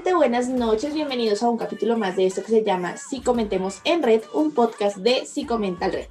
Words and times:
Buenas 0.00 0.48
noches, 0.48 0.94
bienvenidos 0.94 1.42
a 1.42 1.50
un 1.50 1.58
capítulo 1.58 1.98
más 1.98 2.16
de 2.16 2.24
esto 2.24 2.42
que 2.42 2.48
se 2.48 2.64
llama 2.64 2.96
Si 2.96 3.20
Comentemos 3.20 3.80
en 3.84 4.02
Red, 4.02 4.22
un 4.32 4.52
podcast 4.52 4.96
de 4.96 5.26
Si 5.26 5.44
Comenta 5.44 5.88
Red. 5.88 6.06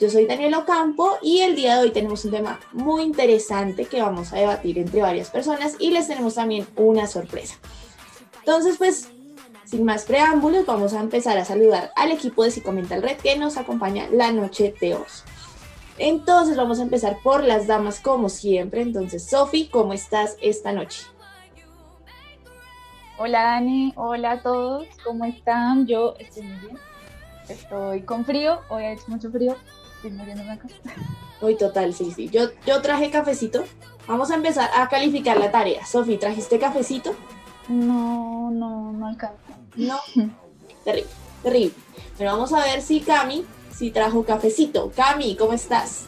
Yo 0.00 0.08
soy 0.08 0.24
Daniel 0.24 0.54
Ocampo 0.54 1.18
y 1.20 1.40
el 1.40 1.54
día 1.54 1.76
de 1.76 1.82
hoy 1.82 1.90
tenemos 1.90 2.24
un 2.24 2.30
tema 2.30 2.58
muy 2.72 3.02
interesante 3.02 3.84
que 3.84 4.00
vamos 4.00 4.32
a 4.32 4.36
debatir 4.36 4.78
entre 4.78 5.02
varias 5.02 5.28
personas 5.28 5.76
y 5.78 5.90
les 5.90 6.08
tenemos 6.08 6.36
también 6.36 6.66
una 6.74 7.06
sorpresa. 7.06 7.56
Entonces, 8.38 8.78
pues, 8.78 9.08
sin 9.66 9.84
más 9.84 10.04
preámbulos, 10.04 10.64
vamos 10.64 10.94
a 10.94 11.00
empezar 11.00 11.36
a 11.36 11.44
saludar 11.44 11.92
al 11.96 12.12
equipo 12.12 12.44
de 12.44 12.50
Si 12.50 12.62
Comenta 12.62 12.96
Red 12.96 13.18
que 13.18 13.36
nos 13.36 13.58
acompaña 13.58 14.08
la 14.10 14.32
noche 14.32 14.74
de 14.80 14.94
hoy. 14.94 15.04
Entonces, 15.98 16.56
vamos 16.56 16.78
a 16.78 16.84
empezar 16.84 17.18
por 17.22 17.44
las 17.44 17.66
damas 17.66 18.00
como 18.00 18.30
siempre. 18.30 18.80
Entonces, 18.80 19.28
Sofi, 19.28 19.68
¿cómo 19.68 19.92
estás 19.92 20.36
esta 20.40 20.72
noche? 20.72 21.02
Hola 23.18 23.42
Dani, 23.42 23.92
hola 23.96 24.32
a 24.32 24.42
todos, 24.42 24.86
¿cómo 25.04 25.26
están? 25.26 25.86
Yo 25.86 26.14
estoy 26.18 26.44
muy 26.44 26.56
bien. 26.58 26.78
Estoy 27.48 28.02
con 28.02 28.24
frío, 28.24 28.60
hoy 28.70 28.84
ha 28.84 28.92
hecho 28.92 29.04
mucho 29.08 29.30
frío. 29.30 29.54
Estoy 29.96 30.12
muriéndome 30.12 30.52
acá. 30.52 30.68
Hoy 31.40 31.56
total, 31.56 31.92
sí, 31.92 32.12
sí. 32.12 32.28
Yo, 32.28 32.50
yo 32.66 32.80
traje 32.82 33.10
cafecito. 33.10 33.64
Vamos 34.06 34.30
a 34.30 34.36
empezar 34.36 34.70
a 34.76 34.88
calificar 34.88 35.38
la 35.38 35.50
tarea. 35.50 35.84
Sofi, 35.84 36.16
¿trajiste 36.16 36.58
cafecito? 36.58 37.14
No, 37.68 38.50
no, 38.52 38.92
no 38.92 39.06
alcanza. 39.08 39.58
No. 39.74 39.98
terrible, 40.84 41.10
terrible. 41.42 41.74
Pero 42.16 42.32
vamos 42.32 42.52
a 42.52 42.64
ver 42.64 42.80
si 42.80 43.00
Cami, 43.00 43.44
si 43.72 43.90
trajo 43.90 44.24
cafecito. 44.24 44.92
Cami, 44.94 45.36
¿cómo 45.36 45.52
estás? 45.52 46.06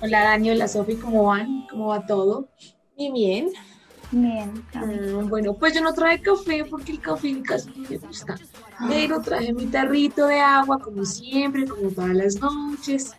Hola 0.00 0.22
Dani, 0.22 0.50
hola 0.50 0.68
Sofi, 0.68 0.94
¿cómo 0.96 1.24
van? 1.24 1.66
¿Cómo 1.68 1.88
va 1.88 2.06
todo? 2.06 2.48
Bien, 2.96 3.12
bien. 3.12 3.52
Bien. 4.12 4.52
Mm, 4.74 5.28
bueno, 5.28 5.54
pues 5.54 5.74
yo 5.74 5.80
no 5.80 5.92
traje 5.94 6.20
café 6.20 6.64
porque 6.68 6.92
el 6.92 7.00
café 7.00 7.42
casi 7.42 7.70
no 7.70 7.88
me 7.88 7.96
gusta. 7.96 8.36
Pero 8.88 9.20
traje 9.20 9.52
mi 9.52 9.66
tarrito 9.66 10.26
de 10.26 10.38
agua, 10.38 10.78
como 10.78 11.04
siempre, 11.04 11.66
como 11.66 11.90
todas 11.90 12.14
las 12.14 12.40
noches. 12.40 13.12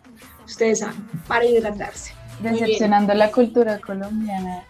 Ustedes 0.46 0.78
saben, 0.80 1.08
para 1.26 1.44
hidratarse. 1.44 2.14
Decepcionando 2.40 3.12
la 3.14 3.30
cultura 3.32 3.78
colombiana. 3.80 4.64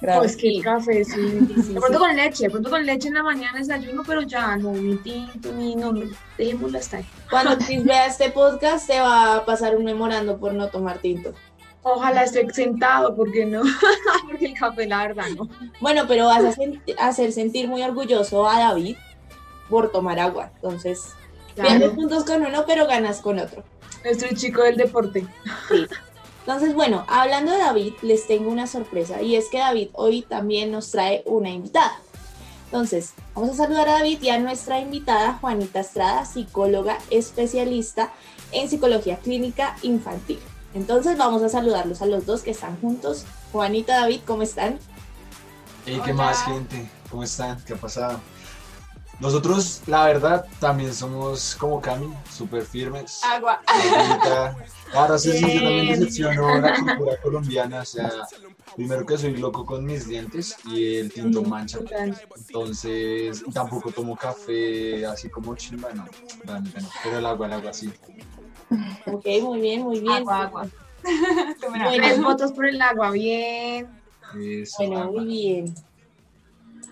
Pues 0.00 0.36
que 0.36 0.48
el 0.48 0.62
café, 0.62 1.04
sí. 1.04 1.20
de 1.20 1.80
pronto 1.80 1.98
con 1.98 2.14
leche, 2.14 2.44
de 2.44 2.50
pronto 2.50 2.70
con 2.70 2.84
leche 2.84 3.08
en 3.08 3.14
la 3.14 3.22
mañana 3.22 3.58
desayuno, 3.58 4.02
pero 4.06 4.22
ya 4.22 4.56
no, 4.56 4.72
ni 4.72 4.96
tinto, 4.96 5.52
ni 5.52 5.74
no, 5.74 5.92
dejémoslo 6.36 6.78
hasta 6.78 6.98
ahí. 6.98 7.06
Cuando 7.30 7.56
Chris 7.56 7.84
vea 7.84 8.06
este 8.06 8.30
podcast, 8.30 8.86
te 8.88 9.00
va 9.00 9.36
a 9.36 9.44
pasar 9.44 9.76
un 9.76 9.84
memorando 9.84 10.38
por 10.38 10.52
no 10.52 10.68
tomar 10.68 10.98
tinto. 10.98 11.32
Ojalá 11.88 12.24
esté 12.24 12.52
sentado, 12.52 13.14
porque 13.14 13.46
no, 13.46 13.62
porque 14.28 14.46
el 14.46 14.54
café, 14.54 14.86
la 14.86 15.06
verdad, 15.06 15.26
no. 15.36 15.48
Bueno, 15.80 16.02
pero 16.08 16.26
vas 16.26 16.42
a 16.98 17.06
hacer 17.06 17.30
sentir 17.30 17.68
muy 17.68 17.80
orgulloso 17.82 18.48
a 18.48 18.58
David 18.58 18.96
por 19.70 19.92
tomar 19.92 20.18
agua. 20.18 20.50
Entonces, 20.56 21.10
Claro. 21.54 21.70
pierdes 21.70 21.90
puntos 21.92 22.24
con 22.24 22.44
uno, 22.44 22.64
pero 22.66 22.86
ganas 22.88 23.20
con 23.20 23.38
otro. 23.38 23.62
Nuestro 24.04 24.28
chico 24.36 24.62
del 24.62 24.76
deporte. 24.76 25.26
Sí. 25.68 25.86
Entonces, 26.40 26.74
bueno, 26.74 27.04
hablando 27.08 27.52
de 27.52 27.58
David, 27.58 27.94
les 28.02 28.26
tengo 28.26 28.50
una 28.50 28.66
sorpresa 28.66 29.22
y 29.22 29.36
es 29.36 29.48
que 29.48 29.58
David 29.58 29.88
hoy 29.92 30.22
también 30.22 30.72
nos 30.72 30.90
trae 30.90 31.22
una 31.24 31.50
invitada. 31.50 31.98
Entonces, 32.66 33.14
vamos 33.34 33.50
a 33.50 33.54
saludar 33.54 33.88
a 33.88 33.92
David 33.92 34.20
y 34.22 34.30
a 34.30 34.38
nuestra 34.38 34.80
invitada, 34.80 35.38
Juanita 35.40 35.80
Estrada, 35.80 36.24
psicóloga 36.24 36.98
especialista 37.10 38.12
en 38.50 38.68
psicología 38.68 39.18
clínica 39.18 39.76
infantil. 39.82 40.40
Entonces, 40.74 41.16
vamos 41.16 41.42
a 41.42 41.48
saludarlos 41.48 42.02
a 42.02 42.06
los 42.06 42.26
dos 42.26 42.42
que 42.42 42.50
están 42.50 42.78
juntos. 42.80 43.24
Juanita, 43.52 44.00
David, 44.00 44.20
¿cómo 44.26 44.42
están? 44.42 44.78
¿Y 45.86 45.92
qué 46.00 46.12
Hola. 46.12 46.14
más, 46.14 46.44
gente? 46.44 46.88
¿Cómo 47.10 47.22
están? 47.22 47.62
¿Qué 47.64 47.72
ha 47.72 47.76
pasado? 47.76 48.20
Nosotros, 49.18 49.80
la 49.86 50.04
verdad, 50.04 50.46
también 50.60 50.92
somos 50.92 51.56
como 51.58 51.80
Cami, 51.80 52.12
súper 52.30 52.66
firmes. 52.66 53.20
Agua. 53.24 53.62
Claro, 54.90 55.18
sí, 55.18 55.32
sí, 55.32 55.54
yo 55.54 55.62
también 55.62 55.88
decepciono 55.88 56.60
la 56.60 56.74
cultura 56.74 57.16
colombiana. 57.22 57.80
O 57.80 57.84
sea, 57.86 58.10
primero 58.76 59.06
que 59.06 59.16
soy 59.16 59.36
loco 59.36 59.64
con 59.64 59.86
mis 59.86 60.06
dientes 60.06 60.56
y 60.66 60.96
el 60.96 61.12
tinto 61.12 61.42
mancha. 61.42 61.78
Entonces, 62.46 63.42
tampoco 63.54 63.90
tomo 63.90 64.16
café 64.16 65.06
así 65.06 65.30
como 65.30 65.56
chimba, 65.56 65.92
no, 65.94 66.06
realmente 66.44 66.82
no. 66.82 66.88
Pero 67.02 67.18
el 67.18 67.26
agua, 67.26 67.46
el 67.46 67.52
agua 67.54 67.72
sí. 67.72 67.90
Ok, 69.06 69.26
muy 69.42 69.60
bien, 69.60 69.82
muy 69.82 70.00
bien. 70.00 70.12
Agua, 70.12 70.42
agua. 70.42 70.68
Bueno. 71.68 71.90
Tres 71.94 72.20
votos 72.20 72.52
por 72.52 72.66
el 72.66 72.82
agua, 72.82 73.10
bien. 73.12 73.88
Eso, 74.40 74.76
Bueno, 74.78 74.98
agua. 75.02 75.20
muy 75.22 75.24
bien. 75.26 75.74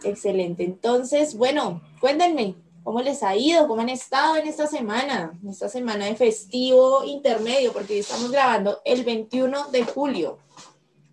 Excelente. 0.04 0.64
Entonces, 0.64 1.34
bueno, 1.36 1.80
cuéntenme, 2.00 2.54
¿cómo 2.84 3.00
les 3.00 3.22
ha 3.22 3.34
ido? 3.34 3.66
¿Cómo 3.66 3.80
han 3.80 3.88
estado 3.88 4.36
en 4.36 4.46
esta 4.46 4.66
semana? 4.66 5.32
En 5.42 5.48
esta 5.48 5.68
semana 5.68 6.06
de 6.06 6.14
festivo 6.14 7.02
intermedio, 7.04 7.72
porque 7.72 7.94
hoy 7.94 8.00
estamos 8.00 8.30
grabando 8.30 8.80
el 8.84 9.02
21 9.04 9.70
de 9.70 9.84
julio, 9.84 10.38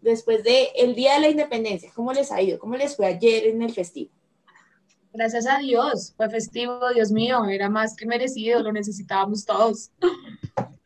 después 0.02 0.44
del 0.44 0.68
el 0.76 0.94
Día 0.94 1.16
de 1.16 1.22
la 1.22 1.30
Independencia. 1.30 1.92
¿Cómo 1.96 2.14
les 2.14 2.32
ha 2.32 2.42
ido? 2.42 2.60
¿Cómo 2.60 2.76
les 2.76 2.96
fue 2.96 3.08
ayer 3.08 3.48
en 3.48 3.62
el 3.62 3.74
festivo? 3.74 4.12
Gracias 5.14 5.46
a 5.46 5.58
Dios, 5.58 6.14
fue 6.16 6.30
festivo, 6.30 6.80
Dios 6.94 7.12
mío, 7.12 7.44
era 7.46 7.70
más 7.70 7.98
que 7.98 8.06
merecido, 8.06 8.62
lo 8.62 8.72
necesitábamos 8.72 9.46
todos. 9.46 9.90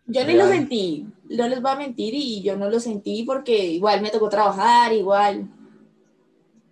Yo 0.08 0.24
ni 0.26 0.34
lo 0.34 0.48
sentí, 0.48 1.08
no 1.30 1.48
les 1.48 1.62
voy 1.62 1.72
a 1.72 1.76
mentir, 1.76 2.14
y 2.14 2.42
yo 2.44 2.56
no 2.56 2.70
lo 2.70 2.80
sentí 2.80 3.24
porque 3.24 3.66
igual 3.66 4.02
me 4.02 4.12
tocó 4.12 4.30
trabajar, 4.30 4.94
igual. 4.94 5.50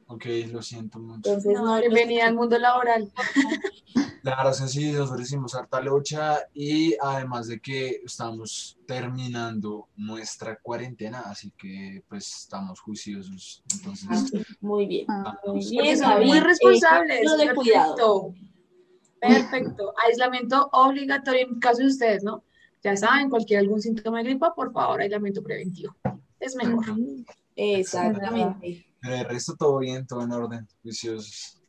Ok, 0.07 0.25
lo 0.51 0.61
siento 0.61 0.99
mucho. 0.99 1.15
Entonces, 1.29 1.53
no, 1.53 1.65
No, 1.65 1.75
no 1.75 1.79
bienvenida 1.79 2.27
al 2.27 2.35
mundo 2.35 2.59
laboral. 2.59 3.11
La 4.21 4.37
verdad 4.37 4.53
es 4.53 4.61
que 4.61 4.67
sí, 4.67 4.91
nosotros 4.91 5.21
hicimos 5.27 5.55
harta 5.55 5.81
lucha 5.81 6.47
y 6.53 6.95
además 7.01 7.47
de 7.47 7.59
que 7.59 8.01
estamos 8.05 8.77
terminando 8.85 9.89
nuestra 9.97 10.57
cuarentena, 10.61 11.21
así 11.25 11.51
que 11.57 12.03
pues 12.07 12.43
estamos 12.43 12.79
juiciosos. 12.79 13.63
Entonces, 13.73 14.31
Muy 14.61 14.85
bien. 14.85 15.07
Ah, 15.09 15.37
Muy 15.45 15.61
Porque 15.61 15.81
bien, 15.81 15.97
son 15.97 16.25
muy 16.25 16.39
responsables. 16.39 17.21
Ejemplo 17.23 17.37
de 17.37 17.55
cuidado. 17.55 18.33
Perfecto. 19.19 19.93
Aislamiento 20.07 20.69
obligatorio 20.71 21.47
en 21.47 21.59
caso 21.59 21.81
de 21.81 21.87
ustedes, 21.87 22.23
¿no? 22.23 22.43
Ya 22.83 22.97
saben, 22.97 23.29
cualquier 23.29 23.59
algún 23.59 23.81
síntoma 23.81 24.17
de 24.17 24.25
gripa, 24.25 24.53
por 24.53 24.73
favor, 24.73 25.01
aislamiento 25.01 25.41
preventivo. 25.41 25.95
Es 26.39 26.55
mejor. 26.55 26.83
Exactamente. 27.55 28.85
pero 28.99 29.15
el 29.15 29.25
resto 29.25 29.55
todo 29.55 29.77
bien, 29.79 30.05
todo 30.05 30.23
en 30.23 30.31
orden, 30.31 30.67
juiciosos. 30.81 31.61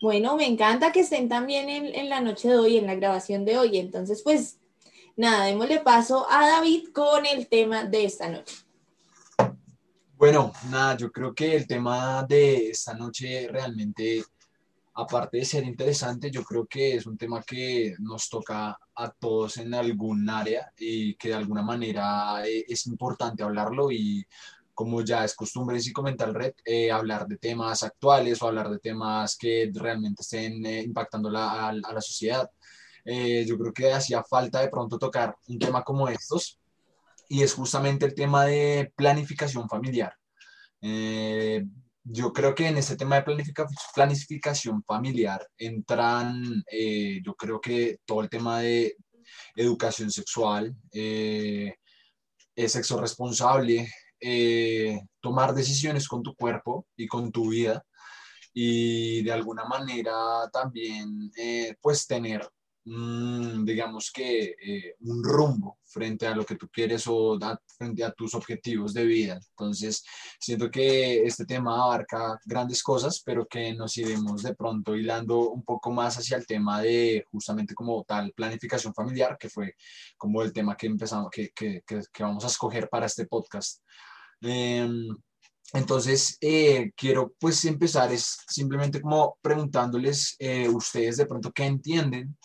Bueno, 0.00 0.36
me 0.36 0.46
encanta 0.46 0.92
que 0.92 1.00
estén 1.00 1.28
también 1.28 1.68
en, 1.68 1.94
en 1.94 2.08
la 2.08 2.20
noche 2.20 2.48
de 2.48 2.56
hoy, 2.56 2.76
en 2.76 2.86
la 2.86 2.94
grabación 2.94 3.44
de 3.44 3.58
hoy. 3.58 3.78
Entonces, 3.78 4.22
pues, 4.22 4.58
nada, 5.16 5.44
démosle 5.44 5.80
paso 5.80 6.26
a 6.30 6.46
David 6.46 6.88
con 6.92 7.26
el 7.26 7.48
tema 7.48 7.84
de 7.84 8.04
esta 8.04 8.28
noche. 8.28 8.56
Bueno, 10.16 10.52
nada, 10.70 10.96
yo 10.96 11.10
creo 11.10 11.34
que 11.34 11.56
el 11.56 11.66
tema 11.66 12.24
de 12.28 12.70
esta 12.70 12.94
noche 12.94 13.48
realmente, 13.50 14.24
aparte 14.94 15.38
de 15.38 15.44
ser 15.44 15.64
interesante, 15.64 16.30
yo 16.30 16.44
creo 16.44 16.66
que 16.66 16.94
es 16.94 17.06
un 17.06 17.18
tema 17.18 17.42
que 17.42 17.94
nos 17.98 18.28
toca 18.28 18.78
a 19.02 19.10
todos 19.12 19.56
en 19.58 19.74
algún 19.74 20.28
área 20.30 20.72
y 20.78 21.14
que 21.16 21.28
de 21.28 21.34
alguna 21.34 21.62
manera 21.62 22.46
eh, 22.46 22.64
es 22.68 22.86
importante 22.86 23.42
hablarlo 23.42 23.90
y 23.90 24.24
como 24.74 25.02
ya 25.02 25.24
es 25.24 25.34
costumbre 25.34 25.78
en 25.78 25.92
Comentar 25.92 26.32
Red, 26.32 26.54
eh, 26.64 26.90
hablar 26.90 27.26
de 27.26 27.36
temas 27.38 27.82
actuales 27.82 28.40
o 28.42 28.48
hablar 28.48 28.70
de 28.70 28.78
temas 28.78 29.36
que 29.36 29.70
realmente 29.74 30.22
estén 30.22 30.64
eh, 30.66 30.82
impactando 30.82 31.30
la- 31.30 31.52
a, 31.52 31.68
a 31.70 31.92
la 31.92 32.00
sociedad. 32.00 32.50
Eh, 33.04 33.44
yo 33.46 33.58
creo 33.58 33.72
que 33.72 33.92
hacía 33.92 34.22
falta 34.22 34.60
de 34.60 34.68
pronto 34.68 34.98
tocar 34.98 35.36
un 35.48 35.58
tema 35.58 35.82
como 35.84 36.08
estos 36.08 36.58
y 37.28 37.42
es 37.42 37.54
justamente 37.54 38.06
el 38.06 38.14
tema 38.14 38.44
de 38.46 38.92
planificación 38.96 39.68
familiar. 39.68 40.14
Yo 42.04 42.32
creo 42.32 42.54
que 42.54 42.66
en 42.66 42.78
este 42.78 42.96
tema 42.96 43.16
de 43.16 43.22
planifica- 43.24 43.66
planificación 43.94 44.82
familiar 44.84 45.46
entran, 45.56 46.62
eh, 46.70 47.20
yo 47.24 47.34
creo 47.34 47.60
que 47.60 47.98
todo 48.04 48.22
el 48.22 48.28
tema 48.28 48.60
de 48.60 48.96
educación 49.54 50.10
sexual, 50.10 50.74
eh, 50.92 51.74
sexo 52.56 53.00
responsable, 53.00 53.88
eh, 54.20 55.00
tomar 55.20 55.54
decisiones 55.54 56.08
con 56.08 56.22
tu 56.22 56.34
cuerpo 56.34 56.86
y 56.96 57.06
con 57.06 57.30
tu 57.32 57.50
vida 57.50 57.84
y 58.54 59.22
de 59.22 59.32
alguna 59.32 59.64
manera 59.64 60.14
también 60.52 61.30
eh, 61.36 61.74
pues 61.80 62.06
tener 62.06 62.48
mm, 62.84 63.64
digamos 63.64 64.10
que 64.12 64.54
eh, 64.60 64.96
un 65.00 65.22
rumbo 65.22 65.78
frente 65.84 66.26
a 66.26 66.34
lo 66.34 66.44
que 66.44 66.56
tú 66.56 66.68
quieres 66.68 67.06
o 67.06 67.34
a- 67.42 67.60
frente 67.78 68.02
a 68.04 68.12
tus 68.12 68.34
objetivos 68.34 68.92
de 68.94 69.04
vida. 69.04 69.40
Entonces, 69.50 70.04
siento 70.40 70.70
que 70.70 71.22
este 71.24 71.44
tema 71.44 71.84
abarca 71.84 72.38
grandes 72.44 72.82
cosas, 72.82 73.22
pero 73.24 73.46
que 73.46 73.74
nos 73.74 73.96
iremos 73.98 74.42
de 74.42 74.54
pronto 74.54 74.96
hilando 74.96 75.50
un 75.50 75.62
poco 75.64 75.90
más 75.92 76.16
hacia 76.18 76.36
el 76.38 76.46
tema 76.46 76.80
de 76.82 77.24
justamente 77.30 77.74
como 77.74 78.04
tal 78.04 78.32
planificación 78.32 78.94
familiar, 78.94 79.36
que 79.38 79.48
fue 79.50 79.74
como 80.16 80.42
el 80.42 80.52
tema 80.52 80.76
que 80.76 80.86
empezamos, 80.86 81.30
que, 81.30 81.50
que, 81.50 81.82
que, 81.86 82.00
que 82.12 82.22
vamos 82.22 82.44
a 82.44 82.48
escoger 82.48 82.88
para 82.88 83.06
este 83.06 83.26
podcast. 83.26 83.82
Em, 84.40 85.08
Entonces, 85.74 86.36
eh, 86.40 86.92
quiero 86.96 87.32
pues 87.38 87.64
empezar 87.64 88.12
es 88.12 88.38
simplemente 88.48 89.00
como 89.00 89.38
preguntándoles 89.40 90.36
eh, 90.38 90.68
ustedes 90.68 91.16
de 91.16 91.26
pronto 91.26 91.50
qué 91.52 91.64
entienden 91.64 92.36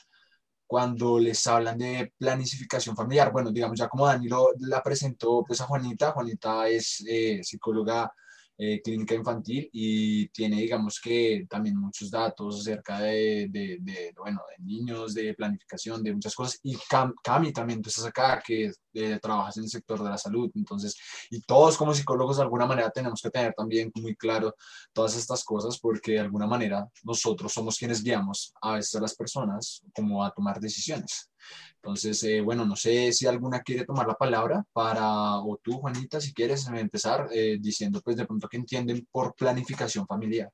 cuando 0.67 1.17
les 1.17 1.47
hablan 1.47 1.77
de 1.77 2.13
planificación 2.17 2.95
familiar. 2.95 3.31
Bueno, 3.31 3.51
digamos, 3.51 3.79
ya 3.79 3.87
como 3.87 4.05
Danilo 4.05 4.51
la 4.59 4.83
presentó 4.83 5.43
pues 5.47 5.61
a 5.61 5.65
Juanita, 5.65 6.11
Juanita 6.11 6.67
es 6.67 7.03
eh, 7.07 7.39
psicóloga 7.43 8.13
eh, 8.57 8.81
clínica 8.81 9.13
infantil 9.13 9.69
y 9.71 10.29
tiene, 10.29 10.57
digamos 10.57 10.99
que 10.99 11.45
también 11.49 11.77
muchos 11.77 12.09
datos 12.09 12.61
acerca 12.61 12.99
de, 12.99 13.47
de, 13.49 13.77
de, 13.81 14.13
bueno, 14.17 14.41
de 14.49 14.63
niños, 14.63 15.13
de 15.13 15.33
planificación, 15.35 16.01
de 16.01 16.13
muchas 16.13 16.33
cosas. 16.33 16.59
Y 16.63 16.75
Cami 17.23 17.53
también, 17.53 17.81
tú 17.81 17.89
estás 17.89 18.05
acá, 18.05 18.41
que 18.45 18.71
eh, 18.93 19.19
trabajas 19.21 19.57
en 19.57 19.63
el 19.63 19.69
sector 19.69 20.03
de 20.03 20.09
la 20.09 20.17
salud. 20.17 20.49
Entonces, 20.55 20.95
y 21.29 21.41
todos 21.41 21.77
como 21.77 21.93
psicólogos 21.93 22.37
de 22.37 22.43
alguna 22.43 22.65
manera 22.65 22.89
tenemos 22.89 23.21
que 23.21 23.29
tener 23.29 23.53
también 23.53 23.91
muy 23.95 24.15
claro 24.15 24.55
todas 24.91 25.15
estas 25.15 25.43
cosas 25.43 25.77
porque 25.79 26.13
de 26.13 26.19
alguna 26.21 26.47
manera 26.47 26.87
nosotros 27.03 27.53
somos 27.53 27.77
quienes 27.77 28.01
guiamos 28.01 28.53
a 28.61 28.73
veces 28.73 28.95
a 28.95 29.01
las 29.01 29.15
personas 29.15 29.83
como 29.93 30.23
a 30.23 30.31
tomar 30.31 30.59
decisiones. 30.59 31.29
Entonces, 31.75 32.21
eh, 32.23 32.41
bueno, 32.41 32.65
no 32.65 32.75
sé 32.75 33.11
si 33.13 33.27
alguna 33.27 33.61
quiere 33.61 33.85
tomar 33.85 34.07
la 34.07 34.15
palabra 34.15 34.65
para, 34.73 35.37
o 35.37 35.57
tú, 35.61 35.79
Juanita, 35.79 36.19
si 36.19 36.33
quieres 36.33 36.67
empezar 36.67 37.29
eh, 37.31 37.57
diciendo, 37.59 38.01
pues 38.03 38.17
de 38.17 38.25
pronto 38.25 38.47
que 38.47 38.57
entienden 38.57 39.07
por 39.11 39.35
planificación 39.35 40.05
familiar. 40.05 40.51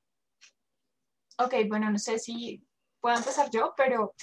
Ok, 1.38 1.54
bueno, 1.68 1.90
no 1.90 1.98
sé 1.98 2.18
si 2.18 2.62
puedo 3.00 3.16
empezar 3.16 3.50
yo, 3.50 3.74
pero 3.76 4.14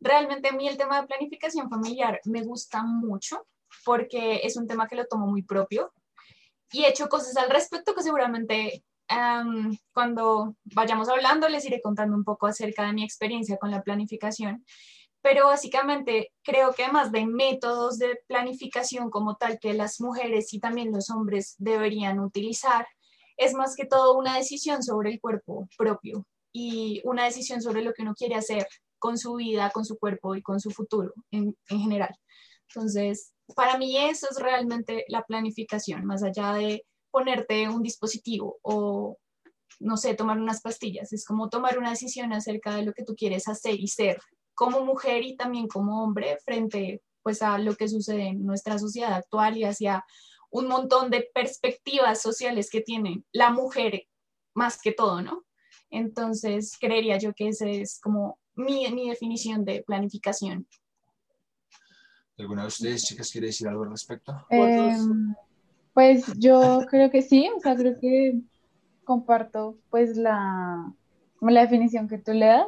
realmente 0.00 0.48
a 0.48 0.52
mí 0.52 0.68
el 0.68 0.76
tema 0.76 1.00
de 1.00 1.06
planificación 1.06 1.68
familiar 1.68 2.20
me 2.24 2.42
gusta 2.42 2.82
mucho 2.82 3.46
porque 3.84 4.40
es 4.44 4.56
un 4.56 4.66
tema 4.66 4.86
que 4.86 4.96
lo 4.96 5.06
tomo 5.06 5.26
muy 5.26 5.42
propio 5.42 5.92
y 6.70 6.84
he 6.84 6.88
hecho 6.88 7.08
cosas 7.08 7.36
al 7.36 7.50
respecto 7.50 7.94
que 7.94 8.02
seguramente 8.02 8.84
cuando 9.92 10.56
vayamos 10.64 11.08
hablando 11.08 11.48
les 11.48 11.64
iré 11.66 11.82
contando 11.82 12.16
un 12.16 12.24
poco 12.24 12.46
acerca 12.46 12.86
de 12.86 12.94
mi 12.94 13.04
experiencia 13.04 13.58
con 13.58 13.70
la 13.70 13.82
planificación 13.82 14.64
pero 15.22 15.46
básicamente 15.46 16.32
creo 16.42 16.72
que 16.72 16.84
además 16.84 17.12
de 17.12 17.24
métodos 17.26 17.98
de 17.98 18.18
planificación 18.26 19.08
como 19.08 19.36
tal 19.36 19.58
que 19.60 19.72
las 19.72 20.00
mujeres 20.00 20.52
y 20.52 20.58
también 20.58 20.92
los 20.92 21.10
hombres 21.10 21.54
deberían 21.58 22.18
utilizar, 22.18 22.86
es 23.36 23.54
más 23.54 23.76
que 23.76 23.86
todo 23.86 24.18
una 24.18 24.36
decisión 24.36 24.82
sobre 24.82 25.12
el 25.12 25.20
cuerpo 25.20 25.68
propio 25.78 26.26
y 26.52 27.00
una 27.04 27.24
decisión 27.24 27.62
sobre 27.62 27.82
lo 27.82 27.92
que 27.92 28.02
uno 28.02 28.14
quiere 28.14 28.34
hacer 28.34 28.66
con 28.98 29.16
su 29.16 29.34
vida, 29.34 29.70
con 29.70 29.84
su 29.84 29.96
cuerpo 29.96 30.34
y 30.34 30.42
con 30.42 30.60
su 30.60 30.70
futuro 30.70 31.12
en, 31.30 31.56
en 31.68 31.80
general. 31.80 32.14
Entonces, 32.68 33.32
para 33.54 33.78
mí 33.78 33.96
eso 33.96 34.26
es 34.30 34.38
realmente 34.38 35.04
la 35.08 35.22
planificación, 35.22 36.04
más 36.04 36.22
allá 36.22 36.54
de 36.54 36.84
ponerte 37.10 37.68
un 37.68 37.82
dispositivo 37.82 38.58
o, 38.62 39.18
no 39.78 39.96
sé, 39.96 40.14
tomar 40.14 40.38
unas 40.38 40.62
pastillas. 40.62 41.12
Es 41.12 41.24
como 41.24 41.48
tomar 41.48 41.78
una 41.78 41.90
decisión 41.90 42.32
acerca 42.32 42.74
de 42.74 42.82
lo 42.82 42.92
que 42.92 43.04
tú 43.04 43.14
quieres 43.14 43.48
hacer 43.48 43.78
y 43.78 43.88
ser 43.88 44.20
como 44.54 44.84
mujer 44.84 45.22
y 45.22 45.36
también 45.36 45.68
como 45.68 46.02
hombre 46.02 46.38
frente 46.44 47.02
pues 47.22 47.42
a 47.42 47.58
lo 47.58 47.74
que 47.76 47.88
sucede 47.88 48.28
en 48.28 48.44
nuestra 48.44 48.78
sociedad 48.78 49.14
actual 49.14 49.56
y 49.56 49.64
hacia 49.64 50.04
un 50.50 50.68
montón 50.68 51.10
de 51.10 51.28
perspectivas 51.34 52.20
sociales 52.20 52.68
que 52.70 52.80
tiene 52.80 53.22
la 53.32 53.50
mujer 53.50 54.06
más 54.54 54.80
que 54.80 54.92
todo, 54.92 55.22
¿no? 55.22 55.44
Entonces, 55.88 56.76
creería 56.78 57.18
yo 57.18 57.32
que 57.32 57.48
esa 57.48 57.68
es 57.68 58.00
como 58.00 58.38
mi, 58.54 58.90
mi 58.92 59.08
definición 59.08 59.64
de 59.64 59.82
planificación. 59.82 60.66
¿Alguna 62.38 62.62
de 62.62 62.68
ustedes, 62.68 63.04
chicas, 63.04 63.30
quiere 63.30 63.48
decir 63.48 63.68
algo 63.68 63.84
al 63.84 63.90
respecto? 63.90 64.34
Em, 64.50 65.34
pues 65.94 66.26
yo 66.38 66.80
creo 66.90 67.10
que 67.10 67.22
sí, 67.22 67.48
o 67.54 67.60
sea, 67.60 67.76
creo 67.76 67.98
que 68.00 68.40
comparto 69.04 69.78
pues 69.90 70.16
la, 70.16 70.92
la 71.40 71.60
definición 71.60 72.08
que 72.08 72.18
tú 72.18 72.32
le 72.32 72.46
das 72.46 72.66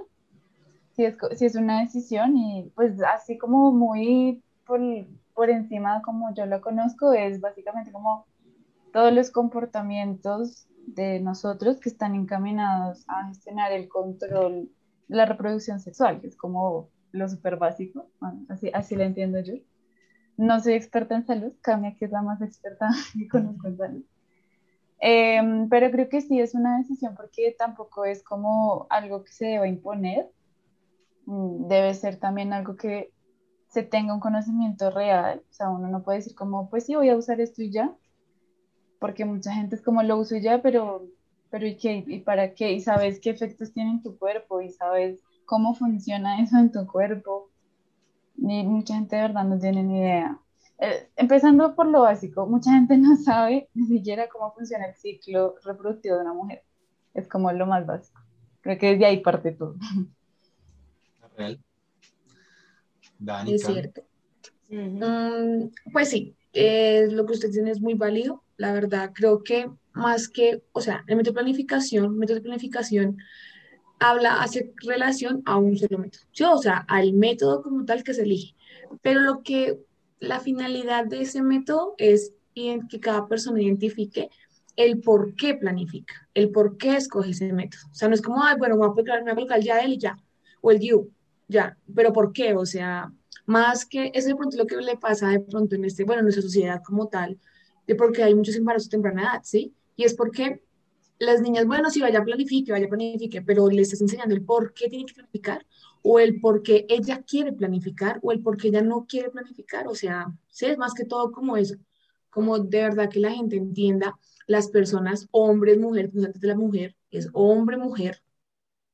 si 0.95 1.05
es, 1.05 1.17
si 1.37 1.47
es 1.47 1.55
una 1.57 1.81
decisión 1.81 2.37
y 2.37 2.71
pues 2.75 3.01
así 3.03 3.39
como 3.39 3.73
muy 3.73 4.43
por, 4.67 4.81
por 5.35 5.51
encima 5.51 6.03
como 6.03 6.33
yo 6.35 6.47
lo 6.47 6.61
conozco, 6.61 7.13
es 7.13 7.41
básicamente 7.41 7.93
como 7.93 8.27
todos 8.93 9.13
los 9.13 9.31
comportamientos 9.31 10.69
de 10.87 11.21
nosotros 11.21 11.81
que 11.81 11.89
están 11.89 12.15
encaminados 12.15 13.05
a 13.09 13.27
gestionar 13.29 13.73
el 13.73 13.89
control 13.89 14.71
de 15.09 15.17
la 15.17 15.27
reproducción 15.27 15.81
sexual, 15.81 16.21
que 16.21 16.29
es 16.29 16.37
como 16.37 16.91
lo 17.11 17.29
súper 17.29 17.57
básico, 17.57 18.09
así, 18.49 18.71
así 18.73 18.97
lo 18.97 19.05
entiendo 19.05 19.41
yo. 19.41 19.55
No 20.37 20.61
soy 20.61 20.75
experta 20.75 21.15
en 21.15 21.27
salud, 21.27 21.53
Camia 21.61 21.95
que 21.95 22.07
es 22.07 22.11
la 22.11 22.23
más 22.23 22.43
experta 22.43 22.89
que 23.19 23.29
conozco 23.29 23.69
en 23.69 23.77
salud. 23.77 24.05
Em, 25.01 25.69
pero 25.69 25.91
creo 25.91 26.09
que 26.09 26.21
sí 26.21 26.41
es 26.41 26.55
una 26.55 26.79
decisión 26.79 27.15
porque 27.15 27.55
tampoco 27.59 28.05
es 28.05 28.23
como 28.23 28.87
algo 28.91 29.23
que 29.25 29.33
se 29.33 29.47
deba 29.47 29.69
imponer, 29.69 30.31
debe 31.27 31.95
ser 31.95 32.17
también 32.19 32.53
algo 32.53 32.77
que 32.77 33.13
se 33.69 33.83
tenga 33.83 34.15
un 34.15 34.21
conocimiento 34.21 34.91
real. 34.91 35.43
O 35.51 35.53
sea, 35.53 35.71
uno 35.71 35.89
no 35.89 36.03
puede 36.03 36.19
decir 36.19 36.35
como, 36.35 36.71
pues 36.71 36.87
sí, 36.87 36.95
voy 36.95 37.09
a 37.09 37.17
usar 37.17 37.41
esto 37.41 37.63
y 37.63 37.71
ya, 37.71 37.97
porque 39.01 39.25
mucha 39.25 39.53
gente 39.53 39.75
es 39.77 39.83
como 39.83 40.03
lo 40.03 40.17
uso 40.17 40.37
y 40.37 40.43
ya, 40.43 40.63
pero, 40.63 41.07
pero 41.51 41.67
¿y 41.67 41.77
qué? 41.77 42.05
¿Y 42.07 42.21
para 42.21 42.55
qué? 42.55 42.73
¿Y 42.73 42.81
sabes 42.81 43.21
qué 43.21 43.31
efectos 43.31 43.73
tiene 43.73 43.91
en 43.91 44.03
tu 44.03 44.19
cuerpo? 44.19 44.61
¿Y 44.61 44.71
sabes 44.71 45.21
cómo 45.45 45.75
funciona 45.75 46.41
eso 46.43 46.57
en 46.59 46.73
tu 46.73 46.87
cuerpo? 46.87 47.51
Y 48.37 48.63
mucha 48.65 48.95
gente 48.95 49.17
de 49.17 49.23
verdad 49.23 49.45
no 49.45 49.59
tiene 49.59 49.83
ni 49.83 49.99
idea. 49.99 50.41
Eh, 50.79 51.11
empezando 51.17 51.75
por 51.75 51.87
lo 51.87 52.03
básico, 52.03 52.47
mucha 52.47 52.73
gente 52.73 52.97
no 52.97 53.17
sabe 53.17 53.69
ni 53.75 53.87
siquiera 53.87 54.29
cómo 54.29 54.53
funciona 54.53 54.87
el 54.87 54.97
ciclo 54.97 55.57
reproductivo 55.65 56.17
de 56.17 56.23
una 56.23 56.35
mujer. 56.35 56.63
Es 57.13 57.29
como 57.29 57.53
lo 57.53 57.67
más 57.67 57.87
básico. 57.87 58.21
Creo 58.61 58.79
que 58.79 58.97
de 58.97 59.07
ahí 59.07 59.21
parte 59.21 59.53
todo. 59.53 59.77
es 63.47 63.63
cierto. 63.63 64.03
Mm, 64.71 65.69
pues 65.93 66.09
sí, 66.09 66.35
eh, 66.53 67.09
lo 67.11 67.27
que 67.27 67.33
usted 67.33 67.51
tiene 67.51 67.71
es 67.71 67.81
muy 67.81 67.95
válido. 67.95 68.43
La 68.57 68.73
verdad, 68.73 69.13
creo 69.15 69.43
que 69.43 69.71
más 69.93 70.29
que, 70.29 70.63
o 70.73 70.81
sea, 70.81 71.05
el 71.07 71.17
método 71.17 71.33
de 71.33 71.41
planificación, 71.41 72.19
método 72.19 72.37
de 72.37 72.43
planificación 72.43 73.19
habla, 74.01 74.43
hace 74.43 74.73
relación 74.85 75.43
a 75.47 75.57
un 75.57 75.77
solo 75.77 75.99
método, 75.99 76.23
¿sí? 76.33 76.45
o 76.45 76.59
sea, 76.59 76.85
al 76.89 77.13
método 77.13 77.63
como 77.63 77.85
tal 77.85 78.03
que 78.03 78.15
se 78.15 78.23
elige. 78.23 78.55
Pero 79.03 79.21
lo 79.21 79.43
que, 79.43 79.79
la 80.21 80.41
finalidad 80.41 81.07
de 81.07 81.23
ese 81.23 81.43
método 81.43 81.95
es 81.99 82.33
que 82.55 83.01
cada 83.01 83.27
persona 83.27 83.61
identifique 83.61 84.31
el 84.77 85.01
por 85.01 85.35
qué 85.37 85.55
planifica, 85.55 86.29
el 86.35 86.51
por 86.51 86.77
qué 86.77 86.97
escoge 86.97 87.31
ese 87.31 87.53
método. 87.53 87.83
O 87.91 87.95
sea, 87.95 88.09
no 88.09 88.15
es 88.15 88.23
como, 88.23 88.43
ay, 88.43 88.57
bueno, 88.59 88.77
voy 88.77 88.89
a 88.89 88.91
aplicar, 88.91 89.19
me 89.19 89.25
voy 89.25 89.31
a 89.31 89.33
aplicar 89.33 89.61
ya 89.61 89.81
él 89.81 89.95
y 89.95 89.99
ya, 89.99 90.19
o 90.61 90.71
el 90.71 90.79
DIU, 90.79 91.11
ya, 91.49 91.79
pero 91.95 92.13
¿por 92.13 92.33
qué? 92.33 92.55
O 92.55 92.67
sea, 92.67 93.13
más 93.47 93.85
que 93.87 94.11
es 94.15 94.27
de 94.27 94.35
pronto 94.35 94.57
lo 94.57 94.67
que 94.67 94.77
le 94.77 94.97
pasa 94.97 95.29
de 95.29 95.41
pronto 95.41 95.77
en 95.77 95.85
este, 95.85 96.05
bueno, 96.05 96.21
en 96.21 96.27
nuestra 96.27 96.43
sociedad 96.43 96.83
como 96.85 97.09
tal, 97.09 97.39
de 97.87 97.95
porque 97.95 98.23
hay 98.23 98.35
muchos 98.35 98.57
embarazos 98.57 98.89
a 98.89 98.91
temprana 98.91 99.23
edad, 99.23 99.41
¿sí? 99.45 99.75
Y 99.97 100.05
es 100.05 100.15
porque 100.15 100.63
las 101.19 101.41
niñas, 101.41 101.67
bueno, 101.67 101.91
sí, 101.91 102.01
vaya 102.01 102.25
planifique, 102.25 102.73
vaya 102.73 102.89
planifique, 102.89 103.43
pero 103.43 103.69
le 103.69 103.83
estás 103.83 104.01
enseñando 104.01 104.35
el 104.35 104.43
por 104.45 104.73
qué 104.75 104.89
tiene 104.89 105.07
que 105.07 105.15
planificar, 105.15 105.67
o 106.03 106.19
el 106.19 106.41
por 106.41 106.63
qué 106.63 106.87
ella 106.89 107.23
quiere 107.23 107.53
planificar, 107.53 108.19
o 108.23 108.33
el 108.33 108.41
por 108.41 108.57
qué 108.57 108.69
ella 108.69 108.83
no 108.83 109.07
quiere 109.07 109.31
planificar, 109.31 109.87
o 109.89 109.95
sea, 109.95 110.27
sí, 110.49 110.67
es 110.67 110.79
más 110.79 110.95
que 110.95 111.05
todo 111.05 111.33
como 111.33 111.57
eso, 111.57 111.77
como 112.31 112.59
de 112.59 112.83
verdad 112.83 113.09
que 113.11 113.21
la 113.21 113.31
gente 113.31 113.57
entienda, 113.57 114.19
las 114.47 114.69
personas, 114.69 115.29
hombres, 115.31 115.79
mujeres, 115.79 116.11
antes 116.17 116.41
de 116.41 116.49
la 116.49 116.57
mujer, 116.57 116.97
es 117.11 117.29
hombre, 117.33 117.77
mujer, 117.77 118.23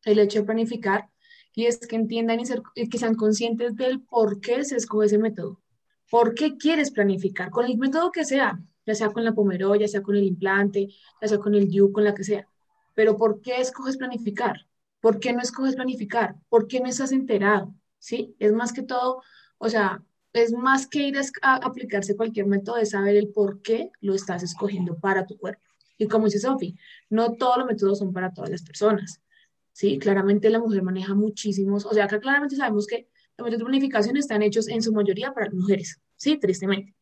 el 0.04 0.18
hecho 0.18 0.40
de 0.40 0.46
planificar 0.46 1.08
y 1.60 1.66
es 1.66 1.78
que 1.78 1.94
entiendan 1.94 2.40
y, 2.74 2.88
que 2.88 2.96
sean 2.96 3.14
conscientes 3.14 3.76
del 3.76 4.00
por 4.00 4.40
qué 4.40 4.64
se 4.64 4.76
escoge 4.76 5.06
ese 5.06 5.18
método. 5.18 5.60
¿Por 6.10 6.34
qué 6.34 6.56
quieres 6.56 6.90
planificar? 6.90 7.50
Con 7.50 7.66
el 7.66 7.76
método 7.76 8.10
que 8.10 8.24
sea, 8.24 8.58
ya 8.86 8.94
sea 8.94 9.10
con 9.10 9.24
la 9.24 9.34
pomero, 9.34 9.74
ya 9.74 9.86
sea 9.86 10.00
con 10.00 10.16
el 10.16 10.24
implante, 10.24 10.88
ya 11.20 11.28
sea 11.28 11.36
con 11.36 11.54
el 11.54 11.68
DIU, 11.68 11.92
con 11.92 12.04
la 12.04 12.14
que 12.14 12.24
sea. 12.24 12.48
Pero 12.94 13.18
¿por 13.18 13.42
qué 13.42 13.60
escoges 13.60 13.98
planificar? 13.98 14.66
¿Por 15.02 15.20
qué 15.20 15.34
no 15.34 15.42
escoges 15.42 15.74
planificar? 15.74 16.34
¿Por 16.48 16.66
qué 16.66 16.80
no 16.80 16.88
estás 16.88 17.12
enterado? 17.12 17.74
¿Sí? 17.98 18.34
Es 18.38 18.52
más 18.52 18.72
que 18.72 18.82
todo, 18.82 19.20
o 19.58 19.68
sea, 19.68 20.02
es 20.32 20.52
más 20.52 20.86
que 20.86 21.00
ir 21.08 21.18
a, 21.42 21.56
aplicarse 21.56 22.16
cualquier 22.16 22.46
método, 22.46 22.76
de 22.76 22.86
saber 22.86 23.16
el 23.16 23.28
por 23.28 23.60
qué 23.60 23.90
lo 24.00 24.14
estás 24.14 24.42
escogiendo 24.42 24.98
para 24.98 25.26
tu 25.26 25.36
cuerpo. 25.36 25.68
Y 25.98 26.08
como 26.08 26.24
dice 26.24 26.38
Sofi, 26.38 26.74
no 27.10 27.34
todos 27.34 27.58
los 27.58 27.66
métodos 27.66 27.98
son 27.98 28.14
para 28.14 28.32
todas 28.32 28.48
las 28.48 28.62
personas. 28.62 29.20
¿Sí? 29.72 29.98
Claramente 29.98 30.50
la 30.50 30.58
mujer 30.58 30.82
maneja 30.82 31.14
muchísimos, 31.14 31.86
o 31.86 31.92
sea, 31.92 32.04
acá 32.04 32.20
claramente 32.20 32.56
sabemos 32.56 32.86
que 32.86 33.08
los 33.36 33.44
métodos 33.44 33.58
de 33.60 33.64
planificación 33.64 34.16
están 34.16 34.42
hechos 34.42 34.68
en 34.68 34.82
su 34.82 34.92
mayoría 34.92 35.32
para 35.32 35.50
mujeres, 35.50 36.00
¿sí? 36.16 36.38
Tristemente, 36.38 36.94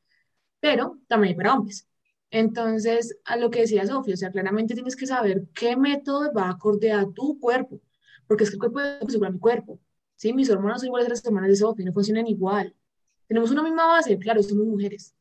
pero 0.61 0.99
también 1.09 1.37
para 1.37 1.55
hombres. 1.55 1.89
Entonces, 2.31 3.17
a 3.25 3.37
lo 3.37 3.51
que 3.51 3.61
decía 3.61 3.87
Sofía, 3.87 4.15
o 4.15 4.17
sea, 4.17 4.31
claramente 4.31 4.75
tienes 4.75 4.97
que 4.97 5.07
saber 5.07 5.47
qué 5.55 5.77
método 5.77 6.33
va 6.33 6.51
acorde 6.51 6.93
a 6.93 7.07
tu 7.11 7.39
cuerpo, 7.39 7.81
porque 8.27 8.45
es 8.45 8.51
que 8.51 8.57
el 8.57 8.61
cuerpo 8.61 8.81
es 8.81 9.15
igual 9.15 9.31
a 9.31 9.33
mi 9.33 9.39
cuerpo, 9.39 9.81
¿sí? 10.17 10.33
Mis 10.33 10.51
hormonas 10.51 10.81
son 10.81 10.89
iguales 10.89 11.07
a 11.07 11.11
las 11.11 11.27
hormonas 11.27 11.49
de 11.51 11.57
Sofía, 11.57 11.87
no 11.87 11.93
funcionan 11.93 12.27
igual. 12.27 12.75
Tenemos 13.27 13.51
una 13.51 13.63
misma 13.63 13.87
base, 13.87 14.19
claro, 14.19 14.43
somos 14.43 14.67
mujeres, 14.67 15.15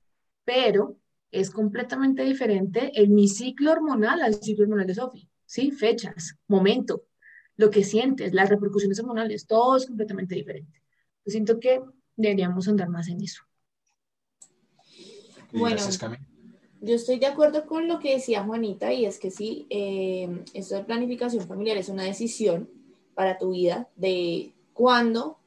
pero 0.43 0.97
es 1.31 1.49
completamente 1.49 2.23
diferente 2.23 2.91
en 2.93 3.13
mi 3.13 3.27
ciclo 3.27 3.71
hormonal 3.71 4.21
al 4.21 4.35
ciclo 4.35 4.63
hormonal 4.63 4.87
de 4.87 4.95
Sophie, 4.95 5.29
¿sí? 5.45 5.71
Fechas, 5.71 6.37
momento, 6.47 7.03
lo 7.57 7.71
que 7.71 7.83
sientes, 7.83 8.33
las 8.33 8.49
repercusiones 8.49 8.99
hormonales, 8.99 9.47
todo 9.47 9.75
es 9.75 9.87
completamente 9.87 10.35
diferente. 10.35 10.81
Yo 11.25 11.31
siento 11.31 11.59
que 11.59 11.81
deberíamos 12.15 12.67
andar 12.67 12.89
más 12.89 13.07
en 13.09 13.21
eso. 13.21 13.43
Bueno, 15.51 15.81
yo 16.81 16.95
estoy 16.95 17.17
de 17.19 17.25
acuerdo 17.25 17.65
con 17.65 17.87
lo 17.87 17.99
que 17.99 18.13
decía 18.13 18.43
Juanita 18.43 18.93
y 18.93 19.05
es 19.05 19.17
que 19.19 19.31
sí, 19.31 19.65
eh, 19.69 20.43
esto 20.53 20.75
de 20.75 20.83
planificación 20.83 21.47
familiar 21.47 21.77
es 21.77 21.89
una 21.89 22.03
decisión 22.03 22.69
para 23.15 23.37
tu 23.37 23.51
vida 23.51 23.89
de 23.95 24.53
cuándo 24.73 25.39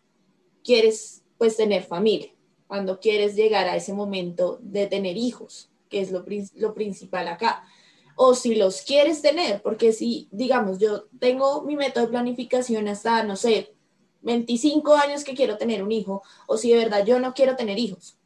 quieres 0.64 1.22
pues 1.38 1.56
tener 1.56 1.84
familia, 1.84 2.30
cuando 2.66 2.98
quieres 2.98 3.36
llegar 3.36 3.68
a 3.68 3.76
ese 3.76 3.92
momento 3.92 4.58
de 4.62 4.86
tener 4.88 5.16
hijos, 5.16 5.70
que 5.88 6.00
es 6.00 6.10
lo, 6.10 6.24
lo 6.56 6.74
principal 6.74 7.28
acá. 7.28 7.62
O 8.22 8.34
si 8.34 8.54
los 8.54 8.82
quieres 8.82 9.22
tener, 9.22 9.62
porque 9.62 9.94
si, 9.94 10.28
digamos, 10.30 10.78
yo 10.78 11.04
tengo 11.18 11.62
mi 11.62 11.74
método 11.74 12.04
de 12.04 12.10
planificación 12.10 12.86
hasta, 12.86 13.22
no 13.22 13.34
sé, 13.34 13.72
25 14.20 14.94
años 14.94 15.24
que 15.24 15.32
quiero 15.32 15.56
tener 15.56 15.82
un 15.82 15.90
hijo, 15.90 16.22
o 16.46 16.58
si 16.58 16.70
de 16.70 16.76
verdad 16.76 17.06
yo 17.06 17.18
no 17.18 17.32
quiero 17.32 17.56
tener 17.56 17.78
hijos, 17.78 18.18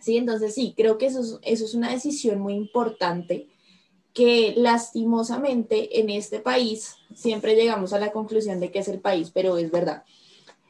¿sí? 0.00 0.16
Entonces 0.16 0.52
sí, 0.52 0.74
creo 0.76 0.98
que 0.98 1.06
eso 1.06 1.20
es, 1.20 1.38
eso 1.42 1.64
es 1.64 1.74
una 1.74 1.92
decisión 1.92 2.40
muy 2.40 2.54
importante 2.54 3.46
que 4.12 4.52
lastimosamente 4.56 6.00
en 6.00 6.10
este 6.10 6.40
país 6.40 6.96
siempre 7.14 7.54
llegamos 7.54 7.92
a 7.92 8.00
la 8.00 8.10
conclusión 8.10 8.58
de 8.58 8.72
que 8.72 8.80
es 8.80 8.88
el 8.88 8.98
país, 8.98 9.30
pero 9.32 9.58
es 9.58 9.70
verdad. 9.70 10.02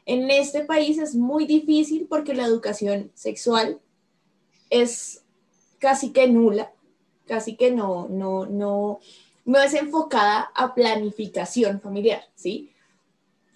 En 0.04 0.30
este 0.30 0.66
país 0.66 0.98
es 0.98 1.14
muy 1.14 1.46
difícil 1.46 2.06
porque 2.10 2.34
la 2.34 2.44
educación 2.44 3.10
sexual 3.14 3.80
es 4.68 5.24
casi 5.78 6.12
que 6.12 6.28
nula, 6.28 6.74
casi 7.30 7.54
que 7.54 7.70
no, 7.70 8.08
no, 8.10 8.44
no, 8.46 8.98
no 9.44 9.60
es 9.60 9.72
enfocada 9.74 10.50
a 10.52 10.74
planificación 10.74 11.80
familiar, 11.80 12.24
¿sí? 12.34 12.72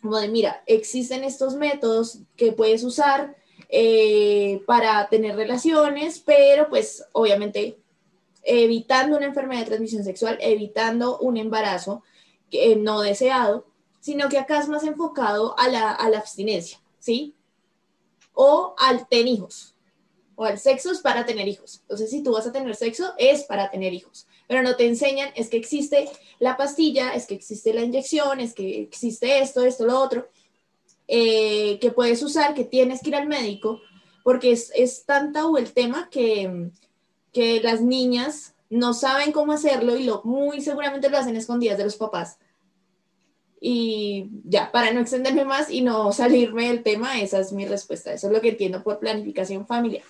Como 0.01 0.17
de, 0.19 0.29
mira, 0.29 0.63
existen 0.67 1.25
estos 1.25 1.57
métodos 1.57 2.21
que 2.37 2.53
puedes 2.53 2.85
usar, 2.85 3.35
eh, 3.69 4.63
para 4.67 5.09
tener 5.09 5.35
relaciones, 5.35 6.21
pero 6.21 6.69
pues 6.69 7.05
obviamente 7.11 7.77
evitando 8.45 9.17
una 9.17 9.27
enfermedad 9.27 9.63
de 9.63 9.67
transmisión 9.67 10.05
sexual, 10.05 10.39
evitando 10.41 11.19
un 11.19 11.37
embarazo 11.37 12.05
que, 12.49 12.77
no 12.77 13.01
deseado, 13.01 13.67
sino 13.99 14.29
que 14.29 14.39
acá 14.39 14.61
es 14.61 14.69
más 14.69 14.85
enfocado 14.85 15.59
a 15.59 15.67
la, 15.67 15.91
a 15.91 16.09
la 16.09 16.19
abstinencia, 16.19 16.79
¿sí? 17.01 17.35
O 18.35 18.77
al 18.79 19.09
tener 19.09 19.27
hijos, 19.27 19.74
o 20.37 20.45
al 20.45 20.59
sexo 20.59 20.91
es 20.91 20.99
para 20.99 21.25
tener 21.25 21.49
hijos. 21.49 21.81
Entonces, 21.83 22.11
si 22.11 22.23
tú 22.23 22.33
vas 22.33 22.47
a 22.47 22.53
tener 22.53 22.75
sexo, 22.75 23.13
es 23.19 23.45
para 23.45 23.71
tener 23.71 23.93
hijos. 23.93 24.27
Pero 24.49 24.63
no 24.63 24.77
te 24.77 24.87
enseñan, 24.87 25.31
es 25.35 25.49
que 25.49 25.57
existe 25.57 26.09
la 26.39 26.57
pastilla, 26.57 27.15
es 27.15 27.27
que 27.27 27.35
existe 27.35 27.73
la 27.73 27.83
inyección, 27.83 28.41
es 28.41 28.55
que 28.55 28.83
existe 28.83 29.39
esto, 29.39 29.65
esto, 29.65 29.87
lo 29.87 30.01
otro. 30.01 30.29
Eh, 31.07 31.79
que 31.81 31.91
puedes 31.91 32.23
usar, 32.23 32.55
que 32.55 32.65
tienes 32.65 33.01
que 33.03 33.11
ir 33.11 33.17
al 33.17 33.29
médico, 33.29 33.81
porque 34.23 34.53
es, 34.53 34.73
es 34.75 35.05
tan 35.05 35.33
tabú 35.33 35.59
el 35.59 35.73
tema 35.73 36.09
que, 36.11 36.71
que 37.33 37.61
las 37.61 37.83
niñas 37.83 38.55
no 38.71 38.95
saben 38.95 39.33
cómo 39.33 39.53
hacerlo 39.53 39.97
y 39.97 40.05
lo 40.05 40.23
muy 40.25 40.61
seguramente 40.61 41.11
lo 41.11 41.19
hacen 41.19 41.37
escondidas 41.37 41.79
de 41.79 41.85
los 41.85 41.97
papás. 41.97 42.39
Y 43.61 44.29
ya, 44.45 44.71
para 44.73 44.93
no 44.93 45.01
extenderme 45.01 45.45
más 45.45 45.71
y 45.71 45.81
no 45.81 46.13
salirme 46.13 46.69
del 46.69 46.83
tema, 46.83 47.21
esa 47.21 47.39
es 47.39 47.53
mi 47.53 47.67
respuesta. 47.67 48.13
Eso 48.13 48.27
es 48.27 48.33
lo 48.33 48.41
que 48.41 48.51
entiendo 48.51 48.83
por 48.83 48.99
planificación 48.99 49.67
familiar. 49.67 50.05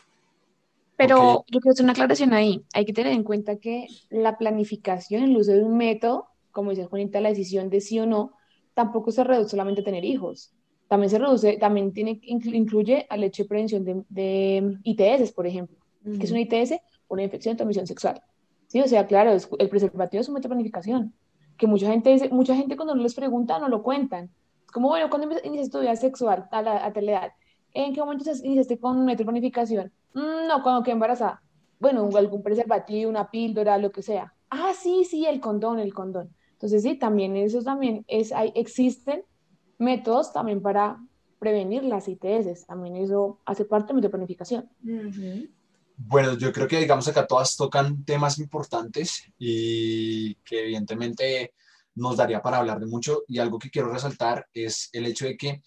Pero 0.96 1.44
yo 1.48 1.60
quiero 1.60 1.72
hacer 1.72 1.84
una 1.84 1.92
aclaración 1.92 2.32
ahí. 2.32 2.64
Hay 2.72 2.84
que 2.84 2.92
tener 2.92 3.12
en 3.12 3.24
cuenta 3.24 3.56
que 3.56 3.86
la 4.10 4.38
planificación, 4.38 5.24
el 5.24 5.36
uso 5.36 5.52
de 5.52 5.62
un 5.62 5.76
método, 5.76 6.28
como 6.52 6.70
dice 6.70 6.84
Juanita, 6.84 7.20
la 7.20 7.30
decisión 7.30 7.68
de 7.68 7.80
sí 7.80 7.98
o 7.98 8.06
no, 8.06 8.32
tampoco 8.74 9.10
se 9.10 9.24
reduce 9.24 9.50
solamente 9.50 9.80
a 9.80 9.84
tener 9.84 10.04
hijos. 10.04 10.52
También 10.88 11.10
se 11.10 11.18
reduce, 11.18 11.56
también 11.56 11.92
tiene, 11.92 12.20
incluye 12.22 13.06
al 13.08 13.24
hecho 13.24 13.42
de 13.42 13.48
prevención 13.48 13.84
de, 13.84 14.04
de 14.08 14.78
ITS, 14.84 15.32
por 15.32 15.46
ejemplo. 15.46 15.76
que 16.04 16.24
es 16.24 16.30
una 16.30 16.40
ITS? 16.40 16.74
Una 17.08 17.22
infección 17.22 17.54
de 17.54 17.56
transmisión 17.58 17.86
sexual. 17.86 18.22
Sí, 18.68 18.80
o 18.80 18.86
sea, 18.86 19.06
claro, 19.06 19.32
el 19.32 19.68
preservativo 19.68 20.20
es 20.20 20.28
un 20.28 20.34
método 20.34 20.48
de 20.48 20.54
planificación. 20.54 21.14
Que 21.56 21.66
mucha 21.66 21.88
gente, 21.90 22.10
dice, 22.10 22.28
mucha 22.30 22.54
gente 22.54 22.76
cuando 22.76 22.94
no 22.94 23.02
les 23.02 23.14
pregunta 23.14 23.58
no 23.58 23.68
lo 23.68 23.82
cuentan. 23.82 24.30
Es 24.64 24.70
como, 24.70 24.88
bueno, 24.88 25.08
¿cuándo 25.08 25.28
iniciaste 25.42 25.72
tu 25.72 25.80
vida 25.80 25.96
sexual 25.96 26.48
a, 26.50 26.62
la, 26.62 26.84
a 26.84 26.92
tal 26.92 27.08
edad? 27.08 27.32
¿En 27.72 27.92
qué 27.92 28.00
momento 28.00 28.30
iniciaste 28.42 28.78
con 28.78 28.96
un 28.98 29.04
método 29.04 29.18
de 29.18 29.24
planificación? 29.24 29.92
Mm, 30.14 30.48
no, 30.48 30.62
cuando 30.62 30.82
quedé 30.82 30.92
embarazada. 30.92 31.42
Bueno, 31.78 32.08
algún 32.16 32.42
preservativo, 32.42 33.10
una 33.10 33.30
píldora, 33.30 33.78
lo 33.78 33.92
que 33.92 34.02
sea. 34.02 34.34
Ah, 34.50 34.72
sí, 34.80 35.04
sí, 35.04 35.26
el 35.26 35.40
condón, 35.40 35.78
el 35.78 35.92
condón. 35.92 36.34
Entonces, 36.52 36.82
sí, 36.82 36.96
también 36.96 37.36
eso 37.36 37.62
también 37.62 38.04
es, 38.08 38.32
hay, 38.32 38.52
existen 38.54 39.24
métodos 39.78 40.32
también 40.32 40.62
para 40.62 40.98
prevenir 41.38 41.84
las 41.84 42.08
ITS. 42.08 42.66
También 42.66 42.96
eso 42.96 43.40
hace 43.44 43.64
parte 43.64 43.92
de 43.92 44.00
mi 44.00 44.08
planificación. 44.08 44.70
Bueno, 45.96 46.36
yo 46.38 46.52
creo 46.52 46.66
que 46.66 46.78
digamos 46.78 47.06
acá 47.06 47.26
todas 47.26 47.56
tocan 47.56 48.04
temas 48.04 48.38
importantes 48.38 49.24
y 49.38 50.34
que 50.36 50.62
evidentemente 50.62 51.52
nos 51.94 52.16
daría 52.16 52.42
para 52.42 52.58
hablar 52.58 52.80
de 52.80 52.86
mucho 52.86 53.22
y 53.28 53.38
algo 53.38 53.58
que 53.58 53.70
quiero 53.70 53.92
resaltar 53.92 54.46
es 54.52 54.88
el 54.92 55.06
hecho 55.06 55.26
de 55.26 55.36
que, 55.36 55.62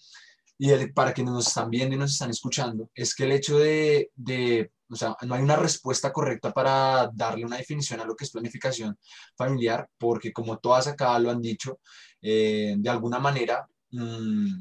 y 0.58 0.86
para 0.92 1.12
quienes 1.12 1.32
nos 1.32 1.48
están 1.48 1.70
viendo 1.70 1.94
y 1.94 1.98
nos 1.98 2.12
están 2.12 2.30
escuchando, 2.30 2.90
es 2.94 3.14
que 3.14 3.24
el 3.24 3.32
hecho 3.32 3.58
de, 3.58 4.10
de, 4.16 4.72
o 4.90 4.96
sea, 4.96 5.16
no 5.22 5.34
hay 5.34 5.42
una 5.42 5.56
respuesta 5.56 6.12
correcta 6.12 6.52
para 6.52 7.10
darle 7.14 7.44
una 7.44 7.58
definición 7.58 8.00
a 8.00 8.04
lo 8.04 8.16
que 8.16 8.24
es 8.24 8.30
planificación 8.30 8.98
familiar, 9.36 9.88
porque 9.98 10.32
como 10.32 10.58
todas 10.58 10.88
acá 10.88 11.18
lo 11.18 11.30
han 11.30 11.40
dicho, 11.40 11.80
eh, 12.20 12.74
de 12.76 12.90
alguna 12.90 13.18
manera 13.18 13.66
Mm, 13.90 14.60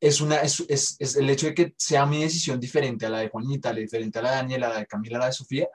es, 0.00 0.20
una, 0.20 0.36
es, 0.36 0.64
es, 0.68 1.16
el 1.16 1.30
hecho 1.30 1.46
de 1.46 1.54
que 1.54 1.74
sea 1.76 2.06
mi 2.06 2.22
decisión 2.22 2.60
diferente 2.60 3.06
a 3.06 3.10
la 3.10 3.20
de 3.20 3.28
Juanita, 3.28 3.72
diferente 3.72 4.18
a 4.18 4.22
la 4.22 4.30
de 4.30 4.36
Daniela, 4.36 4.68
la 4.68 4.78
de 4.80 4.86
Camila, 4.86 5.18
la 5.18 5.26
de 5.26 5.32
Sofía, 5.32 5.68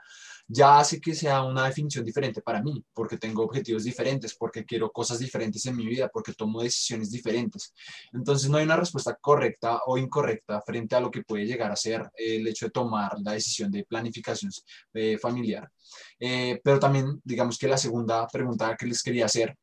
ya 0.52 0.80
hace 0.80 1.00
que 1.00 1.16
sea 1.16 1.44
una 1.44 1.66
definición 1.66 2.04
diferente 2.04 2.42
para 2.42 2.62
mí, 2.62 2.84
porque 2.94 3.18
tengo 3.18 3.44
objetivos 3.44 3.86
diferentes, 3.86 4.36
porque 4.36 4.66
quiero 4.66 4.92
cosas 4.92 5.20
diferentes 5.20 5.66
en 5.66 5.78
mi 5.78 5.86
vida, 5.86 6.10
porque 6.10 6.34
tomo 6.34 6.62
decisiones 6.62 7.10
diferentes. 7.10 7.74
Entonces 8.12 8.50
no 8.50 8.58
hay 8.58 8.66
una 8.66 8.76
respuesta 8.76 9.16
correcta 9.16 9.80
o 9.86 9.98
incorrecta 9.98 10.62
frente 10.62 10.96
a 10.96 11.00
lo 11.00 11.10
que 11.10 11.24
puede 11.24 11.46
llegar 11.46 11.72
a 11.72 11.76
ser 11.78 12.10
el 12.16 12.46
hecho 12.48 12.66
de 12.66 12.72
tomar 12.72 13.18
la 13.22 13.32
decisión 13.32 13.72
de 13.72 13.86
planificación 13.86 14.52
eh, 14.94 15.18
familiar. 15.18 15.72
Eh, 16.20 16.60
pero 16.64 16.80
también, 16.80 17.22
digamos 17.24 17.58
que 17.58 17.68
la 17.68 17.78
segunda 17.78 18.28
pregunta 18.28 18.76
que 18.78 18.88
les 18.88 19.02
quería 19.02 19.26
hacer 19.26 19.56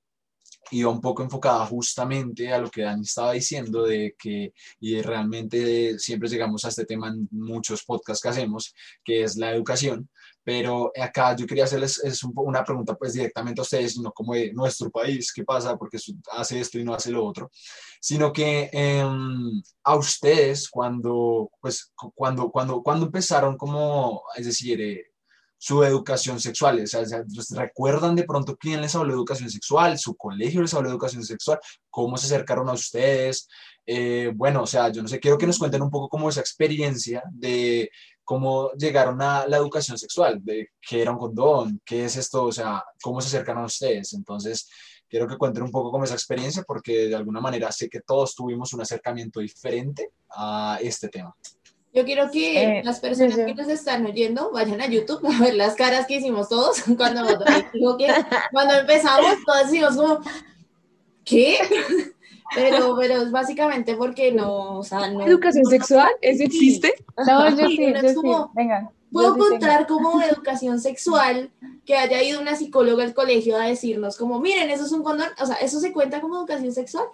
iba 0.70 0.90
un 0.90 1.00
poco 1.00 1.22
enfocada 1.22 1.64
justamente 1.66 2.52
a 2.52 2.58
lo 2.58 2.70
que 2.70 2.82
Dani 2.82 3.02
estaba 3.02 3.32
diciendo 3.32 3.84
de 3.84 4.14
que 4.18 4.52
y 4.80 5.00
realmente 5.00 5.98
siempre 5.98 6.28
llegamos 6.28 6.64
a 6.64 6.68
este 6.68 6.84
tema 6.84 7.08
en 7.08 7.28
muchos 7.30 7.84
podcasts 7.84 8.22
que 8.22 8.28
hacemos, 8.28 8.74
que 9.04 9.22
es 9.22 9.36
la 9.36 9.52
educación, 9.52 10.08
pero 10.48 10.90
acá 10.98 11.36
yo 11.36 11.46
quería 11.46 11.64
hacerles 11.64 12.02
es 12.02 12.24
una 12.24 12.64
pregunta 12.64 12.94
pues 12.94 13.12
directamente 13.12 13.60
a 13.60 13.64
ustedes, 13.64 13.98
no 13.98 14.12
como 14.12 14.32
de 14.32 14.50
nuestro 14.54 14.90
país, 14.90 15.30
qué 15.30 15.44
pasa 15.44 15.76
porque 15.76 15.98
hace 16.32 16.58
esto 16.58 16.78
y 16.78 16.84
no 16.84 16.94
hace 16.94 17.10
lo 17.10 17.22
otro, 17.22 17.50
sino 18.00 18.32
que 18.32 18.70
em, 18.72 19.62
a 19.84 19.96
ustedes 19.96 20.70
cuando 20.70 21.50
pues 21.60 21.92
cuando 22.14 22.50
cuando 22.50 22.82
cuando 22.82 23.04
empezaron 23.04 23.58
como 23.58 24.22
es 24.36 24.46
decir 24.46 24.80
eh, 24.80 25.08
su 25.58 25.84
educación 25.84 26.40
sexual. 26.40 26.80
O 26.82 26.86
sea, 26.86 27.04
¿recuerdan 27.50 28.16
de 28.16 28.24
pronto 28.24 28.56
quién 28.56 28.80
les 28.80 28.94
habló 28.94 29.08
de 29.08 29.18
educación 29.18 29.50
sexual? 29.50 29.98
¿Su 29.98 30.16
colegio 30.16 30.62
les 30.62 30.72
habló 30.72 30.88
de 30.88 30.94
educación 30.94 31.24
sexual? 31.24 31.58
¿Cómo 31.90 32.16
se 32.16 32.24
acercaron 32.24 32.70
a 32.70 32.72
ustedes? 32.72 33.48
Eh, 33.84 34.32
bueno, 34.34 34.62
o 34.62 34.66
sea, 34.66 34.90
yo 34.90 35.02
no 35.02 35.08
sé, 35.08 35.18
quiero 35.20 35.36
que 35.36 35.46
nos 35.46 35.58
cuenten 35.58 35.82
un 35.82 35.90
poco 35.90 36.08
como 36.08 36.28
esa 36.28 36.40
experiencia 36.40 37.22
de 37.32 37.90
cómo 38.28 38.72
llegaron 38.72 39.22
a 39.22 39.46
la 39.46 39.56
educación 39.56 39.96
sexual, 39.96 40.44
de 40.44 40.68
qué 40.86 41.00
era 41.00 41.12
un 41.12 41.16
condón, 41.16 41.80
qué 41.82 42.04
es 42.04 42.14
esto, 42.14 42.44
o 42.44 42.52
sea, 42.52 42.84
cómo 43.00 43.22
se 43.22 43.28
acercaron 43.28 43.62
a 43.62 43.66
ustedes. 43.66 44.12
Entonces, 44.12 44.68
quiero 45.08 45.26
que 45.26 45.38
cuenten 45.38 45.62
un 45.62 45.70
poco 45.70 45.90
como 45.90 46.04
esa 46.04 46.12
experiencia 46.12 46.62
porque 46.62 47.08
de 47.08 47.16
alguna 47.16 47.40
manera 47.40 47.72
sé 47.72 47.88
que 47.88 48.02
todos 48.02 48.34
tuvimos 48.34 48.74
un 48.74 48.82
acercamiento 48.82 49.40
diferente 49.40 50.10
a 50.28 50.78
este 50.82 51.08
tema. 51.08 51.34
Yo 51.94 52.04
quiero 52.04 52.30
que 52.30 52.80
eh, 52.80 52.82
las 52.84 53.00
personas 53.00 53.34
que 53.34 53.54
nos 53.54 53.68
están 53.68 54.04
oyendo 54.04 54.52
vayan 54.52 54.82
a 54.82 54.86
YouTube 54.88 55.26
a 55.26 55.40
ver 55.42 55.54
las 55.54 55.74
caras 55.74 56.06
que 56.06 56.16
hicimos 56.16 56.50
todos 56.50 56.82
cuando, 56.98 57.22
cuando 58.52 58.74
empezamos, 58.74 59.36
todos 59.46 59.70
decimos 59.70 59.96
como, 59.96 60.20
¿qué? 61.24 61.56
Pero, 62.54 62.96
pero 62.98 63.22
es 63.22 63.30
básicamente 63.30 63.94
porque 63.94 64.32
no, 64.32 64.78
o 64.78 64.82
sea, 64.82 65.10
no. 65.10 65.26
¿Educación 65.26 65.64
sexual? 65.66 66.10
¿Eso 66.22 66.44
existe? 66.44 66.92
No, 67.26 67.50
yo 67.50 67.66
sí, 67.66 67.92
yo 68.02 68.08
sí. 68.08 68.28
Venga. 68.54 68.90
Puedo 69.12 69.34
contar 69.50 69.86
como 69.86 70.20
educación 70.22 70.80
sexual 70.80 71.50
que 71.86 71.96
haya 71.96 72.22
ido 72.22 72.40
una 72.40 72.54
psicóloga 72.54 73.02
al 73.04 73.14
colegio 73.14 73.56
a 73.56 73.64
decirnos 73.66 74.18
como, 74.18 74.38
miren, 74.40 74.68
eso 74.70 74.84
es 74.84 74.92
un 74.92 75.02
condón, 75.02 75.28
o 75.40 75.46
sea, 75.46 75.56
¿eso 75.56 75.80
se 75.80 75.92
cuenta 75.92 76.20
como 76.20 76.36
educación 76.36 76.72
sexual? 76.72 77.06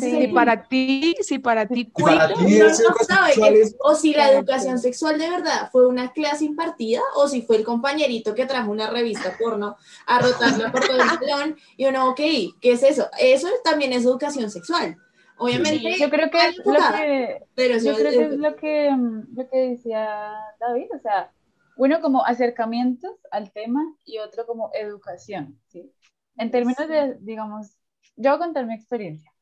Sí, 0.00 0.28
para 0.34 0.66
ti, 0.66 1.14
si 1.20 1.38
para 1.38 1.66
ti 1.68 1.84
Para 1.84 2.28
no 2.34 3.26
es- 3.26 3.76
o 3.78 3.94
si 3.94 4.12
la 4.14 4.32
educación 4.32 4.78
sexual 4.80 5.18
de 5.18 5.30
verdad 5.30 5.68
fue 5.70 5.86
una 5.86 6.12
clase 6.12 6.44
impartida 6.44 7.00
o 7.14 7.28
si 7.28 7.42
fue 7.42 7.56
el 7.58 7.64
compañerito 7.64 8.34
que 8.34 8.46
trajo 8.46 8.70
una 8.72 8.90
revista 8.90 9.36
porno 9.38 9.76
a 10.06 10.18
rotarla 10.20 10.72
por 10.72 10.80
todo 10.84 11.00
el 11.00 11.08
salón 11.08 11.56
y 11.76 11.86
uno, 11.86 12.10
ok, 12.10 12.16
¿qué 12.60 12.72
es 12.72 12.82
eso? 12.82 13.08
Eso 13.20 13.48
también 13.62 13.92
es 13.92 14.04
educación 14.04 14.50
sexual. 14.50 14.96
Obviamente, 15.38 15.98
Yo 15.98 16.08
creo 16.08 16.30
que 16.30 16.38
es 16.48 16.56
lo 16.64 16.72
que, 16.72 17.42
pero 17.54 17.74
yo 17.78 17.90
eso 17.92 17.94
creo 18.00 18.10
es- 18.10 18.16
que 18.16 18.24
es 18.24 18.38
lo 18.40 18.56
que, 18.56 18.90
lo 19.36 19.50
que 19.50 19.58
decía 19.58 20.32
David, 20.58 20.86
o 20.96 20.98
sea, 20.98 21.30
uno 21.76 22.00
como 22.00 22.24
acercamientos 22.24 23.12
al 23.30 23.52
tema 23.52 23.84
y 24.04 24.18
otro 24.18 24.46
como 24.46 24.70
educación, 24.74 25.60
¿sí? 25.68 25.92
En 26.36 26.50
términos 26.50 26.88
de, 26.88 27.16
digamos, 27.20 27.76
yo 28.16 28.30
voy 28.30 28.36
a 28.36 28.38
contar 28.38 28.66
mi 28.66 28.74
experiencia. 28.74 29.32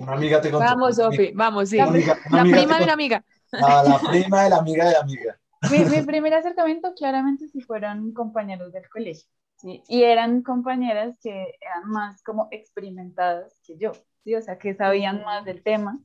Una 0.00 0.12
amiga 0.12 0.40
te 0.40 0.50
contó. 0.50 0.64
Vamos, 0.70 0.96
Sofi, 0.96 1.32
vamos, 1.34 1.68
sí. 1.68 1.78
Una 1.78 1.86
amiga- 1.90 2.18
La 2.30 2.40
amiga 2.40 2.56
prima 2.56 2.78
de 2.78 2.84
una 2.84 2.92
amiga. 2.92 3.24
Ah, 3.52 3.82
la 3.86 3.98
prima 4.10 4.42
de 4.44 4.50
la 4.50 4.56
amiga 4.56 4.84
de 4.86 4.92
la 4.92 5.00
amiga. 5.00 5.38
Mi, 5.70 5.84
mi 5.84 6.02
primer 6.02 6.34
acercamiento 6.34 6.94
claramente 6.94 7.48
sí 7.48 7.60
fueron 7.60 8.12
compañeros 8.12 8.72
del 8.72 8.88
colegio, 8.88 9.28
¿sí? 9.56 9.82
Y 9.88 10.02
eran 10.04 10.42
compañeras 10.42 11.18
que 11.20 11.54
eran 11.60 11.88
más 11.90 12.22
como 12.22 12.48
experimentadas 12.50 13.58
que 13.66 13.76
yo, 13.76 13.92
¿sí? 14.22 14.34
O 14.34 14.42
sea, 14.42 14.58
que 14.58 14.74
sabían 14.74 15.24
más 15.24 15.44
del 15.44 15.62
tema. 15.62 15.98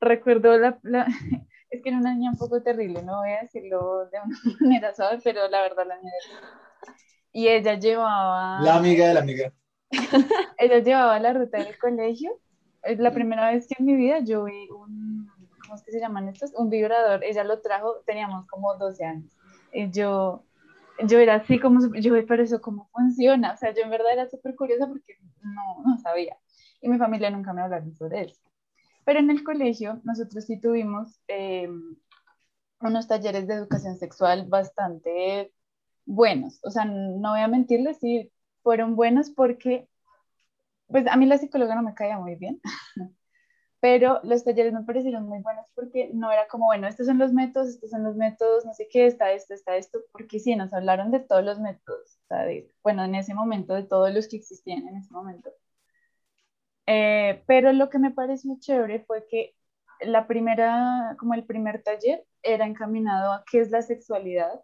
Recuerdo 0.00 0.56
la, 0.58 0.78
la- 0.82 1.06
es 1.72 1.82
que 1.82 1.88
era 1.88 1.98
una 1.98 2.14
niña 2.14 2.30
un 2.30 2.38
poco 2.38 2.62
terrible, 2.62 3.02
no 3.02 3.20
voy 3.20 3.30
a 3.30 3.40
decirlo 3.40 4.06
de 4.10 4.18
una 4.20 4.38
manera 4.60 4.94
suave, 4.94 5.18
pero 5.24 5.48
la 5.48 5.62
verdad 5.62 5.86
la 5.86 5.96
niña 5.96 6.12
era... 6.28 6.48
Y 7.32 7.48
ella 7.48 7.78
llevaba... 7.78 8.60
La 8.60 8.76
amiga 8.76 9.08
de 9.08 9.14
la 9.14 9.20
amiga. 9.20 9.52
ella 10.58 10.78
llevaba 10.80 11.18
la 11.18 11.32
ruta 11.32 11.58
del 11.58 11.78
colegio. 11.80 12.38
Es 12.82 12.98
la 12.98 13.12
primera 13.12 13.50
vez 13.50 13.66
que 13.66 13.76
en 13.78 13.86
mi 13.86 13.96
vida 13.96 14.18
yo 14.18 14.44
vi 14.44 14.68
un, 14.68 15.30
¿cómo 15.62 15.74
es 15.74 15.82
que 15.82 15.92
se 15.92 16.00
llaman 16.00 16.28
estos? 16.28 16.52
Un 16.54 16.68
vibrador. 16.68 17.24
Ella 17.24 17.42
lo 17.42 17.60
trajo, 17.62 18.02
teníamos 18.04 18.46
como 18.48 18.76
12 18.76 19.04
años. 19.04 19.32
Y 19.72 19.90
yo, 19.90 20.44
yo 21.06 21.18
era 21.20 21.36
así 21.36 21.58
como, 21.58 21.80
yo, 21.94 22.12
pero 22.26 22.42
eso 22.42 22.60
cómo 22.60 22.90
funciona. 22.92 23.54
O 23.54 23.56
sea, 23.56 23.72
yo 23.72 23.82
en 23.82 23.90
verdad 23.90 24.12
era 24.12 24.28
súper 24.28 24.54
curiosa 24.56 24.86
porque 24.86 25.16
no, 25.40 25.82
no 25.86 25.98
sabía. 25.98 26.36
Y 26.82 26.90
mi 26.90 26.98
familia 26.98 27.30
nunca 27.30 27.54
me 27.54 27.62
hablaron 27.62 27.94
sobre 27.94 28.22
eso. 28.22 28.42
Pero 29.04 29.20
en 29.20 29.30
el 29.30 29.44
colegio 29.44 30.00
nosotros 30.04 30.44
sí 30.46 30.60
tuvimos 30.60 31.20
eh, 31.28 31.68
unos 32.80 33.08
talleres 33.08 33.46
de 33.46 33.54
educación 33.54 33.96
sexual 33.96 34.46
bastante 34.48 35.52
buenos. 36.06 36.60
O 36.64 36.70
sea, 36.70 36.84
no 36.86 37.30
voy 37.32 37.40
a 37.40 37.48
mentirles, 37.48 37.98
sí 38.00 38.32
fueron 38.62 38.96
buenos 38.96 39.30
porque 39.30 39.88
pues 40.88 41.06
a 41.06 41.16
mí 41.16 41.26
la 41.26 41.38
psicóloga 41.38 41.74
no 41.74 41.82
me 41.82 41.94
caía 41.94 42.18
muy 42.18 42.34
bien, 42.36 42.60
pero 43.80 44.20
los 44.24 44.44
talleres 44.44 44.72
me 44.72 44.84
parecieron 44.84 45.26
muy 45.28 45.40
buenos 45.42 45.66
porque 45.74 46.10
no 46.14 46.30
era 46.32 46.46
como, 46.48 46.66
bueno, 46.66 46.86
estos 46.88 47.06
son 47.06 47.18
los 47.18 47.32
métodos, 47.32 47.68
estos 47.68 47.90
son 47.90 48.04
los 48.04 48.16
métodos, 48.16 48.64
no 48.64 48.74
sé 48.74 48.88
qué, 48.90 49.06
está 49.06 49.32
esto, 49.32 49.54
está 49.54 49.76
esto, 49.76 50.00
porque 50.12 50.38
sí, 50.40 50.56
nos 50.56 50.72
hablaron 50.72 51.10
de 51.10 51.20
todos 51.20 51.44
los 51.44 51.60
métodos, 51.60 52.18
o 52.24 52.26
sea, 52.28 52.44
de- 52.44 52.70
bueno, 52.82 53.04
en 53.04 53.14
ese 53.16 53.34
momento, 53.34 53.74
de 53.74 53.84
todos 53.84 54.12
los 54.14 54.28
que 54.28 54.36
existían 54.36 54.86
en 54.88 54.96
ese 54.98 55.12
momento. 55.12 55.50
Eh, 56.86 57.42
pero 57.46 57.72
lo 57.72 57.88
que 57.90 57.98
me 57.98 58.10
pareció 58.10 58.56
chévere 58.60 59.00
fue 59.04 59.26
que 59.28 59.54
la 60.00 60.26
primera, 60.26 61.16
como 61.18 61.34
el 61.34 61.44
primer 61.44 61.82
taller, 61.82 62.26
era 62.42 62.66
encaminado 62.66 63.32
a 63.32 63.44
qué 63.50 63.60
es 63.60 63.70
la 63.70 63.82
sexualidad 63.82 64.62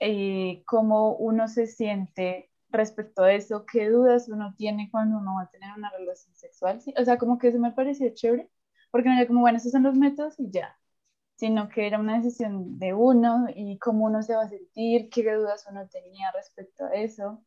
y 0.00 0.64
cómo 0.66 1.16
uno 1.16 1.48
se 1.48 1.66
siente 1.66 2.50
respecto 2.70 3.22
a 3.24 3.32
eso, 3.34 3.64
qué 3.66 3.88
dudas 3.90 4.28
uno 4.28 4.54
tiene 4.56 4.90
cuando 4.90 5.18
uno 5.18 5.36
va 5.36 5.42
a 5.44 5.50
tener 5.50 5.70
una 5.76 5.90
relación 5.90 6.34
sexual, 6.36 6.80
¿sí? 6.80 6.92
O 6.98 7.04
sea, 7.04 7.18
como 7.18 7.38
que 7.38 7.48
eso 7.48 7.58
me 7.58 7.72
pareció 7.72 8.10
chévere, 8.14 8.50
porque 8.90 9.08
no 9.08 9.16
era 9.16 9.26
como, 9.26 9.40
bueno, 9.42 9.56
estos 9.58 9.72
son 9.72 9.84
los 9.84 9.96
métodos 9.96 10.38
y 10.40 10.50
ya, 10.50 10.78
sino 11.36 11.68
que 11.68 11.86
era 11.86 11.98
una 12.00 12.16
decisión 12.18 12.78
de 12.78 12.94
uno 12.94 13.46
y 13.54 13.78
cómo 13.78 14.06
uno 14.06 14.22
se 14.22 14.34
va 14.36 14.44
a 14.44 14.48
sentir, 14.48 15.10
qué 15.10 15.34
dudas 15.34 15.66
uno 15.70 15.88
tenía 15.88 16.32
respecto 16.32 16.84
a 16.86 16.94
eso. 16.94 17.44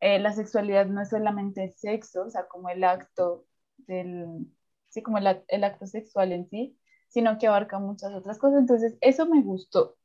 Eh, 0.00 0.18
la 0.20 0.32
sexualidad 0.32 0.86
no 0.86 1.02
es 1.02 1.10
solamente 1.10 1.74
sexo, 1.76 2.24
o 2.24 2.30
sea, 2.30 2.46
como 2.48 2.68
el 2.70 2.84
acto 2.84 3.46
del, 3.78 4.46
sí, 4.88 5.02
como 5.02 5.18
el, 5.18 5.42
el 5.48 5.64
acto 5.64 5.86
sexual 5.86 6.32
en 6.32 6.48
sí, 6.48 6.78
sino 7.08 7.38
que 7.38 7.48
abarca 7.48 7.78
muchas 7.78 8.12
otras 8.14 8.38
cosas, 8.38 8.60
entonces 8.60 8.96
eso 9.00 9.26
me 9.26 9.42
gustó. 9.42 9.96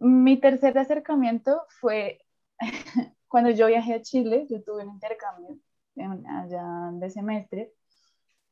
Mi 0.00 0.40
tercer 0.40 0.76
acercamiento 0.78 1.62
fue 1.80 2.18
cuando 3.28 3.50
yo 3.50 3.68
viajé 3.68 3.94
a 3.94 4.02
Chile, 4.02 4.46
yo 4.50 4.62
tuve 4.62 4.84
un 4.84 4.94
intercambio 4.94 5.58
allá 5.96 6.90
de 6.94 7.10
semestre 7.10 7.72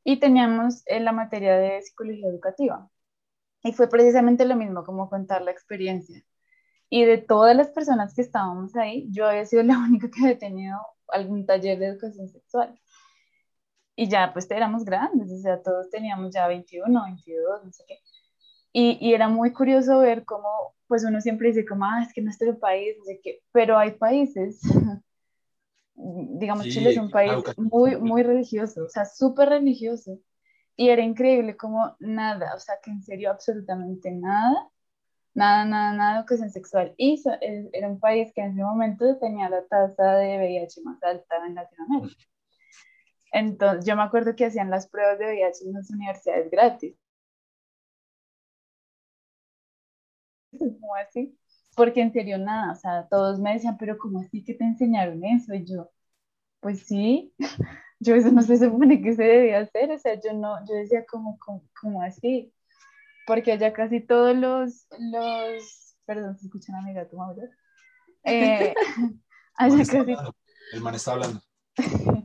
y 0.04 0.20
teníamos 0.20 0.82
en 0.86 1.04
la 1.04 1.12
materia 1.12 1.56
de 1.56 1.82
psicología 1.82 2.28
educativa. 2.28 2.88
Y 3.62 3.72
fue 3.72 3.88
precisamente 3.88 4.44
lo 4.46 4.56
mismo, 4.56 4.84
como 4.84 5.10
contar 5.10 5.42
la 5.42 5.50
experiencia. 5.50 6.24
Y 6.90 7.04
de 7.04 7.18
todas 7.18 7.56
las 7.56 7.68
personas 7.68 8.12
que 8.14 8.20
estábamos 8.20 8.76
ahí, 8.76 9.06
yo 9.10 9.26
había 9.26 9.46
sido 9.46 9.62
la 9.62 9.78
única 9.88 10.10
que 10.10 10.20
había 10.22 10.38
tenido 10.38 10.76
algún 11.08 11.46
taller 11.46 11.78
de 11.78 11.86
educación 11.86 12.28
sexual. 12.28 12.78
Y 13.96 14.08
ya, 14.08 14.32
pues 14.32 14.50
éramos 14.50 14.84
grandes, 14.84 15.30
o 15.30 15.38
sea, 15.38 15.62
todos 15.62 15.90
teníamos 15.90 16.34
ya 16.34 16.48
21, 16.48 17.04
22, 17.04 17.64
no 17.64 17.72
sé 17.72 17.84
qué. 17.86 17.98
Y, 18.72 18.98
y 19.00 19.14
era 19.14 19.28
muy 19.28 19.52
curioso 19.52 19.98
ver 19.98 20.24
cómo, 20.24 20.48
pues 20.86 21.04
uno 21.04 21.20
siempre 21.20 21.48
dice 21.48 21.66
como, 21.66 21.84
ah, 21.84 22.02
es 22.02 22.12
que 22.12 22.22
nuestro 22.22 22.58
país, 22.58 22.96
no 22.98 23.04
sé 23.04 23.20
qué, 23.22 23.40
pero 23.52 23.76
hay 23.76 23.92
países, 23.92 24.60
digamos, 25.94 26.64
Sí, 26.64 26.72
Chile 26.72 26.90
es 26.90 26.98
un 26.98 27.10
país 27.10 27.32
muy, 27.56 27.96
muy 27.96 28.22
religioso, 28.22 28.84
o 28.84 28.88
sea, 28.88 29.04
súper 29.04 29.50
religioso. 29.50 30.18
Y 30.76 30.88
era 30.88 31.02
increíble 31.02 31.56
como 31.56 31.94
nada, 31.98 32.54
o 32.54 32.58
sea, 32.58 32.76
que 32.82 32.90
en 32.90 33.02
serio 33.02 33.30
absolutamente 33.30 34.10
nada, 34.12 34.70
nada, 35.34 35.64
nada, 35.64 35.92
nada 35.94 36.12
de 36.14 36.18
educación 36.20 36.50
sexual. 36.50 36.94
Y 36.96 37.22
era 37.72 37.88
un 37.88 38.00
país 38.00 38.32
que 38.34 38.42
en 38.42 38.52
ese 38.52 38.62
momento 38.62 39.18
tenía 39.18 39.48
la 39.50 39.64
tasa 39.66 40.16
de 40.16 40.38
VIH 40.38 40.82
más 40.84 41.02
alta 41.02 41.46
en 41.46 41.54
Latinoamérica. 41.56 42.24
Entonces, 43.32 43.84
yo 43.86 43.96
me 43.96 44.02
acuerdo 44.02 44.36
que 44.36 44.44
hacían 44.46 44.70
las 44.70 44.86
pruebas 44.88 45.18
de 45.18 45.24
VIH 45.26 45.64
en 45.64 45.72
las 45.72 45.90
universidades 45.90 46.48
gratis. 46.50 46.96
como 50.58 50.94
así, 50.96 51.38
porque 51.76 52.00
en 52.02 52.12
serio 52.12 52.38
nada, 52.38 52.72
o 52.72 52.76
sea, 52.76 53.06
todos 53.08 53.38
me 53.40 53.52
decían, 53.54 53.76
pero 53.78 53.98
¿cómo 53.98 54.20
así 54.20 54.42
que 54.44 54.54
te 54.54 54.64
enseñaron 54.64 55.24
eso? 55.24 55.54
Y 55.54 55.64
yo, 55.64 55.90
pues 56.60 56.84
sí, 56.86 57.34
yo 58.00 58.14
eso 58.16 58.30
no 58.32 58.42
se 58.42 58.58
supone 58.58 59.02
que 59.02 59.14
se 59.14 59.24
debía 59.24 59.60
hacer, 59.60 59.92
o 59.92 59.98
sea, 59.98 60.20
yo 60.20 60.32
no, 60.34 60.56
yo 60.68 60.74
decía 60.76 61.04
como, 61.06 61.38
como, 61.40 61.64
como 61.80 62.02
así, 62.02 62.52
porque 63.26 63.52
allá 63.52 63.72
casi 63.72 64.00
todos 64.00 64.36
los, 64.36 64.86
los, 64.98 65.96
perdón, 66.04 66.36
se 66.38 66.46
escucha 66.46 66.72
una 66.72 66.80
amiga, 66.80 67.08
tu 67.08 67.16
mamá, 67.16 67.34
eh, 68.24 68.74
El 69.58 69.70
man 69.70 69.80
allá 69.80 69.82
está 69.82 69.98
casi, 69.98 70.12
hablando. 70.12 70.36
El 70.72 70.80
man 70.80 70.94
está 70.94 71.12
hablando. 71.12 71.40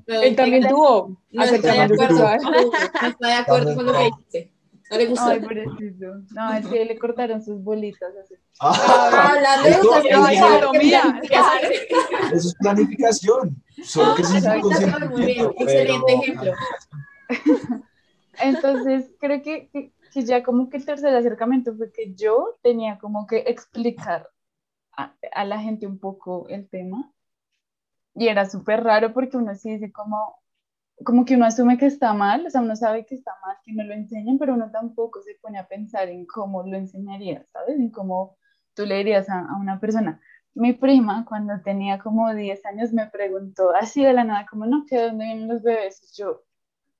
Él 0.08 0.36
también 0.36 0.68
tuvo 0.68 1.22
No 1.32 1.44
está 1.44 1.74
de 1.74 1.82
acuerdo, 1.82 2.20
no 2.20 3.08
está 3.08 3.28
de 3.28 3.34
acuerdo 3.34 3.76
con 3.76 3.86
lo 3.86 3.94
que 3.94 4.12
dice. 4.32 4.52
No 4.92 4.98
le 4.98 5.08
gustó. 5.08 5.26
ay, 5.26 5.40
pobrecito, 5.40 6.06
no, 6.32 6.54
es 6.54 6.68
que 6.68 6.86
le 6.86 7.00
cortaron 7.00 7.44
sus 7.44 7.64
bolitas, 7.64 8.14
así. 8.24 8.36
Ah, 8.60 9.32
Hablando 9.32 9.64
de 9.64 9.72
eso 12.36 12.50
es 12.50 12.56
planificación. 12.56 13.64
Solo 13.84 14.16
que 14.16 14.22
es 14.22 14.32
excelente 14.32 16.14
ejemplo. 16.14 16.54
Entonces, 18.40 19.12
creo 19.20 19.42
que, 19.42 19.70
que, 19.72 19.92
que 20.15 20.25
ya 20.25 20.43
como 20.43 20.69
que 20.69 20.78
el 20.78 20.86
tercer 20.86 21.13
acercamiento 21.13 21.75
fue 21.75 21.91
que 21.91 22.15
yo 22.15 22.58
tenía 22.63 22.97
como 22.99 23.28
que 23.28 23.39
explicar 23.47 24.30
a, 24.97 25.15
a 25.34 25.45
la 25.45 25.60
gente 25.60 25.88
un 25.88 25.99
poco 25.99 26.47
el 26.49 26.69
tema. 26.69 27.12
Y 28.15 28.28
era 28.30 28.49
súper 28.49 28.84
raro 28.84 29.13
porque 29.13 29.38
uno 29.38 29.54
sí 29.56 29.71
dice 29.71 29.91
como, 29.91 30.39
como 31.06 31.25
que 31.25 31.36
uno 31.36 31.45
asume 31.45 31.78
que 31.78 31.88
está 31.88 32.13
mal, 32.13 32.45
o 32.45 32.49
sea, 32.49 32.62
uno 32.62 32.75
sabe 32.75 33.06
que 33.06 33.15
está 33.15 33.32
mal 33.45 33.58
que 33.65 33.73
no 33.73 33.84
lo 33.84 33.93
enseñen, 33.93 34.38
pero 34.39 34.54
uno 34.56 34.71
tampoco 34.71 35.21
se 35.21 35.36
pone 35.41 35.60
a 35.60 35.67
pensar 35.67 36.10
en 36.10 36.25
cómo 36.25 36.63
lo 36.63 36.78
enseñaría, 36.78 37.45
¿sabes? 37.54 37.78
En 37.78 37.91
cómo 37.91 38.38
tú 38.75 38.86
le 38.86 38.97
dirías 38.97 39.30
a, 39.30 39.41
a 39.41 39.58
una 39.58 39.80
persona. 39.80 40.21
Mi 40.56 40.73
prima, 40.73 41.25
cuando 41.25 41.62
tenía 41.63 41.99
como 41.99 42.34
10 42.34 42.65
años, 42.65 42.93
me 42.93 43.08
preguntó 43.08 43.71
así 43.75 44.04
de 44.04 44.13
la 44.13 44.23
nada, 44.25 44.45
como, 44.49 44.65
no, 44.67 44.86
¿que 44.88 44.97
de 44.97 45.04
dónde 45.08 45.25
vienen 45.25 45.49
los 45.49 45.63
bebés? 45.63 46.01
Y 46.04 46.21
yo, 46.21 46.43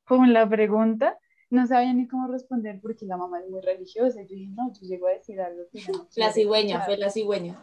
como 0.06 0.26
la 0.28 0.50
pregunta, 0.50 1.18
no 1.56 1.66
sabía 1.66 1.94
ni 1.94 2.08
cómo 2.08 2.28
responder 2.28 2.80
porque 2.82 3.06
la 3.06 3.18
mamá 3.18 3.40
es 3.40 3.50
muy 3.50 3.62
religiosa. 3.62 4.22
Y 4.22 4.28
yo 4.28 4.36
dije, 4.36 4.52
no, 4.56 4.72
yo 4.74 4.88
llego 4.88 5.08
a 5.08 5.12
decir 5.12 5.42
algo 5.42 5.64
que 5.72 5.82
no 5.92 6.08
La 6.16 6.32
cigüeña, 6.32 6.76
escuchar". 6.76 6.86
fue 6.86 6.98
la 6.98 7.10
cigüeña. 7.10 7.62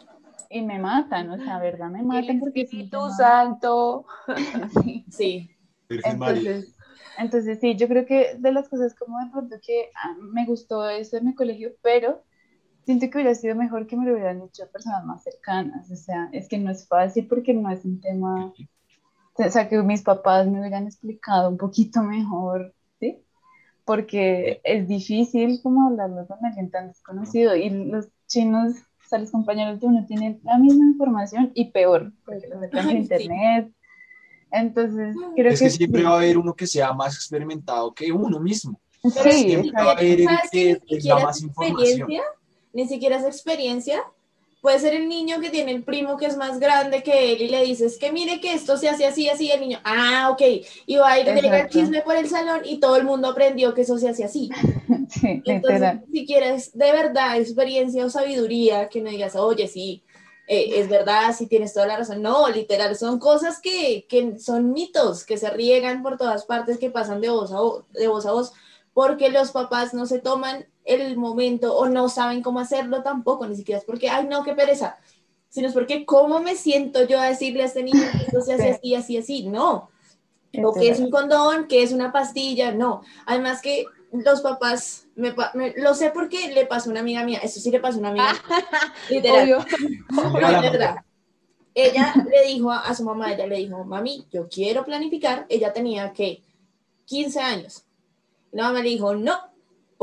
Y 0.49 0.61
me 0.61 0.79
matan, 0.79 1.29
o 1.31 1.37
sea, 1.37 1.59
¿verdad? 1.59 1.89
Me 1.89 2.03
matan 2.03 2.39
porque 2.39 2.61
Espíritu 2.61 3.09
Santo. 3.17 4.05
Sí. 5.09 5.49
Entonces, 5.89 6.75
entonces, 7.17 7.59
sí, 7.59 7.75
yo 7.75 7.87
creo 7.87 8.05
que 8.05 8.35
de 8.37 8.51
las 8.51 8.69
cosas 8.69 8.95
como 8.95 9.19
de 9.19 9.29
pronto 9.31 9.55
que 9.61 9.89
ah, 9.95 10.15
me 10.19 10.45
gustó 10.45 10.89
eso 10.89 11.17
en 11.17 11.25
mi 11.25 11.35
colegio, 11.35 11.73
pero 11.81 12.23
siento 12.85 13.09
que 13.09 13.17
hubiera 13.17 13.35
sido 13.35 13.55
mejor 13.55 13.87
que 13.87 13.95
me 13.95 14.05
lo 14.05 14.13
hubieran 14.13 14.41
hecho 14.41 14.69
personas 14.71 15.05
más 15.05 15.23
cercanas, 15.23 15.89
o 15.91 15.95
sea, 15.95 16.29
es 16.31 16.47
que 16.47 16.57
no 16.57 16.71
es 16.71 16.87
fácil 16.87 17.27
porque 17.27 17.53
no 17.53 17.69
es 17.69 17.85
un 17.85 18.01
tema, 18.01 18.53
o 19.35 19.49
sea, 19.49 19.69
que 19.69 19.77
mis 19.83 20.01
papás 20.01 20.47
me 20.47 20.59
hubieran 20.59 20.85
explicado 20.85 21.49
un 21.49 21.57
poquito 21.57 22.01
mejor. 22.01 22.73
Porque 23.85 24.61
es 24.63 24.87
difícil 24.87 25.59
como 25.61 25.87
hablarlo 25.87 26.25
con 26.25 26.43
alguien 26.45 26.71
tan 26.71 26.87
desconocido 26.87 27.55
y 27.55 27.69
los 27.69 28.07
chinos, 28.27 28.75
o 29.05 29.09
sea, 29.09 29.19
los 29.19 29.31
compañeros 29.31 29.79
de 29.81 29.87
uno 29.87 30.05
tienen 30.05 30.39
la 30.43 30.57
misma 30.57 30.85
información 30.85 31.51
y 31.53 31.71
peor, 31.71 32.13
porque 32.25 32.47
lo 32.47 32.59
sacan 32.61 32.89
en 32.91 32.97
internet. 32.97 33.71
Entonces, 34.51 35.15
creo 35.35 35.51
es 35.51 35.59
que, 35.59 35.65
que 35.65 35.71
siempre 35.71 36.03
va 36.03 36.11
a 36.11 36.17
haber 36.17 36.37
uno 36.37 36.53
que 36.53 36.67
sea 36.67 36.93
más 36.93 37.15
experimentado 37.15 37.93
que 37.93 38.11
uno 38.11 38.39
mismo. 38.39 38.79
Sí, 39.03 39.31
siempre 39.31 39.71
va 39.73 39.89
a 39.89 39.91
haber 39.91 40.21
el 40.21 40.25
¿Sabes 40.25 40.49
que 40.51 40.65
Ni 40.65 40.79
tenga 40.79 41.01
siquiera 41.01 41.23
más 41.25 41.41
información. 41.41 42.09
ni 42.71 42.87
siquiera 42.87 43.17
es 43.17 43.25
experiencia. 43.25 44.03
Puede 44.63 44.79
ser 44.79 44.93
el 44.93 45.09
niño 45.09 45.41
que 45.41 45.49
tiene 45.49 45.73
el 45.73 45.83
primo 45.83 46.15
que 46.15 46.25
es 46.25 46.37
más 46.37 46.57
grande 46.57 47.03
que 47.03 47.33
él 47.33 47.41
y 47.41 47.49
le 47.49 47.65
dices 47.65 47.97
que 47.97 48.13
mire 48.13 48.39
que 48.39 48.53
esto 48.53 48.77
se 48.77 48.87
hace 48.87 49.05
así, 49.05 49.27
así, 49.27 49.51
el 49.51 49.59
niño, 49.59 49.81
ah, 49.83 50.29
ok, 50.31 50.41
y 50.85 50.95
va 50.95 51.11
a 51.11 51.19
ir 51.19 51.25
llega 51.25 51.59
el 51.59 51.67
chisme 51.67 52.01
por 52.01 52.15
el 52.15 52.29
salón 52.29 52.61
y 52.63 52.79
todo 52.79 52.95
el 52.95 53.03
mundo 53.03 53.27
aprendió 53.27 53.73
que 53.73 53.81
eso 53.81 53.97
se 53.97 54.07
hace 54.07 54.23
así. 54.23 54.49
sí, 55.09 55.43
Entonces, 55.43 55.81
literal. 55.81 56.05
si 56.09 56.25
quieres 56.25 56.77
de 56.77 56.93
verdad 56.93 57.41
experiencia 57.41 58.05
o 58.05 58.09
sabiduría, 58.09 58.87
que 58.87 59.01
no 59.01 59.09
digas, 59.09 59.35
oye, 59.35 59.67
sí, 59.67 60.01
eh, 60.47 60.79
es 60.79 60.87
verdad, 60.87 61.35
sí 61.37 61.47
tienes 61.47 61.73
toda 61.73 61.85
la 61.87 61.97
razón. 61.97 62.21
No, 62.21 62.47
literal, 62.47 62.95
son 62.95 63.19
cosas 63.19 63.59
que, 63.59 64.05
que 64.07 64.39
son 64.39 64.71
mitos, 64.71 65.25
que 65.25 65.35
se 65.35 65.49
riegan 65.49 66.01
por 66.03 66.17
todas 66.17 66.45
partes, 66.45 66.77
que 66.77 66.89
pasan 66.89 67.19
de 67.19 67.27
voz 67.27 67.51
a 67.51 67.59
voz, 67.59 67.83
de 67.91 68.07
voz 68.07 68.25
a 68.25 68.31
voz, 68.31 68.53
porque 68.93 69.29
los 69.29 69.51
papás 69.51 69.93
no 69.93 70.05
se 70.05 70.19
toman 70.19 70.67
el 70.85 71.17
momento 71.17 71.75
o 71.75 71.87
no 71.87 72.09
saben 72.09 72.41
cómo 72.41 72.59
hacerlo 72.59 73.03
tampoco, 73.03 73.47
ni 73.47 73.55
siquiera 73.55 73.79
es 73.79 73.85
porque, 73.85 74.09
ay, 74.09 74.27
no, 74.27 74.43
qué 74.43 74.53
pereza, 74.53 74.97
sino 75.49 75.67
es 75.67 75.73
porque, 75.73 76.05
¿cómo 76.05 76.39
me 76.39 76.55
siento 76.55 77.05
yo 77.05 77.19
a 77.19 77.25
decirle 77.25 77.63
a 77.63 77.67
este 77.67 77.83
niño 77.83 78.01
que 78.11 78.25
esto 78.25 78.41
se 78.41 78.53
hace 78.53 78.71
así, 78.71 78.95
así, 78.95 79.17
así? 79.17 79.47
No. 79.47 79.89
O 80.63 80.73
que 80.73 80.89
es 80.89 80.99
un 80.99 81.09
condón, 81.09 81.67
que 81.67 81.81
es 81.81 81.91
una 81.91 82.11
pastilla, 82.11 82.71
no. 82.71 83.01
Además 83.25 83.61
que 83.61 83.85
los 84.11 84.41
papás, 84.41 85.07
me, 85.15 85.33
lo 85.77 85.95
sé 85.95 86.11
porque 86.11 86.53
le 86.53 86.65
pasó 86.65 86.89
a 86.89 86.91
una 86.91 86.99
amiga 86.99 87.23
mía, 87.23 87.39
eso 87.41 87.59
sí 87.59 87.71
le 87.71 87.79
pasó 87.79 87.97
a 87.97 87.99
una 87.99 88.09
amiga 88.09 88.33
literal, 89.09 89.43
Obvio. 89.43 89.65
Ella 91.75 92.13
le 92.29 92.47
dijo 92.47 92.71
a, 92.71 92.81
a 92.81 92.93
su 92.93 93.03
mamá, 93.03 93.33
ella 93.33 93.47
le 93.47 93.57
dijo, 93.57 93.83
mami, 93.83 94.27
yo 94.31 94.47
quiero 94.47 94.85
planificar, 94.85 95.47
ella 95.49 95.73
tenía 95.73 96.13
que 96.13 96.43
15 97.05 97.39
años. 97.39 97.83
La 98.51 98.65
mamá 98.65 98.81
le 98.81 98.89
dijo, 98.89 99.15
no, 99.15 99.52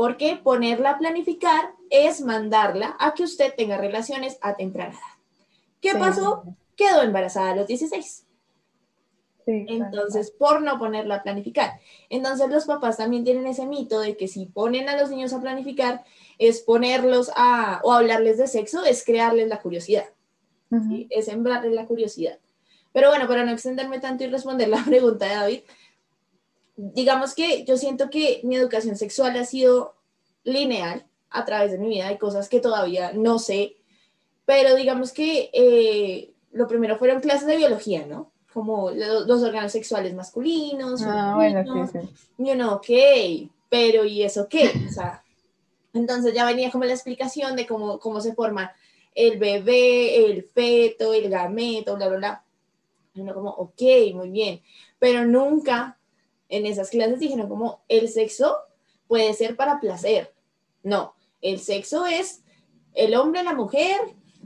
porque 0.01 0.35
ponerla 0.35 0.89
a 0.89 0.97
planificar 0.97 1.75
es 1.91 2.21
mandarla 2.21 2.95
a 2.99 3.13
que 3.13 3.21
usted 3.21 3.53
tenga 3.55 3.77
relaciones 3.77 4.39
a 4.41 4.55
temprana 4.55 4.93
edad. 4.93 5.19
¿Qué 5.79 5.91
Sí. 5.91 5.97
pasó? 5.99 6.43
Quedó 6.75 7.03
embarazada 7.03 7.51
a 7.51 7.55
los 7.55 7.67
16. 7.67 8.25
Sí, 9.45 9.65
Entonces, 9.69 10.31
por 10.31 10.63
no 10.63 10.79
ponerla 10.79 11.17
a 11.17 11.21
planificar. 11.21 11.79
Entonces, 12.09 12.49
los 12.49 12.65
papás 12.65 12.97
también 12.97 13.23
tienen 13.23 13.45
ese 13.45 13.67
mito 13.67 13.99
de 13.99 14.17
que 14.17 14.27
si 14.27 14.47
ponen 14.47 14.89
a 14.89 14.97
los 14.99 15.11
niños 15.11 15.33
a 15.33 15.39
planificar, 15.39 16.03
es 16.39 16.61
ponerlos 16.61 17.31
a, 17.35 17.79
o 17.83 17.91
hablarles 17.91 18.39
de 18.39 18.47
sexo, 18.47 18.83
es 18.83 19.05
crearles 19.05 19.49
la 19.49 19.61
curiosidad, 19.61 20.05
es 21.11 21.25
sembrarles 21.25 21.73
la 21.73 21.85
curiosidad. 21.85 22.39
Pero 22.91 23.09
bueno, 23.09 23.27
para 23.27 23.45
no 23.45 23.51
extenderme 23.51 23.99
tanto 23.99 24.23
y 24.23 24.31
responder 24.31 24.67
la 24.67 24.83
pregunta 24.83 25.27
de 25.27 25.35
David, 25.35 25.61
digamos 26.75 27.35
que 27.35 27.63
yo 27.65 27.77
siento 27.77 28.09
que 28.09 28.41
mi 28.43 28.55
educación 28.55 28.95
sexual 28.95 29.37
ha 29.37 29.45
sido 29.45 29.95
lineal 30.43 31.05
a 31.29 31.45
través 31.45 31.71
de 31.71 31.77
mi 31.77 31.89
vida, 31.89 32.07
hay 32.07 32.17
cosas 32.17 32.49
que 32.49 32.59
todavía 32.59 33.11
no 33.13 33.39
sé, 33.39 33.77
pero 34.45 34.75
digamos 34.75 35.13
que 35.13 35.49
eh, 35.53 36.33
lo 36.51 36.67
primero 36.67 36.97
fueron 36.97 37.21
clases 37.21 37.47
de 37.47 37.57
biología, 37.57 38.05
¿no? 38.05 38.31
Como 38.53 38.91
lo- 38.91 39.25
los 39.25 39.43
órganos 39.43 39.71
sexuales 39.71 40.13
masculinos, 40.13 41.01
Ah, 41.05 41.33
bueno, 41.35 41.63
sí, 41.63 41.99
sí. 41.99 41.99
y 42.43 42.51
uno, 42.51 42.73
ok, 42.75 43.49
pero 43.69 44.03
¿y 44.03 44.23
eso 44.23 44.47
qué? 44.49 44.71
O 44.89 44.91
sea, 44.91 45.23
entonces 45.93 46.33
ya 46.33 46.45
venía 46.45 46.71
como 46.71 46.83
la 46.85 46.93
explicación 46.93 47.55
de 47.55 47.65
cómo, 47.67 47.99
cómo 47.99 48.19
se 48.19 48.33
forma 48.33 48.73
el 49.15 49.37
bebé, 49.39 50.25
el 50.25 50.43
feto, 50.43 51.13
el 51.13 51.29
gameto, 51.29 51.95
bla, 51.95 52.07
bla, 52.09 52.17
bla. 52.17 52.43
Y 53.13 53.21
uno 53.21 53.33
como, 53.33 53.49
ok, 53.51 53.81
muy 54.13 54.29
bien, 54.31 54.61
pero 54.99 55.25
nunca 55.25 55.97
en 56.51 56.65
esas 56.67 56.89
clases 56.89 57.19
dijeron 57.19 57.49
como 57.49 57.81
el 57.87 58.09
sexo 58.09 58.57
puede 59.07 59.33
ser 59.33 59.55
para 59.55 59.79
placer. 59.79 60.33
No, 60.83 61.15
el 61.41 61.59
sexo 61.59 62.05
es 62.05 62.43
el 62.93 63.15
hombre, 63.15 63.43
la 63.43 63.53
mujer, 63.53 63.99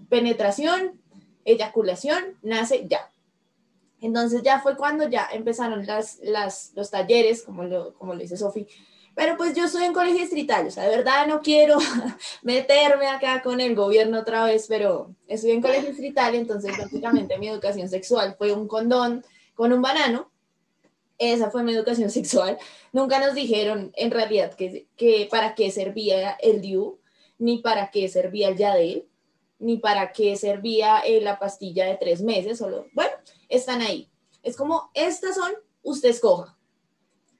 penetración, 0.07 1.01
eyaculación, 1.43 2.37
nace 2.41 2.87
ya. 2.87 3.11
Entonces 4.01 4.43
ya 4.43 4.59
fue 4.59 4.77
cuando 4.77 5.09
ya 5.09 5.27
empezaron 5.33 5.85
las, 5.85 6.19
las, 6.21 6.71
los 6.75 6.91
talleres, 6.91 7.43
como 7.43 7.63
lo, 7.63 7.95
como 7.95 8.13
lo 8.13 8.19
dice 8.19 8.37
Sofi. 8.37 8.67
Pero 9.15 9.37
pues 9.37 9.55
yo 9.55 9.65
estoy 9.65 9.85
en 9.85 9.93
colegio 9.93 10.19
distrital, 10.19 10.67
o 10.67 10.71
sea, 10.71 10.83
de 10.83 10.97
verdad 10.97 11.25
no 11.25 11.41
quiero 11.41 11.77
meterme 12.43 13.07
acá 13.07 13.41
con 13.41 13.61
el 13.61 13.73
gobierno 13.73 14.19
otra 14.19 14.43
vez, 14.43 14.65
pero 14.67 15.15
estoy 15.27 15.51
en 15.51 15.61
colegio 15.61 15.89
distrital, 15.89 16.35
entonces 16.35 16.77
básicamente 16.77 17.39
mi 17.39 17.47
educación 17.47 17.87
sexual 17.87 18.35
fue 18.37 18.51
un 18.51 18.67
condón 18.67 19.25
con 19.55 19.71
un 19.71 19.81
banano. 19.81 20.29
Esa 21.17 21.49
fue 21.49 21.63
mi 21.63 21.73
educación 21.73 22.09
sexual. 22.11 22.57
Nunca 22.91 23.19
nos 23.19 23.35
dijeron 23.35 23.91
en 23.95 24.11
realidad 24.11 24.53
que, 24.53 24.87
que 24.95 25.27
para 25.29 25.55
qué 25.55 25.71
servía 25.71 26.31
el 26.41 26.61
DIU, 26.61 26.99
ni 27.37 27.59
para 27.59 27.91
qué 27.91 28.07
servía 28.07 28.49
el 28.49 28.57
Yadel, 28.57 29.07
ni 29.59 29.77
para 29.77 30.11
qué 30.11 30.35
servía 30.35 30.99
eh, 30.99 31.21
la 31.21 31.39
pastilla 31.39 31.85
de 31.85 31.97
tres 31.97 32.21
meses. 32.21 32.57
Solo, 32.57 32.87
bueno, 32.93 33.11
están 33.49 33.81
ahí. 33.81 34.09
Es 34.43 34.55
como, 34.55 34.89
estas 34.93 35.35
son, 35.35 35.51
usted 35.83 36.09
escoja. 36.09 36.57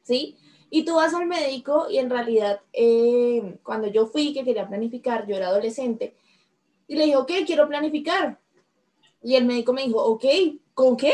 ¿Sí? 0.02 0.38
Y 0.70 0.84
tú 0.84 0.96
vas 0.96 1.14
al 1.14 1.28
médico 1.28 1.88
y 1.90 1.98
en 1.98 2.10
realidad, 2.10 2.62
eh, 2.74 3.60
cuando 3.64 3.88
yo 3.88 4.08
fui 4.08 4.34
que 4.34 4.44
quería 4.44 4.68
planificar, 4.68 5.26
yo 5.28 5.36
era 5.36 5.48
adolescente, 5.48 6.16
y 6.88 6.96
le 6.96 7.06
dije, 7.06 7.18
ok, 7.18 7.32
quiero 7.46 7.68
planificar. 7.68 8.40
Y 9.22 9.36
el 9.36 9.46
médico 9.46 9.74
me 9.74 9.84
dijo, 9.84 10.04
ok, 10.04 10.26
¿con 10.74 10.98
qué? 10.98 11.14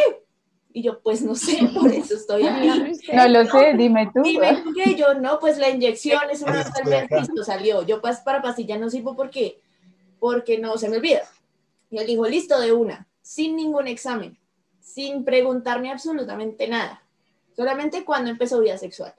Y 0.73 0.83
yo, 0.83 1.01
pues 1.01 1.21
no 1.21 1.35
sé, 1.35 1.57
por 1.73 1.91
eso 1.91 2.15
estoy 2.15 2.47
aquí. 2.47 2.67
No 3.13 3.27
lo 3.27 3.45
sé, 3.45 3.73
dime 3.77 4.09
tú. 4.13 4.21
Dime 4.21 4.63
qué, 4.75 4.95
yo 4.95 5.13
no, 5.15 5.39
pues 5.39 5.57
la 5.57 5.69
inyección 5.69 6.21
es 6.31 6.41
una 6.41 6.61
acá. 6.61 7.19
listo, 7.19 7.43
salió. 7.43 7.83
Yo 7.83 8.01
pas, 8.01 8.21
para 8.21 8.41
pastilla 8.41 8.77
no 8.77 8.89
sirvo 8.89 9.15
porque, 9.15 9.59
porque 10.19 10.57
no 10.57 10.77
se 10.77 10.89
me 10.89 10.97
olvida. 10.97 11.23
Y 11.89 11.97
él 11.97 12.07
dijo, 12.07 12.27
listo, 12.27 12.59
de 12.59 12.71
una, 12.71 13.07
sin 13.21 13.55
ningún 13.55 13.87
examen, 13.87 14.37
sin 14.79 15.25
preguntarme 15.25 15.91
absolutamente 15.91 16.67
nada. 16.67 17.03
Solamente 17.55 18.05
cuando 18.05 18.29
empezó 18.29 18.59
vida 18.59 18.77
sexual. 18.77 19.13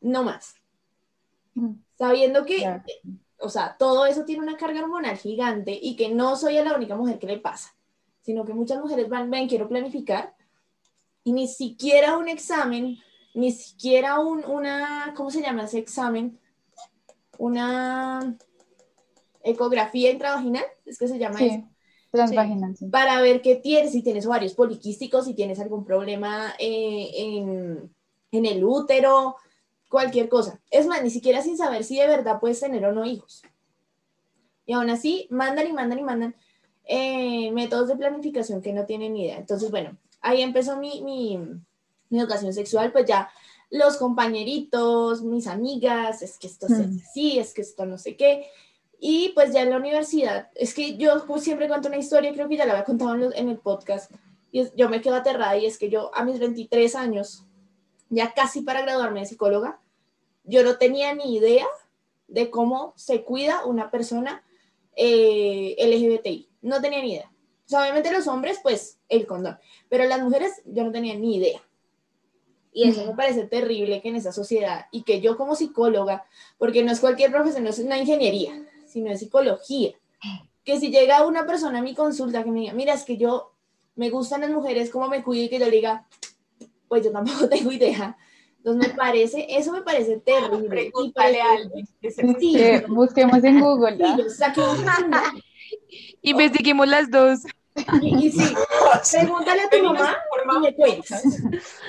No 0.00 0.22
más. 0.22 0.56
Sabiendo 1.96 2.44
que, 2.44 2.80
o 3.38 3.48
sea, 3.48 3.76
todo 3.78 4.06
eso 4.06 4.24
tiene 4.24 4.42
una 4.42 4.56
carga 4.56 4.82
hormonal 4.82 5.16
gigante 5.16 5.78
y 5.80 5.96
que 5.96 6.10
no 6.10 6.36
soy 6.36 6.54
la 6.54 6.76
única 6.76 6.96
mujer 6.96 7.18
que 7.18 7.26
le 7.26 7.38
pasa, 7.38 7.74
sino 8.20 8.44
que 8.44 8.52
muchas 8.52 8.78
mujeres 8.80 9.08
van, 9.08 9.30
ven, 9.30 9.48
quiero 9.48 9.68
planificar 9.68 10.34
y 11.24 11.32
ni 11.32 11.48
siquiera 11.48 12.16
un 12.16 12.28
examen, 12.28 12.98
ni 13.34 13.52
siquiera 13.52 14.18
un, 14.20 14.44
una, 14.44 15.14
¿cómo 15.16 15.30
se 15.30 15.42
llama 15.42 15.64
ese 15.64 15.78
examen? 15.78 16.38
Una 17.38 18.36
ecografía 19.42 20.10
intravaginal, 20.10 20.64
es 20.86 20.98
que 20.98 21.08
se 21.08 21.18
llama 21.18 21.44
eso 21.44 21.62
Sí, 22.24 22.36
transvaginal, 22.36 22.76
sí. 22.76 22.86
para 22.90 23.20
ver 23.22 23.40
qué 23.42 23.56
tienes, 23.56 23.92
si 23.92 24.02
tienes 24.02 24.26
ovarios 24.26 24.54
poliquísticos, 24.54 25.24
si 25.24 25.34
tienes 25.34 25.58
algún 25.60 25.84
problema 25.84 26.54
eh, 26.58 27.10
en, 27.16 27.94
en 28.32 28.46
el 28.46 28.64
útero, 28.64 29.36
cualquier 29.88 30.28
cosa. 30.28 30.60
Es 30.70 30.86
más, 30.86 31.02
ni 31.02 31.10
siquiera 31.10 31.42
sin 31.42 31.56
saber 31.56 31.84
si 31.84 31.98
de 31.98 32.06
verdad 32.06 32.38
puedes 32.40 32.60
tener 32.60 32.84
o 32.84 32.92
no 32.92 33.04
hijos. 33.06 33.42
Y 34.66 34.74
aún 34.74 34.90
así, 34.90 35.26
mandan 35.30 35.66
y 35.66 35.72
mandan 35.72 35.98
y 35.98 36.02
mandan 36.02 36.36
eh, 36.84 37.50
métodos 37.52 37.88
de 37.88 37.96
planificación 37.96 38.62
que 38.62 38.72
no 38.72 38.86
tienen 38.86 39.14
ni 39.14 39.24
idea. 39.24 39.38
Entonces, 39.38 39.70
bueno, 39.70 39.96
ahí 40.22 40.40
empezó 40.42 40.76
mi, 40.78 41.02
mi, 41.02 41.38
mi 42.08 42.18
educación 42.20 42.52
sexual, 42.52 42.92
pues 42.92 43.06
ya 43.06 43.30
los 43.70 43.96
compañeritos, 43.96 45.22
mis 45.22 45.46
amigas, 45.46 46.22
es 46.22 46.38
que 46.38 46.46
esto 46.46 46.68
se 46.68 46.74
hace 46.74 46.86
Mm. 46.86 47.00
así, 47.08 47.38
es 47.38 47.54
que 47.54 47.62
esto 47.62 47.86
no 47.86 47.98
sé 47.98 48.16
qué. 48.16 48.46
Y 49.00 49.30
pues 49.30 49.52
ya 49.52 49.62
en 49.62 49.70
la 49.70 49.76
universidad, 49.78 50.50
es 50.54 50.74
que 50.74 50.96
yo 50.96 51.24
siempre 51.38 51.68
cuento 51.68 51.88
una 51.88 51.96
historia, 51.98 52.32
creo 52.32 52.48
que 52.48 52.56
ya 52.56 52.66
la 52.66 52.72
había 52.72 52.84
contado 52.84 53.14
en, 53.14 53.20
los- 53.20 53.34
en 53.34 53.48
el 53.48 53.58
podcast, 53.58 54.10
y 54.52 54.60
es- 54.60 54.74
yo 54.76 54.88
me 54.88 55.00
quedo 55.00 55.16
aterrada 55.16 55.56
y 55.56 55.66
es 55.66 55.78
que 55.78 55.88
yo 55.90 56.10
a 56.14 56.24
mis 56.24 56.38
23 56.38 56.94
años, 56.94 57.44
ya 58.10 58.34
casi 58.34 58.60
para 58.60 58.82
graduarme 58.82 59.20
de 59.20 59.26
psicóloga, 59.26 59.80
yo 60.44 60.62
no 60.62 60.76
tenía 60.76 61.14
ni 61.14 61.34
idea 61.36 61.66
de 62.28 62.50
cómo 62.50 62.92
se 62.96 63.22
cuida 63.24 63.64
una 63.64 63.90
persona 63.90 64.42
eh, 64.96 65.74
LGBTI. 65.78 66.48
No 66.60 66.80
tenía 66.82 67.00
ni 67.00 67.12
idea. 67.14 67.31
Sea, 67.72 67.80
obviamente 67.80 68.12
los 68.12 68.26
hombres, 68.26 68.60
pues 68.62 68.98
el 69.08 69.26
condón, 69.26 69.58
pero 69.88 70.04
las 70.04 70.20
mujeres 70.20 70.60
yo 70.66 70.84
no 70.84 70.92
tenía 70.92 71.14
ni 71.14 71.36
idea. 71.36 71.62
Y 72.70 72.86
eso 72.86 73.06
me 73.06 73.14
parece 73.14 73.44
terrible 73.44 74.02
que 74.02 74.10
en 74.10 74.16
esa 74.16 74.30
sociedad 74.30 74.88
y 74.90 75.04
que 75.04 75.22
yo 75.22 75.38
como 75.38 75.56
psicóloga, 75.56 76.26
porque 76.58 76.82
no 76.82 76.92
es 76.92 77.00
cualquier 77.00 77.32
profesión, 77.32 77.64
no 77.64 77.70
es 77.70 77.78
una 77.78 77.96
ingeniería, 77.96 78.62
sino 78.86 79.08
de 79.08 79.16
psicología. 79.16 79.92
Que 80.64 80.78
si 80.78 80.90
llega 80.90 81.26
una 81.26 81.46
persona 81.46 81.78
a 81.78 81.82
mi 81.82 81.94
consulta 81.94 82.44
que 82.44 82.50
me 82.50 82.60
diga, 82.60 82.74
mira, 82.74 82.92
es 82.92 83.04
que 83.04 83.16
yo 83.16 83.54
me 83.94 84.10
gustan 84.10 84.42
las 84.42 84.50
mujeres, 84.50 84.90
¿cómo 84.90 85.08
me 85.08 85.22
cuido? 85.22 85.44
Y 85.44 85.48
que 85.48 85.58
yo 85.58 85.64
le 85.64 85.70
diga, 85.70 86.06
pues 86.88 87.02
yo 87.02 87.10
tampoco 87.10 87.48
tengo 87.48 87.72
idea. 87.72 88.18
Entonces 88.58 88.86
me 88.86 88.94
parece, 88.94 89.46
eso 89.48 89.72
me 89.72 89.80
parece 89.80 90.18
terrible. 90.18 90.68
Pregúntale 90.68 91.40
a 91.40 91.52
alguien. 91.52 91.86
Sí, 92.38 92.84
busquemos 92.88 93.42
en 93.42 93.60
Google. 93.62 93.96
¿ya? 93.98 94.16
Investiguemos 96.20 96.86
las 96.86 97.10
dos. 97.10 97.40
Y, 98.02 98.26
y 98.26 98.32
sí, 98.32 98.54
pregúntale 99.12 99.62
a 99.62 99.70
tu 99.70 99.82
mamá 99.82 100.16
y 100.56 100.60
me 100.60 100.74
cuentas. 100.74 101.22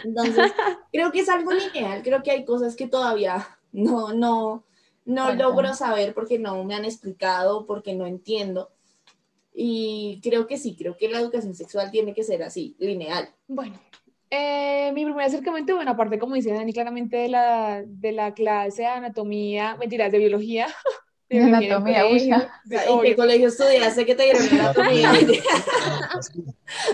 Entonces, 0.03 0.51
creo 0.91 1.11
que 1.11 1.19
es 1.19 1.29
algo 1.29 1.51
lineal, 1.51 2.01
creo 2.03 2.23
que 2.23 2.31
hay 2.31 2.45
cosas 2.45 2.75
que 2.75 2.87
todavía 2.87 3.47
no, 3.71 4.13
no, 4.13 4.63
no 5.05 5.33
logro 5.33 5.73
saber 5.73 6.13
porque 6.13 6.39
no 6.39 6.63
me 6.63 6.75
han 6.75 6.85
explicado, 6.85 7.65
porque 7.65 7.93
no 7.93 8.05
entiendo. 8.05 8.71
Y 9.53 10.19
creo 10.23 10.47
que 10.47 10.57
sí, 10.57 10.75
creo 10.75 10.97
que 10.97 11.09
la 11.09 11.19
educación 11.19 11.53
sexual 11.53 11.91
tiene 11.91 12.13
que 12.13 12.23
ser 12.23 12.43
así, 12.43 12.75
lineal. 12.79 13.29
Bueno, 13.47 13.79
eh, 14.29 14.91
mi 14.93 15.05
primer 15.05 15.25
acercamiento, 15.25 15.75
bueno, 15.75 15.91
aparte, 15.91 16.17
como 16.17 16.33
dice 16.33 16.51
Dani, 16.51 16.73
claramente 16.73 17.17
de 17.17 17.29
la, 17.29 17.83
de 17.85 18.11
la 18.13 18.33
clase 18.33 18.81
de 18.81 18.87
anatomía, 18.87 19.75
mentiras, 19.75 20.11
de 20.11 20.17
biología. 20.17 20.67
De 21.37 21.43
anatomía. 21.43 22.05
¿En 22.07 23.01
qué 23.01 23.15
colegio 23.15 23.47
estudiaste 23.47 24.05
que 24.05 24.15
te 24.15 24.23
dieron 24.23 24.43
anatomía? 24.59 25.11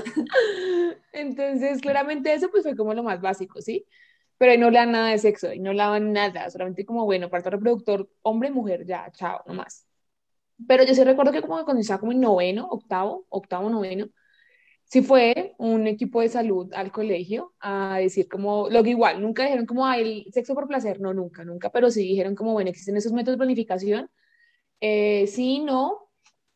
Entonces, 1.11 1.81
claramente 1.81 2.33
eso 2.33 2.49
pues 2.49 2.63
fue 2.63 2.75
como 2.75 2.93
lo 2.93 3.03
más 3.03 3.21
básico, 3.21 3.61
¿sí? 3.61 3.85
Pero 4.37 4.51
ahí 4.53 4.57
no 4.57 4.69
le 4.69 4.79
dan 4.79 4.91
nada 4.91 5.09
de 5.09 5.17
sexo, 5.17 5.51
y 5.51 5.59
no 5.59 5.73
le 5.73 5.79
daban 5.79 6.13
nada, 6.13 6.49
solamente 6.49 6.85
como, 6.85 7.03
bueno, 7.05 7.29
parto 7.29 7.49
reproductor, 7.49 8.09
hombre, 8.21 8.49
mujer, 8.51 8.85
ya, 8.85 9.11
chao, 9.11 9.43
nomás. 9.45 9.85
Pero 10.67 10.83
yo 10.83 10.95
sí 10.95 11.03
recuerdo 11.03 11.31
que 11.31 11.41
como 11.41 11.63
cuando 11.65 11.81
estaba 11.81 11.99
como 11.99 12.13
en 12.13 12.21
noveno, 12.21 12.67
octavo, 12.69 13.25
octavo, 13.29 13.69
noveno, 13.69 14.07
sí 14.85 15.01
fue 15.01 15.55
un 15.57 15.87
equipo 15.87 16.21
de 16.21 16.29
salud 16.29 16.73
al 16.73 16.91
colegio 16.91 17.53
a 17.59 17.97
decir 17.99 18.27
como, 18.29 18.69
lo 18.69 18.83
que 18.83 18.91
igual, 18.91 19.21
nunca 19.21 19.43
dijeron 19.43 19.65
como, 19.65 19.85
ay, 19.85 20.25
el 20.25 20.33
sexo 20.33 20.55
por 20.55 20.67
placer, 20.67 21.01
no, 21.01 21.13
nunca, 21.13 21.43
nunca, 21.43 21.69
pero 21.69 21.91
sí 21.91 22.01
dijeron 22.01 22.35
como, 22.35 22.53
bueno, 22.53 22.69
existen 22.69 22.97
esos 22.97 23.11
métodos 23.13 23.35
de 23.35 23.39
planificación, 23.39 24.09
eh, 24.81 25.27
sí, 25.27 25.59
no, 25.59 26.09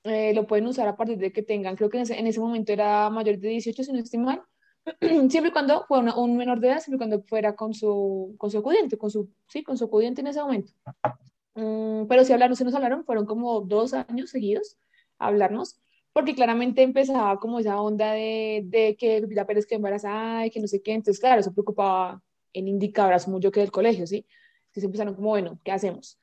eh, 0.04 0.34
lo 0.34 0.48
pueden 0.48 0.68
usar 0.68 0.88
a 0.88 0.96
partir 0.98 1.18
de 1.18 1.32
que 1.32 1.44
tengan, 1.44 1.76
creo 1.76 1.90
que 1.90 1.98
en 1.98 2.04
ese, 2.04 2.20
en 2.20 2.28
ese 2.28 2.40
momento 2.40 2.72
era 2.74 3.10
mayor 3.10 3.38
de 3.40 3.50
18, 3.50 3.84
si 3.84 3.92
no 3.94 4.00
estoy 4.00 4.20
mal, 4.20 4.42
siempre 5.30 5.50
y 5.50 5.52
cuando 5.52 5.86
fue 5.88 6.00
una- 6.00 6.16
un 6.18 6.36
menor 6.38 6.60
de 6.60 6.68
edad, 6.70 6.80
siempre 6.80 6.98
y 6.98 7.10
cuando 7.10 7.24
fuera 7.28 7.56
con 7.56 7.74
su, 7.74 8.36
con 8.38 8.52
su 8.52 8.58
acudiente, 8.60 8.98
con 8.98 9.10
su, 9.12 9.30
sí, 9.48 9.64
con 9.64 9.78
su 9.78 9.86
acudiente 9.86 10.22
en 10.22 10.28
ese 10.28 10.42
momento. 10.42 10.74
Mm, 11.56 12.08
pero 12.08 12.24
si 12.26 12.34
hablaron, 12.34 12.56
si 12.56 12.64
nos 12.64 12.74
hablaron, 12.76 13.06
fueron 13.06 13.26
como 13.26 13.62
dos 13.62 13.94
años 13.94 14.30
seguidos 14.32 14.78
a 15.20 15.28
hablarnos, 15.28 15.80
porque 16.14 16.36
claramente 16.36 16.84
empezaba 16.84 17.40
como 17.40 17.60
esa 17.60 17.82
onda 17.82 18.12
de, 18.14 18.64
de 18.66 18.96
que 18.98 19.20
Lupita 19.22 19.46
Pérez 19.46 19.66
quedó 19.66 19.78
embarazada 19.78 20.46
y 20.46 20.52
que 20.52 20.60
no 20.60 20.68
sé 20.68 20.82
qué, 20.82 20.94
entonces 20.94 21.20
claro, 21.20 21.40
eso 21.42 21.54
preocupaba 21.54 22.22
en 22.54 22.68
indicador, 22.68 23.14
asumo 23.14 23.40
yo 23.40 23.52
que 23.52 23.62
del 23.62 23.72
colegio, 23.72 24.06
¿sí? 24.08 24.26
Entonces 24.68 24.84
empezaron 24.86 25.16
como, 25.16 25.30
bueno, 25.30 25.60
¿qué 25.64 25.72
hacemos? 25.72 26.20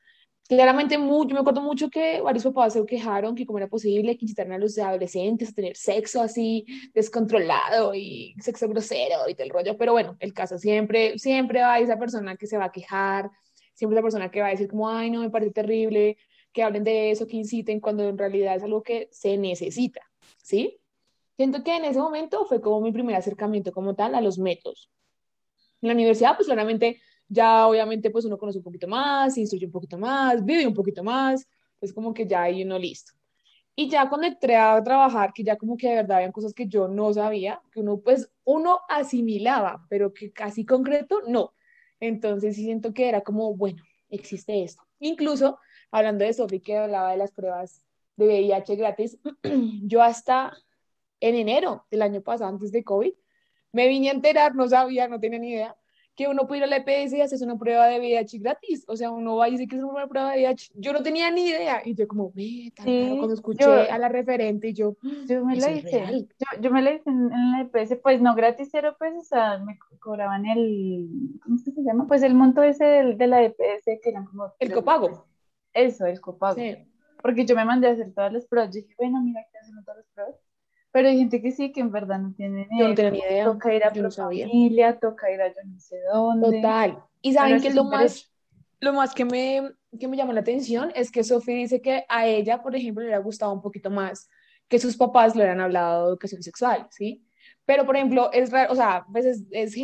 Claramente, 0.51 0.99
mu- 0.99 1.25
yo 1.29 1.35
me 1.35 1.41
acuerdo 1.43 1.61
mucho 1.63 1.89
que 1.91 2.21
varios 2.21 2.43
papás 2.43 2.73
se 2.73 2.85
quejaron 2.85 3.37
que 3.37 3.47
cómo 3.47 3.59
era 3.59 3.69
posible 3.69 4.17
que 4.19 4.25
incitaran 4.25 4.53
a 4.55 4.59
los 4.59 4.77
adolescentes 4.79 5.51
a 5.51 5.53
tener 5.53 5.77
sexo 5.77 6.21
así 6.21 6.67
descontrolado 6.93 7.95
y 7.95 8.35
sexo 8.41 8.69
grosero 8.69 9.29
y 9.29 9.37
tal 9.37 9.49
rollo, 9.51 9.77
pero 9.79 9.93
bueno, 9.93 10.17
el 10.19 10.35
caso 10.35 10.59
siempre, 10.59 11.17
siempre 11.21 11.61
va 11.61 11.79
esa 11.79 11.97
persona 12.01 12.35
que 12.37 12.49
se 12.49 12.59
va 12.59 12.65
a 12.65 12.73
quejar, 12.73 13.31
siempre 13.75 13.97
esa 13.97 14.03
persona 14.03 14.29
que 14.33 14.41
va 14.41 14.49
a 14.49 14.51
decir 14.51 14.67
como, 14.67 14.89
ay, 14.91 15.09
no, 15.13 15.21
me 15.21 15.31
parece 15.31 15.53
terrible, 15.53 16.17
que 16.53 16.65
hablen 16.65 16.83
de 16.83 17.13
eso, 17.13 17.29
que 17.29 17.37
inciten, 17.37 17.79
cuando 17.79 18.09
en 18.09 18.19
realidad 18.19 18.57
es 18.57 18.65
algo 18.65 18.83
que 18.83 19.09
se 19.13 19.37
necesita, 19.39 20.01
¿sí? 20.43 20.81
Siento 21.37 21.63
que 21.63 21.77
en 21.77 21.85
ese 21.85 22.01
momento 22.01 22.45
fue 22.47 22.61
como 22.61 22.81
mi 22.81 22.91
primer 22.91 23.15
acercamiento 23.15 23.71
como 23.71 23.95
tal 23.95 24.17
a 24.17 24.21
los 24.21 24.37
métodos. 24.37 24.91
En 25.83 25.89
la 25.89 25.95
universidad, 25.95 26.37
pues 26.37 26.47
claramente 26.47 27.01
ya 27.31 27.69
obviamente 27.69 28.11
pues 28.11 28.25
uno 28.25 28.37
conoce 28.37 28.59
un 28.59 28.65
poquito 28.65 28.89
más, 28.89 29.35
se 29.35 29.41
instruye 29.41 29.65
un 29.67 29.73
poquito 29.73 29.97
más, 29.97 30.45
vive 30.45 30.67
un 30.67 30.75
poquito 30.75 31.05
más, 31.05 31.47
es 31.81 31.93
como 31.95 32.13
que 32.13 32.27
ya 32.27 32.43
hay 32.43 32.65
uno 32.65 32.79
listo. 32.79 33.13
Y 33.77 33.89
ya 33.89 34.09
cuando 34.09 34.27
entré 34.27 34.57
a 34.57 34.83
trabajar, 34.83 35.33
que 35.33 35.45
ya 35.45 35.57
como 35.57 35.77
que 35.77 35.89
de 35.89 35.95
verdad 35.95 36.19
habían 36.19 36.33
cosas 36.33 36.53
que 36.53 36.67
yo 36.67 36.89
no 36.89 37.15
sabía, 37.15 37.63
que 37.73 37.81
uno 37.81 38.01
pues 38.01 38.31
uno 38.45 38.81
asimilaba, 38.89 39.87
pero 39.89 40.13
que 40.13 40.33
casi 40.33 40.67
concreto 40.67 41.21
no. 41.29 41.55
Entonces 42.01 42.57
sí 42.57 42.65
siento 42.65 42.93
que 42.93 43.09
era 43.09 43.23
como, 43.23 43.55
bueno, 43.57 43.83
existe 44.11 44.63
esto. 44.65 44.83
Incluso 44.99 45.59
hablando 45.93 46.25
de 46.25 46.33
Sofi 46.33 46.61
que 46.61 46.77
hablaba 46.77 47.13
de 47.13 47.17
las 47.17 47.31
pruebas 47.31 47.85
de 48.17 48.27
VIH 48.27 48.77
gratis, 48.77 49.19
yo 49.83 50.03
hasta 50.03 50.53
en 51.21 51.37
enero 51.37 51.87
del 51.91 52.03
año 52.03 52.23
pasado, 52.23 52.51
antes 52.51 52.73
de 52.73 52.83
COVID, 52.83 53.13
me 53.73 53.87
vine 53.87 54.09
a 54.09 54.13
enterar, 54.13 54.55
no 54.57 54.69
sabía, 54.69 55.07
no 55.07 55.21
tenía 55.21 55.39
ni 55.39 55.53
idea, 55.53 55.77
que 56.21 56.29
uno 56.29 56.47
puede 56.47 56.59
ir 56.59 56.65
a 56.65 56.67
la 56.67 56.77
EPS 56.77 57.17
y 57.17 57.23
haces 57.23 57.41
una 57.41 57.59
prueba 57.59 57.87
de 57.87 57.99
VIH 57.99 58.39
gratis. 58.41 58.85
O 58.87 58.95
sea, 58.95 59.11
uno 59.11 59.37
va 59.37 59.49
y 59.49 59.53
dice 59.53 59.67
que 59.67 59.77
es 59.77 59.83
una 59.83 60.07
prueba 60.07 60.33
de 60.33 60.37
VIH. 60.43 60.73
Yo 60.75 60.93
no 60.93 61.03
tenía 61.03 61.31
ni 61.31 61.47
idea. 61.47 61.81
Y 61.83 61.95
yo 61.95 62.07
como, 62.07 62.31
ve, 62.35 62.71
tan 62.77 62.85
Sí, 62.85 63.03
raro", 63.05 63.17
cuando 63.17 63.35
escuché 63.35 63.65
yo- 63.65 63.91
a 63.91 63.97
la 63.97 64.11
referente, 64.11 64.69
y 64.69 64.75
yo, 64.75 64.97
Yo 65.27 65.43
me 65.47 65.57
la 65.57 65.73
hice. 65.73 66.05
Yo, 66.39 66.61
yo 66.61 66.71
me 66.71 66.83
la 66.83 66.93
hice 66.93 67.09
en, 67.09 67.33
en 67.33 67.53
la 67.53 67.61
EPS, 67.63 67.97
pues 67.97 68.21
no 68.21 68.35
gratis, 68.35 68.69
cero 68.71 68.97
pesos, 69.01 69.21
o 69.23 69.25
sea, 69.29 69.59
me 69.61 69.79
co- 69.79 69.97
cobraban 69.99 70.45
el, 70.45 71.09
¿cómo 71.43 71.57
se 71.57 71.73
llama? 71.79 72.07
Pues 72.07 72.23
el 72.23 72.35
monto 72.35 72.63
ese 72.63 72.85
del- 72.85 73.17
de, 73.17 73.27
la 73.27 73.43
EPS, 73.43 73.99
que 74.03 74.11
eran 74.11 74.27
como... 74.27 74.53
el 74.59 74.73
copago. 74.73 75.27
Eso, 75.73 76.05
el 76.05 76.21
copago. 76.21 76.61
Sí. 76.61 76.77
Porque 77.23 77.47
yo 77.47 77.57
me 77.57 77.65
mandé 77.65 77.89
a 77.89 77.93
hacer 77.93 78.13
todas 78.13 78.31
las 78.31 78.47
pruebas. 78.47 78.75
Yo 78.75 78.83
dije, 78.83 78.95
bueno, 78.99 79.23
mira, 79.23 79.41
que 79.51 79.57
hacen 79.57 79.83
todas 79.85 79.99
las 79.99 80.07
pruebas. 80.15 80.35
Pero 80.93 81.09
hay 81.09 81.19
gente 81.19 81.41
que 81.41 81.53
sí, 81.53 81.73
que 81.73 81.81
en 81.81 81.93
verdad 81.93 82.19
no 82.19 82.33
tiene 82.35 82.67
ni 82.71 82.79
no 82.81 82.95
tenía 82.95 83.11
ni 83.11 83.19
idea. 83.19 83.45
Toca 83.45 83.75
ir 83.75 83.85
a 83.85 83.93
Yo 83.93 84.03
no 84.03 84.11
sabía. 84.11 84.47
familia, 84.47 84.99
toca 84.99 85.31
ir 85.33 85.41
a 85.41 85.49
yo 85.49 85.61
no 85.65 85.79
sé 85.79 85.97
dónde. 86.13 86.61
Total. 86.61 87.05
Y 87.23 87.33
saben 87.33 87.61
que 87.61 87.73
lo 87.73 87.85
más, 87.85 88.33
lo 88.81 88.93
más 88.93 89.15
que 89.15 89.25
me, 89.25 89.73
que 89.99 90.09
me 90.09 90.17
llamó 90.17 90.33
la 90.33 90.41
atención 90.41 90.91
es 90.95 91.13
que 91.13 91.23
Sophie 91.23 91.55
dice 91.55 91.81
que 91.81 92.05
a 92.09 92.27
ella, 92.27 92.63
por 92.63 92.75
ejemplo, 92.75 93.03
le 93.03 93.09
hubiera 93.09 93.23
gustado 93.23 93.53
un 93.53 93.63
poquito 93.63 93.91
más 93.91 94.29
que 94.69 94.79
sus 94.79 94.97
papás 94.97 95.35
le 95.35 95.43
hubieran 95.43 95.61
hablado 95.61 96.07
de 96.07 96.11
educación 96.11 96.43
sexual, 96.43 96.87
¿sí? 96.91 97.25
Pero, 97.65 97.85
por 97.85 97.97
ejemplo, 97.97 98.31
es 98.33 98.51
raro, 98.51 98.73
o 98.73 98.77
sea, 98.77 98.97
a 98.97 99.07
veces 99.09 99.45
es 99.51 99.75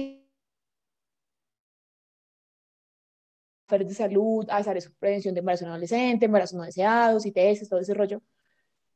de 3.68 3.94
salud, 3.94 4.48
a 4.48 4.58
hacer 4.58 4.78
prevención 4.98 5.34
de 5.34 5.40
embarazo 5.40 5.64
en 5.64 5.70
adolescente, 5.70 6.26
embarazos 6.26 6.56
no 6.56 6.64
deseados, 6.64 7.26
ITS, 7.26 7.68
todo 7.68 7.80
ese 7.80 7.94
rollo. 7.94 8.22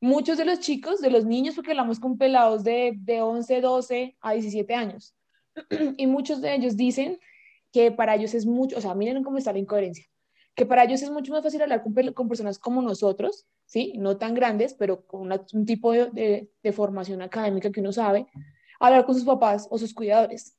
Muchos 0.03 0.39
de 0.39 0.45
los 0.45 0.59
chicos, 0.59 0.99
de 0.99 1.11
los 1.11 1.25
niños, 1.25 1.53
porque 1.53 1.71
hablamos 1.71 1.99
con 1.99 2.17
pelados 2.17 2.63
de, 2.63 2.93
de 2.97 3.21
11, 3.21 3.61
12 3.61 4.17
a 4.19 4.33
17 4.33 4.73
años, 4.73 5.13
y 5.97 6.07
muchos 6.07 6.41
de 6.41 6.55
ellos 6.55 6.75
dicen 6.75 7.19
que 7.71 7.91
para 7.91 8.15
ellos 8.15 8.33
es 8.33 8.47
mucho, 8.47 8.77
o 8.77 8.81
sea, 8.81 8.95
miren 8.95 9.23
cómo 9.23 9.37
está 9.37 9.53
la 9.53 9.59
incoherencia, 9.59 10.05
que 10.55 10.65
para 10.65 10.85
ellos 10.85 11.03
es 11.03 11.11
mucho 11.11 11.31
más 11.31 11.43
fácil 11.43 11.61
hablar 11.61 11.83
con, 11.83 11.93
con 12.13 12.27
personas 12.27 12.57
como 12.57 12.81
nosotros, 12.81 13.45
¿sí? 13.65 13.93
No 13.95 14.17
tan 14.17 14.33
grandes, 14.33 14.73
pero 14.73 15.05
con 15.05 15.31
un 15.31 15.65
tipo 15.67 15.91
de, 15.91 16.09
de, 16.09 16.51
de, 16.63 16.71
formación 16.73 17.21
académica 17.21 17.71
que 17.71 17.79
uno 17.79 17.91
sabe, 17.91 18.25
hablar 18.79 19.05
con 19.05 19.13
sus 19.13 19.23
papás 19.23 19.67
o 19.69 19.77
sus 19.77 19.93
cuidadores, 19.93 20.57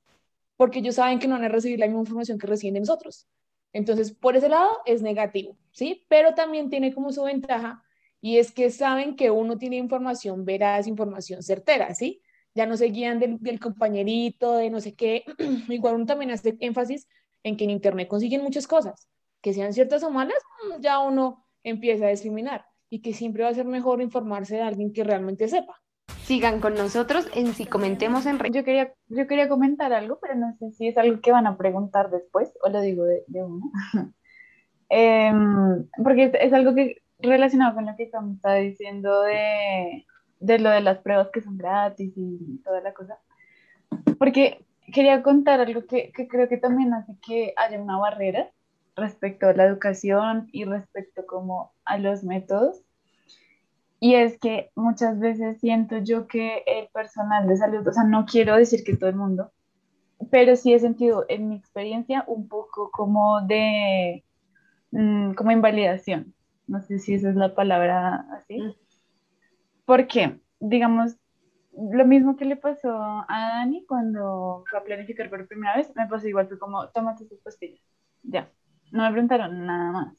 porque 0.57 0.78
ellos 0.78 0.94
saben 0.94 1.18
que 1.18 1.26
no 1.26 1.35
van 1.35 1.44
a 1.44 1.48
recibir 1.48 1.81
la 1.81 1.87
misma 1.87 2.02
información 2.02 2.38
que 2.38 2.46
reciben 2.46 2.74
de 2.74 2.81
nosotros. 2.81 3.26
Entonces, 3.72 4.12
por 4.12 4.37
ese 4.37 4.48
lado 4.48 4.70
es 4.87 5.02
negativo, 5.02 5.57
¿sí? 5.72 6.07
Pero 6.09 6.33
también 6.35 6.70
tiene 6.70 6.94
como 6.94 7.11
su 7.11 7.24
ventaja 7.24 7.83
y 8.24 8.38
es 8.38 8.52
que 8.52 8.70
saben 8.70 9.16
que 9.16 9.32
uno 9.32 9.58
tiene 9.58 9.76
información 9.76 10.44
veraz, 10.44 10.87
información 10.87 11.42
certera, 11.42 11.92
¿sí? 11.92 12.22
Ya 12.54 12.66
no 12.66 12.76
se 12.76 12.87
guían 12.87 13.18
del, 13.18 13.38
del 13.40 13.58
compañerito, 13.58 14.56
de 14.56 14.70
no 14.70 14.80
sé 14.80 14.94
qué. 14.94 15.24
Igual 15.68 15.96
uno 15.96 16.06
también 16.06 16.30
hace 16.30 16.56
énfasis 16.61 17.08
en 17.42 17.56
que 17.56 17.64
en 17.64 17.70
Internet 17.70 18.06
consiguen 18.06 18.44
muchas 18.44 18.68
cosas, 18.68 19.08
que 19.40 19.52
sean 19.52 19.72
ciertas 19.72 20.04
o 20.04 20.11
malas, 20.11 20.38
ya 20.78 21.00
uno 21.00 21.44
empieza 21.64 22.06
a 22.06 22.11
discriminar 22.11 22.64
y 22.88 23.02
que 23.02 23.12
siempre 23.12 23.42
va 23.42 23.48
a 23.48 23.54
ser 23.54 23.66
mejor 23.66 24.00
informarse 24.00 24.54
de 24.54 24.62
alguien 24.62 24.92
que 24.92 25.02
realmente 25.02 25.48
sepa. 25.48 25.82
Sigan 26.22 26.61
con 26.61 26.74
nosotros 26.74 27.28
en 27.35 27.52
Si 27.54 27.66
Comentemos 27.66 28.26
en. 28.26 28.38
Yo 28.52 28.62
quería, 28.62 28.94
yo 29.08 29.26
quería 29.26 29.48
comentar 29.48 29.92
algo, 29.92 30.20
pero 30.22 30.37
no 30.37 30.54
sé 30.61 30.70
si 30.70 30.87
es 30.87 30.96
algo 30.96 31.20
que 31.20 31.32
van 31.32 31.48
a 31.48 31.56
preguntar 31.56 32.08
después 32.11 32.52
o 32.62 32.68
lo 32.68 32.80
digo 32.80 33.04
de, 33.04 33.24
de 33.26 33.42
uno. 33.42 33.72
eh, 34.90 35.32
porque 36.04 36.24
es, 36.24 36.35
es, 36.38 36.52
algo 36.52 36.74
que 36.76 37.02
relacionado 37.22 37.74
con 37.74 37.87
lo 37.87 37.96
que 37.96 38.11
Cam 38.11 38.32
está 38.32 38.54
diciendo 38.54 39.22
de, 39.22 40.06
de 40.40 40.58
lo 40.58 40.70
de 40.70 40.80
las 40.80 40.98
pruebas 40.98 41.28
que 41.32 41.40
son 41.40 41.56
gratis 41.56 42.12
y 42.16 42.58
toda 42.64 42.80
la 42.80 42.92
cosa. 42.92 43.18
Porque 44.18 44.64
quería 44.92 45.22
contar 45.22 45.61
algo 45.61 45.87
que, 45.87 46.12
que 46.12 46.28
creo 46.28 46.48
que 46.48 46.58
también 46.58 46.92
hace 46.94 47.14
que 47.26 47.54
haya 47.56 47.80
una 47.80 47.98
barrera 47.98 48.50
respecto 48.96 49.48
a 49.48 49.54
la 49.54 49.64
educación 49.64 50.48
y 50.52 50.64
respecto 50.64 51.24
como 51.26 51.72
a 51.85 51.98
los 51.98 52.24
métodos. 52.24 52.82
Y 54.00 54.16
es 54.16 54.38
que 54.38 54.70
muchas 54.74 55.20
veces 55.20 55.61
siento 55.61 55.98
yo 55.98 56.26
que 56.26 56.64
el 56.66 56.88
personal 56.88 57.46
de 57.46 57.56
salud, 57.56 57.87
o 57.87 57.92
sea, 57.92 58.02
no 58.02 58.26
quiero 58.26 58.56
decir 58.56 58.82
que 58.82 58.96
todo 58.96 59.08
el 59.08 59.16
mundo, 59.16 59.52
pero 60.30 60.56
sí 60.56 60.74
he 60.74 60.80
sentido 60.80 61.24
en 61.28 61.48
mi 61.48 61.56
experiencia 61.56 62.24
un 62.26 62.48
poco 62.48 62.90
como 62.90 63.40
de, 63.42 64.24
mmm, 64.90 65.35
como 65.35 65.52
invalidación 65.52 66.35
no 66.72 66.80
sé 66.80 66.98
si 66.98 67.14
esa 67.14 67.28
es 67.28 67.37
la 67.37 67.54
palabra 67.54 68.26
así. 68.32 68.58
Mm. 68.58 68.72
Porque, 69.85 70.40
digamos, 70.58 71.16
lo 71.72 72.06
mismo 72.06 72.37
que 72.37 72.46
le 72.46 72.56
pasó 72.56 72.90
a 73.28 73.48
Dani 73.56 73.85
cuando 73.85 74.64
fue 74.68 74.78
a 74.78 74.85
planificar 74.85 75.28
por 75.28 75.46
primera 75.46 75.76
vez, 75.76 75.92
me 75.94 76.06
pasó 76.06 76.26
igual, 76.26 76.48
fue 76.48 76.58
como, 76.58 76.88
tómate 76.88 77.26
tus 77.26 77.40
pastillas, 77.40 77.80
ya, 78.22 78.50
no 78.90 79.04
me 79.04 79.11
preguntaron 79.11 79.66
nada 79.66 79.92
más. 79.92 80.16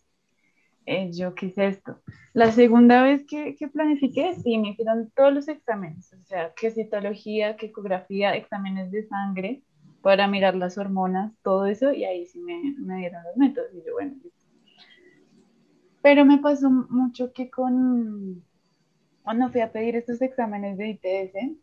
Eh, 0.85 1.11
yo 1.13 1.33
qué 1.33 1.53
esto. 1.55 2.01
La 2.33 2.51
segunda 2.51 3.01
vez 3.03 3.25
que, 3.25 3.55
que, 3.55 3.69
planifiqué, 3.69 4.35
sí, 4.35 4.57
me 4.57 4.69
hicieron 4.69 5.09
todos 5.15 5.33
los 5.33 5.47
exámenes, 5.47 6.13
o 6.13 6.21
sea, 6.23 6.53
que 6.53 6.71
citología, 6.71 7.55
que 7.55 7.67
ecografía, 7.67 8.35
exámenes 8.35 8.91
de 8.91 9.07
sangre 9.07 9.63
para 10.01 10.27
mirar 10.27 10.55
las 10.55 10.77
hormonas, 10.77 11.31
todo 11.41 11.65
eso, 11.65 11.93
y 11.93 12.03
ahí 12.03 12.25
sí 12.25 12.39
me, 12.39 12.75
me 12.79 12.97
dieron 12.97 13.23
los 13.23 13.37
métodos, 13.37 13.69
y 13.73 13.77
yo, 13.85 13.93
bueno, 13.93 14.15
Pero 16.03 16.25
me 16.25 16.37
pasó 16.37 16.69
mucho 16.69 17.31
que 17.31 17.49
con, 17.49 18.43
cuando 19.23 19.49
fui 19.49 19.61
a 19.61 19.71
pedir 19.71 19.95
estos 19.95 20.21
exámenes 20.21 20.77
de 20.77 20.89
ITS, 20.89 21.57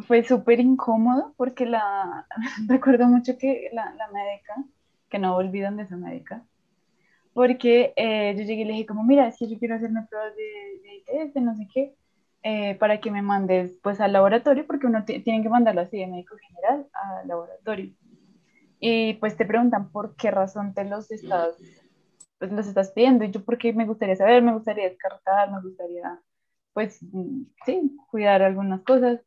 fue 0.00 0.24
súper 0.24 0.58
incómodo 0.58 1.32
porque 1.36 1.64
la, 1.64 2.26
recuerdo 2.66 3.06
mucho 3.06 3.38
que 3.38 3.70
la, 3.72 3.94
la 3.94 4.08
médica, 4.08 4.64
que 5.08 5.20
no 5.20 5.34
volví 5.34 5.60
donde 5.60 5.84
esa 5.84 5.96
médica, 5.96 6.44
porque 7.32 7.92
eh, 7.94 8.34
yo 8.36 8.42
llegué 8.42 8.62
y 8.62 8.64
le 8.64 8.72
dije 8.72 8.86
como, 8.86 9.04
mira, 9.04 9.30
si 9.30 9.48
yo 9.48 9.56
quiero 9.56 9.76
hacerme 9.76 10.04
pruebas 10.10 10.34
de, 10.34 10.42
de 10.82 11.24
ITS, 11.24 11.36
no 11.42 11.54
sé 11.54 11.68
qué, 11.72 11.94
eh, 12.42 12.74
para 12.74 13.00
que 13.00 13.12
me 13.12 13.22
mandes 13.22 13.78
pues 13.84 14.00
al 14.00 14.14
laboratorio, 14.14 14.66
porque 14.66 14.88
uno 14.88 15.04
tiene 15.04 15.44
que 15.44 15.48
mandarlo 15.48 15.82
así 15.82 15.96
de 15.96 16.08
médico 16.08 16.34
general 16.48 16.88
al 16.92 17.28
laboratorio. 17.28 17.94
Y 18.80 19.14
pues 19.14 19.36
te 19.36 19.46
preguntan 19.46 19.92
por 19.92 20.16
qué 20.16 20.32
razón 20.32 20.74
te 20.74 20.84
los 20.84 21.12
estás, 21.12 21.56
pues 22.42 22.50
los 22.50 22.66
estás 22.66 22.90
pidiendo. 22.90 23.24
Y 23.24 23.30
yo 23.30 23.44
porque 23.44 23.72
me 23.72 23.86
gustaría 23.86 24.16
saber, 24.16 24.42
me 24.42 24.52
gustaría 24.52 24.88
descartar, 24.88 25.52
me 25.52 25.62
gustaría 25.62 26.20
pues 26.72 26.98
sí, 27.64 27.96
cuidar 28.10 28.42
algunas 28.42 28.82
cosas. 28.82 29.20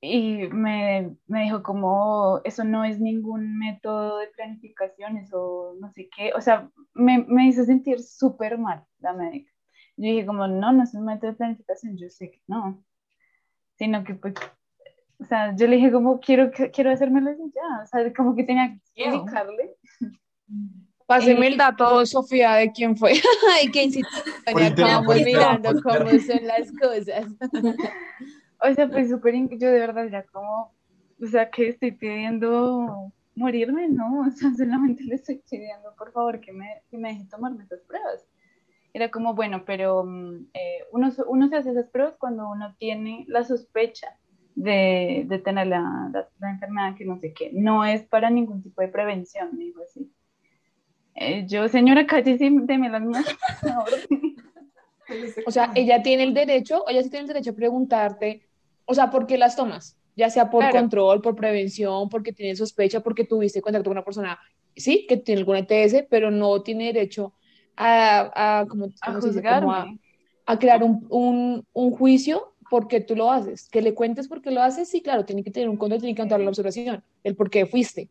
Y 0.00 0.46
me, 0.48 1.14
me, 1.26 1.42
dijo 1.42 1.62
como, 1.62 2.40
eso 2.44 2.64
no 2.64 2.82
es 2.84 2.98
ningún 2.98 3.58
método 3.58 4.18
de 4.18 4.28
planificación, 4.28 5.18
eso 5.18 5.76
no 5.80 5.90
sé 5.92 6.08
qué, 6.16 6.32
o 6.34 6.40
sea, 6.40 6.70
me, 6.94 7.24
me 7.28 7.48
hizo 7.48 7.64
sentir 7.64 8.00
súper 8.00 8.56
mal 8.56 8.86
la 9.00 9.12
médica. 9.12 9.52
Yo 9.96 10.04
dije 10.04 10.24
como, 10.24 10.46
no, 10.46 10.72
no 10.72 10.84
es 10.84 10.94
un 10.94 11.04
método 11.04 11.32
de 11.32 11.36
planificación, 11.36 11.98
yo 11.98 12.08
sé 12.08 12.30
que 12.30 12.40
no, 12.46 12.82
sino 13.76 14.02
que 14.04 14.14
pues, 14.14 14.34
o 15.18 15.24
sea, 15.24 15.54
yo 15.56 15.66
le 15.66 15.76
dije 15.76 15.92
como, 15.92 16.20
quiero, 16.20 16.52
quiero 16.72 16.90
hacérmelo 16.90 17.32
ya, 17.32 17.82
o 17.82 17.86
sea, 17.86 18.10
como 18.14 18.34
que 18.34 18.44
tenía 18.44 18.78
que 18.94 19.02
explicarle. 19.02 19.74
Páseme 21.08 21.46
el 21.46 21.56
dato, 21.56 22.04
Sofía, 22.04 22.56
de 22.56 22.70
quién 22.70 22.94
fue 22.94 23.14
y 23.64 23.70
qué 23.70 23.84
insistió. 23.84 24.22
Estábamos 24.44 25.16
mirando 25.22 25.82
cómo 25.82 26.10
son 26.10 26.46
las 26.46 26.70
cosas. 26.72 27.26
o 28.60 28.74
sea, 28.74 28.88
pues 28.90 29.08
súper, 29.08 29.34
yo 29.58 29.70
de 29.70 29.78
verdad 29.78 30.06
ya 30.10 30.22
como, 30.24 30.74
o 31.18 31.26
sea, 31.26 31.48
que 31.48 31.70
estoy 31.70 31.92
pidiendo 31.92 33.10
morirme, 33.34 33.88
no, 33.88 34.26
o 34.26 34.30
sea, 34.30 34.52
solamente 34.54 35.02
le 35.04 35.14
estoy 35.14 35.40
pidiendo, 35.50 35.94
por 35.96 36.12
favor, 36.12 36.40
que 36.40 36.52
me, 36.52 36.82
que 36.90 36.98
me 36.98 37.08
deje 37.08 37.24
tomarme 37.24 37.64
esas 37.64 37.80
pruebas. 37.84 38.26
Era 38.92 39.10
como, 39.10 39.32
bueno, 39.34 39.64
pero 39.64 40.04
mm, 40.04 40.48
eh, 40.52 40.84
uno, 40.92 41.10
uno 41.26 41.48
se 41.48 41.56
hace 41.56 41.70
esas 41.70 41.88
pruebas 41.88 42.16
cuando 42.18 42.50
uno 42.50 42.76
tiene 42.78 43.24
la 43.28 43.44
sospecha 43.44 44.08
de, 44.54 45.24
de 45.26 45.38
tener 45.38 45.68
la, 45.68 46.10
la, 46.38 46.50
enfermedad 46.50 46.96
que 46.98 47.06
no 47.06 47.16
sé 47.18 47.32
qué. 47.32 47.50
No 47.54 47.86
es 47.86 48.02
para 48.02 48.28
ningún 48.28 48.62
tipo 48.62 48.82
de 48.82 48.88
prevención, 48.88 49.56
digo 49.56 49.80
así. 49.82 50.12
Eh, 51.20 51.44
yo, 51.48 51.68
señora, 51.68 52.06
cállese, 52.06 52.48
deme 52.52 52.88
las 52.88 53.02
manos. 53.02 53.36
o 55.46 55.50
sea, 55.50 55.72
ella 55.74 56.02
tiene 56.02 56.22
el 56.22 56.34
derecho, 56.34 56.84
ella 56.88 57.02
sí 57.02 57.10
tiene 57.10 57.22
el 57.22 57.28
derecho 57.28 57.50
a 57.50 57.54
preguntarte, 57.54 58.46
o 58.84 58.94
sea, 58.94 59.10
¿por 59.10 59.26
qué 59.26 59.36
las 59.36 59.56
tomas? 59.56 59.96
Ya 60.14 60.30
sea 60.30 60.48
por 60.50 60.70
control, 60.70 61.20
por 61.20 61.34
prevención, 61.34 62.08
porque 62.08 62.32
tiene 62.32 62.54
sospecha, 62.54 63.00
porque 63.00 63.24
tuviste 63.24 63.60
contacto 63.60 63.90
con 63.90 63.96
una 63.96 64.04
persona, 64.04 64.38
sí, 64.76 65.06
que 65.08 65.16
tiene 65.16 65.40
alguna 65.40 65.60
ETS, 65.60 66.06
pero 66.08 66.30
no 66.30 66.62
tiene 66.62 66.92
derecho 66.92 67.32
a, 67.76 68.60
a, 68.60 68.66
como, 68.66 68.86
a, 68.86 70.58
crear 70.58 70.82
un, 70.82 71.06
un, 71.10 71.66
un, 71.72 71.90
juicio 71.92 72.54
porque 72.70 73.00
tú 73.00 73.14
lo 73.14 73.30
haces. 73.30 73.68
Que 73.68 73.82
le 73.82 73.94
cuentes 73.94 74.28
por 74.28 74.40
qué 74.40 74.50
lo 74.50 74.62
haces, 74.62 74.88
sí, 74.88 75.02
claro, 75.02 75.24
tiene 75.24 75.44
que 75.44 75.50
tener 75.50 75.68
un 75.68 75.76
control, 75.76 76.00
tiene 76.00 76.14
que 76.14 76.22
contar 76.22 76.40
la 76.40 76.48
observación, 76.48 77.02
el 77.22 77.36
por 77.36 77.50
qué 77.50 77.66
fuiste 77.66 78.08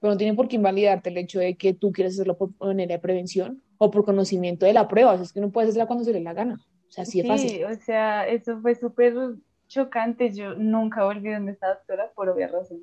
pero 0.00 0.12
no 0.12 0.16
tiene 0.16 0.34
por 0.34 0.48
qué 0.48 0.56
invalidarte 0.56 1.10
el 1.10 1.18
hecho 1.18 1.38
de 1.38 1.56
que 1.56 1.74
tú 1.74 1.92
quieres 1.92 2.14
hacerlo 2.14 2.36
por 2.36 2.50
manera 2.58 2.94
de 2.94 2.98
prevención 2.98 3.62
o 3.78 3.90
por 3.90 4.04
conocimiento 4.04 4.66
de 4.66 4.72
la 4.72 4.88
prueba. 4.88 5.12
O 5.12 5.22
es 5.22 5.32
que 5.32 5.40
no 5.40 5.50
puedes 5.50 5.70
hacerla 5.70 5.86
cuando 5.86 6.04
se 6.04 6.12
le 6.12 6.20
la 6.20 6.32
gana. 6.32 6.58
O 6.88 6.92
sea, 6.92 7.02
así 7.02 7.20
es 7.20 7.28
fácil. 7.28 7.50
Sí, 7.50 7.64
o 7.64 7.74
sea, 7.74 8.26
eso 8.26 8.58
fue 8.60 8.74
súper 8.74 9.14
chocante. 9.68 10.32
Yo 10.34 10.54
nunca 10.54 11.04
volví 11.04 11.30
donde 11.30 11.52
estaba 11.52 11.74
doctora 11.74 12.10
por 12.14 12.30
obvia 12.30 12.48
razón. 12.48 12.80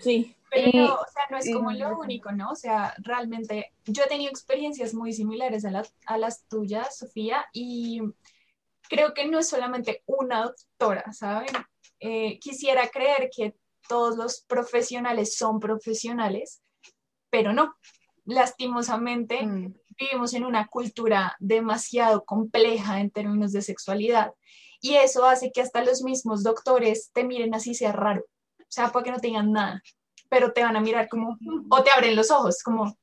Sí. 0.00 0.36
Pero 0.50 0.70
no, 0.74 0.94
o 0.96 1.06
sea, 1.10 1.22
no 1.30 1.38
es 1.38 1.50
como 1.50 1.72
lo 1.72 1.98
único, 1.98 2.30
¿no? 2.30 2.50
O 2.50 2.54
sea, 2.54 2.94
realmente 2.98 3.72
yo 3.86 4.02
he 4.04 4.08
tenido 4.08 4.30
experiencias 4.30 4.92
muy 4.92 5.14
similares 5.14 5.64
a 5.64 5.70
las, 5.70 5.94
a 6.04 6.18
las 6.18 6.46
tuyas, 6.46 6.98
Sofía, 6.98 7.46
y 7.54 8.02
creo 8.86 9.14
que 9.14 9.26
no 9.26 9.38
es 9.38 9.48
solamente 9.48 10.02
una 10.04 10.42
doctora, 10.42 11.10
¿saben? 11.12 11.48
Eh, 12.00 12.38
quisiera 12.38 12.86
creer 12.88 13.30
que 13.34 13.54
todos 13.88 14.16
los 14.16 14.42
profesionales 14.42 15.36
son 15.36 15.60
profesionales, 15.60 16.62
pero 17.30 17.52
no. 17.52 17.76
Lastimosamente, 18.24 19.44
mm. 19.44 19.74
vivimos 19.98 20.34
en 20.34 20.44
una 20.44 20.68
cultura 20.68 21.36
demasiado 21.40 22.24
compleja 22.24 23.00
en 23.00 23.10
términos 23.10 23.52
de 23.52 23.62
sexualidad 23.62 24.32
y 24.82 24.96
eso 24.96 25.24
hace 25.24 25.52
que 25.52 25.62
hasta 25.62 25.82
los 25.82 26.02
mismos 26.02 26.42
doctores 26.42 27.10
te 27.14 27.24
miren 27.24 27.54
así 27.54 27.74
sea 27.74 27.92
raro, 27.92 28.22
o 28.58 28.64
sea, 28.68 28.90
para 28.90 29.04
que 29.04 29.12
no 29.12 29.20
tengan 29.20 29.52
nada, 29.52 29.80
pero 30.28 30.52
te 30.52 30.62
van 30.62 30.76
a 30.76 30.80
mirar 30.80 31.08
como, 31.08 31.38
o 31.70 31.82
te 31.82 31.90
abren 31.90 32.16
los 32.16 32.32
ojos, 32.32 32.62
como, 32.64 32.98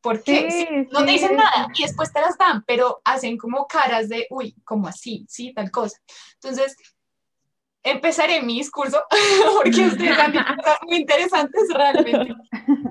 ¿por 0.00 0.22
qué? 0.22 0.86
no 0.90 1.04
te 1.04 1.10
dicen 1.12 1.36
nada 1.36 1.68
y 1.74 1.82
después 1.82 2.10
te 2.12 2.22
las 2.22 2.36
dan, 2.38 2.64
pero 2.66 3.02
hacen 3.04 3.36
como 3.36 3.66
caras 3.66 4.08
de, 4.08 4.26
uy, 4.30 4.54
como 4.64 4.88
así, 4.88 5.26
sí, 5.28 5.52
tal 5.52 5.70
cosa. 5.70 5.98
Entonces, 6.42 6.76
empezaré 7.82 8.42
mi 8.42 8.58
discurso 8.58 9.02
porque 9.56 9.86
ustedes 9.86 10.18
han 10.18 10.32
dicho 10.32 10.44
cosas 10.56 10.78
muy 10.86 10.96
interesantes 10.96 11.62
realmente. 11.72 12.34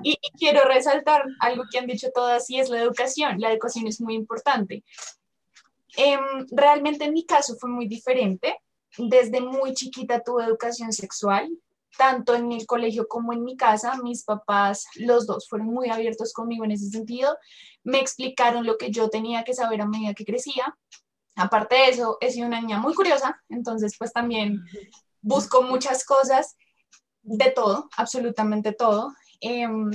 Y, 0.02 0.16
quiero 0.38 0.64
resaltar 0.64 1.24
algo 1.40 1.64
que 1.70 1.78
han 1.78 1.86
dicho 1.86 2.08
todas 2.14 2.48
y 2.50 2.58
es 2.58 2.70
la 2.70 2.80
educación. 2.80 3.40
La 3.40 3.52
educación 3.52 3.86
es 3.86 4.00
muy 4.00 4.14
importante. 4.14 4.82
Em, 5.96 6.46
realmente 6.50 7.04
en 7.04 7.12
mi 7.12 7.24
caso 7.26 7.56
fue 7.56 7.70
muy 7.70 7.86
diferente. 7.86 8.56
Desde 8.96 9.40
muy 9.40 9.74
chiquita 9.74 10.20
tuve 10.20 10.44
educación 10.44 10.92
sexual, 10.92 11.48
tanto 11.96 12.34
en 12.34 12.50
el 12.52 12.66
colegio 12.66 13.06
como 13.06 13.32
en 13.32 13.44
mi 13.44 13.56
casa. 13.56 13.96
Mis 14.02 14.24
papás, 14.24 14.86
los 14.96 15.26
dos, 15.26 15.48
fueron 15.48 15.68
muy 15.68 15.90
abiertos 15.90 16.32
conmigo 16.32 16.64
en 16.64 16.72
ese 16.72 16.88
sentido. 16.88 17.36
Me 17.84 18.00
explicaron 18.00 18.66
lo 18.66 18.78
que 18.78 18.90
yo 18.90 19.10
tenía 19.10 19.44
que 19.44 19.54
saber 19.54 19.82
a 19.82 19.86
medida 19.86 20.14
que 20.14 20.24
crecía 20.24 20.76
Aparte 21.40 21.74
de 21.74 21.88
eso, 21.88 22.18
he 22.20 22.30
sido 22.30 22.46
una 22.46 22.60
niña 22.60 22.78
muy 22.78 22.94
curiosa, 22.94 23.42
entonces 23.48 23.94
pues 23.98 24.12
también 24.12 24.62
busco 25.22 25.62
muchas 25.62 26.04
cosas 26.04 26.56
de 27.22 27.50
todo, 27.50 27.88
absolutamente 27.96 28.72
todo, 28.72 29.12
em, 29.40 29.90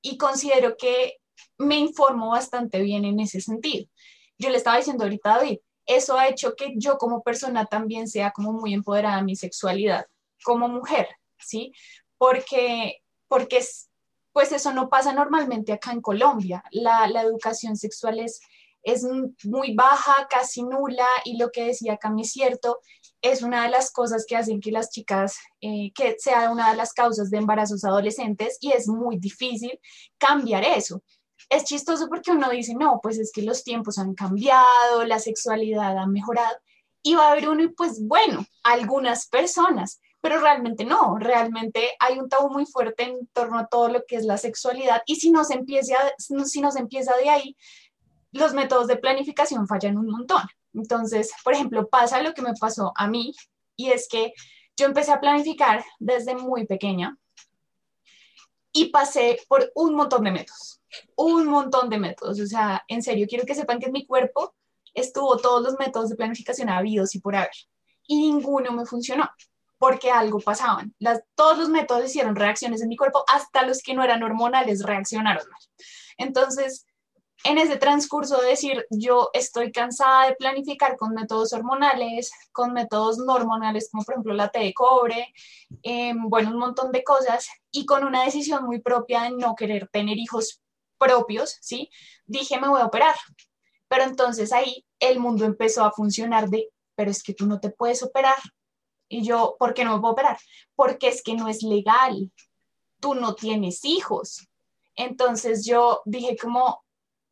y 0.00 0.16
considero 0.16 0.76
que 0.76 1.16
me 1.58 1.76
informo 1.76 2.30
bastante 2.30 2.80
bien 2.80 3.04
en 3.04 3.18
ese 3.18 3.40
sentido. 3.40 3.86
Yo 4.38 4.50
le 4.50 4.58
estaba 4.58 4.76
diciendo 4.76 5.04
ahorita 5.04 5.34
a 5.34 5.38
David, 5.38 5.58
eso 5.86 6.16
ha 6.16 6.28
hecho 6.28 6.54
que 6.54 6.74
yo 6.76 6.98
como 6.98 7.22
persona 7.22 7.66
también 7.66 8.06
sea 8.06 8.30
como 8.30 8.52
muy 8.52 8.72
empoderada 8.72 9.18
en 9.18 9.24
mi 9.24 9.34
sexualidad, 9.36 10.06
como 10.44 10.68
mujer, 10.68 11.08
¿sí? 11.38 11.72
Porque, 12.16 13.02
porque 13.28 13.60
pues 14.32 14.52
eso 14.52 14.72
no 14.72 14.88
pasa 14.88 15.12
normalmente 15.12 15.72
acá 15.72 15.92
en 15.92 16.00
Colombia. 16.00 16.62
La, 16.70 17.08
la 17.08 17.22
educación 17.22 17.76
sexual 17.76 18.20
es 18.20 18.40
es 18.86 19.04
muy 19.42 19.74
baja, 19.74 20.28
casi 20.30 20.62
nula, 20.62 21.08
y 21.24 21.38
lo 21.38 21.50
que 21.50 21.64
decía 21.64 21.96
Cami 21.96 22.22
es 22.22 22.30
cierto, 22.30 22.78
es 23.20 23.42
una 23.42 23.64
de 23.64 23.70
las 23.70 23.90
cosas 23.90 24.24
que 24.28 24.36
hacen 24.36 24.60
que 24.60 24.70
las 24.70 24.90
chicas, 24.90 25.36
eh, 25.60 25.90
que 25.92 26.14
sea 26.20 26.52
una 26.52 26.70
de 26.70 26.76
las 26.76 26.92
causas 26.92 27.28
de 27.30 27.38
embarazos 27.38 27.84
adolescentes, 27.84 28.58
y 28.60 28.70
es 28.70 28.86
muy 28.86 29.18
difícil 29.18 29.80
cambiar 30.18 30.62
eso. 30.62 31.02
Es 31.48 31.64
chistoso 31.64 32.08
porque 32.08 32.30
uno 32.30 32.48
dice, 32.48 32.74
no, 32.74 33.00
pues 33.02 33.18
es 33.18 33.32
que 33.34 33.42
los 33.42 33.64
tiempos 33.64 33.98
han 33.98 34.14
cambiado, 34.14 35.04
la 35.04 35.18
sexualidad 35.18 35.98
ha 35.98 36.06
mejorado, 36.06 36.56
y 37.02 37.16
va 37.16 37.26
a 37.26 37.32
haber 37.32 37.48
uno, 37.48 37.64
y 37.64 37.68
pues 37.68 38.00
bueno, 38.00 38.46
algunas 38.62 39.26
personas, 39.26 40.00
pero 40.20 40.38
realmente 40.38 40.84
no, 40.84 41.18
realmente 41.18 41.90
hay 41.98 42.20
un 42.20 42.28
tabú 42.28 42.50
muy 42.50 42.66
fuerte 42.66 43.02
en 43.02 43.26
torno 43.32 43.58
a 43.58 43.66
todo 43.66 43.88
lo 43.88 44.04
que 44.06 44.14
es 44.14 44.24
la 44.24 44.38
sexualidad, 44.38 45.02
y 45.06 45.16
si 45.16 45.32
nos 45.32 45.50
empieza, 45.50 45.96
si 46.18 46.60
nos 46.60 46.76
empieza 46.76 47.16
de 47.16 47.30
ahí, 47.30 47.56
los 48.36 48.54
métodos 48.54 48.86
de 48.86 48.96
planificación 48.96 49.66
fallan 49.66 49.98
un 49.98 50.08
montón. 50.08 50.42
Entonces, 50.74 51.32
por 51.42 51.54
ejemplo, 51.54 51.88
pasa 51.88 52.22
lo 52.22 52.34
que 52.34 52.42
me 52.42 52.54
pasó 52.54 52.92
a 52.96 53.06
mí 53.08 53.34
y 53.76 53.90
es 53.90 54.08
que 54.08 54.32
yo 54.76 54.86
empecé 54.86 55.12
a 55.12 55.20
planificar 55.20 55.84
desde 55.98 56.34
muy 56.34 56.66
pequeña 56.66 57.16
y 58.72 58.86
pasé 58.86 59.38
por 59.48 59.72
un 59.74 59.94
montón 59.94 60.24
de 60.24 60.32
métodos, 60.32 60.82
un 61.16 61.46
montón 61.46 61.88
de 61.88 61.98
métodos. 61.98 62.38
O 62.40 62.46
sea, 62.46 62.84
en 62.88 63.02
serio, 63.02 63.26
quiero 63.28 63.46
que 63.46 63.54
sepan 63.54 63.78
que 63.78 63.86
en 63.86 63.92
mi 63.92 64.06
cuerpo 64.06 64.54
estuvo 64.92 65.38
todos 65.38 65.62
los 65.62 65.78
métodos 65.78 66.10
de 66.10 66.16
planificación 66.16 66.68
habidos 66.68 67.14
y 67.14 67.20
por 67.20 67.36
haber. 67.36 67.50
Y 68.06 68.16
ninguno 68.16 68.72
me 68.72 68.84
funcionó 68.84 69.30
porque 69.78 70.10
algo 70.10 70.40
pasaban. 70.40 70.94
Las, 70.98 71.22
todos 71.34 71.58
los 71.58 71.68
métodos 71.68 72.06
hicieron 72.06 72.36
reacciones 72.36 72.82
en 72.82 72.88
mi 72.88 72.96
cuerpo, 72.96 73.24
hasta 73.28 73.62
los 73.62 73.82
que 73.82 73.94
no 73.94 74.02
eran 74.02 74.22
hormonales 74.22 74.82
reaccionaron 74.82 75.44
mal. 75.50 75.60
Entonces, 76.18 76.86
en 77.44 77.58
ese 77.58 77.76
transcurso 77.76 78.40
de 78.40 78.48
decir, 78.48 78.86
yo 78.90 79.30
estoy 79.32 79.70
cansada 79.70 80.26
de 80.26 80.36
planificar 80.36 80.96
con 80.96 81.14
métodos 81.14 81.52
hormonales, 81.52 82.32
con 82.52 82.72
métodos 82.72 83.18
no 83.18 83.34
hormonales, 83.34 83.88
como 83.90 84.04
por 84.04 84.14
ejemplo 84.14 84.34
la 84.34 84.48
T 84.48 84.58
de 84.58 84.74
cobre, 84.74 85.32
em, 85.82 86.28
bueno, 86.28 86.50
un 86.50 86.58
montón 86.58 86.92
de 86.92 87.04
cosas, 87.04 87.48
y 87.70 87.86
con 87.86 88.04
una 88.04 88.24
decisión 88.24 88.64
muy 88.64 88.80
propia 88.80 89.22
de 89.22 89.30
no 89.32 89.54
querer 89.54 89.88
tener 89.88 90.18
hijos 90.18 90.60
propios, 90.98 91.58
¿sí? 91.60 91.90
Dije, 92.24 92.58
me 92.58 92.68
voy 92.68 92.80
a 92.80 92.86
operar. 92.86 93.14
Pero 93.88 94.04
entonces 94.04 94.52
ahí 94.52 94.84
el 94.98 95.20
mundo 95.20 95.44
empezó 95.44 95.84
a 95.84 95.92
funcionar 95.92 96.48
de, 96.48 96.70
pero 96.94 97.10
es 97.10 97.22
que 97.22 97.34
tú 97.34 97.46
no 97.46 97.60
te 97.60 97.70
puedes 97.70 98.02
operar. 98.02 98.38
Y 99.08 99.22
yo, 99.22 99.56
¿por 99.58 99.74
qué 99.74 99.84
no 99.84 99.94
me 99.94 100.00
puedo 100.00 100.14
operar? 100.14 100.38
Porque 100.74 101.08
es 101.08 101.22
que 101.22 101.34
no 101.34 101.48
es 101.48 101.62
legal. 101.62 102.32
Tú 103.00 103.14
no 103.14 103.34
tienes 103.34 103.84
hijos. 103.84 104.48
Entonces 104.96 105.64
yo 105.64 106.02
dije 106.06 106.36
como, 106.36 106.84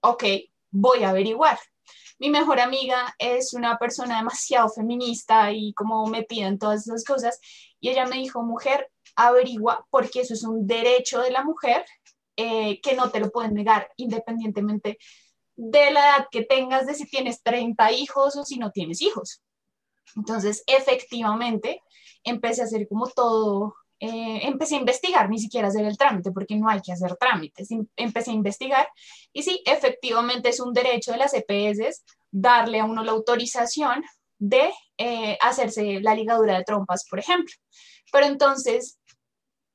ok, 0.04 0.24
voy 0.70 1.02
a 1.02 1.10
averiguar. 1.10 1.58
Mi 2.18 2.30
mejor 2.30 2.60
amiga 2.60 3.14
es 3.18 3.54
una 3.54 3.78
persona 3.78 4.18
demasiado 4.18 4.68
feminista 4.68 5.50
y 5.52 5.72
como 5.74 6.06
metida 6.06 6.46
en 6.46 6.58
todas 6.58 6.86
esas 6.86 7.04
cosas. 7.04 7.40
Y 7.80 7.88
ella 7.88 8.06
me 8.06 8.16
dijo, 8.16 8.42
mujer, 8.42 8.90
averigua 9.16 9.86
porque 9.90 10.20
eso 10.20 10.34
es 10.34 10.44
un 10.44 10.66
derecho 10.66 11.20
de 11.20 11.30
la 11.30 11.42
mujer 11.42 11.84
eh, 12.36 12.80
que 12.80 12.94
no 12.94 13.10
te 13.10 13.20
lo 13.20 13.30
pueden 13.30 13.54
negar 13.54 13.90
independientemente 13.96 14.98
de 15.56 15.90
la 15.92 16.00
edad 16.00 16.26
que 16.30 16.42
tengas, 16.42 16.86
de 16.86 16.94
si 16.94 17.06
tienes 17.06 17.42
30 17.42 17.92
hijos 17.92 18.36
o 18.36 18.44
si 18.44 18.58
no 18.58 18.72
tienes 18.72 19.00
hijos. 19.02 19.40
Entonces, 20.16 20.64
efectivamente, 20.66 21.82
empecé 22.24 22.62
a 22.62 22.64
hacer 22.64 22.88
como 22.88 23.08
todo 23.08 23.76
eh, 24.00 24.40
empecé 24.42 24.74
a 24.74 24.78
investigar, 24.78 25.30
ni 25.30 25.38
siquiera 25.38 25.68
hacer 25.68 25.84
el 25.84 25.96
trámite, 25.96 26.30
porque 26.32 26.56
no 26.56 26.68
hay 26.68 26.80
que 26.80 26.92
hacer 26.92 27.16
trámites. 27.16 27.70
Em, 27.70 27.86
empecé 27.96 28.30
a 28.30 28.34
investigar 28.34 28.88
y 29.32 29.42
sí, 29.42 29.62
efectivamente 29.64 30.48
es 30.48 30.60
un 30.60 30.72
derecho 30.72 31.12
de 31.12 31.18
las 31.18 31.34
EPS 31.34 32.04
darle 32.30 32.80
a 32.80 32.84
uno 32.84 33.04
la 33.04 33.12
autorización 33.12 34.04
de 34.38 34.72
eh, 34.98 35.38
hacerse 35.40 36.00
la 36.00 36.14
ligadura 36.14 36.58
de 36.58 36.64
trompas, 36.64 37.06
por 37.08 37.18
ejemplo. 37.18 37.54
Pero 38.12 38.26
entonces 38.26 38.98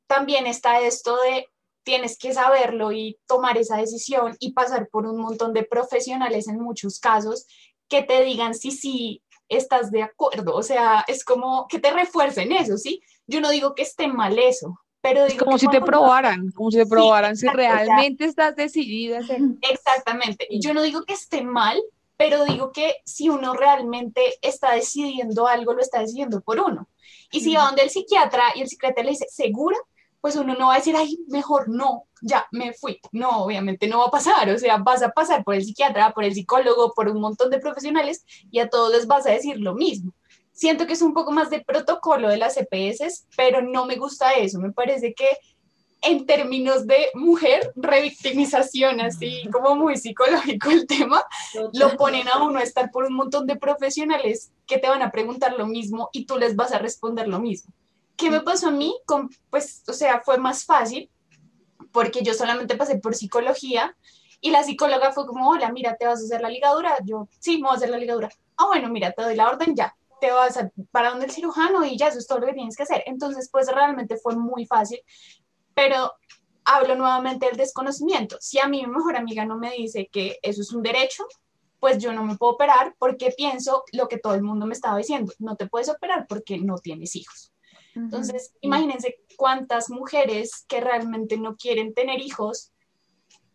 también 0.07 0.47
está 0.47 0.81
esto 0.81 1.17
de 1.17 1.47
tienes 1.83 2.17
que 2.17 2.33
saberlo 2.33 2.91
y 2.91 3.17
tomar 3.25 3.57
esa 3.57 3.77
decisión 3.77 4.35
y 4.39 4.53
pasar 4.53 4.89
por 4.89 5.05
un 5.05 5.19
montón 5.19 5.53
de 5.53 5.63
profesionales 5.63 6.47
en 6.47 6.59
muchos 6.59 6.99
casos 6.99 7.47
que 7.87 8.03
te 8.03 8.21
digan 8.23 8.53
si 8.53 8.71
sí 8.71 9.23
estás 9.49 9.91
de 9.91 10.03
acuerdo. 10.03 10.55
O 10.55 10.63
sea, 10.63 11.03
es 11.07 11.25
como 11.25 11.67
que 11.67 11.79
te 11.79 11.91
refuercen 11.91 12.51
eso, 12.51 12.77
¿sí? 12.77 13.01
Yo 13.27 13.41
no 13.41 13.49
digo 13.49 13.75
que 13.75 13.81
esté 13.81 14.07
mal 14.07 14.39
eso, 14.39 14.79
pero 15.01 15.25
es 15.25 15.35
como 15.35 15.57
si 15.57 15.67
te 15.67 15.81
probaran, 15.81 16.51
como 16.51 16.71
si 16.71 16.77
te 16.77 16.85
probaran 16.85 17.35
si 17.35 17.47
realmente 17.47 18.25
estás 18.25 18.55
decidida. 18.55 19.21
Exactamente. 19.61 20.47
Yo 20.51 20.73
no 20.73 20.81
digo 20.81 21.03
que 21.03 21.13
esté 21.13 21.41
mal, 21.41 21.81
pero 22.17 22.45
digo 22.45 22.71
que 22.71 22.97
si 23.05 23.29
uno 23.29 23.53
realmente 23.53 24.21
está 24.41 24.73
decidiendo 24.73 25.47
algo, 25.47 25.73
lo 25.73 25.81
está 25.81 25.99
decidiendo 25.99 26.41
por 26.41 26.59
uno. 26.59 26.89
Y 27.31 27.41
si 27.41 27.55
va 27.55 27.65
donde 27.65 27.83
el 27.83 27.89
psiquiatra 27.89 28.43
y 28.55 28.61
el 28.61 28.67
psiquiatra 28.67 29.03
le 29.03 29.11
dice, 29.11 29.25
¿segura? 29.29 29.77
Pues 30.21 30.35
uno 30.35 30.55
no 30.55 30.67
va 30.67 30.73
a 30.73 30.77
decir, 30.77 30.95
ay, 30.97 31.17
mejor 31.27 31.69
no, 31.69 32.05
ya 32.21 32.47
me 32.51 32.73
fui. 32.73 32.99
No, 33.11 33.43
obviamente 33.43 33.87
no 33.87 33.99
va 33.99 34.05
a 34.05 34.11
pasar. 34.11 34.49
O 34.49 34.57
sea, 34.57 34.77
vas 34.77 35.01
a 35.01 35.09
pasar 35.09 35.43
por 35.43 35.55
el 35.55 35.63
psiquiatra, 35.63 36.13
por 36.13 36.23
el 36.23 36.33
psicólogo, 36.33 36.93
por 36.93 37.07
un 37.07 37.21
montón 37.21 37.49
de 37.49 37.59
profesionales 37.59 38.25
y 38.51 38.59
a 38.59 38.69
todos 38.69 38.91
les 38.91 39.07
vas 39.07 39.25
a 39.25 39.31
decir 39.31 39.59
lo 39.59 39.75
mismo. 39.75 40.13
Siento 40.51 40.85
que 40.85 40.93
es 40.93 41.01
un 41.01 41.13
poco 41.13 41.31
más 41.31 41.49
de 41.49 41.61
protocolo 41.61 42.27
de 42.27 42.37
las 42.37 42.57
EPS, 42.57 43.27
pero 43.37 43.61
no 43.61 43.85
me 43.85 43.95
gusta 43.95 44.33
eso. 44.33 44.59
Me 44.59 44.73
parece 44.73 45.13
que 45.13 45.27
en 46.01 46.25
términos 46.25 46.87
de 46.87 47.07
mujer, 47.13 47.71
revictimización, 47.75 49.01
así 49.01 49.47
como 49.51 49.75
muy 49.75 49.97
psicológico 49.97 50.69
el 50.71 50.87
tema, 50.87 51.23
lo 51.73 51.95
ponen 51.97 52.27
a 52.27 52.43
uno 52.43 52.59
a 52.59 52.63
estar 52.63 52.91
por 52.91 53.05
un 53.05 53.13
montón 53.13 53.47
de 53.47 53.57
profesionales 53.57 54.51
que 54.65 54.77
te 54.77 54.89
van 54.89 55.01
a 55.01 55.11
preguntar 55.11 55.53
lo 55.53 55.67
mismo 55.67 56.09
y 56.11 56.25
tú 56.25 56.37
les 56.37 56.55
vas 56.55 56.71
a 56.71 56.79
responder 56.79 57.27
lo 57.27 57.39
mismo. 57.39 57.73
¿Qué 58.19 58.29
me 58.29 58.41
pasó 58.41 58.67
a 58.67 58.71
mí? 58.71 58.95
Con, 59.05 59.29
pues, 59.49 59.83
o 59.87 59.93
sea, 59.93 60.21
fue 60.21 60.37
más 60.37 60.65
fácil 60.65 61.09
porque 61.91 62.21
yo 62.21 62.33
solamente 62.33 62.75
pasé 62.75 62.99
por 62.99 63.15
psicología 63.15 63.95
y 64.41 64.51
la 64.51 64.63
psicóloga 64.63 65.11
fue 65.11 65.25
como, 65.25 65.49
hola, 65.49 65.71
mira, 65.71 65.95
¿te 65.97 66.05
vas 66.05 66.21
a 66.21 66.25
hacer 66.25 66.41
la 66.41 66.49
ligadura? 66.49 66.97
Yo, 67.05 67.27
sí, 67.39 67.57
me 67.57 67.63
voy 67.63 67.71
a 67.71 67.77
hacer 67.77 67.89
la 67.89 67.97
ligadura. 67.97 68.29
Ah, 68.57 68.67
bueno, 68.67 68.89
mira, 68.89 69.11
te 69.13 69.23
doy 69.23 69.35
la 69.35 69.49
orden 69.49 69.75
ya 69.75 69.95
te 70.19 70.31
vas 70.31 70.57
a, 70.57 70.71
para 70.91 71.11
donde 71.11 71.25
el 71.25 71.31
cirujano 71.31 71.85
y 71.85 71.97
ya 71.97 72.07
eso 72.07 72.19
es 72.19 72.27
todo 72.27 72.39
lo 72.39 72.47
que 72.47 72.53
tienes 72.53 72.75
que 72.75 72.83
hacer. 72.83 73.03
Entonces, 73.05 73.49
pues 73.51 73.67
realmente 73.73 74.17
fue 74.17 74.35
muy 74.35 74.65
fácil, 74.65 74.99
pero 75.73 76.13
hablo 76.65 76.95
nuevamente 76.95 77.47
del 77.47 77.57
desconocimiento. 77.57 78.37
Si 78.39 78.59
a 78.59 78.67
mí 78.67 78.85
mi 78.85 78.91
mejor 78.91 79.15
amiga 79.15 79.45
no 79.45 79.57
me 79.57 79.71
dice 79.71 80.09
que 80.11 80.37
eso 80.41 80.61
es 80.61 80.71
un 80.71 80.83
derecho, 80.83 81.25
pues 81.79 81.97
yo 81.97 82.11
no 82.13 82.23
me 82.23 82.35
puedo 82.35 82.53
operar 82.53 82.95
porque 82.99 83.33
pienso 83.35 83.83
lo 83.93 84.07
que 84.07 84.17
todo 84.17 84.35
el 84.35 84.43
mundo 84.43 84.65
me 84.65 84.73
estaba 84.73 84.97
diciendo, 84.97 85.31
no 85.39 85.55
te 85.55 85.67
puedes 85.67 85.89
operar 85.89 86.27
porque 86.27 86.57
no 86.59 86.77
tienes 86.77 87.15
hijos. 87.15 87.53
Entonces, 87.95 88.53
imagínense 88.61 89.19
cuántas 89.35 89.89
mujeres 89.89 90.65
que 90.67 90.79
realmente 90.79 91.37
no 91.37 91.55
quieren 91.55 91.93
tener 91.93 92.21
hijos 92.21 92.71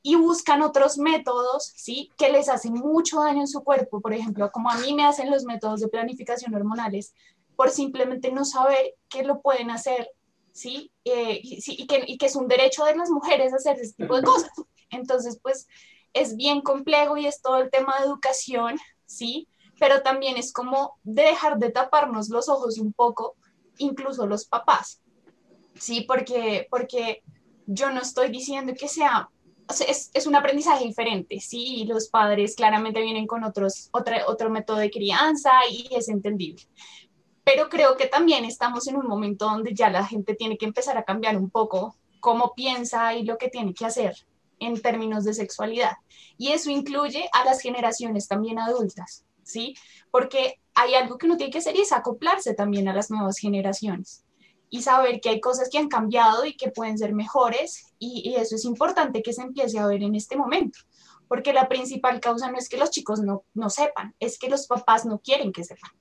y 0.02 0.16
buscan 0.16 0.60
otros 0.60 0.98
métodos, 0.98 1.72
¿sí? 1.76 2.10
Que 2.18 2.30
les 2.30 2.48
hacen 2.48 2.74
mucho 2.74 3.20
daño 3.20 3.40
en 3.40 3.48
su 3.48 3.64
cuerpo, 3.64 4.00
por 4.00 4.12
ejemplo, 4.12 4.50
como 4.52 4.70
a 4.70 4.76
mí 4.76 4.92
me 4.92 5.06
hacen 5.06 5.30
los 5.30 5.44
métodos 5.44 5.80
de 5.80 5.88
planificación 5.88 6.54
hormonales, 6.54 7.14
por 7.56 7.70
simplemente 7.70 8.30
no 8.30 8.44
saber 8.44 8.96
que 9.08 9.22
lo 9.22 9.40
pueden 9.40 9.70
hacer, 9.70 10.10
¿sí? 10.52 10.92
Eh, 11.04 11.40
y, 11.42 11.86
que, 11.86 12.04
y 12.06 12.18
que 12.18 12.26
es 12.26 12.36
un 12.36 12.48
derecho 12.48 12.84
de 12.84 12.96
las 12.96 13.10
mujeres 13.10 13.54
hacer 13.54 13.78
ese 13.78 13.94
tipo 13.94 14.16
de 14.16 14.22
cosas. 14.24 14.50
Entonces, 14.90 15.38
pues, 15.42 15.66
es 16.12 16.36
bien 16.36 16.60
complejo 16.60 17.16
y 17.16 17.26
es 17.26 17.40
todo 17.40 17.58
el 17.58 17.70
tema 17.70 17.94
de 17.98 18.06
educación, 18.06 18.78
¿sí? 19.06 19.48
Pero 19.80 20.02
también 20.02 20.36
es 20.36 20.52
como 20.52 20.98
dejar 21.02 21.58
de 21.58 21.70
taparnos 21.70 22.28
los 22.28 22.48
ojos 22.48 22.78
un 22.78 22.92
poco, 22.92 23.36
incluso 23.78 24.26
los 24.26 24.46
papás, 24.46 25.00
¿sí? 25.74 26.02
Porque, 26.02 26.66
porque 26.70 27.22
yo 27.66 27.90
no 27.90 28.00
estoy 28.00 28.30
diciendo 28.30 28.74
que 28.78 28.88
sea 28.88 29.28
es, 29.86 30.10
es, 30.12 30.26
un 30.26 30.36
aprendizaje 30.36 30.84
diferente, 30.84 31.40
sí, 31.40 31.84
los 31.86 32.08
padres 32.08 32.54
claramente 32.54 33.00
vienen 33.00 33.26
con 33.26 33.44
otros, 33.44 33.88
otra, 33.92 34.24
otro 34.26 34.50
método 34.50 34.76
de 34.76 34.90
crianza 34.90 35.52
y 35.70 35.88
es 35.94 36.08
entendible. 36.08 36.62
Pero 37.44 37.68
creo 37.68 37.96
que 37.96 38.06
también 38.06 38.44
estamos 38.44 38.86
en 38.88 38.96
un 38.96 39.06
momento 39.06 39.46
donde 39.46 39.74
ya 39.74 39.90
la 39.90 40.06
gente 40.06 40.34
tiene 40.34 40.56
que 40.56 40.66
empezar 40.66 40.96
a 40.96 41.04
cambiar 41.04 41.36
un 41.36 41.50
poco 41.50 41.96
cómo 42.20 42.54
piensa 42.54 43.14
y 43.14 43.24
lo 43.24 43.36
que 43.36 43.48
tiene 43.48 43.74
que 43.74 43.84
hacer 43.84 44.14
en 44.58 44.80
términos 44.80 45.24
de 45.24 45.34
sexualidad. 45.34 45.92
Y 46.38 46.52
eso 46.52 46.70
incluye 46.70 47.28
a 47.32 47.44
las 47.44 47.60
generaciones 47.60 48.28
también 48.28 48.58
adultas, 48.58 49.24
¿sí? 49.42 49.74
Porque 50.10 50.58
hay 50.74 50.94
algo 50.94 51.18
que 51.18 51.26
uno 51.26 51.36
tiene 51.36 51.52
que 51.52 51.58
hacer 51.58 51.76
y 51.76 51.82
es 51.82 51.92
acoplarse 51.92 52.54
también 52.54 52.88
a 52.88 52.94
las 52.94 53.10
nuevas 53.10 53.38
generaciones 53.38 54.24
y 54.70 54.82
saber 54.82 55.20
que 55.20 55.28
hay 55.28 55.40
cosas 55.40 55.68
que 55.70 55.78
han 55.78 55.88
cambiado 55.88 56.44
y 56.44 56.56
que 56.56 56.70
pueden 56.70 56.98
ser 56.98 57.14
mejores 57.14 57.94
y, 57.98 58.34
eso 58.36 58.56
es 58.56 58.64
importante 58.64 59.22
que 59.22 59.32
se 59.32 59.42
empiece 59.42 59.78
a 59.78 59.86
ver 59.86 60.02
en 60.02 60.14
este 60.14 60.36
momento, 60.36 60.80
porque 61.28 61.52
la 61.52 61.68
principal 61.68 62.20
causa 62.20 62.50
no 62.50 62.58
es 62.58 62.68
que 62.68 62.76
los 62.76 62.90
chicos 62.90 63.20
no, 63.20 63.44
no 63.54 63.70
sepan, 63.70 64.14
es 64.18 64.38
que 64.38 64.50
los 64.50 64.66
papás 64.66 65.06
no 65.06 65.20
quieren 65.20 65.52
que 65.52 65.64
sepan. 65.64 65.92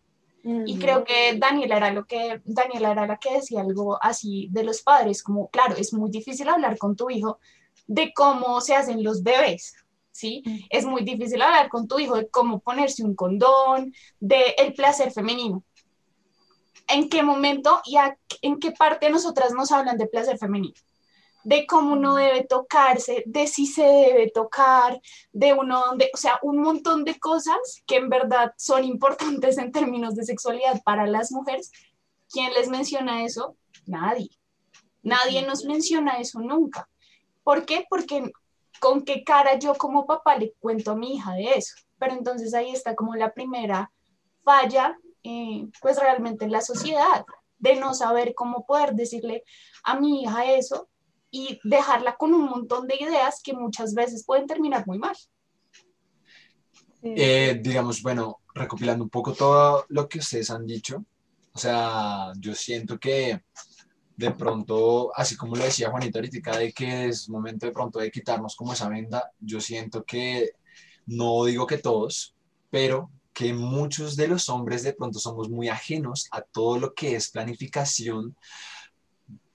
Y 0.66 0.78
creo 0.78 1.06
que 1.06 1.38
Daniela 1.38 1.78
era 1.78 1.94
lo 1.94 2.04
que 2.04 2.42
Daniela 2.44 2.92
era 2.92 3.08
la 3.08 3.16
que 3.18 3.36
decía 3.36 3.62
algo 3.62 3.98
así 4.02 4.50
de 4.52 4.64
los 4.66 4.82
padres, 4.82 5.24
como 5.24 5.48
claro, 5.50 5.76
es 5.78 5.94
muy 5.94 6.12
difícil 6.12 6.50
hablar 6.50 6.78
con 6.78 6.98
tu 6.98 7.10
hijo 7.10 7.40
de 7.88 8.12
cómo 8.14 8.60
se 8.60 8.76
hacen 8.76 9.04
los 9.04 9.24
bebés, 9.24 9.74
¿sí? 10.14 10.42
Es 10.70 10.86
muy 10.86 11.04
difícil 11.04 11.42
hablar 11.42 11.68
con 11.68 11.90
tu 11.90 12.00
hijo 12.00 12.16
de 12.16 12.30
cómo 12.30 12.60
ponerse 12.60 13.04
un 13.04 13.16
condón, 13.16 13.94
de 14.22 14.56
el 14.58 14.74
placer 14.74 15.12
femenino 15.12 15.64
en 16.88 17.10
qué 17.10 17.24
momento 17.24 17.82
y 17.86 17.98
en 18.42 18.60
qué 18.60 18.72
parte 18.72 19.10
nosotras 19.10 19.54
nos 19.54 19.72
hablan 19.72 19.98
de 19.98 20.08
placer 20.08 20.38
femenino, 20.38 20.76
de 21.44 21.66
cómo 21.66 21.94
uno 21.94 22.16
debe 22.16 22.44
tocarse, 22.44 23.24
de 23.26 23.48
si 23.48 23.66
se 23.66 23.84
debe 23.84 24.32
tocar, 24.32 25.00
de 25.32 25.54
uno 25.54 25.84
donde, 25.86 26.10
o 26.14 26.18
sea, 26.18 26.40
un 26.42 26.62
montón 26.62 27.04
de 27.04 27.20
cosas 27.20 27.58
que 27.86 27.98
en 27.98 28.10
verdad 28.10 28.54
son 28.58 28.84
importantes 28.84 29.58
en 29.58 29.72
términos 29.72 30.16
de 30.16 30.26
sexualidad 30.26 30.82
para 30.84 31.08
las 31.08 31.32
mujeres. 31.32 31.72
¿Quién 32.30 32.54
les 32.54 32.70
menciona 32.70 33.24
eso? 33.24 33.56
Nadie. 33.86 34.30
Nadie 35.04 35.46
nos 35.46 35.66
menciona 35.66 36.14
eso 36.20 36.40
nunca. 36.40 36.90
¿Por 37.44 37.66
qué? 37.66 37.86
Porque 37.90 38.32
con 38.80 39.04
qué 39.04 39.24
cara 39.24 39.58
yo 39.58 39.76
como 39.76 40.06
papá 40.06 40.38
le 40.38 40.54
cuento 40.60 40.92
a 40.92 40.96
mi 40.96 41.16
hija 41.16 41.34
de 41.34 41.54
eso. 41.54 41.76
Pero 41.98 42.14
entonces 42.14 42.54
ahí 42.54 42.72
está 42.72 42.96
como 42.96 43.16
la 43.16 43.34
primera 43.34 43.92
falla 44.44 44.98
eh, 45.24 45.68
pues 45.82 45.98
realmente 45.98 46.44
en 46.44 46.52
la 46.52 46.60
sociedad, 46.60 47.26
de 47.58 47.76
no 47.78 47.94
saber 47.94 48.34
cómo 48.36 48.66
poder 48.66 48.94
decirle 48.94 49.44
a 49.86 49.98
mi 49.98 50.24
hija 50.24 50.52
eso 50.52 50.90
y 51.32 51.60
dejarla 51.64 52.18
con 52.18 52.34
un 52.34 52.44
montón 52.44 52.88
de 52.88 52.98
ideas 53.00 53.42
que 53.42 53.54
muchas 53.54 53.94
veces 53.94 54.26
pueden 54.26 54.48
terminar 54.48 54.86
muy 54.86 55.00
mal. 55.00 55.16
Eh, 57.02 57.58
digamos, 57.62 58.02
bueno, 58.02 58.42
recopilando 58.54 59.06
un 59.06 59.10
poco 59.10 59.34
todo 59.34 59.86
lo 59.90 60.10
que 60.10 60.20
ustedes 60.20 60.50
han 60.50 60.66
dicho, 60.66 61.06
o 61.54 61.58
sea, 61.58 62.34
yo 62.38 62.54
siento 62.54 63.00
que 63.00 63.42
de 64.16 64.32
pronto, 64.32 65.12
así 65.16 65.36
como 65.36 65.56
lo 65.56 65.64
decía 65.64 65.90
Juanita 65.90 66.20
ahorita, 66.20 66.58
de 66.58 66.72
que 66.72 67.08
es 67.08 67.30
momento 67.30 67.66
de 67.66 67.72
pronto 67.72 68.00
de 68.00 68.12
quitarnos 68.12 68.56
como 68.56 68.74
esa 68.74 68.90
venda, 68.90 69.32
yo 69.40 69.60
siento 69.60 70.04
que, 70.04 70.52
no 71.06 71.46
digo 71.46 71.68
que 71.68 71.78
todos, 71.78 72.36
pero 72.70 73.10
que 73.34 73.54
muchos 73.54 74.16
de 74.16 74.28
los 74.28 74.48
hombres 74.50 74.84
de 74.84 74.94
pronto 74.94 75.20
somos 75.20 75.50
muy 75.50 75.68
ajenos 75.68 76.28
a 76.32 76.42
todo 76.42 76.78
lo 76.78 76.94
que 76.94 77.16
es 77.16 77.30
planificación 77.30 78.36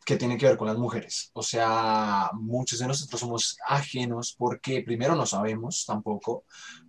que 0.09 0.17
tiene 0.17 0.39
que 0.39 0.47
ver 0.47 0.57
con 0.57 0.69
las 0.69 0.79
mujeres. 0.79 1.31
O 1.35 1.43
sea, 1.43 2.31
muchos 2.33 2.79
de 2.79 2.87
nosotros 2.87 3.21
somos 3.21 3.59
ajenos 3.67 4.35
porque 4.39 4.81
primero 4.81 5.15
no 5.15 5.27
sabemos 5.27 5.85
tampoco, 5.85 6.45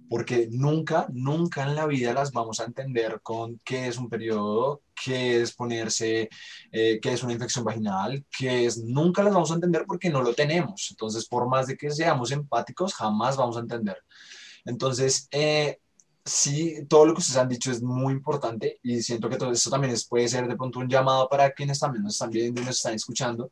porque 0.09 0.47
nunca, 0.49 1.05
nunca 1.11 1.63
en 1.63 1.75
la 1.75 1.85
vida 1.85 2.13
las 2.13 2.31
vamos 2.31 2.61
a 2.61 2.63
entender 2.63 3.19
con 3.21 3.59
qué 3.65 3.89
es 3.89 3.97
un 3.97 4.07
periodo, 4.07 4.83
qué 5.03 5.41
es 5.41 5.53
ponerse, 5.53 6.29
eh, 6.71 6.97
qué 7.01 7.11
es 7.11 7.21
una 7.21 7.33
infección 7.33 7.65
vaginal, 7.65 8.25
qué 8.31 8.65
es, 8.65 8.77
nunca 8.77 9.21
las 9.21 9.33
vamos 9.33 9.51
a 9.51 9.55
entender 9.55 9.83
porque 9.85 10.09
no 10.09 10.21
lo 10.21 10.33
tenemos. 10.33 10.87
Entonces, 10.89 11.27
por 11.27 11.49
más 11.49 11.67
de 11.67 11.75
que 11.75 11.91
seamos 11.91 12.31
empáticos, 12.31 12.93
jamás 12.93 13.35
vamos 13.35 13.57
a 13.57 13.59
entender. 13.59 13.97
Entonces, 14.63 15.27
eh, 15.31 15.81
sí, 16.29 16.85
todo 16.87 17.05
lo 17.05 17.13
que 17.13 17.19
ustedes 17.19 17.37
han 17.37 17.49
dicho 17.49 17.71
es 17.71 17.81
muy 17.81 18.13
importante 18.13 18.79
y 18.83 19.01
siento 19.01 19.29
que 19.29 19.37
todo 19.37 19.51
esto 19.51 19.69
también 19.69 19.93
puede 20.09 20.27
ser 20.27 20.47
de 20.47 20.55
pronto 20.55 20.79
un 20.79 20.89
llamado 20.89 21.27
para 21.29 21.51
quienes 21.51 21.79
también 21.79 22.03
nos 22.03 22.13
están 22.13 22.29
viendo 22.29 22.61
y 22.61 22.65
nos 22.65 22.77
están 22.77 22.93
escuchando, 22.93 23.51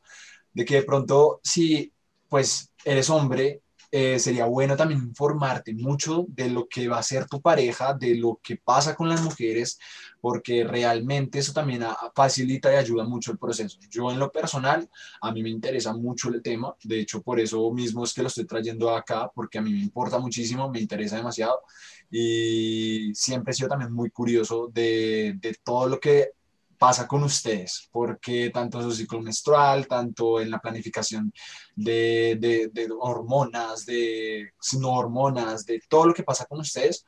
de 0.53 0.65
que 0.65 0.75
de 0.75 0.83
pronto 0.83 1.39
si 1.43 1.91
pues 2.29 2.71
eres 2.85 3.09
hombre 3.09 3.61
eh, 3.89 4.19
sería 4.19 4.45
bueno 4.45 4.75
también 4.75 5.01
informarte 5.01 5.73
mucho 5.73 6.25
de 6.27 6.49
lo 6.49 6.67
que 6.67 6.89
va 6.89 6.99
a 6.99 7.03
ser 7.03 7.25
tu 7.25 7.41
pareja, 7.41 7.93
de 7.93 8.15
lo 8.15 8.39
que 8.43 8.57
pasa 8.57 8.95
con 8.95 9.07
las 9.07 9.21
mujeres, 9.21 9.79
porque 10.19 10.65
realmente 10.65 11.39
eso 11.39 11.53
también 11.53 11.85
facilita 12.13 12.71
y 12.73 12.75
ayuda 12.75 13.05
mucho 13.05 13.31
el 13.31 13.37
proceso. 13.37 13.79
Yo 13.89 14.11
en 14.11 14.19
lo 14.19 14.29
personal, 14.29 14.89
a 15.21 15.31
mí 15.31 15.41
me 15.41 15.49
interesa 15.49 15.93
mucho 15.93 16.27
el 16.29 16.41
tema, 16.41 16.75
de 16.83 16.99
hecho 16.99 17.21
por 17.21 17.39
eso 17.39 17.71
mismo 17.71 18.03
es 18.03 18.13
que 18.13 18.21
lo 18.21 18.27
estoy 18.27 18.45
trayendo 18.45 18.93
acá, 18.93 19.31
porque 19.33 19.57
a 19.57 19.61
mí 19.61 19.71
me 19.71 19.79
importa 19.79 20.19
muchísimo, 20.19 20.69
me 20.69 20.81
interesa 20.81 21.15
demasiado 21.15 21.61
y 22.09 23.13
siempre 23.13 23.51
he 23.51 23.55
sido 23.55 23.69
también 23.69 23.91
muy 23.91 24.09
curioso 24.09 24.69
de, 24.73 25.35
de 25.39 25.55
todo 25.63 25.87
lo 25.87 25.99
que 25.99 26.31
pasa 26.77 27.07
con 27.07 27.23
ustedes, 27.23 27.89
porque 27.91 28.51
tanto 28.51 28.79
en 28.79 28.85
su 28.85 28.95
ciclo 28.95 29.21
menstrual, 29.21 29.87
tanto 29.87 30.39
en 30.39 30.51
la 30.51 30.59
planificación 30.59 31.33
de, 31.75 32.37
de, 32.39 32.87
hormonas, 32.99 33.85
de 33.85 34.51
no 34.79 34.93
hormonas, 34.93 35.65
de 35.65 35.81
todo 35.89 36.07
lo 36.07 36.13
que 36.13 36.23
pasa 36.23 36.45
con 36.45 36.59
ustedes, 36.59 37.05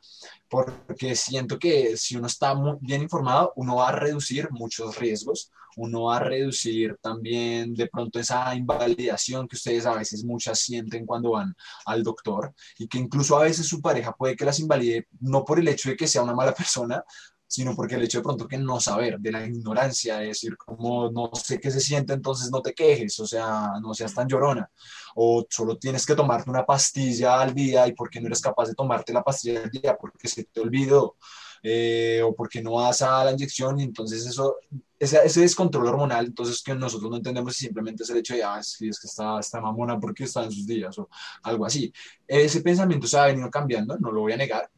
porque 0.49 1.15
siento 1.15 1.59
que 1.59 1.95
si 1.97 2.15
uno 2.15 2.27
está 2.27 2.55
muy 2.55 2.77
bien 2.81 3.03
informado, 3.03 3.53
uno 3.55 3.77
va 3.77 3.89
a 3.89 3.93
reducir 3.93 4.49
muchos 4.51 4.97
riesgos, 4.97 5.51
uno 5.79 6.03
va 6.03 6.17
a 6.17 6.19
reducir 6.19 6.97
también 7.01 7.73
de 7.73 7.87
pronto 7.87 8.19
esa 8.19 8.53
invalidación 8.55 9.47
que 9.47 9.55
ustedes 9.55 9.85
a 9.85 9.95
veces 9.95 10.23
muchas 10.25 10.59
sienten 10.59 11.05
cuando 11.05 11.31
van 11.31 11.55
al 11.85 12.03
doctor 12.03 12.53
y 12.77 12.87
que 12.87 12.97
incluso 12.97 13.37
a 13.37 13.43
veces 13.43 13.65
su 13.67 13.81
pareja 13.81 14.11
puede 14.13 14.35
que 14.35 14.45
las 14.45 14.59
invalide 14.59 15.07
no 15.21 15.45
por 15.45 15.59
el 15.59 15.67
hecho 15.67 15.89
de 15.89 15.95
que 15.95 16.07
sea 16.07 16.21
una 16.23 16.35
mala 16.35 16.53
persona, 16.55 17.03
sino 17.47 17.75
porque 17.75 17.95
el 17.95 18.03
hecho 18.03 18.19
de 18.19 18.23
pronto 18.23 18.47
que 18.47 18.57
no 18.59 18.79
saber, 18.79 19.19
de 19.19 19.31
la 19.31 19.45
ignorancia, 19.45 20.17
de 20.19 20.27
decir 20.27 20.55
como 20.57 21.09
no 21.11 21.31
sé 21.33 21.59
qué 21.59 21.71
se 21.71 21.79
siente, 21.79 22.13
entonces 22.13 22.51
no 22.51 22.61
te 22.61 22.73
quejes, 22.73 23.19
o 23.19 23.25
sea, 23.25 23.71
no 23.81 23.93
seas 23.95 24.13
tan 24.13 24.27
llorona, 24.27 24.69
o 25.15 25.45
solo 25.49 25.77
tienes 25.77 26.05
que 26.05 26.13
tomarte 26.15 26.49
una 26.49 26.65
pastilla 26.65 27.41
al 27.41 27.55
día 27.55 27.87
y 27.87 27.93
porque 27.93 28.21
no 28.21 28.27
eres 28.27 28.41
capaz 28.41 28.67
de 28.67 28.75
tomarte 28.75 29.13
la 29.13 29.23
pastilla 29.23 29.63
al 29.63 29.69
día 29.71 29.97
porque 29.99 30.27
se 30.27 30.43
te 30.43 30.59
olvidó, 30.59 31.15
eh, 31.63 32.21
o 32.23 32.35
porque 32.35 32.61
no 32.61 32.73
vas 32.73 33.01
a 33.01 33.23
la 33.25 33.31
inyección 33.31 33.79
y 33.79 33.83
entonces 33.83 34.25
eso, 34.25 34.55
ese, 34.99 35.19
ese, 35.23 35.41
descontrol 35.41 35.87
hormonal, 35.87 36.25
entonces 36.25 36.61
que 36.61 36.75
nosotros 36.75 37.09
no 37.09 37.17
entendemos 37.17 37.55
si 37.55 37.65
simplemente 37.65 38.03
es 38.03 38.09
el 38.09 38.17
hecho 38.17 38.35
de, 38.35 38.43
ah, 38.43 38.59
es 38.59 38.77
que 38.77 38.89
está, 38.89 39.39
está 39.39 39.61
mamona 39.61 39.99
porque 39.99 40.25
está 40.25 40.43
en 40.43 40.51
sus 40.51 40.67
días 40.67 40.97
o 40.99 41.09
algo 41.43 41.65
así. 41.65 41.91
Ese 42.27 42.61
pensamiento 42.61 43.07
se 43.07 43.17
ha 43.17 43.25
venido 43.25 43.49
cambiando, 43.49 43.97
no 43.97 44.11
lo 44.11 44.21
voy 44.21 44.33
a 44.33 44.37
negar, 44.37 44.69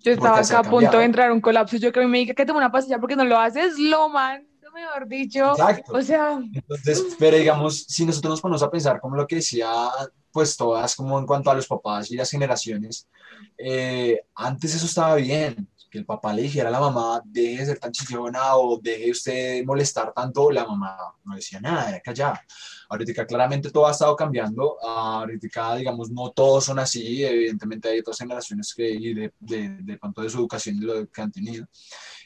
yo 0.00 0.12
estaba 0.12 0.38
acá 0.38 0.60
a 0.60 0.62
punto 0.62 0.98
de 0.98 1.04
entrar 1.04 1.32
un 1.32 1.40
colapso. 1.40 1.76
Yo 1.76 1.92
creo 1.92 2.04
que 2.04 2.10
me 2.10 2.18
diga 2.18 2.34
que 2.34 2.46
tengo 2.46 2.58
una 2.58 2.70
pastilla 2.70 2.98
porque 2.98 3.16
no 3.16 3.24
lo 3.24 3.38
haces, 3.38 3.78
lo 3.78 4.08
man, 4.08 4.46
mejor 4.72 5.08
dicho. 5.08 5.50
Exacto. 5.50 5.92
O 5.92 6.02
sea. 6.02 6.40
Entonces, 6.52 7.16
pero 7.18 7.36
digamos, 7.36 7.84
si 7.88 8.06
nosotros 8.06 8.32
nos 8.32 8.40
ponemos 8.40 8.62
a 8.62 8.70
pensar 8.70 9.00
como 9.00 9.16
lo 9.16 9.26
que 9.26 9.36
decía, 9.36 9.70
pues 10.30 10.56
todas, 10.56 10.94
como 10.94 11.18
en 11.18 11.26
cuanto 11.26 11.50
a 11.50 11.54
los 11.54 11.66
papás 11.66 12.10
y 12.10 12.16
las 12.16 12.30
generaciones, 12.30 13.08
eh, 13.56 14.20
antes 14.34 14.74
eso 14.74 14.86
estaba 14.86 15.16
bien 15.16 15.68
que 15.90 15.98
el 15.98 16.04
papá 16.04 16.32
le 16.32 16.42
dijera 16.42 16.68
a 16.68 16.72
la 16.72 16.80
mamá, 16.80 17.22
deje 17.24 17.58
de 17.58 17.66
ser 17.66 17.78
tan 17.78 17.92
chillona 17.92 18.56
o 18.56 18.78
deje 18.80 19.10
usted 19.10 19.64
molestar 19.64 20.12
tanto, 20.12 20.50
la 20.50 20.66
mamá 20.66 20.96
no 21.24 21.34
decía 21.34 21.60
nada, 21.60 21.88
era 21.88 22.00
callada. 22.00 22.42
Ahorita 22.88 23.26
claramente 23.26 23.70
todo 23.70 23.86
ha 23.86 23.92
estado 23.92 24.16
cambiando, 24.16 24.78
ahorita 24.82 25.76
digamos 25.76 26.10
no 26.10 26.30
todos 26.30 26.64
son 26.64 26.78
así, 26.78 27.24
evidentemente 27.24 27.88
hay 27.88 28.00
otras 28.00 28.18
generaciones 28.18 28.74
que 28.74 28.88
y 28.90 29.14
de, 29.14 29.32
de, 29.40 29.68
de 29.80 29.98
cuanto 29.98 30.22
de 30.22 30.30
su 30.30 30.38
educación 30.38 30.76
y 30.76 30.80
lo 30.80 31.08
que 31.08 31.22
han 31.22 31.32
tenido. 31.32 31.66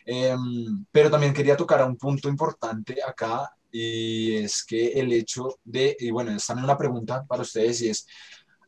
Em, 0.04 0.84
pero 0.90 1.10
también 1.10 1.32
quería 1.32 1.56
tocar 1.56 1.84
un 1.84 1.96
punto 1.96 2.28
importante 2.28 2.96
acá 3.06 3.50
y 3.70 4.34
es 4.36 4.64
que 4.64 4.92
el 4.92 5.12
hecho 5.12 5.58
de, 5.64 5.96
y 5.98 6.10
bueno, 6.10 6.32
es 6.32 6.46
también 6.46 6.64
una 6.64 6.76
pregunta 6.78 7.24
para 7.26 7.42
ustedes 7.42 7.80
y 7.82 7.88
es, 7.88 8.06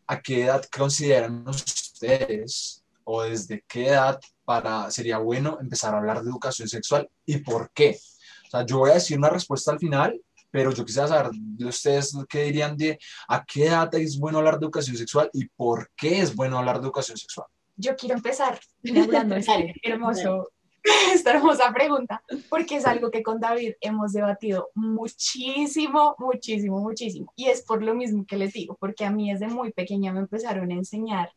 ¿a 0.07 0.21
qué 0.21 0.45
edad 0.45 0.65
consideran 0.75 1.47
ustedes 1.49 2.83
o 3.05 3.23
desde 3.23 3.63
qué 3.69 3.89
edad 3.89 4.21
para, 4.45 4.91
sería 4.91 5.19
bueno 5.19 5.59
empezar 5.61 5.95
a 5.95 5.99
hablar 5.99 6.23
de 6.23 6.31
educación 6.31 6.69
sexual 6.69 7.09
y 7.25 7.39
por 7.39 7.71
qué? 7.73 7.99
O 8.47 8.51
sea, 8.51 8.67
yo 8.67 8.79
voy 8.79 8.91
a 8.91 8.95
decir 8.95 9.19
una 9.19 9.31
respuesta 9.31 9.73
al 9.73 9.79
final, 9.79 10.21
pero 10.51 10.71
yo 10.73 10.85
quisiera 10.85 11.09
saber 11.09 11.33
de 11.33 11.67
ustedes 11.67 12.17
qué 12.29 12.45
dirían 12.45 12.77
de 12.77 12.99
a 13.29 13.45
qué 13.45 13.67
edad 13.67 13.93
es 13.95 14.19
bueno 14.19 14.39
hablar 14.39 14.59
de 14.59 14.67
educación 14.67 14.97
sexual 14.97 15.29
y 15.33 15.47
por 15.47 15.91
qué 15.97 16.21
es 16.21 16.35
bueno 16.35 16.59
hablar 16.59 16.77
de 16.77 16.85
educación 16.85 17.17
sexual. 17.17 17.49
Yo 17.77 17.97
quiero 17.97 18.15
empezar 18.15 18.61
hablando 18.85 19.35
este 19.35 19.75
hermoso, 19.83 20.51
esta 21.13 21.33
hermosa 21.33 21.73
pregunta, 21.73 22.23
porque 22.49 22.77
es 22.77 22.87
algo 22.87 23.11
que 23.11 23.23
con 23.23 23.41
David 23.41 23.73
hemos 23.81 24.13
debatido 24.13 24.71
muchísimo, 24.75 26.15
muchísimo, 26.19 26.81
muchísimo. 26.81 27.33
Y 27.35 27.47
es 27.47 27.63
por 27.63 27.83
lo 27.83 27.95
mismo 27.95 28.25
que 28.27 28.37
les 28.37 28.53
digo, 28.53 28.77
porque 28.79 29.05
a 29.05 29.11
mí 29.11 29.33
desde 29.33 29.49
muy 29.49 29.73
pequeña 29.73 30.13
me 30.13 30.21
empezaron 30.21 30.71
a 30.71 30.75
enseñar 30.75 31.33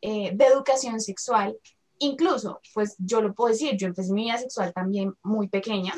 eh, 0.00 0.32
de 0.34 0.44
educación 0.46 1.00
sexual. 1.00 1.56
Incluso, 2.02 2.60
pues 2.74 2.96
yo 2.98 3.22
lo 3.22 3.32
puedo 3.32 3.52
decir, 3.52 3.76
yo 3.76 3.86
empecé 3.86 4.12
mi 4.12 4.24
vida 4.24 4.36
sexual 4.36 4.72
también 4.72 5.14
muy 5.22 5.46
pequeña. 5.48 5.94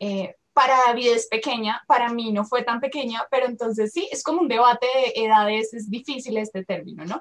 Eh, 0.00 0.34
para 0.52 0.76
David 0.86 1.12
es 1.12 1.28
pequeña, 1.28 1.84
para 1.86 2.12
mí 2.12 2.32
no 2.32 2.44
fue 2.44 2.64
tan 2.64 2.80
pequeña, 2.80 3.24
pero 3.30 3.46
entonces 3.46 3.92
sí, 3.92 4.08
es 4.10 4.24
como 4.24 4.40
un 4.40 4.48
debate 4.48 4.86
de 4.86 5.24
edades, 5.24 5.72
es 5.72 5.88
difícil 5.88 6.36
este 6.38 6.64
término, 6.64 7.04
¿no? 7.04 7.20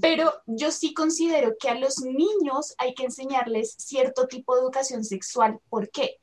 Pero 0.00 0.32
yo 0.46 0.70
sí 0.70 0.94
considero 0.94 1.56
que 1.60 1.68
a 1.68 1.74
los 1.74 1.98
niños 1.98 2.74
hay 2.78 2.94
que 2.94 3.04
enseñarles 3.04 3.74
cierto 3.78 4.28
tipo 4.28 4.54
de 4.54 4.62
educación 4.62 5.04
sexual. 5.04 5.58
¿Por 5.68 5.90
qué? 5.90 6.16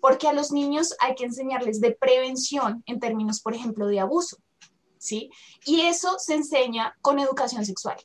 Porque 0.00 0.28
a 0.28 0.34
los 0.34 0.52
niños 0.52 0.94
hay 1.00 1.14
que 1.14 1.24
enseñarles 1.24 1.80
de 1.80 1.92
prevención 1.92 2.82
en 2.86 3.00
términos, 3.00 3.40
por 3.40 3.54
ejemplo, 3.54 3.86
de 3.86 4.00
abuso, 4.00 4.36
¿sí? 4.98 5.30
Y 5.64 5.82
eso 5.82 6.18
se 6.18 6.34
enseña 6.34 6.94
con 7.00 7.18
educación 7.18 7.64
sexual 7.64 7.96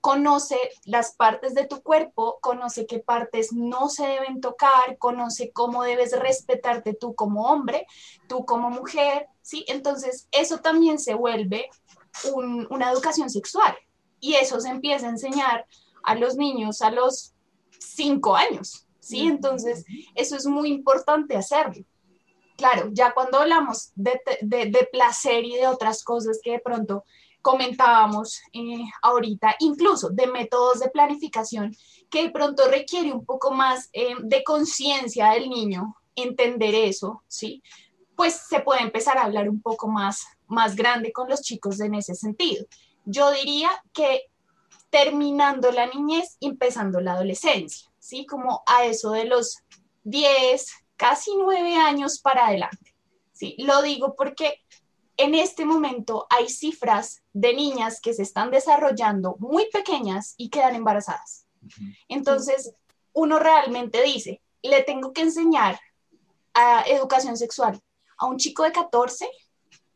conoce 0.00 0.56
las 0.84 1.14
partes 1.14 1.54
de 1.54 1.66
tu 1.66 1.82
cuerpo, 1.82 2.38
conoce 2.40 2.86
qué 2.86 2.98
partes 2.98 3.52
no 3.52 3.88
se 3.88 4.06
deben 4.06 4.40
tocar, 4.40 4.98
conoce 4.98 5.52
cómo 5.52 5.82
debes 5.82 6.18
respetarte 6.18 6.94
tú 6.94 7.14
como 7.14 7.46
hombre, 7.46 7.86
tú 8.28 8.44
como 8.44 8.70
mujer, 8.70 9.26
¿sí? 9.42 9.64
Entonces, 9.68 10.28
eso 10.32 10.58
también 10.58 10.98
se 10.98 11.14
vuelve 11.14 11.68
una 12.70 12.90
educación 12.90 13.30
sexual 13.30 13.76
y 14.18 14.34
eso 14.34 14.60
se 14.60 14.68
empieza 14.68 15.06
a 15.06 15.10
enseñar 15.10 15.66
a 16.02 16.14
los 16.14 16.36
niños 16.36 16.82
a 16.82 16.90
los 16.90 17.34
cinco 17.78 18.34
años, 18.34 18.86
¿sí? 18.98 19.26
Entonces, 19.28 19.84
eso 20.14 20.36
es 20.36 20.46
muy 20.46 20.70
importante 20.70 21.36
hacerlo. 21.36 21.84
Claro, 22.56 22.90
ya 22.92 23.12
cuando 23.12 23.38
hablamos 23.38 23.92
de, 23.94 24.20
de 24.42 24.88
placer 24.92 25.44
y 25.44 25.54
de 25.56 25.66
otras 25.66 26.04
cosas 26.04 26.40
que 26.42 26.52
de 26.52 26.58
pronto 26.58 27.04
comentábamos 27.42 28.40
eh, 28.52 28.84
ahorita, 29.02 29.56
incluso 29.60 30.10
de 30.10 30.26
métodos 30.26 30.80
de 30.80 30.90
planificación, 30.90 31.74
que 32.10 32.24
de 32.24 32.30
pronto 32.30 32.68
requiere 32.68 33.12
un 33.12 33.24
poco 33.24 33.52
más 33.52 33.88
eh, 33.92 34.14
de 34.22 34.42
conciencia 34.44 35.30
del 35.30 35.48
niño, 35.48 35.96
entender 36.14 36.74
eso, 36.74 37.22
¿sí? 37.28 37.62
Pues 38.16 38.34
se 38.48 38.60
puede 38.60 38.82
empezar 38.82 39.16
a 39.18 39.24
hablar 39.24 39.48
un 39.48 39.62
poco 39.62 39.88
más, 39.88 40.26
más 40.46 40.76
grande 40.76 41.12
con 41.12 41.28
los 41.28 41.40
chicos 41.42 41.80
en 41.80 41.94
ese 41.94 42.14
sentido. 42.14 42.66
Yo 43.04 43.30
diría 43.30 43.70
que 43.92 44.24
terminando 44.90 45.70
la 45.72 45.86
niñez, 45.86 46.36
empezando 46.40 47.00
la 47.00 47.12
adolescencia, 47.12 47.90
¿sí? 47.98 48.26
Como 48.26 48.62
a 48.66 48.84
eso 48.84 49.12
de 49.12 49.24
los 49.24 49.58
10, 50.04 50.66
casi 50.96 51.30
9 51.36 51.76
años 51.76 52.20
para 52.20 52.48
adelante, 52.48 52.94
¿sí? 53.32 53.54
Lo 53.58 53.82
digo 53.82 54.14
porque 54.16 54.60
en 55.20 55.34
este 55.34 55.66
momento 55.66 56.26
hay 56.30 56.48
cifras 56.48 57.22
de 57.34 57.52
niñas 57.52 58.00
que 58.00 58.14
se 58.14 58.22
están 58.22 58.50
desarrollando 58.50 59.36
muy 59.38 59.68
pequeñas 59.70 60.34
y 60.38 60.48
quedan 60.48 60.74
embarazadas. 60.74 61.46
Entonces, 62.08 62.74
uno 63.12 63.38
realmente 63.38 64.02
dice, 64.02 64.40
le 64.62 64.82
tengo 64.82 65.12
que 65.12 65.20
enseñar 65.20 65.78
a 66.54 66.84
educación 66.86 67.36
sexual 67.36 67.80
a 68.16 68.26
un 68.26 68.38
chico 68.38 68.62
de 68.62 68.72
14 68.72 69.28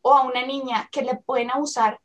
o 0.03 0.13
a 0.13 0.23
una 0.23 0.45
niña 0.45 0.89
que 0.91 1.01
le 1.01 1.15
pueden 1.15 1.49
abusar 1.49 1.99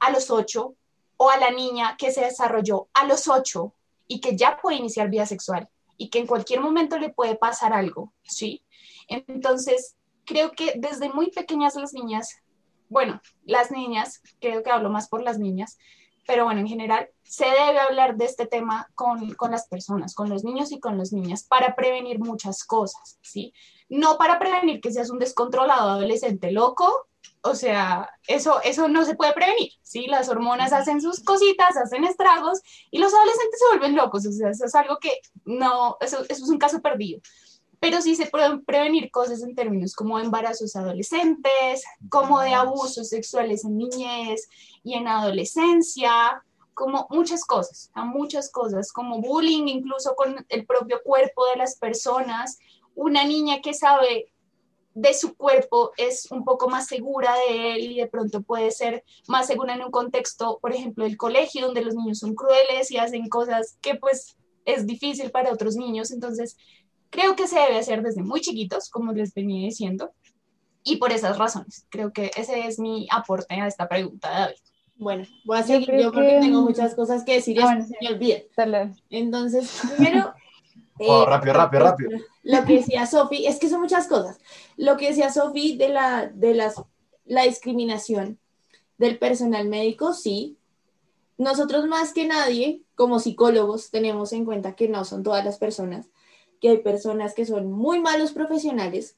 a 0.00 0.10
los 0.10 0.30
8 0.30 0.74
o 1.18 1.30
a 1.30 1.36
la 1.36 1.50
niña 1.50 1.96
que 1.98 2.10
se 2.10 2.22
desarrolló 2.22 2.88
a 2.94 3.04
los 3.06 3.28
8 3.28 3.74
y 4.08 4.20
que 4.20 4.34
ya 4.34 4.58
puede 4.60 4.78
iniciar 4.78 5.10
vida 5.10 5.26
sexual 5.26 5.68
y 5.98 6.08
que 6.08 6.20
en 6.20 6.26
cualquier 6.26 6.60
momento 6.60 6.98
le 6.98 7.10
puede 7.10 7.36
pasar 7.36 7.74
algo, 7.74 8.14
¿sí? 8.22 8.64
Entonces, 9.08 9.94
creo 10.24 10.52
que 10.52 10.74
desde 10.76 11.10
muy 11.10 11.30
pequeñas 11.30 11.74
las 11.74 11.92
niñas, 11.92 12.41
bueno, 12.92 13.20
las 13.44 13.70
niñas, 13.70 14.20
creo 14.40 14.62
que 14.62 14.70
hablo 14.70 14.90
más 14.90 15.08
por 15.08 15.22
las 15.22 15.38
niñas, 15.38 15.78
pero 16.26 16.44
bueno, 16.44 16.60
en 16.60 16.68
general, 16.68 17.08
se 17.22 17.46
debe 17.46 17.80
hablar 17.80 18.16
de 18.16 18.26
este 18.26 18.46
tema 18.46 18.88
con, 18.94 19.34
con, 19.34 19.50
las 19.50 19.66
personas, 19.66 20.14
con 20.14 20.28
los 20.28 20.44
niños 20.44 20.70
y 20.70 20.78
con 20.78 20.98
las 20.98 21.12
niñas, 21.12 21.44
para 21.44 21.74
prevenir 21.74 22.20
muchas 22.20 22.64
cosas, 22.64 23.18
¿sí? 23.22 23.54
No 23.88 24.18
para 24.18 24.38
prevenir 24.38 24.80
que 24.80 24.92
seas 24.92 25.10
un 25.10 25.18
descontrolado 25.18 25.90
adolescente 25.90 26.52
loco, 26.52 27.08
o 27.40 27.54
sea, 27.54 28.08
eso, 28.28 28.60
eso 28.62 28.86
no 28.88 29.04
se 29.04 29.16
puede 29.16 29.32
prevenir, 29.32 29.72
¿sí? 29.82 30.06
Las 30.06 30.28
hormonas 30.28 30.72
hacen 30.72 31.00
sus 31.00 31.24
cositas, 31.24 31.76
hacen 31.76 32.04
estragos 32.04 32.60
y 32.90 32.98
los 32.98 33.12
adolescentes 33.12 33.58
se 33.58 33.66
vuelven 33.68 33.96
locos, 33.96 34.26
o 34.26 34.32
sea, 34.32 34.50
eso 34.50 34.66
es 34.66 34.74
algo 34.74 34.98
que 34.98 35.18
no, 35.44 35.96
eso, 36.00 36.20
eso 36.28 36.44
es 36.44 36.50
un 36.50 36.58
caso 36.58 36.80
perdido 36.82 37.20
pero 37.82 38.00
sí 38.00 38.14
se 38.14 38.26
pueden 38.26 38.64
prevenir 38.64 39.10
cosas 39.10 39.42
en 39.42 39.56
términos 39.56 39.96
como 39.96 40.20
embarazos 40.20 40.76
adolescentes, 40.76 41.82
como 42.10 42.38
de 42.38 42.54
abusos 42.54 43.08
sexuales 43.08 43.64
en 43.64 43.76
niñez 43.76 44.48
y 44.84 44.94
en 44.94 45.08
adolescencia, 45.08 46.44
como 46.74 47.08
muchas 47.10 47.44
cosas, 47.44 47.90
muchas 47.96 48.52
cosas, 48.52 48.92
como 48.92 49.20
bullying 49.20 49.66
incluso 49.66 50.14
con 50.14 50.46
el 50.48 50.64
propio 50.64 51.00
cuerpo 51.02 51.44
de 51.46 51.56
las 51.56 51.74
personas. 51.74 52.60
Una 52.94 53.24
niña 53.24 53.60
que 53.60 53.74
sabe 53.74 54.32
de 54.94 55.12
su 55.12 55.34
cuerpo 55.34 55.90
es 55.96 56.30
un 56.30 56.44
poco 56.44 56.68
más 56.68 56.86
segura 56.86 57.34
de 57.48 57.72
él 57.72 57.90
y 57.90 57.96
de 57.96 58.06
pronto 58.06 58.42
puede 58.42 58.70
ser 58.70 59.02
más 59.26 59.48
segura 59.48 59.74
en 59.74 59.82
un 59.82 59.90
contexto, 59.90 60.60
por 60.62 60.72
ejemplo, 60.72 61.02
del 61.02 61.16
colegio, 61.16 61.66
donde 61.66 61.82
los 61.82 61.96
niños 61.96 62.20
son 62.20 62.36
crueles 62.36 62.92
y 62.92 62.98
hacen 62.98 63.28
cosas 63.28 63.76
que 63.80 63.96
pues 63.96 64.36
es 64.64 64.86
difícil 64.86 65.32
para 65.32 65.52
otros 65.52 65.74
niños. 65.74 66.12
Entonces, 66.12 66.56
Creo 67.12 67.36
que 67.36 67.46
se 67.46 67.60
debe 67.60 67.78
hacer 67.78 68.02
desde 68.02 68.22
muy 68.22 68.40
chiquitos, 68.40 68.88
como 68.88 69.12
les 69.12 69.34
venía 69.34 69.66
diciendo, 69.66 70.12
y 70.82 70.96
por 70.96 71.12
esas 71.12 71.36
razones. 71.36 71.86
Creo 71.90 72.10
que 72.10 72.30
ese 72.34 72.66
es 72.66 72.78
mi 72.78 73.06
aporte 73.10 73.54
a 73.54 73.66
esta 73.66 73.86
pregunta, 73.86 74.30
David. 74.30 74.56
Bueno, 74.96 75.24
voy 75.44 75.58
a 75.58 75.62
seguir 75.62 75.94
yo, 76.00 76.10
porque 76.10 76.38
tengo 76.40 76.62
muchas 76.62 76.94
cosas 76.94 77.22
que 77.22 77.34
decir 77.34 77.58
y 77.58 77.60
ah, 77.60 77.82
se 77.82 77.94
me 78.00 78.14
olvida. 78.14 78.38
Entonces, 79.10 79.82
primero... 79.96 80.32
Oh, 81.00 81.26
rápido, 81.26 81.52
rápido, 81.52 81.84
rápido. 81.84 82.10
Lo 82.44 82.64
que 82.64 82.76
decía 82.78 83.04
Sofi, 83.06 83.46
es 83.46 83.58
que 83.58 83.68
son 83.68 83.82
muchas 83.82 84.06
cosas. 84.08 84.38
Lo 84.78 84.96
que 84.96 85.08
decía 85.08 85.30
Sofi 85.30 85.76
de, 85.76 85.90
la, 85.90 86.30
de 86.32 86.54
las, 86.54 86.82
la 87.26 87.42
discriminación 87.42 88.38
del 88.96 89.18
personal 89.18 89.68
médico, 89.68 90.14
sí. 90.14 90.56
Nosotros 91.36 91.86
más 91.86 92.14
que 92.14 92.26
nadie, 92.26 92.80
como 92.94 93.18
psicólogos, 93.18 93.90
tenemos 93.90 94.32
en 94.32 94.46
cuenta 94.46 94.74
que 94.76 94.88
no 94.88 95.04
son 95.04 95.22
todas 95.22 95.44
las 95.44 95.58
personas 95.58 96.08
que 96.62 96.68
hay 96.68 96.78
personas 96.78 97.34
que 97.34 97.44
son 97.44 97.70
muy 97.72 97.98
malos 97.98 98.30
profesionales. 98.30 99.16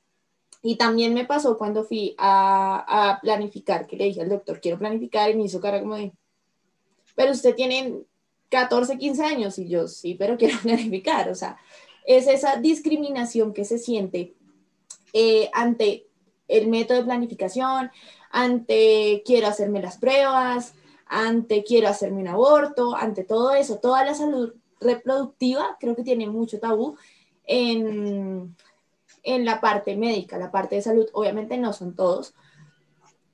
Y 0.62 0.76
también 0.76 1.12
me 1.12 1.26
pasó 1.26 1.59
cuando 1.59 1.84
fui 1.84 2.14
a, 2.16 3.18
planificar, 3.20 3.86
que 3.86 3.97
le 3.97 4.07
dije 4.07 4.22
al 4.22 4.30
doctor, 4.30 4.62
quiero 4.62 4.78
planificar, 4.78 5.30
y 5.30 5.36
me 5.36 5.45
hizo 5.45 5.61
cara 5.61 5.80
como 5.80 5.95
de, 5.95 6.12
pero 7.14 7.32
usted 7.32 7.55
tiene 7.55 8.01
14, 8.49 8.97
15 8.97 9.22
años, 9.24 9.59
y 9.59 9.68
yo, 9.68 9.86
sí, 9.86 10.14
pero 10.14 10.38
quiero 10.38 10.59
planificar. 10.62 11.28
O 11.28 11.34
sea, 11.34 11.59
es 12.07 12.26
esa 12.26 12.57
discriminación 12.57 13.53
que 13.53 13.66
se 13.66 13.78
siente 13.78 14.34
eh, 15.12 15.51
ante 15.53 16.07
el 16.49 16.68
método 16.68 16.99
de 16.99 17.05
planificación, 17.05 17.90
ante 18.30 19.22
quiero 19.26 19.49
hacerme 19.49 19.82
las 19.82 19.99
pruebas, 19.99 20.74
ante 21.07 21.62
quiero 21.62 21.88
hacerme 21.88 22.22
un 22.22 22.28
aborto, 22.28 22.97
ante 22.97 23.22
todo 23.22 23.53
eso, 23.53 23.80
toda 23.80 24.03
la 24.03 24.14
salud 24.14 24.55
reproductiva, 24.80 25.76
creo 25.78 25.95
que 25.95 26.03
tiene 26.03 26.26
mucho 26.26 26.59
tabú 26.59 26.97
en, 27.47 28.57
la 29.24 29.61
parte 29.61 29.97
médica, 29.97 30.38
la 30.38 30.51
parte 30.51 30.76
de 30.76 30.82
salud, 30.82 31.07
obviamente 31.12 31.57
no 31.59 31.72
son 31.72 31.95
todos. 31.95 32.34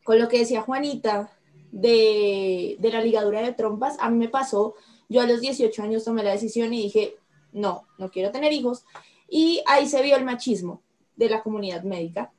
Con 0.05 0.19
lo 0.19 0.29
que 0.29 0.39
decía 0.39 0.63
Juanita 0.63 1.33
de, 1.73 2.77
de 2.79 2.91
la 2.91 3.03
ligadura 3.03 3.43
de 3.43 3.53
trompas, 3.53 3.97
a 4.01 4.11
mí 4.11 4.17
me 4.17 4.29
pasó, 4.29 4.75
yo 5.09 5.21
a 5.21 5.27
los 5.27 5.41
18 5.41 5.83
años 5.83 6.05
tomé 6.05 6.23
la 6.23 6.33
decisión 6.33 6.73
y 6.73 6.83
dije, 6.83 7.17
no, 7.53 7.85
no 7.99 8.11
quiero 8.11 8.31
tener 8.31 8.53
hijos. 8.53 8.85
Y 9.29 9.63
ahí 9.67 9.87
se 9.87 10.03
vio 10.03 10.17
el 10.17 10.25
machismo 10.25 10.83
de 11.17 11.29
la 11.29 11.43
comunidad 11.43 11.83
médica, 11.83 12.33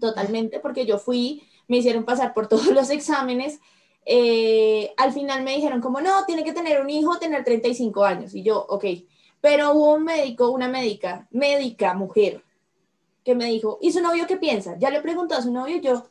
totalmente, 0.00 0.60
porque 0.60 0.86
yo 0.86 0.98
fui, 0.98 1.42
me 1.68 1.78
hicieron 1.78 2.04
pasar 2.04 2.34
por 2.34 2.48
todos 2.48 2.68
los 2.68 2.90
exámenes. 2.90 3.60
Eh, 4.06 4.92
al 4.96 5.12
final 5.12 5.42
me 5.44 5.54
dijeron 5.54 5.80
como, 5.80 6.00
no, 6.00 6.24
tiene 6.26 6.44
que 6.44 6.52
tener 6.52 6.80
un 6.80 6.90
hijo, 6.90 7.18
tener 7.18 7.44
35 7.44 8.04
años. 8.04 8.34
Y 8.34 8.42
yo, 8.42 8.64
ok, 8.68 8.84
pero 9.44 9.74
hubo 9.74 9.92
un 9.92 10.04
médico, 10.04 10.48
una 10.48 10.68
médica, 10.68 11.28
médica, 11.30 11.92
mujer, 11.92 12.42
que 13.22 13.34
me 13.34 13.44
dijo, 13.44 13.78
¿y 13.82 13.92
su 13.92 14.00
novio 14.00 14.26
qué 14.26 14.38
piensa? 14.38 14.78
Ya 14.78 14.88
le 14.88 15.02
preguntó 15.02 15.34
a 15.34 15.42
su 15.42 15.52
novio 15.52 15.82
yo, 15.82 16.04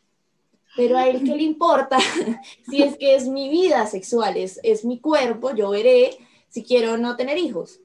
pero 0.76 1.00
a 1.00 1.08
él 1.08 1.24
qué 1.24 1.36
le 1.36 1.42
importa 1.42 1.98
si 2.70 2.84
es 2.84 2.96
que 2.96 3.16
es 3.16 3.28
mi 3.28 3.50
vida 3.50 3.88
sexual, 3.88 4.38
es, 4.38 4.60
es 4.62 4.86
mi 4.86 5.00
cuerpo, 5.00 5.50
yo 5.56 5.72
veré 5.72 6.16
si 6.48 6.64
quiero 6.64 6.96
no 7.00 7.16
tener 7.16 7.40
hijos. 7.40 7.80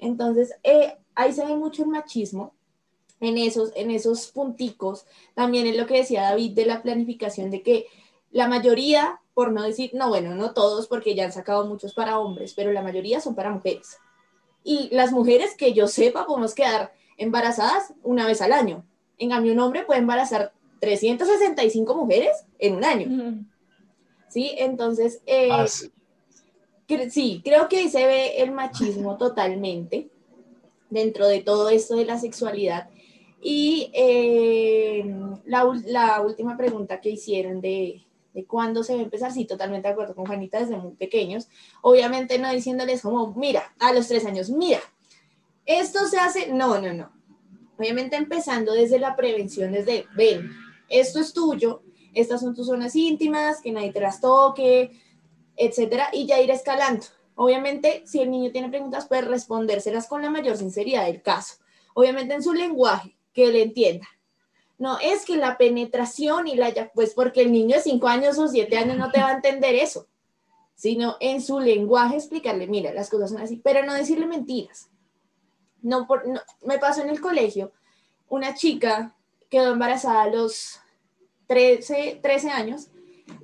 Entonces, 0.00 0.52
eh, 0.64 0.98
ahí 1.14 1.32
se 1.32 1.46
ve 1.46 1.56
mucho 1.56 1.84
el 1.84 1.88
machismo 1.88 2.52
en 3.20 3.38
esos, 3.38 3.72
en 3.76 3.90
esos 3.90 4.26
punticos. 4.26 5.06
También 5.32 5.66
es 5.66 5.78
lo 5.78 5.86
que 5.86 5.96
decía 5.96 6.24
David 6.24 6.52
de 6.52 6.66
la 6.66 6.82
planificación, 6.82 7.50
de 7.50 7.62
que 7.62 7.86
la 8.32 8.48
mayoría, 8.48 9.22
por 9.32 9.50
no 9.50 9.62
decir, 9.62 9.92
no, 9.94 10.10
bueno, 10.10 10.34
no 10.34 10.52
todos, 10.52 10.88
porque 10.88 11.14
ya 11.14 11.24
han 11.24 11.32
sacado 11.32 11.64
muchos 11.64 11.94
para 11.94 12.18
hombres, 12.18 12.52
pero 12.52 12.70
la 12.70 12.82
mayoría 12.82 13.22
son 13.22 13.34
para 13.34 13.50
mujeres. 13.50 13.96
Y 14.64 14.88
las 14.92 15.12
mujeres 15.12 15.54
que 15.56 15.72
yo 15.72 15.88
sepa 15.88 16.26
podemos 16.26 16.54
quedar 16.54 16.92
embarazadas 17.16 17.94
una 18.02 18.26
vez 18.26 18.40
al 18.42 18.52
año. 18.52 18.84
En 19.18 19.30
cambio, 19.30 19.52
un 19.52 19.60
hombre 19.60 19.84
puede 19.84 20.00
embarazar 20.00 20.52
365 20.80 21.94
mujeres 21.94 22.44
en 22.58 22.74
un 22.74 22.84
año. 22.84 23.44
¿Sí? 24.28 24.54
Entonces, 24.58 25.20
eh, 25.26 25.48
ah, 25.52 25.66
sí. 25.66 27.42
creo 27.44 27.68
que 27.68 27.78
ahí 27.78 27.88
se 27.88 28.06
ve 28.06 28.42
el 28.42 28.52
machismo 28.52 29.16
totalmente 29.16 30.08
dentro 30.88 31.26
de 31.26 31.40
todo 31.40 31.68
esto 31.68 31.96
de 31.96 32.04
la 32.04 32.18
sexualidad. 32.18 32.88
Y 33.42 33.90
eh, 33.94 35.04
la 35.46 36.20
última 36.20 36.56
pregunta 36.56 37.00
que 37.00 37.10
hicieron 37.10 37.60
de, 37.60 38.02
de 38.32 38.44
cuándo 38.44 38.84
se 38.84 38.94
va 38.94 39.00
a 39.00 39.04
empezar, 39.04 39.32
sí, 39.32 39.44
totalmente 39.44 39.88
de 39.88 39.92
acuerdo 39.92 40.14
con 40.14 40.26
Juanita 40.26 40.60
desde 40.60 40.76
muy 40.76 40.92
pequeños, 40.92 41.48
obviamente 41.82 42.38
no 42.38 42.50
diciéndoles 42.50 43.02
como, 43.02 43.34
mira, 43.34 43.74
a 43.78 43.92
los 43.92 44.08
tres 44.08 44.24
años, 44.26 44.50
mira, 44.50 44.80
esto 45.66 46.06
se 46.06 46.18
hace, 46.18 46.52
no, 46.52 46.80
no, 46.80 46.92
no, 46.92 47.12
obviamente 47.78 48.16
empezando 48.16 48.72
desde 48.72 48.98
la 48.98 49.16
prevención, 49.16 49.72
desde, 49.72 50.06
ven, 50.16 50.50
esto 50.88 51.20
es 51.20 51.32
tuyo, 51.32 51.82
estas 52.14 52.40
son 52.40 52.54
tus 52.54 52.66
zonas 52.66 52.96
íntimas, 52.96 53.60
que 53.60 53.72
nadie 53.72 53.92
te 53.92 54.00
las 54.00 54.20
toque, 54.20 54.90
etcétera, 55.56 56.08
y 56.12 56.26
ya 56.26 56.40
ir 56.40 56.50
escalando. 56.50 57.06
Obviamente, 57.36 58.02
si 58.06 58.20
el 58.20 58.30
niño 58.30 58.50
tiene 58.50 58.68
preguntas, 58.68 59.06
puede 59.06 59.22
respondérselas 59.22 60.08
con 60.08 60.20
la 60.20 60.30
mayor 60.30 60.56
sinceridad 60.56 61.06
del 61.06 61.22
caso. 61.22 61.54
Obviamente 61.94 62.34
en 62.34 62.42
su 62.42 62.52
lenguaje, 62.52 63.16
que 63.32 63.46
le 63.46 63.62
entienda. 63.62 64.06
No, 64.80 64.98
es 64.98 65.26
que 65.26 65.36
la 65.36 65.58
penetración 65.58 66.48
y 66.48 66.54
la, 66.54 66.72
pues 66.94 67.12
porque 67.12 67.42
el 67.42 67.52
niño 67.52 67.76
de 67.76 67.82
5 67.82 68.08
años 68.08 68.38
o 68.38 68.48
7 68.48 68.78
años 68.78 68.96
no 68.96 69.10
te 69.10 69.20
va 69.20 69.28
a 69.28 69.34
entender 69.34 69.74
eso, 69.74 70.08
sino 70.74 71.18
en 71.20 71.42
su 71.42 71.60
lenguaje 71.60 72.16
explicarle, 72.16 72.66
mira, 72.66 72.90
las 72.94 73.10
cosas 73.10 73.28
son 73.28 73.42
así, 73.42 73.60
pero 73.62 73.84
no 73.84 73.92
decirle 73.92 74.26
mentiras. 74.26 74.88
No, 75.82 76.06
por, 76.06 76.24
me 76.64 76.78
pasó 76.78 77.02
en 77.02 77.10
el 77.10 77.20
colegio, 77.20 77.72
una 78.30 78.54
chica 78.54 79.14
quedó 79.50 79.72
embarazada 79.72 80.22
a 80.22 80.30
los 80.30 80.80
13, 81.48 82.20
13 82.22 82.48
años 82.48 82.88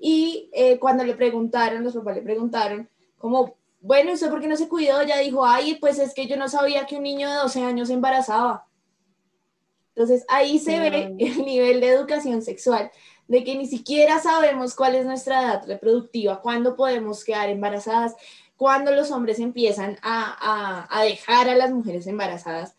y 0.00 0.48
eh, 0.54 0.78
cuando 0.78 1.04
le 1.04 1.14
preguntaron, 1.14 1.84
los 1.84 1.94
papás 1.94 2.16
le 2.16 2.22
preguntaron, 2.22 2.88
como, 3.18 3.58
bueno, 3.82 4.10
¿y 4.10 4.16
por 4.16 4.40
qué 4.40 4.48
no 4.48 4.56
se 4.56 4.70
cuidó? 4.70 5.02
Ella 5.02 5.18
dijo, 5.18 5.44
ay, 5.44 5.74
pues 5.74 5.98
es 5.98 6.14
que 6.14 6.26
yo 6.26 6.38
no 6.38 6.48
sabía 6.48 6.86
que 6.86 6.96
un 6.96 7.02
niño 7.02 7.28
de 7.28 7.36
12 7.36 7.62
años 7.62 7.88
se 7.88 7.94
embarazaba. 7.94 8.66
Entonces 9.96 10.26
ahí 10.28 10.58
se 10.58 10.78
ve 10.78 11.14
el 11.18 11.44
nivel 11.44 11.80
de 11.80 11.88
educación 11.88 12.42
sexual, 12.42 12.90
de 13.28 13.42
que 13.42 13.56
ni 13.56 13.66
siquiera 13.66 14.20
sabemos 14.20 14.74
cuál 14.74 14.94
es 14.94 15.06
nuestra 15.06 15.42
edad 15.42 15.66
reproductiva, 15.66 16.42
cuándo 16.42 16.76
podemos 16.76 17.24
quedar 17.24 17.48
embarazadas, 17.48 18.14
cuándo 18.56 18.92
los 18.92 19.10
hombres 19.10 19.40
empiezan 19.40 19.98
a, 20.02 21.02
dejar 21.02 21.48
a 21.48 21.56
las 21.56 21.72
mujeres 21.72 22.06
embarazadas. 22.06 22.76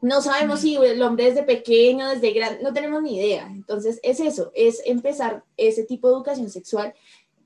no 0.00 0.22
sabemos 0.22 0.60
si 0.60 0.76
el 0.76 1.02
hombre 1.02 1.24
desde 1.26 1.42
pequeño, 1.42 2.08
desde 2.08 2.30
grande, 2.30 2.62
no 2.62 2.72
tenemos 2.72 3.02
ni 3.02 3.18
idea. 3.18 3.46
Entonces 3.48 3.98
es 4.02 4.20
eso, 4.20 4.52
es 4.54 4.80
empezar 4.86 5.44
ese 5.56 5.84
tipo 5.84 6.08
de 6.08 6.14
educación 6.14 6.48
sexual 6.48 6.94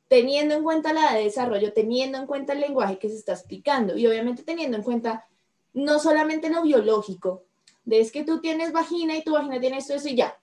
teniendo 0.09 0.55
en 0.55 0.63
cuenta 0.63 0.93
la 0.93 1.15
de 1.15 1.25
desarrollo, 1.25 1.73
teniendo 1.73 2.19
en 2.19 2.27
cuenta 2.27 2.53
el 2.53 2.61
lenguaje 2.61 2.99
que 2.99 3.09
se 3.09 3.17
está 3.17 3.33
explicando 3.33 3.97
y 3.97 4.07
obviamente 4.07 4.43
teniendo 4.43 4.77
en 4.77 4.83
cuenta 4.83 5.27
no 5.73 5.99
solamente 5.99 6.51
lo 6.51 6.63
biológico, 6.63 7.45
de 7.85 8.01
es 8.01 8.13
que 8.13 8.25
tú 8.25 8.41
tienes 8.41 8.73
vagina 8.73 9.17
y 9.17 9.23
tu 9.23 9.33
vagina 9.33 9.61
tiene 9.61 9.79
esto, 9.79 9.95
eso 9.95 10.09
y 10.09 10.17
ya. 10.17 10.39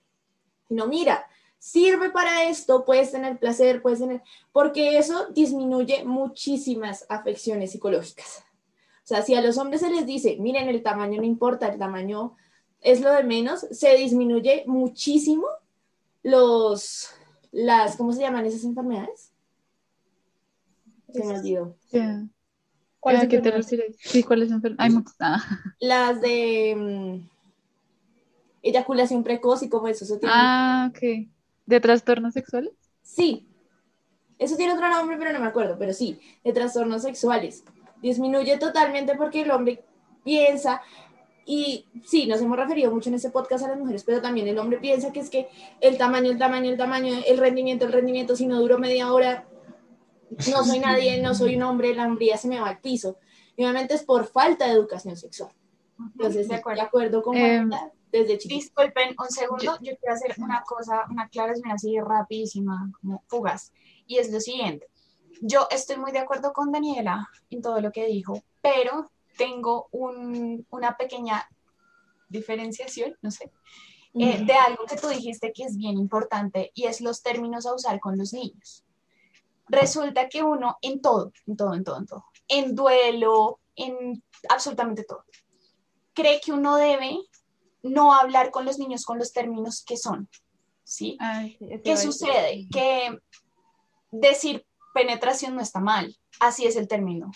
No, 0.68 0.86
mira, 0.86 1.26
sirve 1.58 2.10
para 2.10 2.48
esto, 2.48 2.84
puedes 2.84 3.12
tener 3.12 3.38
placer, 3.38 3.82
puedes 3.82 4.00
tener, 4.00 4.22
porque 4.52 4.98
eso 4.98 5.26
disminuye 5.30 6.04
muchísimas 6.04 7.06
afecciones 7.08 7.72
psicológicas. 7.72 8.44
O 9.04 9.06
sea, 9.06 9.22
si 9.22 9.34
a 9.34 9.40
los 9.40 9.58
hombres 9.58 9.80
se 9.80 9.90
les 9.90 10.06
dice, 10.06 10.36
miren, 10.38 10.68
el 10.68 10.82
tamaño 10.82 11.20
no 11.20 11.26
importa, 11.26 11.68
el 11.68 11.78
tamaño 11.78 12.36
es 12.80 13.00
lo 13.00 13.12
de 13.12 13.24
menos, 13.24 13.60
se 13.70 13.94
disminuye 13.96 14.64
muchísimo 14.66 15.46
los, 16.22 17.10
las, 17.50 17.96
¿cómo 17.96 18.12
se 18.12 18.20
llaman 18.22 18.46
esas 18.46 18.64
enfermedades? 18.64 19.32
Se 21.12 21.24
me 21.24 21.38
olvidó. 21.38 21.76
¿Cuál 23.02 23.26
qué 23.26 23.40
te 23.40 23.50
refieres? 23.50 23.96
Sí, 23.98 24.22
¿cuáles 24.22 24.52
enfermedades? 24.52 24.94
Hay 24.94 25.02
ah. 25.18 25.44
Las 25.80 26.20
de 26.20 26.76
mm, 26.78 27.28
eyaculación 28.62 29.24
precoz 29.24 29.64
y 29.64 29.68
como 29.68 29.88
eso. 29.88 30.04
eso 30.04 30.18
tiene... 30.18 30.32
Ah, 30.32 30.88
ok. 30.88 31.28
¿De 31.66 31.80
trastornos 31.80 32.32
sexuales? 32.32 32.72
Sí. 33.02 33.48
Eso 34.38 34.56
tiene 34.56 34.74
otro 34.74 34.88
nombre, 34.88 35.16
pero 35.18 35.32
no 35.32 35.40
me 35.40 35.46
acuerdo, 35.46 35.76
pero 35.80 35.92
sí, 35.92 36.20
de 36.44 36.52
trastornos 36.52 37.02
sexuales 37.02 37.64
disminuye 38.00 38.56
totalmente 38.58 39.16
porque 39.16 39.42
el 39.42 39.50
hombre 39.50 39.82
piensa, 40.22 40.80
y 41.44 41.86
sí, 42.06 42.26
nos 42.26 42.40
hemos 42.40 42.56
referido 42.56 42.92
mucho 42.92 43.08
en 43.08 43.16
este 43.16 43.30
podcast 43.30 43.64
a 43.64 43.68
las 43.68 43.78
mujeres, 43.78 44.04
pero 44.04 44.20
también 44.20 44.46
el 44.46 44.58
hombre 44.58 44.78
piensa 44.78 45.12
que 45.12 45.20
es 45.20 45.28
que 45.28 45.48
el 45.80 45.98
tamaño, 45.98 46.30
el 46.30 46.38
tamaño, 46.38 46.70
el 46.70 46.76
tamaño, 46.76 47.14
el 47.26 47.38
rendimiento, 47.38 47.84
el 47.84 47.92
rendimiento, 47.92 48.36
si 48.36 48.46
no 48.46 48.60
duro 48.60 48.78
media 48.78 49.12
hora, 49.12 49.46
no 50.50 50.64
soy 50.64 50.78
nadie, 50.78 51.20
no 51.20 51.34
soy 51.34 51.56
un 51.56 51.62
hombre, 51.62 51.94
la 51.94 52.06
hombría 52.06 52.36
se 52.36 52.48
me 52.48 52.60
va 52.60 52.68
al 52.68 52.80
piso. 52.80 53.18
Y 53.56 53.64
obviamente 53.64 53.94
es 53.94 54.04
por 54.04 54.26
falta 54.26 54.66
de 54.66 54.72
educación 54.72 55.16
sexual. 55.16 55.52
Entonces, 55.98 56.48
de 56.48 56.56
acuerdo, 56.56 57.22
con 57.22 57.36
eh, 57.36 57.64
desde 58.10 58.38
chiquito. 58.38 58.60
Disculpen 58.60 59.14
un 59.18 59.28
segundo, 59.28 59.78
yo 59.80 59.96
quiero 59.96 60.14
hacer 60.14 60.34
una 60.38 60.62
cosa, 60.62 61.06
una 61.10 61.24
aclaración 61.24 61.70
así 61.70 61.98
rapidísima, 62.00 62.90
como 63.00 63.22
fugas, 63.28 63.72
y 64.06 64.18
es 64.18 64.30
lo 64.32 64.40
siguiente 64.40 64.88
yo 65.42 65.66
estoy 65.70 65.96
muy 65.96 66.12
de 66.12 66.20
acuerdo 66.20 66.52
con 66.52 66.70
Daniela 66.70 67.28
en 67.50 67.60
todo 67.60 67.80
lo 67.80 67.90
que 67.90 68.06
dijo, 68.06 68.42
pero 68.60 69.10
tengo 69.36 69.88
una 69.92 70.96
pequeña 70.96 71.48
diferenciación, 72.28 73.16
no 73.20 73.30
sé, 73.30 73.50
eh, 74.14 74.44
de 74.44 74.52
algo 74.52 74.84
que 74.86 74.96
tú 74.96 75.08
dijiste 75.08 75.52
que 75.52 75.64
es 75.64 75.76
bien 75.76 75.98
importante 75.98 76.70
y 76.74 76.84
es 76.84 77.00
los 77.00 77.22
términos 77.22 77.66
a 77.66 77.74
usar 77.74 77.98
con 77.98 78.16
los 78.16 78.32
niños. 78.32 78.84
Resulta 79.68 80.28
que 80.28 80.42
uno 80.42 80.76
en 80.82 81.00
todo, 81.00 81.32
en 81.46 81.56
todo, 81.56 81.74
en 81.74 81.84
todo, 81.84 81.96
en 81.98 82.06
todo, 82.06 82.24
en 82.48 82.74
duelo, 82.74 83.60
en 83.76 84.22
absolutamente 84.48 85.04
todo, 85.04 85.24
cree 86.14 86.40
que 86.40 86.52
uno 86.52 86.76
debe 86.76 87.18
no 87.82 88.14
hablar 88.14 88.50
con 88.50 88.64
los 88.64 88.78
niños 88.78 89.04
con 89.04 89.18
los 89.18 89.32
términos 89.32 89.84
que 89.84 89.96
son, 89.96 90.28
¿sí? 90.84 91.16
¿Qué 91.84 91.96
sucede? 91.96 92.66
Que 92.72 93.18
decir 94.10 94.66
penetración 94.94 95.54
no 95.54 95.62
está 95.62 95.80
mal, 95.80 96.16
así 96.38 96.66
es 96.66 96.76
el 96.76 96.86
término, 96.86 97.30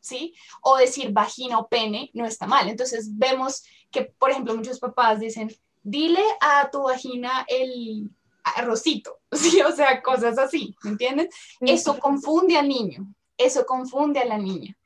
¿sí? 0.00 0.34
O 0.62 0.76
decir 0.76 1.12
vagina 1.12 1.58
o 1.58 1.68
pene 1.68 2.10
no 2.14 2.26
está 2.26 2.46
mal. 2.46 2.68
Entonces 2.68 3.16
vemos 3.16 3.64
que, 3.90 4.02
por 4.02 4.30
ejemplo, 4.30 4.54
muchos 4.54 4.78
papás 4.78 5.20
dicen, 5.20 5.50
dile 5.82 6.22
a 6.40 6.70
tu 6.70 6.82
vagina 6.82 7.46
el 7.48 8.10
arrocito, 8.56 9.18
¿sí? 9.32 9.60
O 9.62 9.72
sea, 9.72 10.02
cosas 10.02 10.38
así, 10.38 10.74
¿me 10.82 10.90
entiendes? 10.90 11.34
Eso 11.60 11.98
confunde 11.98 12.56
al 12.56 12.68
niño, 12.68 13.14
eso 13.36 13.66
confunde 13.66 14.20
a 14.20 14.24
la 14.24 14.38
niña. 14.38 14.76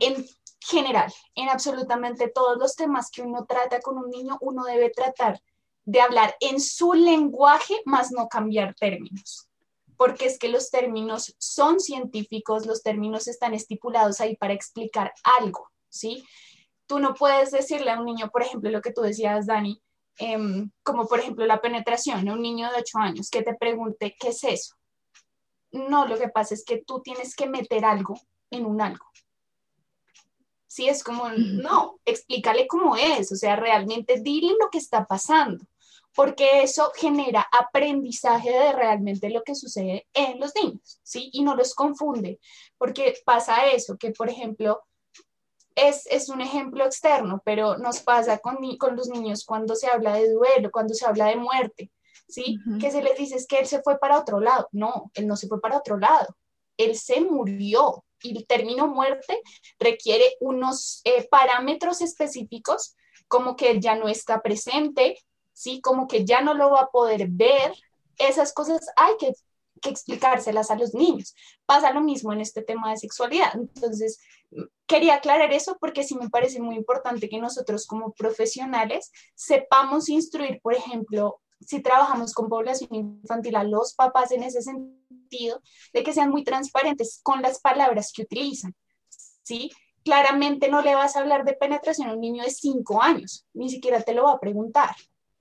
En 0.00 0.26
general, 0.60 1.12
en 1.34 1.48
absolutamente 1.48 2.28
todos 2.28 2.58
los 2.58 2.74
temas 2.74 3.10
que 3.10 3.22
uno 3.22 3.44
trata 3.46 3.80
con 3.80 3.98
un 3.98 4.10
niño, 4.10 4.38
uno 4.40 4.64
debe 4.64 4.90
tratar 4.90 5.40
de 5.84 6.00
hablar 6.00 6.34
en 6.40 6.60
su 6.60 6.94
lenguaje, 6.94 7.74
más 7.84 8.10
no 8.10 8.28
cambiar 8.28 8.74
términos 8.74 9.48
porque 9.96 10.26
es 10.26 10.38
que 10.38 10.48
los 10.48 10.70
términos 10.70 11.34
son 11.38 11.80
científicos, 11.80 12.66
los 12.66 12.82
términos 12.82 13.28
están 13.28 13.54
estipulados 13.54 14.20
ahí 14.20 14.36
para 14.36 14.52
explicar 14.52 15.12
algo, 15.40 15.70
¿sí? 15.88 16.24
Tú 16.86 16.98
no 16.98 17.14
puedes 17.14 17.50
decirle 17.50 17.90
a 17.90 17.98
un 17.98 18.06
niño, 18.06 18.30
por 18.30 18.42
ejemplo, 18.42 18.70
lo 18.70 18.82
que 18.82 18.92
tú 18.92 19.02
decías, 19.02 19.46
Dani, 19.46 19.80
em, 20.18 20.70
como 20.82 21.06
por 21.06 21.20
ejemplo 21.20 21.46
la 21.46 21.60
penetración, 21.60 22.28
un 22.28 22.42
niño 22.42 22.70
de 22.70 22.78
8 22.78 22.98
años 22.98 23.30
que 23.30 23.42
te 23.42 23.54
pregunte, 23.54 24.16
¿qué 24.18 24.28
es 24.28 24.44
eso? 24.44 24.74
No, 25.72 26.06
lo 26.06 26.18
que 26.18 26.28
pasa 26.28 26.54
es 26.54 26.64
que 26.64 26.82
tú 26.86 27.00
tienes 27.02 27.34
que 27.34 27.48
meter 27.48 27.84
algo 27.84 28.14
en 28.50 28.66
un 28.66 28.80
algo. 28.80 29.04
Sí, 30.66 30.88
es 30.88 31.04
como, 31.04 31.28
no, 31.30 32.00
explícale 32.04 32.66
cómo 32.66 32.96
es, 32.96 33.30
o 33.30 33.36
sea, 33.36 33.56
realmente 33.56 34.20
dile 34.20 34.54
lo 34.58 34.70
que 34.70 34.78
está 34.78 35.04
pasando 35.06 35.64
porque 36.14 36.62
eso 36.62 36.92
genera 36.94 37.46
aprendizaje 37.50 38.50
de 38.50 38.72
realmente 38.72 39.30
lo 39.30 39.42
que 39.42 39.54
sucede 39.54 40.06
en 40.14 40.38
los 40.38 40.54
niños, 40.54 41.00
¿sí? 41.02 41.30
Y 41.32 41.42
no 41.42 41.56
los 41.56 41.74
confunde, 41.74 42.38
porque 42.78 43.14
pasa 43.24 43.66
eso, 43.66 43.96
que 43.98 44.12
por 44.12 44.30
ejemplo, 44.30 44.82
es, 45.74 46.06
es 46.06 46.28
un 46.28 46.40
ejemplo 46.40 46.84
externo, 46.84 47.42
pero 47.44 47.76
nos 47.78 48.00
pasa 48.00 48.38
con, 48.38 48.58
con 48.78 48.96
los 48.96 49.08
niños 49.08 49.44
cuando 49.44 49.74
se 49.74 49.88
habla 49.88 50.14
de 50.14 50.30
duelo, 50.32 50.70
cuando 50.70 50.94
se 50.94 51.06
habla 51.06 51.26
de 51.26 51.36
muerte, 51.36 51.90
¿sí? 52.28 52.58
Que 52.80 52.90
se 52.90 53.02
les 53.02 53.18
dice 53.18 53.36
es 53.36 53.46
que 53.46 53.58
él 53.58 53.66
se 53.66 53.82
fue 53.82 53.98
para 53.98 54.18
otro 54.18 54.40
lado. 54.40 54.68
No, 54.72 55.10
él 55.14 55.26
no 55.26 55.36
se 55.36 55.48
fue 55.48 55.60
para 55.60 55.78
otro 55.78 55.98
lado, 55.98 56.36
él 56.76 56.96
se 56.96 57.20
murió. 57.20 58.04
Y 58.22 58.38
el 58.38 58.46
término 58.46 58.86
muerte 58.86 59.38
requiere 59.78 60.24
unos 60.40 61.02
eh, 61.04 61.28
parámetros 61.28 62.00
específicos, 62.00 62.96
como 63.28 63.54
que 63.54 63.70
él 63.70 63.80
ya 63.80 63.96
no 63.96 64.08
está 64.08 64.40
presente, 64.40 65.18
¿sí? 65.52 65.82
Como 65.82 66.08
que 66.08 66.24
ya 66.24 66.40
no 66.40 66.54
lo 66.54 66.70
va 66.70 66.82
a 66.82 66.90
poder 66.90 67.26
ver. 67.28 67.74
Esas 68.16 68.54
cosas 68.54 68.86
hay 68.96 69.14
que, 69.18 69.32
explicárselas 69.90 70.70
a 70.70 70.76
los 70.76 70.94
niños. 70.94 71.34
Pasa 71.66 71.92
lo 71.92 72.00
mismo 72.00 72.32
en 72.32 72.40
este 72.40 72.62
tema 72.62 72.90
de 72.90 72.96
sexualidad. 72.96 73.54
Entonces, 73.54 74.20
quería 74.86 75.16
aclarar 75.16 75.52
eso 75.52 75.76
porque 75.80 76.04
sí 76.04 76.16
me 76.16 76.30
parece 76.30 76.60
muy 76.60 76.76
importante 76.76 77.28
que 77.28 77.38
nosotros 77.38 77.86
como 77.86 78.12
profesionales 78.12 79.12
sepamos 79.34 80.08
instruir, 80.08 80.60
por 80.62 80.74
ejemplo, 80.74 81.40
si 81.60 81.80
trabajamos 81.80 82.32
con 82.32 82.48
población 82.48 82.94
infantil, 82.94 83.56
a 83.56 83.64
los 83.64 83.94
papás 83.94 84.32
en 84.32 84.42
ese 84.42 84.62
sentido, 84.62 85.62
de 85.92 86.02
que 86.02 86.12
sean 86.12 86.30
muy 86.30 86.44
transparentes 86.44 87.20
con 87.22 87.42
las 87.42 87.60
palabras 87.60 88.12
que 88.14 88.22
utilizan, 88.22 88.74
¿sí? 89.42 89.70
Claramente 90.04 90.68
no 90.68 90.82
le 90.82 90.94
vas 90.94 91.16
a 91.16 91.20
hablar 91.20 91.44
de 91.44 91.54
penetración 91.54 92.08
a 92.08 92.12
un 92.12 92.20
niño 92.20 92.44
de 92.44 92.50
5 92.50 93.02
años, 93.02 93.46
ni 93.54 93.70
siquiera 93.70 94.02
te 94.02 94.12
lo 94.12 94.24
va 94.24 94.32
a 94.32 94.40
preguntar 94.40 94.94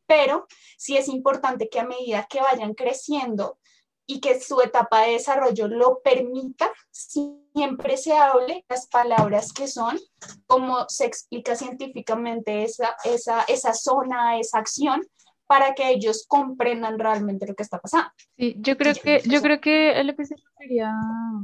pero 0.06 0.48
sí 0.78 0.98
es 0.98 1.08
importante 1.08 1.70
que 1.70 1.80
a 1.80 1.86
medida 1.86 2.28
que 2.30 2.42
vayan 2.42 2.74
creciendo 2.74 3.58
y 4.06 4.20
que 4.20 4.40
su 4.40 4.62
etapa 4.62 5.02
de 5.02 5.14
desarrollo 5.14 5.68
lo 5.68 6.02
permita, 6.04 6.70
siempre 6.92 7.98
se 7.98 8.14
hable 8.14 8.66
las 8.70 8.88
palabras 8.88 9.54
que 9.54 9.68
son, 9.68 9.98
como 10.46 10.86
se 10.90 11.06
explica 11.06 11.56
científicamente 11.56 12.64
esa, 12.64 12.96
esa, 13.06 13.44
esa 13.44 13.74
zona, 13.74 14.40
esa 14.40 14.60
acción, 14.60 15.02
para 15.46 15.74
que 15.76 15.90
ellos 15.90 16.26
comprendan 16.28 16.98
realmente 16.98 17.46
lo 17.46 17.54
que 17.54 17.64
está 17.64 17.80
pasando. 17.80 18.10
Sí, 18.38 18.56
yo 18.60 18.78
creo 18.78 18.94
que, 18.96 19.22
yo 19.26 19.42
creo 19.42 19.62
que 19.62 20.04
lo 20.04 20.16
que 20.16 20.26
se 20.26 20.36
refería 20.36 20.92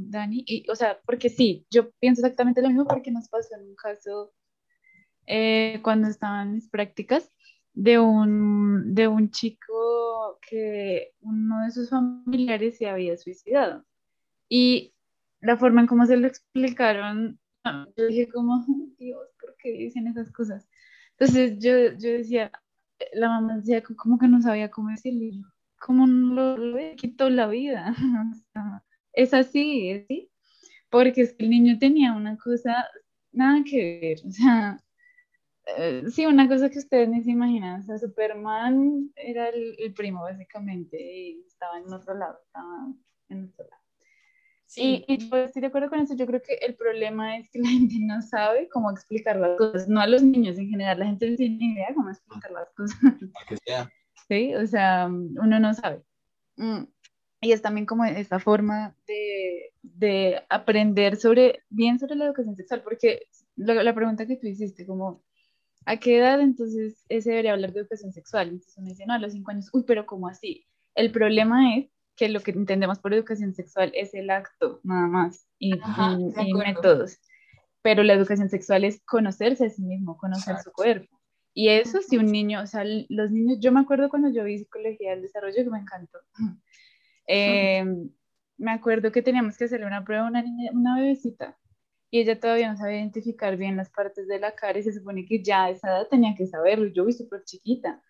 Dani, 0.00 0.42
y, 0.46 0.68
o 0.70 0.74
sea, 0.74 0.98
porque 1.06 1.28
sí, 1.28 1.66
yo 1.70 1.90
pienso 2.00 2.20
exactamente 2.22 2.62
lo 2.62 2.68
mismo 2.68 2.86
porque 2.86 3.10
nos 3.10 3.28
pasó 3.28 3.54
en 3.54 3.68
un 3.68 3.76
caso 3.76 4.32
eh, 5.26 5.80
cuando 5.82 6.08
estaban 6.08 6.54
mis 6.54 6.68
prácticas, 6.68 7.30
de 7.80 7.98
un, 7.98 8.94
de 8.94 9.08
un 9.08 9.30
chico 9.30 10.38
que 10.46 11.14
uno 11.22 11.64
de 11.64 11.70
sus 11.70 11.88
familiares 11.88 12.76
se 12.76 12.86
había 12.90 13.16
suicidado. 13.16 13.86
Y 14.50 14.92
la 15.40 15.56
forma 15.56 15.80
en 15.80 15.86
cómo 15.86 16.04
se 16.04 16.18
lo 16.18 16.26
explicaron, 16.26 17.40
yo 17.96 18.06
dije 18.06 18.28
como, 18.28 18.62
Dios, 18.98 19.26
¿por 19.40 19.56
qué 19.56 19.70
dicen 19.72 20.08
esas 20.08 20.30
cosas? 20.30 20.68
Entonces 21.12 21.58
yo, 21.58 21.70
yo 21.98 22.10
decía, 22.18 22.52
la 23.14 23.28
mamá 23.28 23.56
decía 23.56 23.82
como 23.96 24.18
que 24.18 24.28
no 24.28 24.42
sabía 24.42 24.70
cómo 24.70 24.90
decirle, 24.90 25.40
¿cómo 25.78 26.06
no 26.06 26.58
le 26.58 26.96
quitó 26.96 27.30
la 27.30 27.46
vida? 27.46 27.94
es 29.14 29.32
así, 29.32 29.88
es 29.88 30.04
así, 30.04 30.30
porque 30.90 31.22
es 31.22 31.32
que 31.32 31.44
el 31.44 31.50
niño 31.50 31.78
tenía 31.78 32.12
una 32.12 32.36
cosa, 32.36 32.86
nada 33.32 33.64
que 33.64 34.00
ver, 34.02 34.18
o 34.28 34.32
sea, 34.32 34.78
eh, 35.76 36.04
sí, 36.10 36.26
una 36.26 36.48
cosa 36.48 36.70
que 36.70 36.78
ustedes 36.78 37.08
ni 37.08 37.22
se 37.22 37.30
imaginan, 37.30 37.80
o 37.80 37.82
sea, 37.82 37.98
Superman 37.98 39.10
era 39.16 39.48
el, 39.48 39.92
primo 39.94 40.22
básicamente 40.22 41.00
y 41.00 41.44
estaba 41.46 41.78
en 41.78 41.92
otro 41.92 42.14
lado, 42.14 42.38
estaba 42.44 42.88
en 43.28 43.44
otro 43.44 43.64
lado. 43.68 43.80
Y, 44.76 45.04
y, 45.08 45.28
yo 45.28 45.36
estoy 45.36 45.62
de 45.62 45.66
acuerdo 45.66 45.90
con 45.90 45.98
eso. 45.98 46.14
Yo 46.14 46.26
creo 46.26 46.40
que 46.40 46.54
el 46.54 46.76
problema 46.76 47.36
es 47.36 47.50
que 47.50 47.58
la 47.60 47.68
gente 47.68 47.96
no 48.00 48.22
sabe 48.22 48.68
cómo 48.68 48.90
explicar 48.90 49.36
las 49.36 49.56
cosas. 49.58 49.88
No 49.88 50.00
a 50.00 50.06
los 50.06 50.22
niños 50.22 50.58
en 50.58 50.68
general, 50.68 51.00
la 51.00 51.06
gente 51.06 51.30
no 51.30 51.36
tiene 51.36 51.56
ni 51.56 51.72
idea 51.72 51.92
cómo 51.94 52.10
explicar 52.10 52.50
las 52.52 52.70
cosas. 52.70 52.98
Sí, 54.28 54.54
o 54.54 54.64
sea, 54.64 55.08
uno 55.08 55.58
no 55.58 55.74
sabe. 55.74 56.04
Mm. 56.56 56.84
Y 57.40 57.50
es 57.50 57.62
también 57.62 57.84
como 57.84 58.04
esta 58.04 58.38
forma 58.38 58.94
de, 59.08 59.72
de, 59.82 60.42
aprender 60.48 61.16
sobre, 61.16 61.64
bien 61.68 61.98
sobre 61.98 62.14
la 62.14 62.26
educación 62.26 62.54
sexual, 62.54 62.84
porque 62.84 63.26
la, 63.56 63.82
la 63.82 63.92
pregunta 63.92 64.26
que 64.26 64.36
tú 64.36 64.46
hiciste, 64.46 64.86
como, 64.86 65.24
¿a 65.86 65.96
qué 65.98 66.18
edad 66.18 66.40
entonces 66.40 67.04
se 67.08 67.30
debería 67.30 67.52
hablar 67.52 67.72
de 67.72 67.80
educación 67.80 68.12
sexual? 68.12 68.48
Entonces 68.48 68.76
uno 68.76 68.88
dice, 68.88 69.06
no, 69.06 69.14
a 69.14 69.18
los 69.18 69.32
cinco 69.32 69.50
años, 69.50 69.70
uy, 69.72 69.84
pero 69.86 70.06
¿cómo 70.06 70.28
así? 70.28 70.66
El 70.94 71.10
problema 71.12 71.76
es 71.76 71.88
que 72.16 72.28
lo 72.28 72.40
que 72.40 72.50
entendemos 72.50 72.98
por 72.98 73.14
educación 73.14 73.54
sexual 73.54 73.92
es 73.94 74.12
el 74.14 74.30
acto, 74.30 74.80
nada 74.82 75.06
más, 75.06 75.46
y, 75.58 75.74
y, 75.74 76.54
métodos. 76.54 77.18
Pero 77.82 78.02
la 78.02 78.12
educación 78.12 78.50
sexual 78.50 78.84
es 78.84 79.00
conocerse 79.06 79.66
a 79.66 79.70
sí 79.70 79.82
mismo, 79.82 80.18
conocer 80.18 80.58
su 80.58 80.70
cuerpo. 80.70 81.18
Y 81.54 81.68
eso, 81.68 82.00
si 82.02 82.18
un 82.18 82.26
niño, 82.26 82.60
o 82.62 82.66
sea, 82.66 82.84
los 82.84 83.30
niños, 83.30 83.58
yo 83.60 83.72
me 83.72 83.80
acuerdo 83.80 84.10
cuando 84.10 84.30
yo 84.30 84.44
vi 84.44 84.58
psicología 84.58 85.12
del 85.12 85.22
desarrollo 85.22 85.64
que 85.64 85.70
me 85.70 85.78
encantó. 85.78 86.18
Eh, 87.26 87.84
me 88.58 88.72
acuerdo 88.72 89.10
que 89.12 89.22
teníamos 89.22 89.56
que 89.56 89.64
hacerle 89.64 89.86
una 89.86 90.04
prueba 90.04 90.26
a 90.26 90.28
una 90.28 90.42
niña, 90.42 90.70
una 90.74 90.96
bebecita, 90.96 91.56
y 92.10 92.20
ella 92.20 92.38
todavía 92.40 92.70
no 92.70 92.76
sabía 92.76 92.98
identificar 92.98 93.56
bien 93.56 93.76
las 93.76 93.90
partes 93.90 94.26
de 94.26 94.38
la 94.38 94.54
cara 94.54 94.78
y 94.78 94.82
se 94.82 94.92
supone 94.92 95.24
que 95.24 95.42
ya 95.42 95.64
a 95.64 95.70
esa 95.70 95.88
edad 95.88 96.08
tenía 96.08 96.34
que 96.34 96.46
saberlo. 96.46 96.86
Yo 96.88 97.04
vi 97.04 97.12
súper 97.12 97.44
chiquita. 97.44 98.02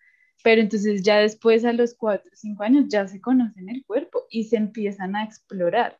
Pero 0.43 0.61
entonces 0.61 1.03
ya 1.03 1.19
después 1.19 1.63
a 1.65 1.73
los 1.73 1.93
4 1.93 2.31
o 2.31 2.35
5 2.35 2.63
años 2.63 2.85
ya 2.87 3.07
se 3.07 3.21
conocen 3.21 3.69
el 3.69 3.85
cuerpo 3.85 4.25
y 4.29 4.45
se 4.45 4.57
empiezan 4.57 5.15
a 5.15 5.23
explorar. 5.23 5.99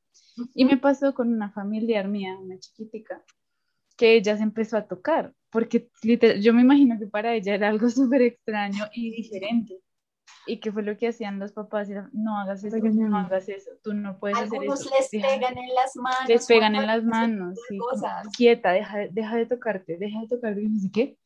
Y 0.56 0.66
me 0.66 0.78
pasó 0.78 1.14
con 1.14 1.32
una 1.32 1.52
familiar 1.52 2.08
mía, 2.08 2.36
una 2.40 2.58
chiquitica, 2.58 3.24
que 3.98 4.16
ella 4.16 4.36
se 4.38 4.44
empezó 4.44 4.78
a 4.78 4.88
tocar, 4.88 5.34
porque 5.52 5.90
yo 6.40 6.54
me 6.54 6.62
imagino 6.62 6.98
que 6.98 7.06
para 7.06 7.36
ella 7.36 7.54
era 7.54 7.70
algo 7.70 7.88
súper 7.90 8.24
extraño 8.24 8.86
y 8.94 9.12
diferente. 9.12 9.80
Y 10.48 10.60
que 10.60 10.72
fue 10.72 10.82
lo 10.82 10.98
que 10.98 11.10
hacían 11.10 11.40
los 11.40 11.52
papás, 11.52 11.90
era, 11.90 12.10
no 12.14 12.38
hagas 12.38 12.64
eso, 12.64 12.78
no 12.78 13.18
hagas 13.18 13.48
eso, 13.48 13.70
tú 13.84 13.94
no 13.94 14.18
puedes 14.18 14.38
hacer 14.38 14.64
eso. 14.64 14.90
les 14.98 15.10
pegan 15.10 15.58
en 15.58 15.74
las 15.76 15.96
manos. 15.96 16.28
Les 16.30 16.48
pegan 16.48 16.76
en 16.76 16.88
las 16.88 17.04
manos, 17.04 17.60
sí, 17.68 17.78
quieta, 18.36 18.72
deja, 18.72 19.08
deja 19.12 19.36
de 19.36 19.46
tocarte, 19.46 19.98
deja 19.98 20.22
de 20.22 20.28
tocarte, 20.28 20.62
no 20.62 20.80
sé 20.80 20.92
qué 20.92 21.18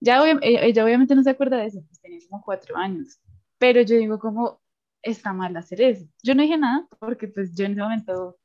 ya 0.00 0.22
ella, 0.42 0.84
obviamente 0.84 1.14
no 1.14 1.22
se 1.22 1.30
acuerda 1.30 1.58
de 1.58 1.66
eso, 1.66 1.82
pues 1.86 2.00
tenía 2.00 2.18
como 2.28 2.42
cuatro 2.42 2.76
años, 2.76 3.18
pero 3.58 3.80
yo 3.82 3.96
digo 3.96 4.18
como, 4.18 4.60
está 5.02 5.32
mal 5.32 5.56
hacer 5.56 5.80
eso. 5.80 6.06
Yo 6.22 6.34
no 6.34 6.42
dije 6.42 6.58
nada 6.58 6.86
porque 6.98 7.28
pues 7.28 7.54
yo 7.54 7.64
en 7.64 7.72
ese 7.72 7.80
momento, 7.80 8.38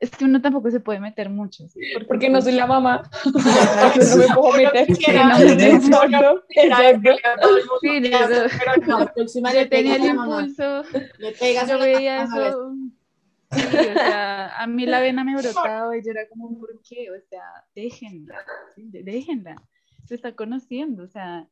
es 0.00 0.10
que 0.10 0.24
uno 0.24 0.40
tampoco 0.40 0.70
se 0.70 0.80
puede 0.80 1.00
meter 1.00 1.30
mucho. 1.30 1.64
Porque, 2.06 2.28
no 2.28 2.40
soy 2.40 2.52
la 2.52 2.66
mamá. 2.66 3.02
no 3.24 4.16
me 4.16 4.34
puedo 4.34 4.52
meter. 4.56 4.90
Exacto. 4.90 6.38
Sí, 7.80 8.02
yo 8.02 9.68
tenía 9.68 9.96
el 9.96 10.04
impulso. 10.04 10.82
Yo 11.68 11.78
veía 11.78 12.24
eso. 12.24 12.74
Sí, 13.50 13.60
o 13.60 13.92
sea, 13.92 14.56
a 14.58 14.66
mí 14.66 14.84
la 14.84 15.00
vena 15.00 15.22
me 15.22 15.36
brotaba 15.36 15.96
y 15.96 16.02
yo 16.04 16.10
era 16.10 16.26
como, 16.28 16.58
¿por 16.58 16.80
qué? 16.88 17.08
O 17.10 17.20
sea, 17.28 17.44
déjenla, 17.74 18.34
déjenla 18.76 19.56
se 20.06 20.14
está 20.14 20.34
conociendo, 20.34 21.04
o 21.04 21.08
sea, 21.08 21.48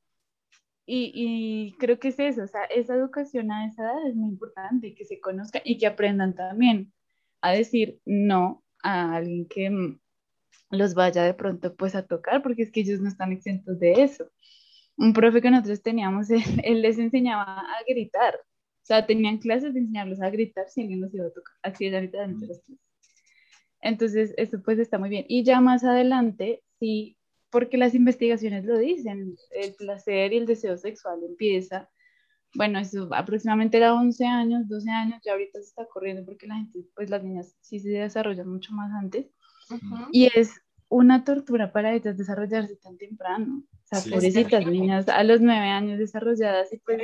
y, 0.84 1.12
y, 1.14 1.76
creo 1.78 1.99
que 1.99 2.09
es 2.09 2.18
eso, 2.18 2.43
o 2.43 2.47
sea, 2.47 2.64
esa 2.64 2.95
educación 2.95 3.51
a 3.53 3.66
esa 3.66 3.84
edad 3.84 4.07
es 4.09 4.14
muy 4.14 4.30
importante, 4.30 4.95
que 4.95 5.05
se 5.05 5.20
conozca 5.20 5.61
y 5.64 5.78
que 5.78 5.86
aprendan 5.86 6.34
también 6.34 6.93
a 7.43 7.53
decir 7.53 8.01
no 8.07 8.64
a 8.82 9.16
alguien 9.16 9.47
que 9.47 9.99
los 10.70 10.95
vaya 10.95 11.24
de 11.24 11.34
pronto 11.34 11.74
pues 11.76 11.95
a 11.95 12.07
tocar, 12.07 12.43
porque 12.43 12.62
es 12.62 12.72
que 12.72 12.80
ellos 12.80 13.01
no 13.01 13.09
están 13.09 13.32
exentos 13.32 13.78
de 13.78 13.93
eso. 14.03 14.30
Un 14.97 15.12
profe 15.12 15.43
que 15.43 15.51
nosotros 15.51 15.82
teníamos, 15.82 16.28
él, 16.64 16.82
les 16.82 16.99
enseñaba 16.99 17.45
a 17.45 17.82
gritar, 17.86 18.34
o 18.36 18.84
sea, 18.84 19.07
tenían 19.07 19.38
clases 19.38 19.74
de 19.74 19.80
enseñarlos 19.80 20.20
a 20.22 20.30
gritar 20.30 20.68
si 20.68 20.82
alguien 20.82 21.01
los 21.01 21.14
iba 21.14 21.26
a 21.26 21.30
tocar, 21.30 21.55
así 21.62 21.86
es. 21.86 22.62
Entonces, 23.80 24.32
eso 24.36 24.62
pues 24.62 24.78
está 24.78 24.99
muy 24.99 25.09
bien. 25.11 25.24
Y 25.28 25.45
ya 25.45 25.61
más 25.61 25.84
adelante, 25.84 26.62
sí 26.78 27.16
porque 27.53 27.76
las 27.76 27.95
investigaciones 27.95 28.64
lo 28.64 28.78
dicen, 28.78 29.36
el 29.51 29.74
placer 29.74 30.32
y 30.32 30.38
el 30.38 30.47
deseo 30.47 30.78
sexual 30.78 31.20
empieza, 31.22 31.90
bueno, 32.55 32.79
eso 32.79 33.09
aproximadamente 33.13 33.77
era 33.77 33.95
11 33.95 34.27
años, 34.27 34.69
12 34.69 34.91
años, 34.91 35.21
ya 35.25 35.33
ahorita 35.33 35.59
se 35.61 35.69
está 35.69 35.87
corriendo 35.87 36.25
porque 36.25 36.47
la 36.47 36.57
gente, 36.57 36.81
pues 36.95 37.11
las 37.11 37.23
niñas 37.23 37.57
sí 37.61 37.81
se 37.81 37.91
desarrollan 37.91 38.49
mucho 38.49 38.73
más 38.73 38.93
antes, 38.93 39.27
y 40.11 40.29
es 40.35 40.61
una 40.89 41.25
tortura 41.25 41.73
para 41.73 41.95
ellas 41.95 42.19
desarrollarse 42.19 42.77
tan 42.77 42.99
temprano. 42.99 43.65
O 43.73 43.97
sea, 43.97 44.13
pobrecitas 44.13 44.67
niñas 44.67 45.09
a 45.09 45.25
los 45.25 45.41
9 45.41 45.67
años 45.69 45.99
desarrolladas 45.99 46.73
y 46.73 46.79
pues 46.79 47.01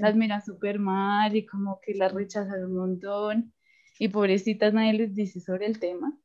las 0.00 0.14
miran 0.14 0.44
súper 0.44 0.78
mal 0.78 1.34
y 1.34 1.44
como 1.44 1.80
que 1.80 1.94
las 1.94 2.12
rechazan 2.12 2.64
un 2.64 2.76
montón. 2.76 3.52
Y 3.98 4.08
pobrecitas 4.08 4.72
nadie 4.72 4.92
les 4.94 5.14
dice 5.14 5.40
sobre 5.40 5.66
el 5.66 5.78
tema. 5.78 6.16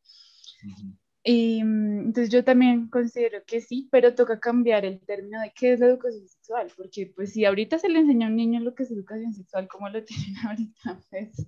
Y 1.32 1.64
mm, 1.64 2.08
entonces 2.08 2.32
yo 2.32 2.44
también 2.44 2.88
considero 2.88 3.44
que 3.46 3.62
sí, 3.62 3.88
pero 3.92 4.16
toca 4.16 4.40
cambiar 4.40 4.84
el 4.84 5.00
término 5.00 5.40
de 5.40 5.52
qué 5.54 5.74
es 5.74 5.80
la 5.80 5.86
educación 5.86 6.28
sexual, 6.28 6.72
porque 6.76 7.14
pues 7.16 7.34
si 7.34 7.46
ahorita 7.46 7.78
se 7.78 7.88
le 7.88 8.00
enseña 8.00 8.26
a 8.26 8.30
un 8.32 8.36
niño 8.36 8.60
lo 8.62 8.74
que 8.74 8.82
es 8.82 8.90
educación 8.90 9.32
sexual, 9.36 9.68
como 9.68 9.90
lo 9.90 10.04
tienen 10.06 10.36
ahorita, 10.44 11.00
pues 11.12 11.46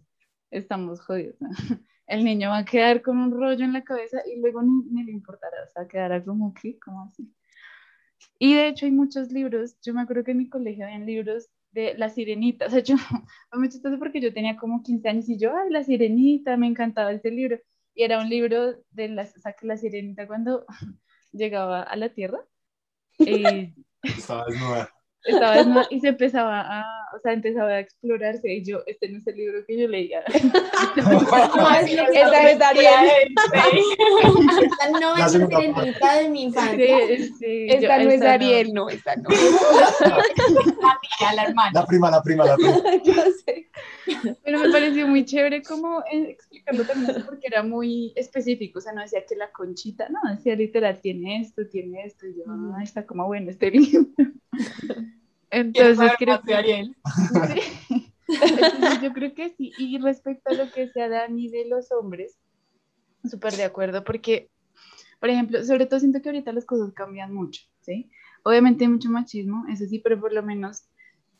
estamos 0.52 1.02
jodidos. 1.02 1.36
El 2.06 2.24
niño 2.24 2.50
va 2.50 2.60
a 2.60 2.66
quedar 2.66 3.02
con 3.02 3.18
un 3.18 3.32
rollo 3.32 3.66
en 3.66 3.74
la 3.74 3.84
cabeza 3.84 4.22
y 4.32 4.40
luego 4.40 4.62
ni, 4.62 5.04
le 5.04 5.12
importará, 5.12 5.58
o 5.64 5.72
sea, 5.72 5.88
quedará 5.88 6.24
como 6.24 6.54
que, 6.54 6.78
como 6.78 7.06
así. 7.06 7.34
Y 8.38 8.54
de 8.54 8.68
hecho 8.68 8.86
hay 8.86 8.92
muchos 8.92 9.32
libros, 9.32 9.78
yo 9.82 9.96
me 9.96 10.02
acuerdo 10.02 10.24
que 10.24 10.32
en 10.32 10.38
mi 10.38 10.50
colegio 10.50 10.86
habían 10.86 11.08
libros 11.08 11.50
de 11.72 11.96
La 11.98 12.10
Sirenita, 12.10 12.68
o 12.68 12.70
sea, 12.70 12.84
yo, 12.84 12.98
muy 13.54 13.70
chistoso 13.70 13.98
porque 13.98 14.22
yo 14.22 14.32
tenía 14.32 14.58
como 14.58 14.84
15 14.84 15.10
años 15.10 15.28
y 15.28 15.40
yo, 15.40 15.56
ay, 15.58 15.72
La 15.72 15.84
Sirenita, 15.84 16.56
me 16.56 16.68
encantaba 16.68 17.12
ese 17.14 17.32
libro 17.32 17.58
y 17.94 18.04
era 18.04 18.20
un 18.20 18.30
libro 18.30 18.74
de 18.92 19.10
la, 19.10 19.28
la 19.62 19.78
sirenita 19.78 20.28
cuando 20.28 20.66
llegaba 21.32 21.82
a 21.84 21.96
la 21.96 22.10
tierra. 22.10 22.40
Desnuda 23.18 24.92
estaba 25.24 25.88
y 25.90 26.00
se 26.00 26.10
empezaba 26.10 26.62
a, 26.62 26.86
o 27.16 27.20
sea, 27.20 27.34
empezaba 27.34 27.70
a 27.70 27.80
explorarse 27.80 28.52
y 28.52 28.64
yo, 28.64 28.80
este 28.88 29.10
no 29.10 29.18
es 29.20 29.28
el 29.28 29.36
libro 29.36 29.64
que 29.68 29.80
yo 29.80 29.88
leía. 29.88 30.24
no, 30.96 31.70
es 31.80 31.92
esa 31.92 32.50
es 32.50 32.62
Ariel. 32.62 33.36
Esta 34.64 34.90
no 35.00 35.14
es 35.14 35.20
la 35.20 35.30
sirenita 35.30 36.16
de 36.16 36.30
mi 36.30 36.44
infancia. 36.44 36.98
Sí, 37.08 37.34
sí, 37.40 37.68
esta 37.70 38.00
no 38.00 38.10
es 38.10 38.22
Ariel, 38.22 38.74
no. 38.74 38.90
esta 38.90 39.16
no. 39.16 39.30
la 41.36 41.44
hermana. 41.44 41.72
La 41.74 41.86
prima, 41.86 42.12
la 42.12 42.24
prima, 42.24 42.46
la 42.46 42.56
prima. 42.56 42.78
yo 43.04 43.14
sé. 43.46 43.70
Pero 44.44 44.60
me 44.60 44.70
pareció 44.70 45.08
muy 45.08 45.26
chévere 45.26 45.62
como 45.62 46.04
explicarlo 46.12 46.84
también 46.84 47.24
porque 47.26 47.48
era 47.48 47.64
muy 47.64 48.14
específico, 48.16 48.80
o 48.80 48.82
sea, 48.82 48.94
no 48.94 49.02
decía 49.02 49.26
que 49.28 49.36
la 49.36 49.52
conchita, 49.52 50.10
no, 50.10 50.20
decía 50.34 50.56
literal, 50.56 51.00
tiene 51.00 51.42
esto, 51.42 51.68
tiene 51.68 52.06
esto, 52.06 52.28
y 52.28 52.36
yo, 52.36 52.44
ah, 52.48 52.84
está 52.84 53.06
como 53.06 53.26
bueno 53.28 53.50
este 53.50 53.72
libro. 53.72 54.08
Entonces 55.52 56.12
creo 56.18 56.42
que... 56.42 56.92
yo 59.02 59.14
creo 59.14 59.34
que 59.34 59.50
sí. 59.50 59.74
Y 59.78 60.00
respecto 60.00 60.52
a 60.52 60.54
lo 60.54 60.72
que 60.72 60.88
sea 60.90 61.10
Dani 61.10 61.50
de 61.50 61.68
los 61.68 61.92
hombres, 61.92 62.38
súper 63.30 63.54
de 63.54 63.64
acuerdo, 63.64 64.04
porque, 64.04 64.50
por 65.20 65.30
ejemplo, 65.30 65.64
sobre 65.64 65.86
todo 65.86 66.00
siento 66.00 66.22
que 66.22 66.30
ahorita 66.30 66.54
las 66.54 66.66
cosas 66.66 66.94
cambian 66.94 67.34
mucho, 67.34 67.62
¿sí? 67.82 68.10
Obviamente 68.44 68.86
hay 68.86 68.90
mucho 68.90 69.10
machismo, 69.10 69.66
eso 69.70 69.86
sí, 69.86 70.00
pero 70.00 70.20
por 70.20 70.34
lo 70.34 70.42
menos 70.42 70.86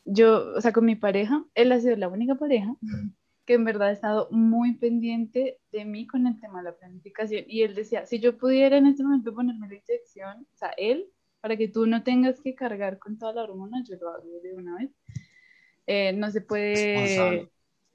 yo, 0.06 0.54
o 0.56 0.62
sea, 0.62 0.72
con 0.72 0.86
mi 0.86 0.96
pareja, 0.96 1.46
él 1.56 1.72
ha 1.72 1.80
sido 1.80 1.96
la 1.96 2.08
única 2.08 2.36
pareja 2.36 2.76
que 3.46 3.54
en 3.56 3.66
verdad 3.66 3.90
ha 3.90 3.94
estado 3.94 4.28
muy 4.32 4.76
pendiente 4.76 5.60
de 5.72 5.86
mí 5.86 6.06
con 6.06 6.28
el 6.28 6.40
tema 6.40 6.60
de 6.60 6.66
la 6.66 6.78
planificación. 6.78 7.46
Y 7.48 7.64
él 7.64 7.74
decía, 7.74 8.06
si 8.06 8.20
yo 8.20 8.38
pudiera 8.38 8.78
en 8.78 8.88
este 8.88 9.04
momento 9.04 9.34
ponerme 9.34 9.68
la 9.68 9.76
inyección, 9.76 10.48
o 10.54 10.58
sea, 10.58 10.70
él 10.78 11.08
para 11.42 11.58
que 11.58 11.68
tú 11.68 11.86
no 11.88 12.04
tengas 12.04 12.40
que 12.40 12.56
cargar 12.56 13.00
con 13.00 13.18
toda 13.18 13.34
la 13.34 13.44
hormona, 13.44 13.84
yo 13.84 13.96
lo 13.98 14.10
hago 14.10 14.40
de 14.42 14.54
una 14.54 14.78
vez. 14.78 14.92
Eh, 15.88 16.14
no 16.14 16.32
se 16.32 16.42
puede... 16.42 17.50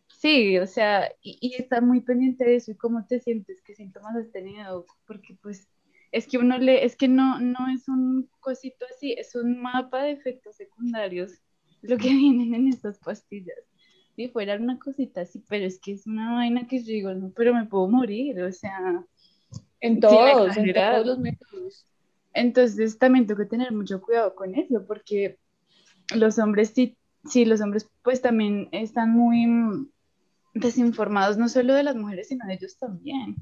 Sí, 0.08 0.58
o 0.58 0.66
sea, 0.66 1.10
y, 1.20 1.38
y 1.40 1.54
estar 1.60 1.82
muy 1.82 2.00
pendiente 2.00 2.44
de 2.44 2.56
eso 2.56 2.70
y 2.70 2.76
cómo 2.76 3.06
te 3.06 3.20
sientes, 3.20 3.60
qué 3.62 3.74
síntomas 3.74 4.16
has 4.16 4.30
tenido, 4.30 4.86
porque 5.06 5.36
pues 5.42 5.68
es 6.12 6.26
que 6.26 6.38
uno 6.38 6.58
le, 6.58 6.84
es 6.84 6.96
que 6.96 7.08
no, 7.08 7.40
no 7.40 7.68
es 7.74 7.88
un 7.88 8.30
cosito 8.40 8.86
así, 8.94 9.12
es 9.12 9.34
un 9.34 9.60
mapa 9.60 10.04
de 10.04 10.12
efectos 10.12 10.56
secundarios 10.56 11.42
lo 11.82 11.96
que 11.96 12.08
vienen 12.14 12.54
en 12.54 12.68
estas 12.68 12.98
pastillas. 12.98 13.58
Si 14.14 14.28
fuera 14.28 14.56
una 14.56 14.78
cosita 14.78 15.22
así, 15.22 15.44
pero 15.46 15.66
es 15.66 15.78
que 15.78 15.92
es 15.92 16.06
una 16.06 16.34
vaina 16.34 16.66
que 16.66 16.78
yo 16.78 16.86
digo, 16.86 17.12
no, 17.12 17.30
pero 17.36 17.52
me 17.52 17.66
puedo 17.66 17.86
morir, 17.88 18.42
o 18.42 18.50
sea. 18.50 19.04
En 19.80 20.00
todos, 20.00 20.56
en 20.56 20.72
todos 20.72 21.06
los 21.06 21.18
métodos. 21.18 21.86
Entonces 22.36 22.98
también 22.98 23.26
tengo 23.26 23.40
que 23.40 23.48
tener 23.48 23.72
mucho 23.72 24.00
cuidado 24.02 24.34
con 24.34 24.54
eso, 24.54 24.84
porque 24.86 25.38
los 26.14 26.38
hombres 26.38 26.72
sí, 26.74 26.98
sí, 27.24 27.46
los 27.46 27.62
hombres 27.62 27.90
pues 28.02 28.20
también 28.20 28.68
están 28.72 29.10
muy, 29.10 29.88
desinformados 30.52 31.38
no 31.38 31.48
solo 31.48 31.72
de 31.72 31.82
las 31.82 31.96
mujeres, 31.96 32.28
sino 32.28 32.46
de 32.46 32.54
ellos 32.54 32.78
también. 32.78 33.36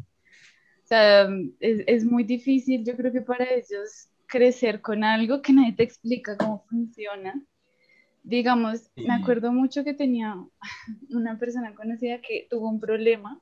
O 0.84 0.86
sea, 0.86 1.28
es, 1.58 1.82
es 1.86 2.04
muy 2.04 2.22
difícil, 2.22 2.84
yo 2.84 2.96
creo 2.96 3.10
que 3.12 3.20
para 3.20 3.44
ellos 3.44 4.10
crecer 4.26 4.80
con 4.80 5.02
algo 5.02 5.42
que 5.42 5.52
nadie 5.52 5.72
te 5.72 5.82
explica 5.82 6.36
cómo 6.36 6.64
funciona. 6.70 7.34
Digamos, 8.22 8.90
me 8.96 9.12
acuerdo 9.12 9.52
mucho 9.52 9.82
que 9.82 9.92
tenía 9.94 10.36
una 11.10 11.36
persona 11.36 11.74
conocida 11.74 12.20
que 12.20 12.46
tuvo 12.48 12.68
un 12.68 12.78
problema 12.78 13.40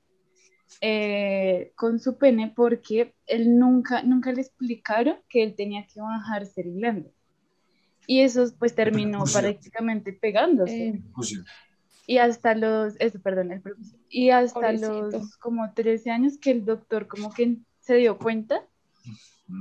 eh, 0.81 1.73
con 1.77 1.99
su 1.99 2.19
pene 2.19 2.53
porque 2.55 3.15
él 3.27 3.59
nunca, 3.59 4.03
nunca 4.03 4.33
le 4.33 4.41
explicaron 4.41 5.17
que 5.29 5.43
él 5.43 5.55
tenía 5.55 5.87
que 5.87 6.01
bajarse 6.01 6.63
el 6.63 6.75
glande. 6.75 7.13
Y 8.07 8.21
eso 8.21 8.45
pues 8.59 8.75
terminó 8.75 9.25
prácticamente 9.25 10.13
pegándose. 10.13 10.89
Eh, 10.89 11.03
y 12.07 12.19
hasta 12.19 12.55
los, 12.55 12.95
eso, 12.99 13.21
perdón, 13.21 13.53
el 13.53 13.63
y 14.09 14.31
hasta 14.31 14.73
los 14.73 15.37
como 15.37 15.73
13 15.73 16.11
años 16.11 16.37
que 16.39 16.51
el 16.51 16.65
doctor 16.65 17.07
como 17.07 17.33
que 17.33 17.59
se 17.81 17.97
dio 17.97 18.19
cuenta, 18.19 18.67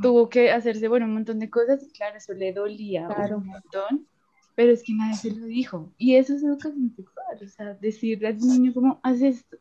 tuvo 0.02 0.30
que 0.30 0.52
hacerse, 0.52 0.88
bueno, 0.88 1.06
un 1.06 1.14
montón 1.14 1.40
de 1.40 1.50
cosas, 1.50 1.84
y 1.84 1.92
claro, 1.92 2.18
eso 2.18 2.34
le 2.34 2.54
dolía 2.54 3.08
un 3.36 3.48
montón, 3.48 4.08
pero 4.56 4.72
es 4.72 4.84
que 4.84 4.94
nadie 4.94 5.16
se 5.16 5.32
lo 5.32 5.46
dijo. 5.46 5.94
Y 5.98 6.16
eso 6.16 6.36
es 6.36 6.44
educación 6.44 6.94
sexual, 6.96 7.38
o 7.42 7.48
sea, 7.48 7.74
decirle 7.76 8.28
al 8.28 8.38
niño 8.38 8.74
como, 8.74 9.00
haz 9.04 9.22
esto. 9.22 9.58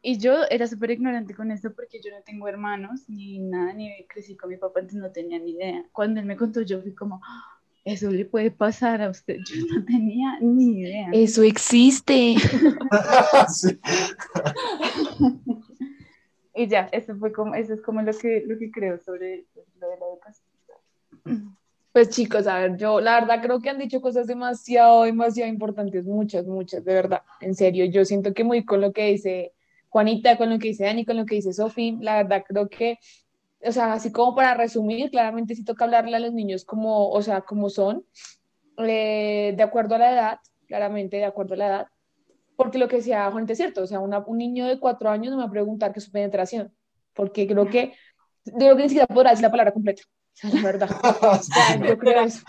Y 0.00 0.18
yo 0.18 0.44
era 0.48 0.66
súper 0.66 0.92
ignorante 0.92 1.34
con 1.34 1.50
esto 1.50 1.72
porque 1.74 2.00
yo 2.00 2.10
no 2.10 2.22
tengo 2.22 2.46
hermanos 2.46 3.08
ni 3.08 3.40
nada, 3.40 3.72
ni 3.72 4.06
crecí 4.06 4.36
con 4.36 4.50
mi 4.50 4.56
papá, 4.56 4.80
entonces 4.80 5.00
no 5.00 5.10
tenía 5.10 5.38
ni 5.38 5.52
idea. 5.52 5.84
Cuando 5.92 6.20
él 6.20 6.26
me 6.26 6.36
contó, 6.36 6.62
yo 6.62 6.80
fui 6.80 6.94
como, 6.94 7.20
eso 7.84 8.10
le 8.10 8.24
puede 8.24 8.50
pasar 8.50 9.02
a 9.02 9.10
usted. 9.10 9.38
Yo 9.46 9.66
no 9.74 9.84
tenía 9.84 10.38
ni 10.40 10.80
idea. 10.80 11.10
Eso 11.12 11.42
existe. 11.42 12.36
y 16.54 16.68
ya, 16.68 16.88
eso 16.92 17.16
fue 17.16 17.32
como, 17.32 17.54
eso 17.54 17.74
es 17.74 17.80
como 17.80 18.02
lo 18.02 18.12
que, 18.12 18.44
lo 18.46 18.58
que 18.58 18.70
creo 18.70 18.98
sobre 18.98 19.46
lo 19.80 19.88
de 19.88 19.96
la 19.98 20.06
educación. 20.06 21.56
Pues 21.92 22.10
chicos, 22.10 22.46
a 22.46 22.58
ver, 22.58 22.76
yo 22.76 23.00
la 23.00 23.20
verdad 23.20 23.42
creo 23.42 23.60
que 23.60 23.70
han 23.70 23.78
dicho 23.78 24.00
cosas 24.00 24.26
demasiado, 24.26 25.04
demasiado 25.04 25.50
importantes, 25.50 26.04
muchas, 26.04 26.46
muchas, 26.46 26.84
de 26.84 26.94
verdad, 26.94 27.22
en 27.40 27.54
serio. 27.54 27.86
Yo 27.86 28.04
siento 28.04 28.34
que 28.34 28.44
muy 28.44 28.64
con 28.64 28.80
lo 28.80 28.92
que 28.92 29.06
dice 29.06 29.52
Juanita, 29.88 30.36
con 30.36 30.50
lo 30.50 30.58
que 30.58 30.68
dice 30.68 30.84
Dani, 30.84 31.04
con 31.04 31.16
lo 31.16 31.26
que 31.26 31.36
dice 31.36 31.52
Sofi, 31.52 31.96
la 32.00 32.16
verdad 32.16 32.44
creo 32.46 32.68
que 32.68 32.98
o 33.60 33.72
sea, 33.72 33.92
así 33.92 34.12
como 34.12 34.34
para 34.34 34.54
resumir, 34.54 35.10
claramente 35.10 35.54
sí 35.54 35.64
toca 35.64 35.84
hablarle 35.84 36.16
a 36.16 36.20
los 36.20 36.32
niños 36.32 36.64
como, 36.64 37.10
o 37.10 37.22
sea, 37.22 37.40
como 37.40 37.70
son, 37.70 38.04
eh, 38.78 39.54
de 39.56 39.62
acuerdo 39.62 39.96
a 39.96 39.98
la 39.98 40.12
edad, 40.12 40.38
claramente 40.66 41.16
de 41.16 41.24
acuerdo 41.24 41.54
a 41.54 41.56
la 41.56 41.66
edad, 41.66 41.86
porque 42.56 42.78
lo 42.78 42.88
que 42.88 42.96
decía 42.96 43.30
Juan 43.30 43.46
es 43.48 43.58
cierto, 43.58 43.82
o 43.82 43.86
sea, 43.86 44.00
un 44.00 44.38
niño 44.38 44.66
de 44.66 44.78
cuatro 44.78 45.10
años 45.10 45.30
no 45.30 45.36
me 45.36 45.42
va 45.42 45.48
a 45.48 45.52
preguntar 45.52 45.92
qué 45.92 45.98
es 45.98 46.04
su 46.04 46.12
penetración, 46.12 46.72
porque 47.14 47.46
creo 47.46 47.68
que, 47.68 47.94
creo 48.44 48.76
que 48.76 48.82
ni 48.82 48.88
siquiera 48.88 49.06
podrá 49.06 49.30
decir 49.30 49.42
la 49.42 49.50
palabra 49.50 49.72
completa, 49.72 50.02
o 50.06 50.36
sea, 50.36 50.50
la 50.50 50.62
verdad, 50.62 50.88
yo 51.88 51.98
creo 51.98 52.20
eso. 52.22 52.44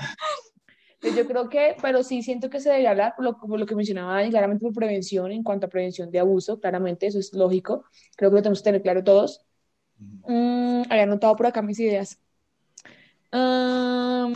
Yo 1.02 1.26
creo 1.26 1.50
que, 1.50 1.76
pero 1.82 2.04
sí 2.04 2.22
siento 2.22 2.50
que 2.50 2.60
se 2.60 2.70
debe 2.70 2.88
hablar, 2.88 3.14
lo, 3.20 3.38
como 3.38 3.58
lo 3.58 3.66
que 3.66 3.76
mencionaba 3.76 4.16
Dani, 4.16 4.30
claramente 4.30 4.64
por 4.64 4.74
prevención, 4.74 5.32
en 5.32 5.44
cuanto 5.44 5.68
a 5.68 5.70
prevención 5.70 6.12
de 6.12 6.20
abuso, 6.20 6.60
claramente, 6.60 7.08
eso 7.08 7.20
es 7.20 7.34
lógico, 7.34 7.86
creo 8.18 8.30
que 8.30 8.36
lo 8.36 8.42
tenemos 8.42 8.60
que 8.60 8.66
tener 8.66 8.82
claro 8.82 9.04
todos, 9.04 9.46
Mm, 10.00 10.84
había 10.90 11.04
anotado 11.04 11.36
por 11.36 11.46
acá 11.48 11.62
mis 11.62 11.80
ideas. 11.80 12.18
no 13.32 14.30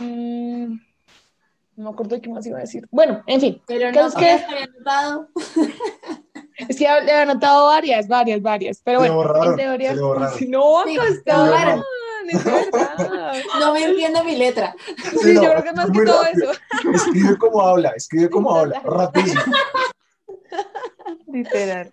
me 1.76 1.88
acuerdo 1.90 2.16
de 2.16 2.20
qué 2.20 2.28
más 2.30 2.46
iba 2.46 2.58
a 2.58 2.60
decir. 2.60 2.86
Bueno, 2.90 3.22
en 3.26 3.40
fin. 3.40 3.62
Pero 3.66 3.90
no, 3.92 4.06
es 4.06 4.14
que 4.14 4.30
había 4.30 4.64
anotado. 4.64 5.28
Es 6.68 6.78
que 6.78 6.84
he 6.84 7.10
anotado 7.10 7.66
varias, 7.66 8.06
varias, 8.06 8.40
varias. 8.40 8.80
Pero 8.84 9.00
bueno, 9.00 9.44
en 9.44 9.56
teoría. 9.56 9.92
Si 10.38 10.46
no, 10.46 10.84
sí, 10.86 10.96
no, 11.26 11.82
no 13.60 13.72
me 13.72 13.84
entiendo 13.84 14.24
mi 14.24 14.36
letra. 14.36 14.74
Sí, 15.20 15.34
yo 15.34 15.42
creo 15.42 15.62
que 15.62 15.72
más 15.72 15.90
que 15.90 16.04
todo 16.04 16.24
eso. 16.24 16.52
Escribe 16.92 17.38
como 17.38 17.60
habla, 17.60 17.90
escribe 17.90 18.30
como 18.30 18.54
habla, 18.54 18.80
rapidísimo. 18.80 19.56
Literal. 21.26 21.92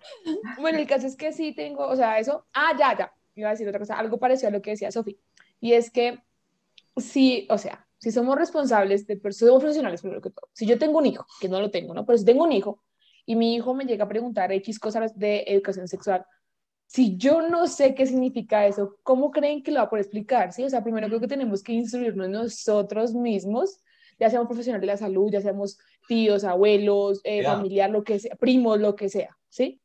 Bueno, 0.60 0.78
el 0.78 0.86
caso 0.86 1.06
es 1.06 1.16
que 1.16 1.32
sí 1.32 1.52
tengo, 1.52 1.86
o 1.86 1.96
sea, 1.96 2.18
eso. 2.18 2.46
Ah, 2.54 2.72
ya, 2.78 2.96
ya 2.96 3.12
iba 3.34 3.48
a 3.48 3.52
decir 3.52 3.68
otra 3.68 3.78
cosa, 3.78 3.98
algo 3.98 4.18
parecido 4.18 4.48
a 4.48 4.52
lo 4.52 4.62
que 4.62 4.70
decía 4.70 4.92
Sofi, 4.92 5.18
y 5.60 5.72
es 5.72 5.90
que 5.90 6.22
si, 6.96 7.46
o 7.50 7.58
sea, 7.58 7.86
si 7.98 8.10
somos 8.10 8.36
responsables 8.36 9.06
de 9.06 9.20
somos 9.32 9.60
profesionales 9.60 10.00
primero 10.00 10.20
que 10.20 10.30
todo, 10.30 10.48
si 10.52 10.66
yo 10.66 10.78
tengo 10.78 10.98
un 10.98 11.06
hijo, 11.06 11.26
que 11.40 11.48
no 11.48 11.60
lo 11.60 11.70
tengo, 11.70 11.94
¿no? 11.94 12.04
Pero 12.04 12.18
si 12.18 12.24
tengo 12.24 12.44
un 12.44 12.52
hijo 12.52 12.82
y 13.24 13.36
mi 13.36 13.54
hijo 13.54 13.74
me 13.74 13.84
llega 13.84 14.04
a 14.04 14.08
preguntar 14.08 14.52
X 14.52 14.78
cosas 14.78 15.16
de 15.18 15.44
educación 15.46 15.88
sexual, 15.88 16.26
si 16.92 17.16
yo 17.16 17.40
no 17.48 17.68
sé 17.68 17.94
qué 17.94 18.04
significa 18.04 18.66
eso, 18.66 18.98
¿cómo 19.02 19.30
creen 19.30 19.62
que 19.62 19.70
lo 19.70 19.78
va 19.78 19.86
a 19.86 19.88
poder 19.88 20.04
explicar? 20.04 20.52
¿Sí? 20.52 20.62
O 20.62 20.68
sea, 20.68 20.82
primero 20.82 21.08
creo 21.08 21.20
que 21.20 21.26
tenemos 21.26 21.62
que 21.62 21.72
instruirnos 21.72 22.28
nosotros 22.28 23.14
mismos, 23.14 23.80
ya 24.20 24.28
seamos 24.28 24.46
profesionales 24.46 24.82
de 24.82 24.86
la 24.88 24.96
salud, 24.98 25.32
ya 25.32 25.40
seamos 25.40 25.78
tíos, 26.06 26.44
abuelos, 26.44 27.22
eh, 27.24 27.42
familiar, 27.44 27.88
lo 27.88 28.04
que 28.04 28.18
sea, 28.18 28.36
primos, 28.36 28.78
lo 28.78 28.94
que 28.94 29.08
sea, 29.08 29.38
¿sí? 29.48 29.80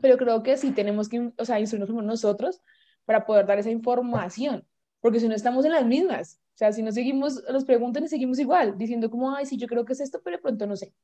Pero 0.00 0.16
creo 0.16 0.44
que 0.44 0.56
sí 0.56 0.70
tenemos 0.70 1.08
que, 1.08 1.32
o 1.36 1.44
sea, 1.44 1.58
instruirnos 1.58 2.04
nosotros 2.04 2.60
para 3.04 3.26
poder 3.26 3.44
dar 3.44 3.58
esa 3.58 3.70
información, 3.70 4.64
porque 5.00 5.18
si 5.18 5.26
no 5.26 5.34
estamos 5.34 5.64
en 5.64 5.72
las 5.72 5.84
mismas, 5.84 6.40
o 6.54 6.58
sea, 6.58 6.70
si 6.70 6.84
no 6.84 6.92
seguimos, 6.92 7.42
los 7.50 7.64
preguntan 7.64 8.04
y 8.04 8.08
seguimos 8.08 8.38
igual, 8.38 8.78
diciendo 8.78 9.10
como, 9.10 9.34
ay, 9.34 9.46
sí, 9.46 9.56
yo 9.56 9.66
creo 9.66 9.84
que 9.84 9.94
es 9.94 10.00
esto, 10.00 10.20
pero 10.22 10.36
de 10.36 10.42
pronto 10.42 10.64
no 10.68 10.76
sé. 10.76 10.94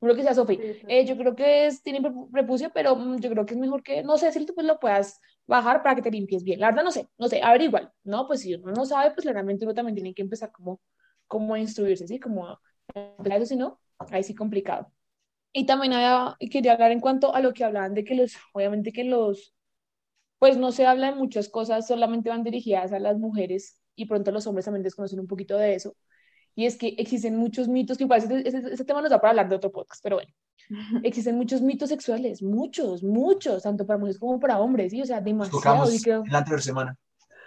Lo 0.00 0.14
que 0.14 0.22
sea, 0.22 0.34
Sofi, 0.34 0.58
eh, 0.86 1.04
yo 1.04 1.16
creo 1.16 1.34
que 1.34 1.66
es, 1.66 1.82
tiene 1.82 2.00
prepucio, 2.32 2.70
pero 2.72 2.94
mm, 2.94 3.18
yo 3.18 3.30
creo 3.30 3.44
que 3.44 3.54
es 3.54 3.60
mejor 3.60 3.82
que, 3.82 4.02
no 4.04 4.16
sé 4.16 4.30
si 4.32 4.46
tú 4.46 4.54
pues 4.54 4.66
lo 4.66 4.78
puedas 4.78 5.20
bajar 5.46 5.82
para 5.82 5.96
que 5.96 6.02
te 6.02 6.10
limpies 6.10 6.44
bien. 6.44 6.60
La 6.60 6.68
verdad 6.68 6.84
no 6.84 6.92
sé, 6.92 7.08
no 7.18 7.28
sé, 7.28 7.42
a 7.42 7.52
ver 7.52 7.62
igual, 7.62 7.92
¿no? 8.04 8.26
Pues 8.26 8.40
si 8.42 8.54
uno 8.54 8.72
no 8.72 8.86
sabe, 8.86 9.10
pues 9.12 9.24
claramente 9.24 9.64
uno 9.64 9.74
también 9.74 9.96
tiene 9.96 10.14
que 10.14 10.22
empezar 10.22 10.52
como, 10.52 10.80
como 11.26 11.54
a 11.54 11.58
instruirse, 11.58 12.06
¿sí? 12.06 12.20
Como 12.20 12.46
a, 12.46 12.60
eso, 13.24 13.46
si 13.46 13.56
no, 13.56 13.80
ahí 14.10 14.22
sí 14.22 14.34
complicado. 14.34 14.92
Y 15.52 15.66
también 15.66 15.94
había, 15.94 16.36
quería 16.50 16.74
hablar 16.74 16.92
en 16.92 17.00
cuanto 17.00 17.34
a 17.34 17.40
lo 17.40 17.52
que 17.52 17.64
hablaban 17.64 17.94
de 17.94 18.04
que 18.04 18.14
los, 18.14 18.36
obviamente 18.52 18.92
que 18.92 19.02
los, 19.04 19.54
pues 20.38 20.56
no 20.56 20.72
se 20.72 20.86
habla 20.86 21.10
de 21.10 21.16
muchas 21.16 21.48
cosas, 21.48 21.86
solamente 21.88 22.30
van 22.30 22.44
dirigidas 22.44 22.92
a 22.92 23.00
las 23.00 23.18
mujeres 23.18 23.80
y 23.96 24.06
pronto 24.06 24.30
los 24.30 24.46
hombres 24.46 24.66
también 24.66 24.84
desconocen 24.84 25.18
un 25.20 25.26
poquito 25.26 25.56
de 25.58 25.74
eso. 25.74 25.96
Y 26.58 26.66
es 26.66 26.76
que 26.76 26.88
existen 26.98 27.36
muchos 27.36 27.68
mitos, 27.68 27.96
que 27.96 28.08
parece, 28.08 28.42
ese, 28.44 28.58
ese 28.58 28.84
tema 28.84 29.00
nos 29.00 29.10
da 29.10 29.20
para 29.20 29.30
hablar 29.30 29.48
de 29.48 29.54
otro 29.54 29.70
podcast, 29.70 30.02
pero 30.02 30.16
bueno, 30.16 30.32
existen 31.04 31.36
muchos 31.36 31.62
mitos 31.62 31.88
sexuales, 31.88 32.42
muchos, 32.42 33.04
muchos, 33.04 33.62
tanto 33.62 33.86
para 33.86 33.96
mujeres 33.96 34.18
como 34.18 34.40
para 34.40 34.58
hombres, 34.58 34.90
¿sí? 34.90 35.00
O 35.00 35.06
sea, 35.06 35.20
demasiado. 35.20 35.88
Y 35.88 36.00
creo... 36.00 36.24
la 36.26 36.38
anterior 36.38 36.60
semana. 36.60 36.96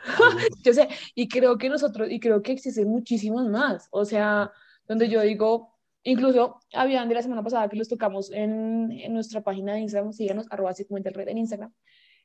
yo 0.64 0.74
sé, 0.74 0.88
y 1.14 1.28
creo 1.28 1.58
que 1.58 1.68
nosotros, 1.68 2.08
y 2.10 2.22
creo 2.22 2.42
que 2.42 2.54
existen 2.54 2.88
muchísimos 2.88 3.50
más, 3.50 3.90
o 3.92 4.06
sea, 4.06 4.50
donde 4.88 5.10
yo 5.10 5.20
digo, 5.24 5.76
incluso 6.04 6.62
habían 6.74 7.10
de 7.10 7.16
la 7.16 7.22
semana 7.22 7.44
pasada 7.44 7.68
que 7.68 7.76
los 7.76 7.90
tocamos 7.90 8.32
en, 8.32 8.94
en 8.94 9.14
nuestra 9.14 9.42
página 9.42 9.74
de 9.74 9.82
Instagram, 9.82 10.14
síganos, 10.14 10.48
arroba 10.50 10.74
si 10.74 10.88
el 10.90 11.14
red 11.14 11.28
en 11.28 11.38
Instagram, 11.38 11.74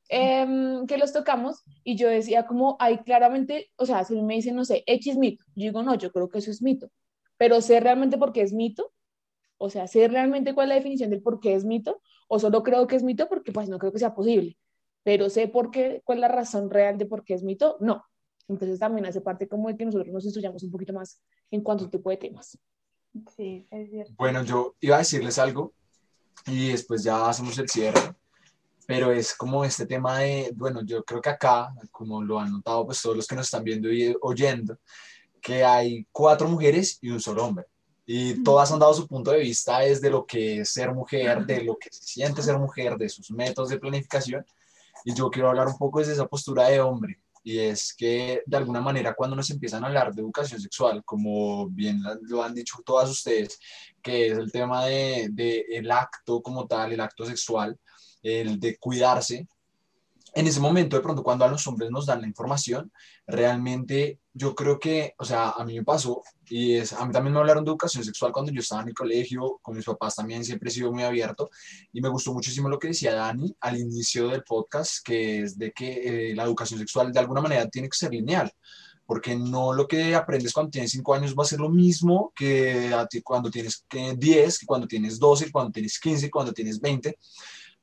Em, 0.08 0.86
que 0.86 0.98
los 0.98 1.12
tocamos 1.12 1.64
y 1.82 1.96
yo 1.96 2.08
decía 2.08 2.46
como 2.46 2.76
hay 2.78 2.98
claramente, 2.98 3.70
o 3.76 3.86
sea, 3.86 4.04
si 4.04 4.20
me 4.22 4.34
dicen, 4.34 4.54
no 4.54 4.64
sé, 4.64 4.84
X 4.86 5.16
mito, 5.16 5.44
yo 5.56 5.64
digo, 5.64 5.82
no, 5.82 5.96
yo 5.96 6.12
creo 6.12 6.28
que 6.28 6.38
eso 6.38 6.50
es 6.50 6.62
mito, 6.62 6.90
pero 7.36 7.60
sé 7.60 7.80
realmente 7.80 8.16
por 8.16 8.32
qué 8.32 8.42
es 8.42 8.52
mito, 8.52 8.92
o 9.58 9.68
sea, 9.68 9.88
sé 9.88 10.06
realmente 10.06 10.54
cuál 10.54 10.66
es 10.66 10.68
la 10.70 10.74
definición 10.76 11.10
del 11.10 11.22
por 11.22 11.40
qué 11.40 11.54
es 11.54 11.64
mito, 11.64 12.02
o 12.28 12.38
solo 12.38 12.62
creo 12.62 12.86
que 12.86 12.94
es 12.94 13.02
mito 13.02 13.28
porque 13.28 13.50
pues 13.50 13.68
no 13.68 13.78
creo 13.78 13.92
que 13.92 13.98
sea 13.98 14.14
posible, 14.14 14.56
pero 15.02 15.28
sé 15.28 15.48
por 15.48 15.72
qué, 15.72 16.02
cuál 16.04 16.18
es 16.18 16.22
la 16.22 16.28
razón 16.28 16.70
real 16.70 16.98
de 16.98 17.06
por 17.06 17.24
qué 17.24 17.34
es 17.34 17.42
mito, 17.42 17.76
no. 17.80 18.04
Entonces 18.48 18.78
también 18.78 19.06
hace 19.06 19.20
parte 19.20 19.48
como 19.48 19.68
de 19.68 19.76
que 19.76 19.86
nosotros 19.86 20.12
nos 20.12 20.24
estudiamos 20.24 20.62
un 20.62 20.70
poquito 20.70 20.92
más 20.92 21.20
en 21.50 21.62
cuanto 21.62 21.86
a 21.86 21.90
tipo 21.90 22.10
de 22.10 22.16
temas. 22.16 22.56
Sí, 23.36 23.66
es 23.72 23.90
cierto. 23.90 24.12
Bueno, 24.16 24.44
yo 24.44 24.76
iba 24.80 24.94
a 24.94 25.00
decirles 25.00 25.38
algo 25.40 25.72
y 26.46 26.68
después 26.68 27.02
ya 27.02 27.28
hacemos 27.28 27.58
el 27.58 27.68
cierre 27.68 27.98
pero 28.86 29.10
es 29.10 29.34
como 29.34 29.64
este 29.64 29.84
tema 29.84 30.20
de, 30.20 30.52
bueno, 30.54 30.80
yo 30.84 31.04
creo 31.04 31.20
que 31.20 31.30
acá, 31.30 31.74
como 31.90 32.22
lo 32.22 32.38
han 32.38 32.52
notado 32.52 32.86
pues 32.86 33.02
todos 33.02 33.16
los 33.16 33.26
que 33.26 33.34
nos 33.34 33.46
están 33.46 33.64
viendo 33.64 33.92
y 33.92 34.16
oyendo, 34.22 34.78
que 35.42 35.64
hay 35.64 36.06
cuatro 36.12 36.48
mujeres 36.48 36.98
y 37.02 37.10
un 37.10 37.20
solo 37.20 37.44
hombre. 37.44 37.66
Y 38.06 38.44
todas 38.44 38.70
han 38.70 38.78
dado 38.78 38.94
su 38.94 39.08
punto 39.08 39.32
de 39.32 39.40
vista 39.40 39.80
desde 39.80 40.08
lo 40.08 40.24
que 40.24 40.60
es 40.60 40.70
ser 40.70 40.94
mujer, 40.94 41.44
de 41.44 41.64
lo 41.64 41.76
que 41.76 41.88
se 41.90 42.04
siente 42.04 42.40
ser 42.40 42.56
mujer, 42.56 42.96
de 42.96 43.08
sus 43.08 43.32
métodos 43.32 43.70
de 43.70 43.80
planificación. 43.80 44.46
Y 45.04 45.12
yo 45.12 45.28
quiero 45.28 45.48
hablar 45.48 45.66
un 45.66 45.76
poco 45.76 45.98
desde 45.98 46.12
esa 46.12 46.26
postura 46.26 46.68
de 46.68 46.80
hombre. 46.80 47.20
Y 47.42 47.58
es 47.58 47.94
que 47.94 48.42
de 48.46 48.56
alguna 48.56 48.80
manera 48.80 49.14
cuando 49.14 49.34
nos 49.34 49.50
empiezan 49.50 49.82
a 49.82 49.88
hablar 49.88 50.14
de 50.14 50.22
educación 50.22 50.60
sexual, 50.60 51.04
como 51.04 51.68
bien 51.68 52.00
lo 52.22 52.42
han 52.42 52.54
dicho 52.54 52.78
todas 52.84 53.10
ustedes, 53.10 53.58
que 54.00 54.28
es 54.28 54.38
el 54.38 54.52
tema 54.52 54.84
de, 54.86 55.28
de 55.32 55.64
el 55.70 55.90
acto 55.90 56.40
como 56.42 56.66
tal, 56.66 56.92
el 56.92 57.00
acto 57.00 57.26
sexual, 57.26 57.76
el 58.22 58.58
de 58.60 58.76
cuidarse, 58.78 59.46
en 60.36 60.46
ese 60.46 60.60
momento, 60.60 60.96
de 60.96 61.02
pronto, 61.02 61.22
cuando 61.22 61.46
a 61.46 61.48
los 61.48 61.66
hombres 61.66 61.90
nos 61.90 62.04
dan 62.04 62.20
la 62.20 62.26
información, 62.26 62.92
realmente 63.26 64.20
yo 64.34 64.54
creo 64.54 64.78
que, 64.78 65.14
o 65.16 65.24
sea, 65.24 65.52
a 65.52 65.64
mí 65.64 65.74
me 65.74 65.82
pasó, 65.82 66.22
y 66.44 66.74
es, 66.74 66.92
a 66.92 67.06
mí 67.06 67.10
también 67.10 67.32
me 67.32 67.40
hablaron 67.40 67.64
de 67.64 67.70
educación 67.70 68.04
sexual 68.04 68.32
cuando 68.32 68.52
yo 68.52 68.60
estaba 68.60 68.82
en 68.82 68.88
el 68.88 68.94
colegio, 68.94 69.58
con 69.62 69.74
mis 69.74 69.86
papás 69.86 70.14
también 70.14 70.44
siempre 70.44 70.68
he 70.68 70.72
sido 70.72 70.92
muy 70.92 71.04
abierto, 71.04 71.48
y 71.90 72.02
me 72.02 72.10
gustó 72.10 72.34
muchísimo 72.34 72.68
lo 72.68 72.78
que 72.78 72.88
decía 72.88 73.14
Dani 73.14 73.56
al 73.62 73.78
inicio 73.78 74.28
del 74.28 74.44
podcast, 74.44 75.02
que 75.02 75.40
es 75.40 75.56
de 75.56 75.72
que 75.72 76.32
eh, 76.32 76.34
la 76.36 76.44
educación 76.44 76.80
sexual 76.80 77.14
de 77.14 77.20
alguna 77.20 77.40
manera 77.40 77.66
tiene 77.70 77.88
que 77.88 77.96
ser 77.96 78.10
lineal, 78.10 78.52
porque 79.06 79.36
no 79.36 79.72
lo 79.72 79.88
que 79.88 80.14
aprendes 80.14 80.52
cuando 80.52 80.70
tienes 80.70 80.90
5 80.90 81.14
años 81.14 81.34
va 81.34 81.44
a 81.44 81.46
ser 81.46 81.60
lo 81.60 81.70
mismo 81.70 82.34
que 82.36 82.90
cuando 83.24 83.50
tienes 83.50 83.86
10, 83.88 84.58
que 84.58 84.66
cuando 84.66 84.86
tienes 84.86 85.18
12, 85.18 85.50
cuando 85.50 85.72
tienes 85.72 85.98
15, 85.98 86.30
cuando 86.30 86.52
tienes 86.52 86.78
20, 86.78 87.16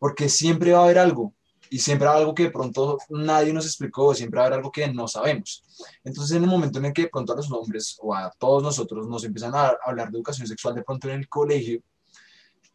porque 0.03 0.27
siempre 0.27 0.73
va 0.73 0.81
a 0.81 0.83
haber 0.83 0.99
algo 0.99 1.33
y 1.69 1.79
siempre 1.79 2.09
hay 2.09 2.17
algo 2.17 2.35
que 2.35 2.43
de 2.43 2.51
pronto 2.51 2.97
nadie 3.07 3.53
nos 3.53 3.65
explicó, 3.65 4.13
siempre 4.13 4.37
va 4.37 4.43
a 4.43 4.47
haber 4.47 4.57
algo 4.57 4.69
que 4.69 4.91
no 4.91 5.07
sabemos. 5.07 5.63
Entonces, 6.03 6.35
en 6.35 6.43
el 6.43 6.49
momento 6.49 6.79
en 6.79 6.85
el 6.87 6.91
que 6.91 7.03
de 7.03 7.07
pronto 7.07 7.31
a 7.31 7.37
los 7.37 7.49
hombres 7.49 7.97
o 8.01 8.13
a 8.13 8.29
todos 8.37 8.61
nosotros 8.61 9.07
nos 9.07 9.23
empiezan 9.23 9.55
a 9.55 9.77
hablar 9.85 10.11
de 10.11 10.17
educación 10.17 10.45
sexual 10.45 10.75
de 10.75 10.83
pronto 10.83 11.07
en 11.07 11.19
el 11.19 11.29
colegio, 11.29 11.81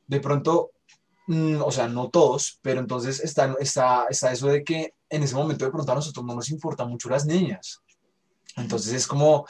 de 0.07 0.21
pronto, 0.21 0.71
mm, 1.27 1.61
o 1.61 1.71
sea, 1.71 1.87
no 1.87 2.09
todos, 2.09 2.59
pero 2.63 2.81
entonces 2.81 3.21
está, 3.21 3.55
está, 3.61 4.07
está 4.09 4.33
eso 4.33 4.47
de 4.47 4.65
que 4.65 4.95
en 5.11 5.23
ese 5.23 5.35
momento 5.35 5.67
de 5.67 5.71
pronto 5.71 5.93
a 5.93 5.97
nosotros 5.97 6.25
no 6.25 6.35
nos 6.35 6.49
importan 6.49 6.89
mucho 6.89 7.11
las 7.11 7.27
niñas. 7.27 7.83
Entonces 8.57 8.95
es 8.95 9.07
como, 9.07 9.47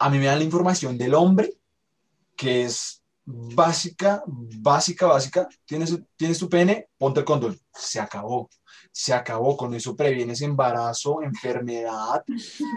a 0.00 0.10
mí 0.10 0.18
me 0.18 0.26
dan 0.26 0.38
la 0.38 0.44
información 0.44 0.98
del 0.98 1.14
hombre, 1.14 1.52
que 2.34 2.64
es 2.64 2.99
básica, 3.24 4.22
básica, 4.26 5.06
básica. 5.06 5.48
Tienes, 5.64 5.98
tienes 6.16 6.38
tu 6.38 6.48
pene, 6.48 6.88
ponte 6.98 7.20
el 7.20 7.26
condón. 7.26 7.58
Se 7.72 8.00
acabó. 8.00 8.48
Se 8.92 9.12
acabó. 9.12 9.56
Con 9.56 9.74
eso 9.74 9.96
previenes 9.96 10.40
embarazo, 10.42 11.22
enfermedad, 11.22 12.24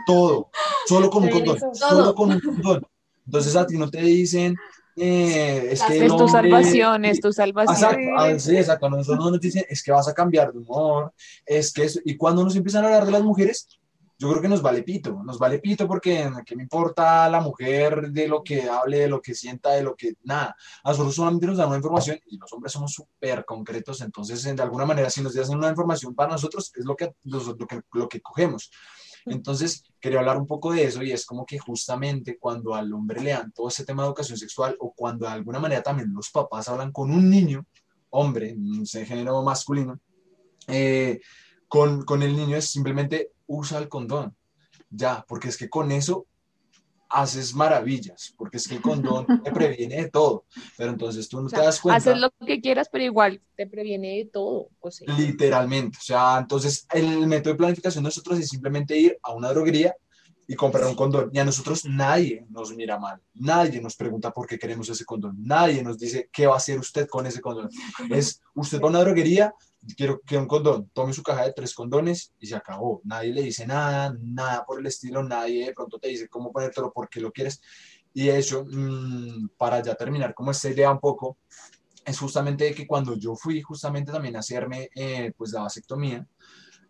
todo. 0.06 0.50
Solo 0.88 1.10
con 1.10 1.24
un 1.24 1.30
condón. 1.30 1.60
Solo 1.74 2.14
con 2.14 2.32
un 2.32 2.40
condón. 2.40 2.88
Entonces 3.26 3.56
a 3.56 3.66
ti 3.66 3.78
no 3.78 3.90
te 3.90 4.02
dicen, 4.02 4.56
eh, 4.96 5.70
es 5.72 5.82
que. 5.84 6.06
Es 6.06 6.16
tu 6.16 6.28
salvación, 6.28 7.06
es 7.06 7.20
tu 7.20 7.32
salvación. 7.34 7.76
Exacto, 7.76 8.10
ah, 8.18 8.40
sí, 8.40 8.58
exacto. 8.58 8.90
Nosotros 8.90 9.26
no 9.26 9.32
nos 9.32 9.40
dicen, 9.40 9.66
es 9.68 9.82
que 9.82 9.92
vas 9.92 10.08
a 10.08 10.14
cambiar 10.14 10.52
de 10.52 10.60
humor, 10.60 11.14
es 11.46 11.72
que. 11.74 11.88
Y 12.06 12.16
cuando 12.16 12.44
nos 12.44 12.56
empiezan 12.56 12.84
a 12.84 12.88
hablar 12.88 13.06
de 13.06 13.12
las 13.12 13.24
mujeres, 13.24 13.68
yo 14.24 14.30
creo 14.30 14.42
que 14.42 14.48
nos 14.48 14.62
vale 14.62 14.84
pito, 14.84 15.22
nos 15.22 15.38
vale 15.38 15.60
pito 15.60 15.86
porque 15.86 16.32
¿qué 16.46 16.56
me 16.56 16.64
importa 16.64 17.30
la 17.30 17.42
mujer 17.42 18.10
de 18.10 18.28
lo 18.30 18.42
que 18.42 18.70
hable, 18.70 19.00
de 19.00 19.08
lo 19.10 19.22
que 19.22 19.36
sienta, 19.36 19.72
de 19.72 19.84
lo 19.84 19.96
que, 19.96 20.14
nada, 20.24 20.56
a 20.82 20.90
nosotros 20.90 21.16
solamente 21.16 21.46
nos 21.46 21.58
dan 21.58 21.68
una 21.68 21.76
información 21.76 22.18
y 22.28 22.38
los 22.38 22.52
hombres 22.54 22.72
somos 22.72 22.94
súper 22.94 23.44
concretos, 23.44 24.00
entonces 24.00 24.44
de 24.44 24.64
alguna 24.64 24.86
manera 24.86 25.10
si 25.10 25.22
nos 25.22 25.34
dicen 25.34 25.58
una 25.58 25.70
información 25.70 26.16
para 26.16 26.32
nosotros 26.32 26.72
es 26.74 26.86
lo 26.86 26.96
que, 26.96 27.14
lo, 27.24 27.68
que, 27.68 27.82
lo 27.92 28.08
que 28.08 28.22
cogemos. 28.22 28.72
Entonces, 29.26 29.84
quería 30.00 30.20
hablar 30.20 30.38
un 30.38 30.48
poco 30.48 30.74
de 30.74 30.84
eso 30.86 31.04
y 31.04 31.12
es 31.12 31.26
como 31.26 31.46
que 31.46 31.60
justamente 31.60 32.38
cuando 32.38 32.76
al 32.76 32.92
hombre 32.94 33.22
le 33.22 33.32
dan 33.32 33.52
todo 33.52 33.68
ese 33.68 33.86
tema 33.86 34.04
de 34.04 34.08
educación 34.08 34.38
sexual 34.38 34.76
o 34.80 34.94
cuando 34.94 35.26
de 35.26 35.34
alguna 35.34 35.60
manera 35.60 35.82
también 35.82 36.14
los 36.14 36.30
papás 36.30 36.68
hablan 36.70 36.92
con 36.92 37.12
un 37.12 37.30
niño, 37.30 37.66
hombre, 38.10 38.56
sé, 38.84 39.06
género 39.06 39.42
masculino, 39.42 40.00
eh, 40.68 41.20
con, 41.68 42.04
con 42.04 42.22
el 42.22 42.36
niño 42.36 42.56
es 42.56 42.70
simplemente 42.70 43.33
usa 43.48 43.80
el 43.80 43.90
condón. 43.90 44.36
Ya, 44.90 45.26
porque 45.28 45.50
es 45.50 45.58
que 45.58 45.70
con 45.70 45.92
eso 45.92 46.28
haces 47.14 47.54
maravillas, 47.54 48.34
porque 48.38 48.58
es 48.58 48.68
que 48.68 48.76
el 48.76 48.82
condón 48.82 49.26
te 49.44 49.52
previene 49.52 49.96
de 50.04 50.10
todo, 50.10 50.46
pero 50.78 50.90
entonces 50.90 51.30
tú 51.30 51.42
no 51.42 51.50
te 51.50 51.58
das 51.58 51.80
cuenta. 51.80 51.98
Haces 51.98 52.18
lo 52.18 52.32
que 52.46 52.60
quieras, 52.60 52.90
pero 52.92 53.04
igual 53.04 53.42
te 53.56 53.68
previene 53.68 54.18
de 54.18 54.26
todo. 54.26 54.70
Literalmente, 55.18 55.98
o 56.00 56.04
sea, 56.04 56.40
entonces 56.40 56.88
el 56.92 57.28
método 57.28 57.54
de 57.54 57.58
planificación 57.60 58.04
de 58.04 58.08
nosotros 58.08 58.40
es 58.40 58.50
simplemente 58.50 58.98
ir 58.98 59.18
a 59.22 59.34
una 59.34 59.50
droguería 59.50 59.96
y 60.48 60.56
comprar 60.56 60.86
un 60.86 60.96
condón. 60.96 61.30
Y 61.34 61.40
a 61.40 61.46
nosotros 61.46 61.86
nadie 61.86 62.46
nos 62.50 62.76
mira 62.76 63.00
mal, 63.00 63.22
nadie 63.34 63.82
nos 63.82 63.96
pregunta 63.96 64.32
por 64.32 64.48
qué 64.48 64.58
queremos 64.58 64.90
ese 64.90 65.06
condón, 65.06 65.38
nadie 65.40 65.84
nos 65.84 65.98
dice 65.98 66.30
qué 66.32 66.48
va 66.48 66.56
a 66.56 66.58
hacer 66.58 66.80
usted 66.80 67.08
con 67.08 67.26
ese 67.26 67.42
condón. 67.42 67.70
Es, 68.10 68.42
usted 68.56 68.82
va 68.82 68.88
a 68.88 68.90
una 68.90 69.00
droguería, 69.00 69.54
quiero 69.96 70.22
que 70.22 70.38
un 70.38 70.48
condón, 70.48 70.90
tome 70.94 71.14
su 71.14 71.24
caja 71.24 71.46
de 71.46 71.54
tres 71.54 71.74
condones 71.74 72.34
y 72.40 72.48
se 72.48 72.56
acabó. 72.56 73.02
Nadie 73.04 73.34
le 73.34 73.42
dice 73.42 73.66
nada, 73.66 74.16
nada 74.20 74.66
por 74.66 74.80
el 74.80 74.86
estilo, 74.86 75.24
nadie 75.24 75.66
de 75.68 75.74
pronto 75.74 76.00
te 76.00 76.10
dice 76.10 76.28
cómo 76.28 76.52
ponértelo, 76.52 76.92
por 76.92 77.10
qué 77.10 77.20
lo 77.20 77.32
quieres. 77.32 77.62
Y 78.14 78.30
eso, 78.30 78.66
mm, 78.70 79.50
para 79.58 79.82
ya 79.82 79.96
terminar 79.96 80.34
como 80.34 80.52
esta 80.52 80.70
idea 80.70 80.92
un 80.92 81.00
poco, 81.00 81.38
es 82.06 82.20
justamente 82.20 82.74
que 82.74 82.86
cuando 82.86 83.16
yo 83.16 83.36
fui 83.36 83.62
justamente 83.62 84.12
también 84.12 84.36
a 84.36 84.40
hacerme 84.40 84.90
eh, 84.94 85.32
pues 85.38 85.52
la 85.52 85.62
vasectomía, 85.62 86.28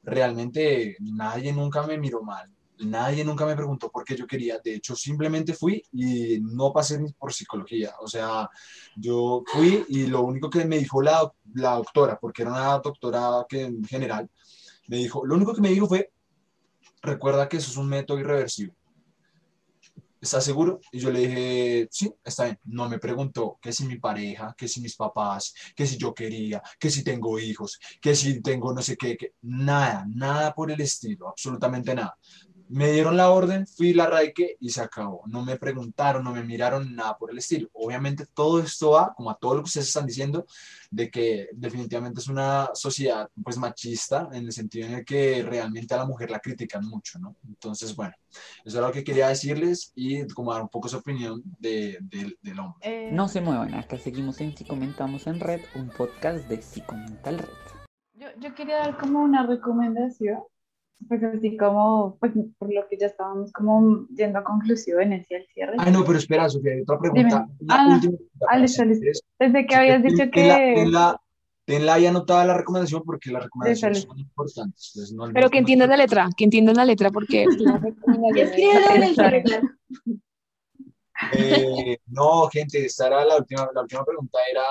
realmente 0.04 0.97
nadie 0.99 1.54
nunca 1.54 1.84
me 1.84 1.97
miró 1.97 2.22
mal, 2.24 2.51
nadie 2.80 3.24
nunca 3.24 3.45
me 3.45 3.55
preguntó 3.55 3.89
por 3.89 4.03
qué 4.03 4.15
yo 4.15 4.28
quería. 4.28 4.59
De 4.63 4.76
hecho, 4.76 4.95
simplemente 4.95 5.53
fui 5.53 5.84
y 5.91 6.39
no 6.41 6.71
pasé 6.74 6.99
ni 6.99 7.11
por 7.13 7.34
psicología. 7.34 7.93
O 8.01 8.07
sea, 8.07 8.49
yo 8.95 9.43
fui 9.45 9.86
y 9.89 10.07
lo 10.07 10.21
único 10.21 10.49
que 10.49 10.65
me 10.65 10.78
dijo 10.78 11.01
la, 11.01 11.32
la 11.53 11.76
doctora, 11.76 12.19
porque 12.19 12.43
era 12.43 12.51
una 12.51 12.80
doctora 12.80 13.45
que 13.47 13.63
en 13.63 13.84
general, 13.86 14.30
me 14.88 14.97
dijo, 14.97 15.26
lo 15.26 15.36
único 15.36 15.53
que 15.53 15.61
me 15.61 15.69
dijo 15.69 15.88
fue, 15.88 16.11
recuerda 17.01 17.47
que 17.47 17.57
eso 17.57 17.71
es 17.71 17.78
un 17.78 17.89
método 17.89 18.19
irreversible. 18.19 18.76
¿Estás 20.24 20.45
seguro? 20.45 20.80
Y 20.93 20.99
yo 20.99 21.11
le 21.11 21.19
dije, 21.19 21.88
sí, 21.91 22.13
está 22.24 22.45
bien. 22.45 22.57
No 22.63 22.88
me 22.88 22.97
preguntó 22.97 23.59
que 23.61 23.74
si 23.74 23.86
mi 23.86 23.97
pareja, 23.99 24.55
que 24.57 24.69
si 24.69 24.80
mis 24.80 24.95
papás, 24.95 25.53
que 25.76 25.86
si 25.86 25.97
yo 25.97 26.13
quería, 26.13 26.63
que 26.80 26.89
si 26.89 27.03
tengo 27.03 27.38
hijos, 27.38 27.78
que 28.01 28.15
si 28.15 28.41
tengo 28.41 28.74
no 28.74 28.82
sé 28.82 28.95
qué, 28.95 29.17
que 29.17 29.34
nada, 29.41 30.05
nada 30.07 30.53
por 30.53 30.71
el 30.71 30.80
estilo, 30.80 31.28
absolutamente 31.28 31.93
nada. 31.93 32.17
Me 32.74 32.91
dieron 32.91 33.15
la 33.15 33.30
orden, 33.30 33.67
fui 33.67 33.93
la 33.93 34.07
raike 34.07 34.57
y 34.59 34.69
se 34.71 34.82
acabó. 34.82 35.21
No 35.28 35.45
me 35.45 35.57
preguntaron, 35.57 36.24
no 36.24 36.32
me 36.32 36.43
miraron 36.43 36.95
nada 36.95 37.15
por 37.15 37.30
el 37.30 37.38
estilo. 37.38 37.69
Obviamente 37.74 38.26
todo 38.26 38.59
esto 38.59 38.89
va, 38.89 39.13
como 39.13 39.30
a 39.30 39.36
todo 39.36 39.53
lo 39.53 39.61
que 39.61 39.67
ustedes 39.67 39.89
están 39.89 40.07
diciendo, 40.07 40.47
de 40.89 41.11
que 41.11 41.49
definitivamente 41.53 42.19
es 42.19 42.28
una 42.28 42.71
sociedad 42.74 43.30
pues 43.43 43.59
machista 43.59 44.28
en 44.34 44.45
el 44.45 44.51
sentido 44.51 44.88
en 44.88 44.93
el 44.95 45.05
que 45.05 45.43
realmente 45.43 45.93
a 45.93 45.97
la 45.97 46.07
mujer 46.07 46.32
la 46.32 46.39
critican 46.39 46.84
mucho, 46.88 47.19
¿no? 47.19 47.36
Entonces, 47.47 47.95
bueno, 47.95 48.15
eso 48.65 48.80
es 48.80 48.84
lo 48.84 48.91
que 48.91 49.03
quería 49.03 49.28
decirles 49.28 49.91
y 49.93 50.26
como 50.30 50.51
dar 50.51 50.63
un 50.63 50.69
poco 50.69 50.89
su 50.89 50.97
opinión 50.97 51.43
de, 51.59 51.99
del 52.01 52.59
hombre. 52.59 52.80
Eh, 52.82 53.11
no 53.11 53.28
se 53.28 53.39
muevan, 53.39 53.76
acá 53.76 53.99
seguimos 53.99 54.41
en 54.41 54.57
Si 54.57 54.65
Comentamos 54.65 55.28
en 55.28 55.39
Red, 55.39 55.61
un 55.76 55.89
podcast 55.89 56.47
de 56.47 56.59
Si 56.63 56.82
Comenta 56.82 57.30
Red. 57.30 57.45
Yo, 58.15 58.30
yo 58.39 58.55
quería 58.55 58.78
dar 58.78 58.97
como 58.97 59.21
una 59.21 59.45
recomendación 59.45 60.39
pues 61.08 61.24
así 61.24 61.58
como, 61.58 62.18
pues 62.20 62.34
por 62.58 62.74
lo 62.74 62.88
que 62.88 62.97
ya 62.97 63.08
estábamos 63.08 63.51
como 63.51 64.08
yendo 64.16 64.39
a 64.39 64.43
conclusiones 64.43 65.30
y 65.30 65.36
al 65.36 65.45
cierre. 65.54 65.76
Ah, 65.78 65.89
no, 65.91 66.04
pero 66.04 66.18
espera, 66.18 66.49
Sofía, 66.49 66.74
hay 66.74 66.82
otra 66.82 66.99
pregunta. 66.99 67.47
La 67.60 67.76
ah, 67.76 67.88
última 67.93 68.18
ah, 68.49 68.60
Desde 68.60 69.66
que 69.66 69.76
habías 69.76 70.04
dicho 70.04 70.24
que... 70.32 70.74
Tenla, 70.76 71.20
tenla 71.66 71.93
ahí 71.95 72.06
anotada 72.06 72.45
la 72.45 72.58
recomendación 72.58 73.04
porque 73.06 73.32
las 73.32 73.43
recomendaciones 73.43 74.01
son 74.01 74.20
importantes. 74.20 75.14
pero 75.34 75.49
que 75.49 75.58
entiendan 75.60 75.89
la 75.89 75.97
letra, 75.97 76.30
que 76.36 76.43
entiendan 76.43 76.76
la 76.76 76.86
letra 76.86 77.10
porque... 77.12 77.45
eh, 81.38 81.97
no, 82.08 82.47
gente, 82.49 82.86
esta 82.86 83.08
era 83.08 83.26
la 83.26 83.38
última, 83.38 83.70
la 83.74 83.82
última 83.82 84.04
pregunta 84.04 84.39
era, 84.51 84.64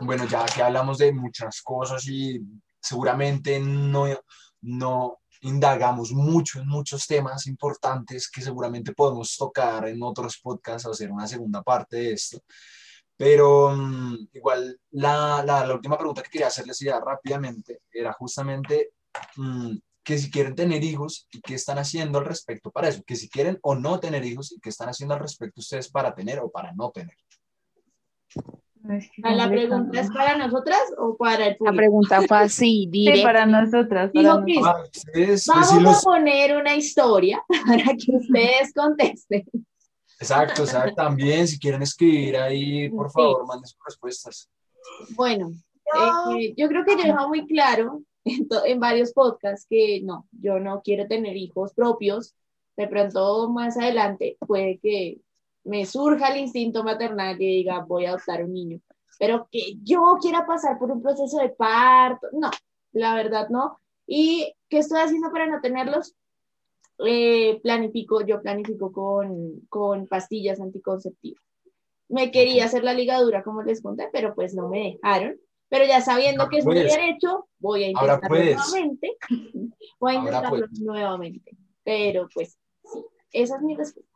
bueno, 0.00 0.24
ya 0.26 0.44
que 0.46 0.62
hablamos 0.62 0.98
de 0.98 1.12
muchas 1.12 1.62
cosas 1.62 2.06
y 2.08 2.40
seguramente 2.80 3.60
no 3.60 4.06
no 4.68 5.20
indagamos 5.42 6.12
mucho 6.12 6.60
en 6.60 6.68
muchos 6.68 7.06
temas 7.06 7.46
importantes 7.46 8.30
que 8.30 8.42
seguramente 8.42 8.92
podemos 8.92 9.36
tocar 9.36 9.88
en 9.88 10.02
otros 10.02 10.38
podcasts 10.38 10.86
o 10.86 10.90
hacer 10.90 11.10
una 11.10 11.26
segunda 11.26 11.62
parte 11.62 11.96
de 11.96 12.12
esto. 12.12 12.38
Pero 13.16 13.70
mm, 13.74 14.28
igual 14.32 14.78
la, 14.92 15.42
la, 15.44 15.74
última 15.74 15.96
pregunta 15.96 16.22
que 16.22 16.30
quería 16.30 16.48
hacerles 16.48 16.78
ya 16.80 17.00
rápidamente 17.00 17.82
era 17.90 18.12
justamente 18.12 18.92
mm, 19.36 19.76
que 20.04 20.18
si 20.18 20.30
quieren 20.30 20.54
tener 20.54 20.82
hijos 20.84 21.26
y 21.32 21.40
qué 21.40 21.54
están 21.54 21.78
haciendo 21.78 22.18
al 22.18 22.24
respecto 22.24 22.70
para 22.70 22.88
eso, 22.88 23.02
que 23.04 23.16
si 23.16 23.28
quieren 23.28 23.58
o 23.62 23.74
no 23.74 24.00
tener 24.00 24.24
hijos 24.24 24.52
y 24.52 24.60
qué 24.60 24.70
están 24.70 24.88
haciendo 24.88 25.14
al 25.14 25.20
respecto 25.20 25.60
ustedes 25.60 25.90
para 25.90 26.14
tener 26.14 26.40
o 26.40 26.50
para 26.50 26.72
no 26.72 26.90
tener. 26.90 27.16
¿La 29.18 29.48
pregunta 29.48 30.00
es 30.00 30.10
para 30.10 30.36
nosotras 30.36 30.80
o 30.98 31.16
para 31.16 31.48
el 31.48 31.56
público? 31.56 31.72
La 31.72 31.76
pregunta 31.76 32.22
fue 32.22 32.38
así, 32.38 32.88
Sí, 32.92 33.22
para 33.22 33.44
nosotras. 33.46 34.10
Ah, 34.16 34.44
Vamos 35.46 35.98
a 35.98 36.00
poner 36.02 36.56
una 36.56 36.76
historia 36.76 37.42
para 37.66 37.84
que 37.96 38.12
ustedes 38.16 38.72
contesten. 38.74 39.44
Exacto, 40.20 40.62
exacto. 40.62 40.94
También, 40.94 41.46
si 41.46 41.58
quieren 41.58 41.82
escribir 41.82 42.36
ahí, 42.36 42.88
por 42.88 43.10
favor, 43.10 43.46
manden 43.46 43.66
sus 43.66 43.78
respuestas. 43.84 44.50
Bueno, 45.10 45.52
eh, 46.38 46.54
yo 46.56 46.68
creo 46.68 46.84
que 46.84 46.96
yo 46.96 47.02
he 47.02 47.06
dejado 47.06 47.28
muy 47.28 47.46
claro 47.46 48.02
en, 48.24 48.48
en 48.64 48.80
varios 48.80 49.12
podcasts 49.12 49.66
que 49.68 50.00
no, 50.02 50.26
yo 50.32 50.58
no 50.58 50.82
quiero 50.82 51.06
tener 51.06 51.36
hijos 51.36 51.72
propios. 51.72 52.34
De 52.76 52.86
pronto, 52.86 53.50
más 53.50 53.76
adelante, 53.76 54.36
puede 54.40 54.78
que 54.78 55.20
me 55.68 55.84
surja 55.84 56.28
el 56.28 56.40
instinto 56.40 56.82
maternal 56.82 57.40
y 57.40 57.46
diga, 57.58 57.84
voy 57.86 58.06
a 58.06 58.10
adoptar 58.10 58.42
un 58.42 58.54
niño. 58.54 58.80
Pero 59.18 59.48
que 59.50 59.74
yo 59.82 60.16
quiera 60.20 60.46
pasar 60.46 60.78
por 60.78 60.90
un 60.90 61.02
proceso 61.02 61.38
de 61.38 61.50
parto, 61.50 62.28
no, 62.32 62.50
la 62.92 63.14
verdad 63.14 63.48
no. 63.50 63.78
¿Y 64.06 64.54
qué 64.68 64.78
estoy 64.78 65.00
haciendo 65.00 65.30
para 65.30 65.46
no 65.46 65.60
tenerlos? 65.60 66.14
Eh, 67.06 67.60
planifico, 67.62 68.24
yo 68.24 68.40
planifico 68.40 68.90
con, 68.90 69.60
con 69.68 70.06
pastillas 70.06 70.60
anticonceptivas. 70.60 71.42
Me 72.08 72.30
quería 72.30 72.64
hacer 72.64 72.82
la 72.82 72.94
ligadura, 72.94 73.42
como 73.42 73.62
les 73.62 73.82
conté, 73.82 74.08
pero 74.10 74.34
pues 74.34 74.54
no 74.54 74.68
me 74.68 74.98
dejaron. 75.02 75.38
Pero 75.68 75.84
ya 75.84 76.00
sabiendo 76.00 76.48
que 76.48 76.58
es 76.58 76.66
mi 76.66 76.76
derecho, 76.76 77.46
voy 77.58 77.84
a 77.84 77.88
intentarlo 77.88 78.38
nuevamente. 78.38 79.16
Voy 80.00 80.12
a 80.12 80.18
intentarlo 80.18 80.66
nuevamente. 80.80 81.50
Pero 81.84 82.26
pues 82.32 82.58
sí, 82.84 83.04
esa 83.32 83.56
es 83.56 83.62
mi 83.62 83.76
respuesta. 83.76 84.07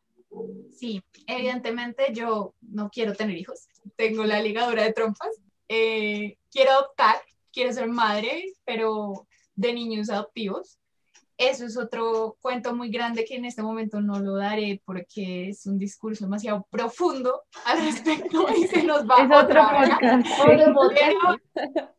Sí, 0.70 1.02
evidentemente 1.26 2.12
yo 2.12 2.54
no 2.60 2.90
quiero 2.90 3.14
tener 3.14 3.36
hijos. 3.36 3.68
Tengo 3.96 4.24
la 4.24 4.40
ligadura 4.40 4.84
de 4.84 4.92
trompas. 4.92 5.28
Eh, 5.68 6.38
quiero 6.50 6.72
adoptar, 6.72 7.16
quiero 7.52 7.72
ser 7.72 7.88
madre, 7.88 8.52
pero 8.64 9.26
de 9.54 9.72
niños 9.72 10.10
adoptivos. 10.10 10.78
Eso 11.38 11.64
es 11.66 11.76
otro 11.76 12.36
cuento 12.40 12.74
muy 12.74 12.90
grande 12.90 13.24
que 13.24 13.36
en 13.36 13.44
este 13.44 13.62
momento 13.62 14.00
no 14.00 14.20
lo 14.20 14.36
daré 14.36 14.80
porque 14.84 15.48
es 15.48 15.66
un 15.66 15.78
discurso 15.78 16.24
demasiado 16.24 16.66
profundo 16.70 17.42
al 17.64 17.84
respecto 17.84 18.46
y 18.56 18.66
se 18.68 18.82
nos 18.84 19.04
va 19.08 19.24
es 19.24 19.30
otro 19.30 19.62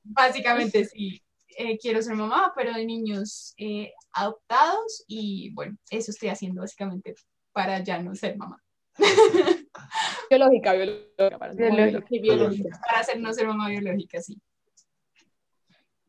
básicamente 0.03 0.85
sí, 0.93 1.22
eh, 1.57 1.77
quiero 1.77 2.01
ser 2.01 2.15
mamá, 2.15 2.53
pero 2.55 2.73
de 2.73 2.85
niños 2.85 3.53
eh, 3.57 3.91
adoptados 4.14 5.03
y 5.07 5.53
bueno, 5.53 5.77
eso 5.89 6.11
estoy 6.11 6.30
haciendo 6.30 6.61
básicamente 6.61 7.15
para 7.54 7.80
ya 7.82 8.00
no 8.02 8.16
ser 8.16 8.38
mamá. 8.38 8.62
biológica, 10.30 10.74
biológica, 10.74 11.40
para, 11.40 11.54
biológica, 11.54 12.06
biológica. 12.10 12.80
para 12.86 13.00
hacer 13.00 13.20
no 13.20 13.34
ser 13.34 13.48
mamá 13.48 13.70
biológica, 13.70 14.22
sí. 14.22 14.42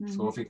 Sofía. 0.07 0.49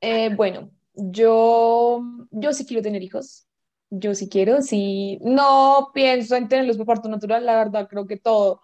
Eh, 0.00 0.34
bueno, 0.34 0.70
yo, 0.94 2.02
yo 2.30 2.52
sí 2.52 2.66
quiero 2.66 2.82
tener 2.82 3.02
hijos. 3.02 3.46
Yo 3.90 4.14
sí 4.14 4.28
quiero, 4.28 4.62
sí. 4.62 5.18
No 5.22 5.90
pienso 5.92 6.36
en 6.36 6.48
tenerlos 6.48 6.76
por 6.76 6.86
parto 6.86 7.08
natural, 7.08 7.44
la 7.44 7.56
verdad, 7.56 7.86
creo 7.88 8.06
que 8.06 8.16
todo. 8.16 8.60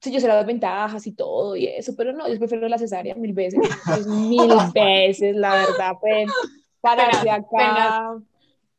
Sí, 0.00 0.12
yo 0.12 0.20
sé 0.20 0.28
las 0.28 0.46
ventajas 0.46 1.06
y 1.06 1.12
todo 1.12 1.56
y 1.56 1.66
eso, 1.66 1.94
pero 1.96 2.12
no, 2.12 2.28
yo 2.28 2.38
prefiero 2.38 2.68
la 2.68 2.78
cesárea 2.78 3.14
mil 3.14 3.32
veces, 3.32 3.60
mil 4.06 4.50
veces, 4.74 5.34
la 5.34 5.54
verdad, 5.54 5.92
pues 6.00 6.30
pararse 6.80 7.30
acá, 7.30 8.18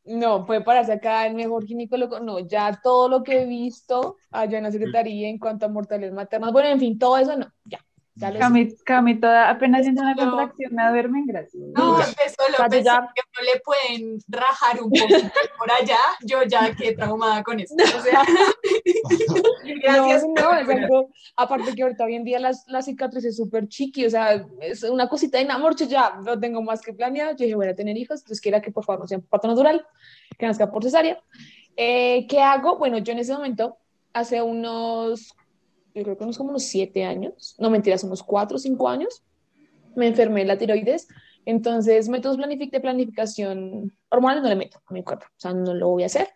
no, 0.08 0.44
puede 0.46 0.62
pararse 0.62 0.92
acá 0.92 1.26
el 1.26 1.34
mejor 1.34 1.66
ginecólogo, 1.66 2.20
no, 2.20 2.38
ya 2.40 2.80
todo 2.82 3.08
lo 3.08 3.22
que 3.22 3.42
he 3.42 3.46
visto 3.46 4.16
allá 4.30 4.58
en 4.58 4.64
la 4.64 4.72
secretaría 4.72 5.28
en 5.28 5.38
cuanto 5.38 5.66
a 5.66 5.68
mortalidad 5.68 6.12
maternas, 6.12 6.52
bueno, 6.52 6.68
en 6.68 6.80
fin, 6.80 6.98
todo 6.98 7.18
eso 7.18 7.36
no, 7.36 7.52
ya, 7.64 7.78
Cami, 8.18 8.74
Cami, 8.84 9.20
toda, 9.20 9.50
apenas 9.50 9.82
siento 9.82 10.02
una 10.02 10.14
contracción, 10.14 10.74
me 10.74 10.88
duermen, 10.88 11.26
gracias. 11.26 11.62
No, 11.76 11.98
solo 12.02 12.68
pensé 12.68 12.82
ya... 12.82 13.08
que 13.14 13.22
no 13.36 13.42
le 13.42 13.60
pueden 13.60 14.18
rajar 14.28 14.82
un 14.82 14.90
poquito 14.90 15.30
por 15.58 15.70
allá, 15.70 15.98
yo 16.24 16.42
ya 16.42 16.74
quedé 16.74 16.94
traumada 16.94 17.42
con 17.42 17.60
eso. 17.60 17.74
O 17.76 18.02
sea, 18.02 18.22
gracias. 19.82 20.24
No, 20.36 20.62
no, 20.62 21.08
aparte 21.36 21.74
que 21.74 21.82
ahorita 21.82 22.04
hoy 22.04 22.16
en 22.16 22.24
día 22.24 22.40
la, 22.40 22.52
la 22.66 22.82
cicatriz 22.82 23.24
es 23.24 23.36
súper 23.36 23.68
chiqui, 23.68 24.06
o 24.06 24.10
sea, 24.10 24.44
es 24.60 24.82
una 24.82 25.08
cosita 25.08 25.38
de 25.38 25.44
enamorcho, 25.44 25.84
ya 25.84 26.16
no 26.24 26.38
tengo 26.38 26.62
más 26.62 26.80
que 26.80 26.92
planeado, 26.92 27.32
yo 27.32 27.44
dije, 27.44 27.54
voy 27.54 27.68
a 27.68 27.76
tener 27.76 27.96
hijos, 27.96 28.20
entonces 28.20 28.40
quiera 28.40 28.60
que 28.60 28.72
por 28.72 28.84
favor 28.84 29.00
no 29.00 29.06
sea 29.06 29.20
parto 29.20 29.48
natural, 29.48 29.86
que 30.36 30.46
nazca 30.46 30.70
por 30.70 30.82
cesárea. 30.82 31.22
Eh, 31.76 32.26
¿Qué 32.28 32.40
hago? 32.40 32.78
Bueno, 32.78 32.98
yo 32.98 33.12
en 33.12 33.20
ese 33.20 33.32
momento, 33.32 33.78
hace 34.12 34.42
unos 34.42 35.32
yo 35.98 36.04
creo 36.04 36.16
que 36.16 36.24
unos 36.24 36.38
como 36.38 36.50
unos 36.50 36.64
siete 36.64 37.04
años, 37.04 37.56
no 37.58 37.70
mentiras, 37.70 38.04
unos 38.04 38.22
cuatro 38.22 38.56
o 38.56 38.58
cinco 38.58 38.88
años, 38.88 39.22
me 39.96 40.06
enfermé 40.06 40.40
de 40.40 40.46
la 40.46 40.58
tiroides. 40.58 41.08
Entonces, 41.44 42.08
métodos 42.08 42.36
de 42.36 42.80
planificación 42.80 43.92
hormonales 44.10 44.42
no 44.42 44.48
le 44.48 44.56
meto 44.56 44.80
a 44.84 44.92
mi 44.92 45.02
cuerpo, 45.02 45.26
o 45.26 45.40
sea, 45.40 45.52
no 45.52 45.74
lo 45.74 45.88
voy 45.88 46.02
a 46.02 46.06
hacer. 46.06 46.28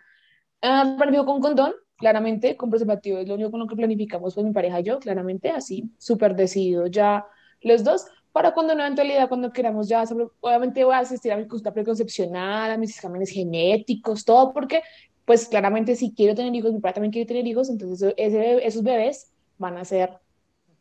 Uh, 0.63 0.97
planifico 0.97 1.27
con 1.27 1.41
condón, 1.41 1.75
claramente, 1.97 2.57
con 2.57 2.71
preservativo, 2.71 3.19
es 3.19 3.29
lo 3.29 3.35
único 3.35 3.51
con 3.51 3.61
lo 3.61 3.67
que 3.67 3.77
planificamos, 3.77 4.35
pues 4.35 4.47
mi 4.47 4.53
pareja 4.53 4.81
y 4.81 4.85
yo, 4.85 4.99
claramente, 4.99 5.51
así, 5.51 5.91
súper 5.99 6.35
decidido 6.35 6.87
ya 6.87 7.27
los 7.61 7.85
dos, 7.85 8.07
para 8.33 8.55
cuando 8.55 8.73
en 8.73 8.81
eventualidad, 8.81 9.29
cuando 9.29 9.53
queramos 9.53 9.89
ya, 9.89 10.05
obviamente 10.41 10.85
voy 10.85 10.95
a 10.95 11.01
asistir 11.01 11.33
a 11.33 11.37
mi 11.37 11.47
consulta 11.47 11.75
preconcepcional, 11.75 12.71
a 12.71 12.79
mis 12.79 12.97
exámenes 12.97 13.31
genéticos, 13.31 14.25
todo, 14.25 14.53
porque, 14.53 14.83
pues 15.25 15.47
claramente, 15.47 15.95
si 15.95 16.15
quiero 16.15 16.35
tener 16.35 16.55
hijos, 16.55 16.73
mi 16.73 16.81
pareja 16.81 16.95
también 16.95 17.13
quiere 17.13 17.27
tener 17.27 17.47
hijos, 17.47 17.69
entonces 17.69 18.15
ese, 18.17 18.67
esos 18.67 18.83
bebés 18.83 19.32
van 19.59 19.77
a 19.77 19.85
ser 19.85 20.19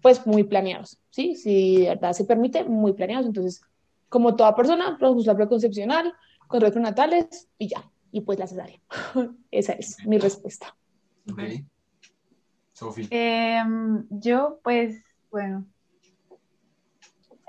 pues 0.02 0.26
muy 0.26 0.44
planeados, 0.44 1.00
¿sí? 1.12 1.36
Si 1.36 1.78
de 1.78 1.90
verdad 1.90 2.14
se 2.14 2.26
permite, 2.26 2.64
muy 2.64 2.94
planeados. 2.94 3.28
Entonces, 3.28 3.62
como 4.10 4.36
toda 4.36 4.56
persona, 4.56 4.98
la 5.00 5.36
preconcepcional, 5.36 6.14
con 6.48 6.82
natales 6.82 7.48
y 7.58 7.70
ya. 7.70 7.90
Y 8.12 8.22
pues 8.22 8.40
la 8.40 8.48
cesárea. 8.48 8.80
Esa 9.52 9.74
es 9.74 9.98
mi 10.06 10.18
respuesta. 10.18 10.76
Ok. 11.32 11.40
Sofía. 12.74 13.08
Em, 13.10 14.06
yo, 14.10 14.60
pues, 14.64 15.02
bueno. 15.30 15.66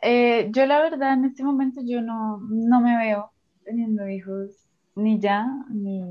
Eh, 0.03 0.51
yo 0.53 0.67
la 0.67 0.83
verdad 0.83 1.15
en 1.15 1.25
este 1.27 1.45
momento 1.45 1.81
yo 1.85 2.03
no, 2.03 2.39
no 2.41 2.81
me 2.81 2.97
veo 2.99 3.31
teniendo 3.65 4.09
hijos 4.09 4.51
ni 4.97 5.21
ya, 5.21 5.47
ni, 5.71 6.03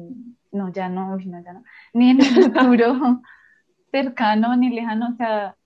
no, 0.51 0.71
ya 0.71 0.89
no, 0.89 1.17
no, 1.17 1.43
ya 1.43 1.53
no, 1.53 1.63
ni 1.93 2.11
en 2.11 2.21
el 2.21 2.27
futuro 2.27 3.21
cercano 3.91 4.55
ni 4.57 4.69
lejano, 4.69 5.09
o 5.13 5.15
sea, 5.18 5.57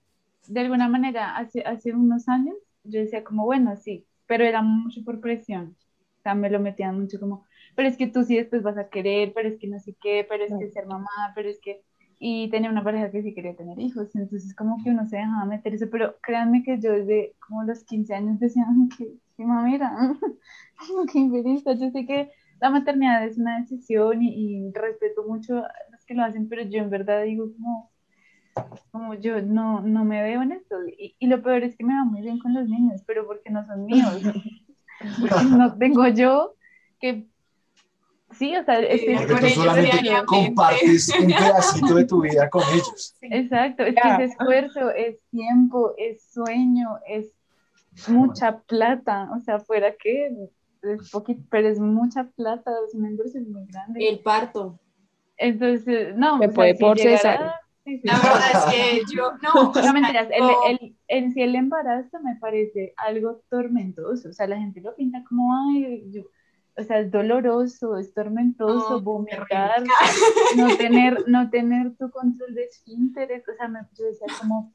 de 0.47 0.59
alguna 0.61 0.89
manera, 0.89 1.37
hace, 1.37 1.61
hace 1.63 1.93
unos 1.93 2.27
años 2.29 2.55
yo 2.83 2.99
decía 2.99 3.23
como, 3.23 3.45
bueno, 3.45 3.75
sí, 3.77 4.07
pero 4.27 4.43
era 4.45 4.61
mucho 4.61 5.03
por 5.03 5.19
presión, 5.21 5.77
o 6.19 6.21
sea, 6.23 6.35
me 6.35 6.49
lo 6.49 6.59
metían 6.59 6.99
mucho 6.99 7.19
como, 7.19 7.45
pero 7.75 7.87
es 7.89 7.97
que 7.97 8.07
tú 8.07 8.23
sí 8.23 8.35
después 8.37 8.63
vas 8.63 8.77
a 8.77 8.89
querer, 8.89 9.33
pero 9.33 9.49
es 9.49 9.57
que 9.59 9.67
no 9.67 9.79
sé 9.79 9.95
qué, 10.01 10.25
pero 10.29 10.43
es 10.43 10.55
que 10.55 10.69
ser 10.69 10.85
mamá, 10.87 11.09
pero 11.35 11.49
es 11.49 11.59
que, 11.61 11.83
y 12.19 12.49
tenía 12.49 12.69
una 12.69 12.83
pareja 12.83 13.11
que 13.11 13.21
sí 13.23 13.33
quería 13.33 13.55
tener 13.55 13.79
hijos, 13.79 14.15
entonces 14.15 14.55
como 14.55 14.83
que 14.83 14.91
uno 14.91 15.05
se 15.07 15.17
dejaba 15.17 15.45
meter 15.45 15.73
eso, 15.75 15.87
pero 15.91 16.15
créanme 16.21 16.63
que 16.63 16.79
yo 16.79 16.91
desde 16.93 17.35
como 17.47 17.63
los 17.63 17.83
15 17.83 18.13
años 18.15 18.39
decía, 18.39 18.65
que, 18.97 19.13
que 19.37 19.45
mamera, 19.45 19.91
qué 21.11 21.19
infeliz, 21.19 21.63
yo 21.65 21.89
sé 21.91 22.05
que 22.05 22.31
la 22.61 22.69
maternidad 22.69 23.25
es 23.27 23.37
una 23.37 23.59
decisión 23.59 24.21
y, 24.23 24.67
y 24.67 24.71
respeto 24.73 25.23
mucho 25.27 25.57
a 25.59 25.71
los 25.91 26.05
que 26.05 26.13
lo 26.15 26.23
hacen, 26.23 26.47
pero 26.49 26.63
yo 26.63 26.79
en 26.79 26.89
verdad 26.89 27.23
digo 27.23 27.51
como 27.53 27.91
como 28.91 29.13
yo 29.15 29.41
no, 29.41 29.81
no 29.81 30.05
me 30.05 30.23
veo 30.23 30.41
en 30.41 30.53
esto. 30.53 30.75
Y, 30.87 31.15
y, 31.19 31.27
lo 31.27 31.41
peor 31.41 31.63
es 31.63 31.75
que 31.75 31.83
me 31.83 31.93
va 31.93 32.05
muy 32.05 32.21
bien 32.21 32.39
con 32.39 32.53
los 32.53 32.67
niños, 32.67 33.01
pero 33.05 33.25
porque 33.27 33.49
no 33.49 33.65
son 33.65 33.85
míos. 33.85 34.21
no 35.49 35.77
tengo 35.77 36.07
yo 36.07 36.55
que... 36.99 37.27
Sí, 38.31 38.55
o 38.55 38.65
sea, 38.65 38.79
estoy 38.79 39.15
porque 39.15 39.35
tú 39.35 39.61
solamente 39.61 40.25
compartes 40.25 41.09
un 41.19 41.27
pedacito 41.27 41.95
de 41.95 42.05
tu 42.05 42.21
vida 42.21 42.49
con 42.49 42.63
ellos. 42.73 43.15
Exacto, 43.21 43.83
es 43.83 43.95
que 43.95 44.23
es 44.23 44.31
esfuerzo, 44.31 44.89
es 44.89 45.17
tiempo, 45.29 45.93
es 45.97 46.23
sueño, 46.33 46.97
es 47.07 47.31
mucha 48.09 48.59
plata, 48.59 49.29
o 49.37 49.39
sea, 49.41 49.59
fuera 49.59 49.93
que 49.95 50.27
es 50.81 51.09
poquito, 51.11 51.43
pero 51.49 51.69
es 51.69 51.79
mucha 51.79 52.25
plata, 52.35 52.71
es 52.85 52.93
una 52.93 53.09
inversión 53.09 53.49
muy 53.51 53.65
grande. 53.67 54.05
El 54.05 54.19
parto. 54.19 54.79
Entonces, 55.37 56.15
no, 56.17 56.37
me 56.37 56.49
puede 56.49 56.75
por 56.75 56.99
César 56.99 57.53
la 58.03 58.17
verdad 58.17 58.51
es 58.51 58.73
que 58.73 59.15
yo, 59.15 59.31
no. 59.41 59.71
No 59.85 59.93
mentiras, 59.93 60.27
el, 60.31 60.43
el, 60.69 60.97
en 61.07 61.33
sí 61.33 61.41
el 61.41 61.55
embarazo 61.55 62.19
me 62.21 62.35
parece 62.37 62.93
algo 62.97 63.43
tormentoso. 63.49 64.29
O 64.29 64.33
sea, 64.33 64.47
la 64.47 64.57
gente 64.57 64.81
lo 64.81 64.95
pinta 64.95 65.23
como, 65.27 65.53
ay, 65.69 66.03
yo, 66.11 66.23
o 66.77 66.83
sea, 66.83 66.99
es 66.99 67.11
doloroso, 67.11 67.97
es 67.97 68.13
tormentoso, 68.13 69.01
vomitar, 69.01 69.83
no 70.57 70.75
tener, 70.75 71.23
no 71.27 71.49
tener 71.49 71.95
tu 71.95 72.09
control 72.09 72.55
de 72.55 72.63
esfínteres. 72.63 73.47
O 73.47 73.53
sea, 73.55 73.67
me, 73.67 73.79
yo 73.97 74.05
decía 74.05 74.27
como, 74.39 74.73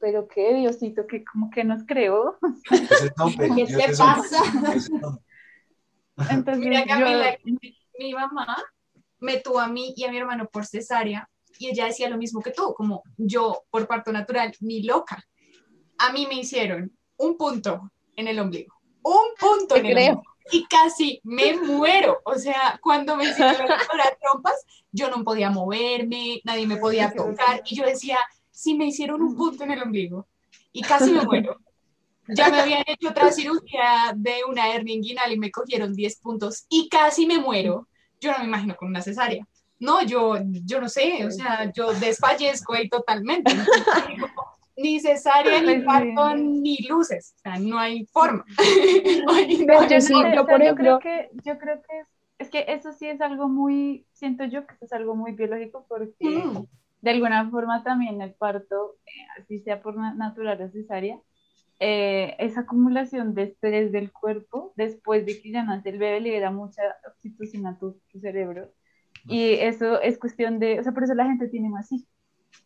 pero, 0.00 0.28
qué, 0.28 0.54
Diosito, 0.54 1.06
que 1.06 1.24
como 1.24 1.50
que 1.50 1.64
nos 1.64 1.84
creó. 1.84 2.38
¿Qué 3.56 3.66
te 3.66 3.88
pasa? 3.96 4.42
Entonces, 6.30 6.64
Mira, 6.64 6.84
Camila, 6.86 7.36
mi 7.98 8.14
mamá 8.14 8.56
me 9.18 9.38
tuvo 9.38 9.60
a 9.60 9.68
mí 9.68 9.94
y 9.96 10.04
a 10.04 10.10
mi 10.10 10.18
hermano 10.18 10.46
por 10.46 10.64
cesárea 10.64 11.28
y 11.62 11.68
ella 11.68 11.86
decía 11.86 12.08
lo 12.08 12.18
mismo 12.18 12.42
que 12.42 12.50
tú, 12.50 12.74
como 12.74 13.04
yo 13.16 13.62
por 13.70 13.86
parto 13.86 14.10
natural, 14.12 14.52
ni 14.60 14.82
loca. 14.82 15.24
A 15.98 16.12
mí 16.12 16.26
me 16.26 16.34
hicieron 16.34 16.90
un 17.18 17.36
punto 17.36 17.92
en 18.16 18.26
el 18.26 18.40
ombligo, 18.40 18.74
un 19.02 19.28
punto 19.38 19.76
en 19.76 19.86
el 19.86 19.92
ombligo. 19.92 20.22
Y 20.50 20.64
casi 20.64 21.20
me 21.22 21.56
muero. 21.56 22.20
O 22.24 22.34
sea, 22.34 22.80
cuando 22.82 23.14
me 23.16 23.30
hicieron 23.30 23.68
las 23.68 24.18
trompas, 24.18 24.66
yo 24.90 25.08
no 25.08 25.22
podía 25.22 25.50
moverme, 25.50 26.40
nadie 26.42 26.66
me 26.66 26.78
podía 26.78 27.14
tocar. 27.14 27.62
Y 27.64 27.76
yo 27.76 27.86
decía, 27.86 28.18
si 28.50 28.74
me 28.74 28.86
hicieron 28.86 29.22
un 29.22 29.36
punto 29.36 29.62
en 29.62 29.70
el 29.70 29.82
ombligo 29.82 30.26
y 30.72 30.82
casi 30.82 31.12
me 31.12 31.22
muero. 31.22 31.60
Ya 32.26 32.48
me 32.48 32.60
habían 32.60 32.82
hecho 32.86 33.10
otra 33.10 33.30
cirugía 33.30 34.12
de 34.16 34.40
una 34.48 34.74
hernia 34.74 34.96
inguinal 34.96 35.32
y 35.32 35.38
me 35.38 35.52
cogieron 35.52 35.94
10 35.94 36.16
puntos 36.16 36.66
y 36.68 36.88
casi 36.88 37.24
me 37.24 37.38
muero. 37.38 37.88
Yo 38.20 38.32
no 38.32 38.38
me 38.38 38.46
imagino 38.46 38.74
con 38.76 38.88
una 38.88 39.00
cesárea 39.00 39.46
no, 39.82 40.02
yo, 40.02 40.36
yo 40.64 40.80
no 40.80 40.88
sé, 40.88 41.26
o 41.26 41.30
sea, 41.30 41.70
yo 41.72 41.92
desfallezco 41.94 42.74
ahí 42.74 42.88
totalmente. 42.88 43.52
ni 44.76 45.00
cesárea, 45.00 45.60
ni 45.60 45.74
Pues, 45.74 45.84
parto, 45.84 46.34
ni 46.36 46.76
luces. 46.88 47.34
O 47.36 47.40
sea, 47.40 47.58
no 47.58 47.78
hay 47.78 48.06
forma. 48.06 48.44
No 49.26 49.32
hay- 49.32 49.66
Yo 49.88 50.00
sí, 50.00 50.14
creo 50.76 50.98
que, 50.98 51.30
yo 51.44 51.58
creo 51.58 51.82
que 51.82 51.98
es, 52.00 52.06
es 52.38 52.50
que 52.50 52.64
eso 52.68 52.92
sí 52.92 53.06
es 53.06 53.20
algo 53.20 53.48
muy, 53.48 54.06
siento 54.12 54.44
yo 54.44 54.66
que 54.66 54.74
eso 54.74 54.84
es 54.86 54.92
algo 54.92 55.14
muy 55.14 55.32
biológico 55.32 55.84
porque 55.88 56.14
Mm. 56.44 56.64
de 57.02 57.10
alguna 57.10 57.50
forma 57.50 57.82
también 57.84 58.20
el 58.22 58.32
parto, 58.34 58.96
eh, 59.06 59.26
así 59.40 59.60
sea 59.60 59.82
por 59.82 59.96
na- 59.96 60.14
natural 60.14 60.60
o 60.62 60.68
cesárea, 60.70 61.18
eh, 61.80 62.36
esa 62.38 62.60
acumulación 62.60 63.34
de 63.34 63.42
estrés 63.44 63.90
del 63.92 64.12
cuerpo 64.12 64.72
después 64.76 65.26
de 65.26 65.40
que 65.42 65.50
ya 65.50 65.64
nace 65.64 65.90
el 65.90 65.98
bebé 65.98 66.20
libera 66.20 66.50
mucha 66.50 66.82
oxitocina 67.08 67.70
a 67.70 67.78
tu, 67.78 68.00
tu 68.10 68.20
cerebro. 68.20 68.70
Y 69.26 69.54
eso 69.54 70.00
es 70.00 70.18
cuestión 70.18 70.58
de, 70.58 70.80
o 70.80 70.82
sea, 70.82 70.92
por 70.92 71.04
eso 71.04 71.14
la 71.14 71.24
gente 71.26 71.48
tiene 71.48 71.68
más 71.68 71.90
hijos. 71.92 72.08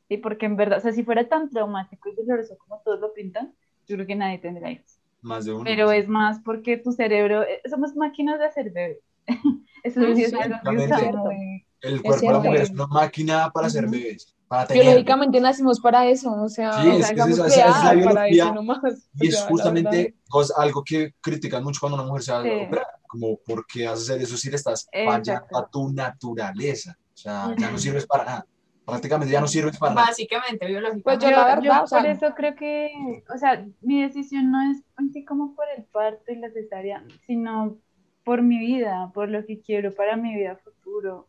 Y 0.09 0.19
porque 0.19 0.47
en 0.47 0.57
verdad, 0.57 0.79
o 0.79 0.81
sea, 0.81 0.93
si 0.93 1.03
fuera 1.05 1.29
tan 1.29 1.51
traumático 1.51 2.09
y 2.09 2.15
doloroso 2.15 2.57
como 2.59 2.81
todos 2.85 3.01
lo 3.01 3.13
pintan, 3.13 3.53
yo 3.87 3.97
creo 3.97 4.07
que 4.07 4.15
nadie 4.17 4.39
tendría 4.39 4.71
hijos. 4.73 4.99
Más 5.23 5.45
de 5.45 5.53
uno. 5.53 5.65
Pero 5.65 5.91
es 5.93 6.09
más 6.09 6.41
porque 6.45 6.77
tu 6.77 6.93
cerebro, 6.93 7.43
eh, 7.43 7.61
somos 7.69 7.95
máquinas 7.97 8.39
de 8.39 8.47
hacer 8.47 8.71
bebés. 8.71 8.99
Eso 9.85 10.01
sí 10.15 10.25
es 10.25 10.33
algo 10.35 10.57
que 10.65 11.13
muy- 11.13 11.67
El 11.81 12.03
cuerpo 12.03 12.27
de 12.27 12.33
la 12.33 12.39
mujer 12.41 12.61
es 12.63 12.71
una 12.71 12.87
máquina 12.87 13.51
para 13.53 13.67
hacer 13.69 13.87
bebés, 13.89 14.35
para 14.49 14.67
tener. 14.67 14.83
Biológicamente 14.83 15.41
nacimos 15.41 15.81
para 15.81 16.07
eso, 16.09 16.33
o 16.33 16.49
sea, 16.49 16.73
Sí, 16.73 16.89
es 16.89 17.13
que 17.13 17.21
esa 17.21 17.47
es 17.47 17.57
la 17.57 17.73
para 17.73 17.95
biología, 17.95 18.45
eso 18.45 18.55
nomás. 18.55 19.11
Y 19.21 19.27
o 19.27 19.29
es 19.29 19.39
sea, 19.39 19.49
justamente 19.49 20.17
cos- 20.29 20.53
algo 20.57 20.83
que 20.85 21.15
critican 21.21 21.63
mucho 21.63 21.79
cuando 21.81 21.97
una 21.99 22.07
mujer 22.07 22.23
se 22.23 22.33
va 22.33 22.39
a 22.41 22.43
Sí. 22.43 22.49
operar, 22.67 22.87
como 23.07 23.37
¿por 23.39 23.67
qué 23.67 23.87
vas 23.87 23.99
a 24.01 24.03
hacer 24.03 24.23
eso 24.23 24.37
si 24.37 24.51
le 24.51 24.57
estás 24.57 24.89
fallando 24.93 25.57
a 25.57 25.67
tu 25.69 25.93
naturaleza? 25.93 26.97
O 27.15 27.17
sea, 27.17 27.55
ya 27.57 27.71
no 27.71 27.79
sirves 27.79 28.07
para 28.07 28.25
nada. 28.25 28.47
Prácticamente 28.85 29.33
ya 29.33 29.41
no 29.41 29.49
sirves 29.49 29.79
para 29.79 29.93
Ah. 29.93 29.95
nada. 29.97 30.07
Básicamente, 30.09 30.67
biológico. 30.67 31.03
Pues 31.03 31.19
yo 31.19 31.31
Yo, 31.31 31.37
la 31.37 31.55
yo 31.57 31.61
verdad, 31.63 31.85
o 31.85 31.87
sea, 31.87 31.99
por 32.01 32.09
eso 32.09 32.35
creo 32.37 32.55
que, 32.55 32.91
o 33.35 33.39
sea, 33.39 33.67
mi 33.81 34.03
decisión 34.03 34.51
no 34.53 34.61
es 34.71 34.83
así 34.97 35.25
como 35.25 35.55
por 35.57 35.65
el 35.77 35.85
parto 35.85 36.31
y 36.33 36.37
la 36.37 36.51
cesárea, 36.51 37.03
sino 37.27 37.79
por 38.25 38.43
mi 38.43 38.59
vida, 38.59 39.11
por 39.15 39.29
lo 39.29 39.45
que 39.45 39.61
quiero 39.61 39.93
para 39.95 40.17
mi 40.17 40.35
vida 40.35 40.57
futuro. 40.57 41.29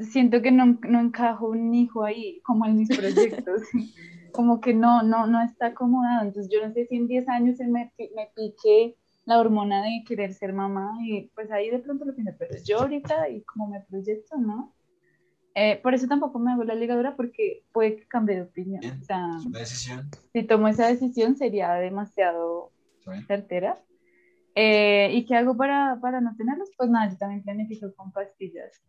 Siento 0.00 0.40
que 0.40 0.50
no, 0.50 0.78
no 0.88 1.00
encajo 1.00 1.48
un 1.48 1.74
hijo 1.74 2.04
ahí, 2.04 2.40
como 2.44 2.64
en 2.66 2.76
mis 2.76 2.88
proyectos, 2.96 3.62
como 4.32 4.60
que 4.60 4.72
no, 4.72 5.02
no, 5.02 5.26
no 5.26 5.42
está 5.42 5.66
acomodado. 5.68 6.22
Entonces 6.26 6.50
yo 6.52 6.66
no 6.66 6.72
sé 6.72 6.86
si 6.86 6.96
en 6.96 7.06
10 7.06 7.28
años 7.28 7.56
se 7.58 7.66
me, 7.66 7.92
me 8.16 8.30
pique 8.34 8.96
la 9.24 9.38
hormona 9.38 9.82
de 9.82 10.02
querer 10.06 10.34
ser 10.34 10.52
mamá 10.52 10.96
y 11.02 11.28
pues 11.34 11.50
ahí 11.50 11.70
de 11.70 11.78
pronto 11.78 12.04
lo 12.04 12.14
pienso, 12.14 12.32
pero 12.38 12.54
yo 12.64 12.80
ahorita 12.80 13.28
y 13.28 13.42
como 13.44 13.68
me 13.68 13.80
proyecto, 13.82 14.36
¿no? 14.36 14.74
Eh, 15.54 15.78
por 15.82 15.94
eso 15.94 16.06
tampoco 16.08 16.38
me 16.38 16.50
hago 16.52 16.64
la 16.64 16.74
ligadura 16.74 17.14
porque 17.14 17.64
puede 17.72 17.96
que 17.96 18.08
cambie 18.08 18.36
de 18.36 18.42
opinión. 18.42 18.80
Bien. 18.80 19.00
O 19.00 19.04
sea, 19.04 19.28
Es 19.38 19.44
una 19.46 19.58
decisión. 19.58 20.10
si 20.32 20.42
tomo 20.44 20.66
esa 20.68 20.86
decisión 20.88 21.36
sería 21.36 21.74
demasiado 21.74 22.72
certera. 23.26 23.78
Eh, 24.54 25.10
¿Y 25.12 25.24
qué 25.24 25.36
hago 25.36 25.56
para, 25.56 25.98
para 26.00 26.20
no 26.20 26.34
tenerlos? 26.36 26.70
Pues 26.76 26.90
nada, 26.90 27.10
yo 27.10 27.16
también 27.18 27.42
planifico 27.42 27.94
con 27.94 28.12
pastillas 28.12 28.82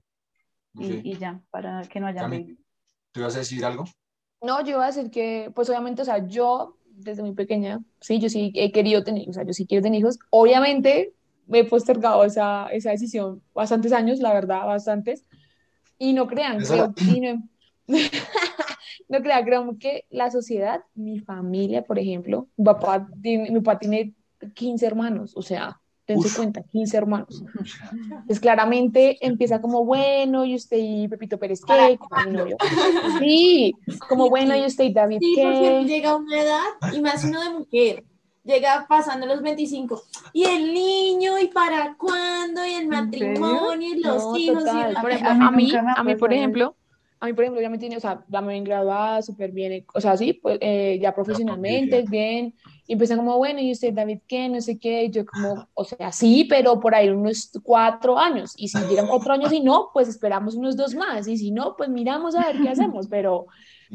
y, 0.76 0.93
Ok. 0.93 0.99
y 1.03 1.18
ya, 1.18 1.41
para 1.51 1.81
que 1.84 1.99
no 1.99 2.07
haya. 2.07 2.27
¿Tú 3.11 3.19
ibas 3.19 3.35
a 3.35 3.39
decir 3.39 3.64
algo? 3.64 3.85
No, 4.41 4.61
yo 4.61 4.72
iba 4.72 4.84
a 4.84 4.88
decir 4.91 5.10
que, 5.11 5.51
pues 5.55 5.69
obviamente, 5.69 6.01
o 6.01 6.05
sea, 6.05 6.26
yo 6.27 6.77
desde 6.95 7.24
muy 7.24 7.34
pequeña, 7.34 7.82
sí, 7.99 8.20
yo 8.20 8.30
sí 8.30 8.52
he 8.56 8.72
querido 8.72 9.03
tener, 9.03 9.30
o 9.30 9.34
sea, 9.34 9.44
yo 9.44 9.53
sí 9.53 9.65
quiero 9.65 9.84
tener 9.84 9.99
hijos. 9.99 10.20
Obviamente 10.30 11.14
me 11.48 11.60
he 11.60 11.65
postergado 11.65 12.24
esa, 12.24 12.68
esa 12.68 12.91
decisión 12.91 13.41
bastantes 13.53 13.94
años, 13.94 14.20
la 14.20 14.34
verdad, 14.34 14.65
bastantes. 14.65 15.26
Y 15.98 16.14
no 16.14 16.28
crean, 16.28 16.60
creo, 16.60 16.94
y 16.98 17.22
no, 17.22 17.49
no 19.10 19.22
crean, 19.22 19.45
creo 19.45 19.78
que 19.80 20.06
la 20.10 20.32
sociedad, 20.32 20.82
mi 20.95 21.20
familia, 21.20 21.84
por 21.84 21.99
ejemplo, 21.99 22.48
mi 22.57 22.65
papá 22.65 23.07
tiene, 23.22 23.52
mi 23.52 23.60
papá 23.60 23.80
tiene 23.80 24.14
15 24.53 24.86
hermanos, 24.86 25.34
o 25.36 25.41
sea, 25.41 25.80
dense 26.07 26.27
Uf. 26.27 26.35
cuenta, 26.38 26.63
15 26.71 26.97
hermanos. 26.97 27.43
Pues 28.27 28.39
claramente 28.39 29.17
empieza 29.25 29.61
como, 29.61 29.84
bueno, 29.85 30.45
y 30.45 30.55
usted 30.55 30.77
y 30.80 31.07
Pepito 31.07 31.38
Pérez, 31.38 31.61
¿qué? 31.65 31.97
Como 31.97 32.30
mi 32.30 32.38
novio. 32.38 32.57
Sí, 33.19 33.73
como, 34.07 34.30
bueno, 34.30 34.55
y 34.55 34.65
usted 34.65 34.85
y 34.85 34.93
David, 34.93 35.19
Sí, 35.19 35.35
¿qué? 35.35 35.84
llega 35.85 36.15
una 36.15 36.41
edad, 36.41 36.63
y 36.93 37.01
más 37.01 37.23
uno 37.25 37.41
de 37.43 37.49
mujer, 37.49 38.03
llega 38.45 38.85
pasando 38.88 39.25
los 39.25 39.41
25, 39.41 40.03
y 40.31 40.45
el 40.45 40.73
niño, 40.73 41.38
y 41.39 41.47
para 41.47 41.95
cuándo, 41.97 42.65
y 42.65 42.73
el 42.73 42.84
¿En 42.84 42.89
matrimonio, 42.89 43.73
y 43.81 43.95
los 44.01 44.23
No, 44.23 44.38
hijos, 44.38 44.63
y 44.67 44.95
Por 45.01 45.11
A- 45.13 45.47
a 45.47 45.51
mí 45.51 45.71
a 45.73 46.17
por 46.17 46.34
ejemplo, 46.34 46.75
a 47.24 47.28
mí, 47.28 47.32
por 47.32 47.45
ejemplo, 47.45 47.62
ya 47.62 47.70
me 47.70 47.78
tiene, 47.78 47.95
o 47.95 48.02
sea, 48.02 48.22
me 48.28 48.48
ven 48.48 48.66
graduada 48.66 49.22
súper 49.22 49.54
bien, 49.54 49.86
o 49.94 50.02
sea, 50.02 50.18
sí, 50.18 50.34
pues, 50.34 50.58
eh, 50.60 51.00
ya 51.02 51.16
profesionalmente, 51.16 52.02
bien, 52.02 52.54
y 52.86 52.91
empiezan 52.91 53.18
como, 53.18 53.38
bueno, 53.38 53.62
y 53.62 53.72
usted, 53.72 53.94
David, 53.94 54.20
¿qué? 54.28 54.50
No 54.50 54.60
sé 54.60 54.78
qué, 54.78 55.06
y 55.06 55.10
yo 55.10 55.26
como, 55.26 55.70
o 55.74 55.86
sea, 55.86 56.12
sí, 56.12 56.44
pero 56.50 56.82
por 56.82 56.94
ahí 56.94 57.08
unos 57.08 57.50
cuatro 57.64 58.20
años, 58.20 58.54
y 58.58 58.68
si 58.68 58.78
llegan 58.90 59.08
cuatro 59.08 59.32
años 59.32 59.54
y 59.54 59.62
no, 59.62 59.90
pues 59.94 60.10
esperamos 60.10 60.56
unos 60.56 60.76
dos 60.76 60.95
más, 60.95 61.26
y 61.30 61.38
si 61.38 61.52
no, 61.52 61.78
pues 61.78 61.88
miramos 61.88 62.36
a 62.36 62.45
ver 62.45 62.62
qué 62.62 62.68
hacemos, 62.68 63.08
pero, 63.08 63.45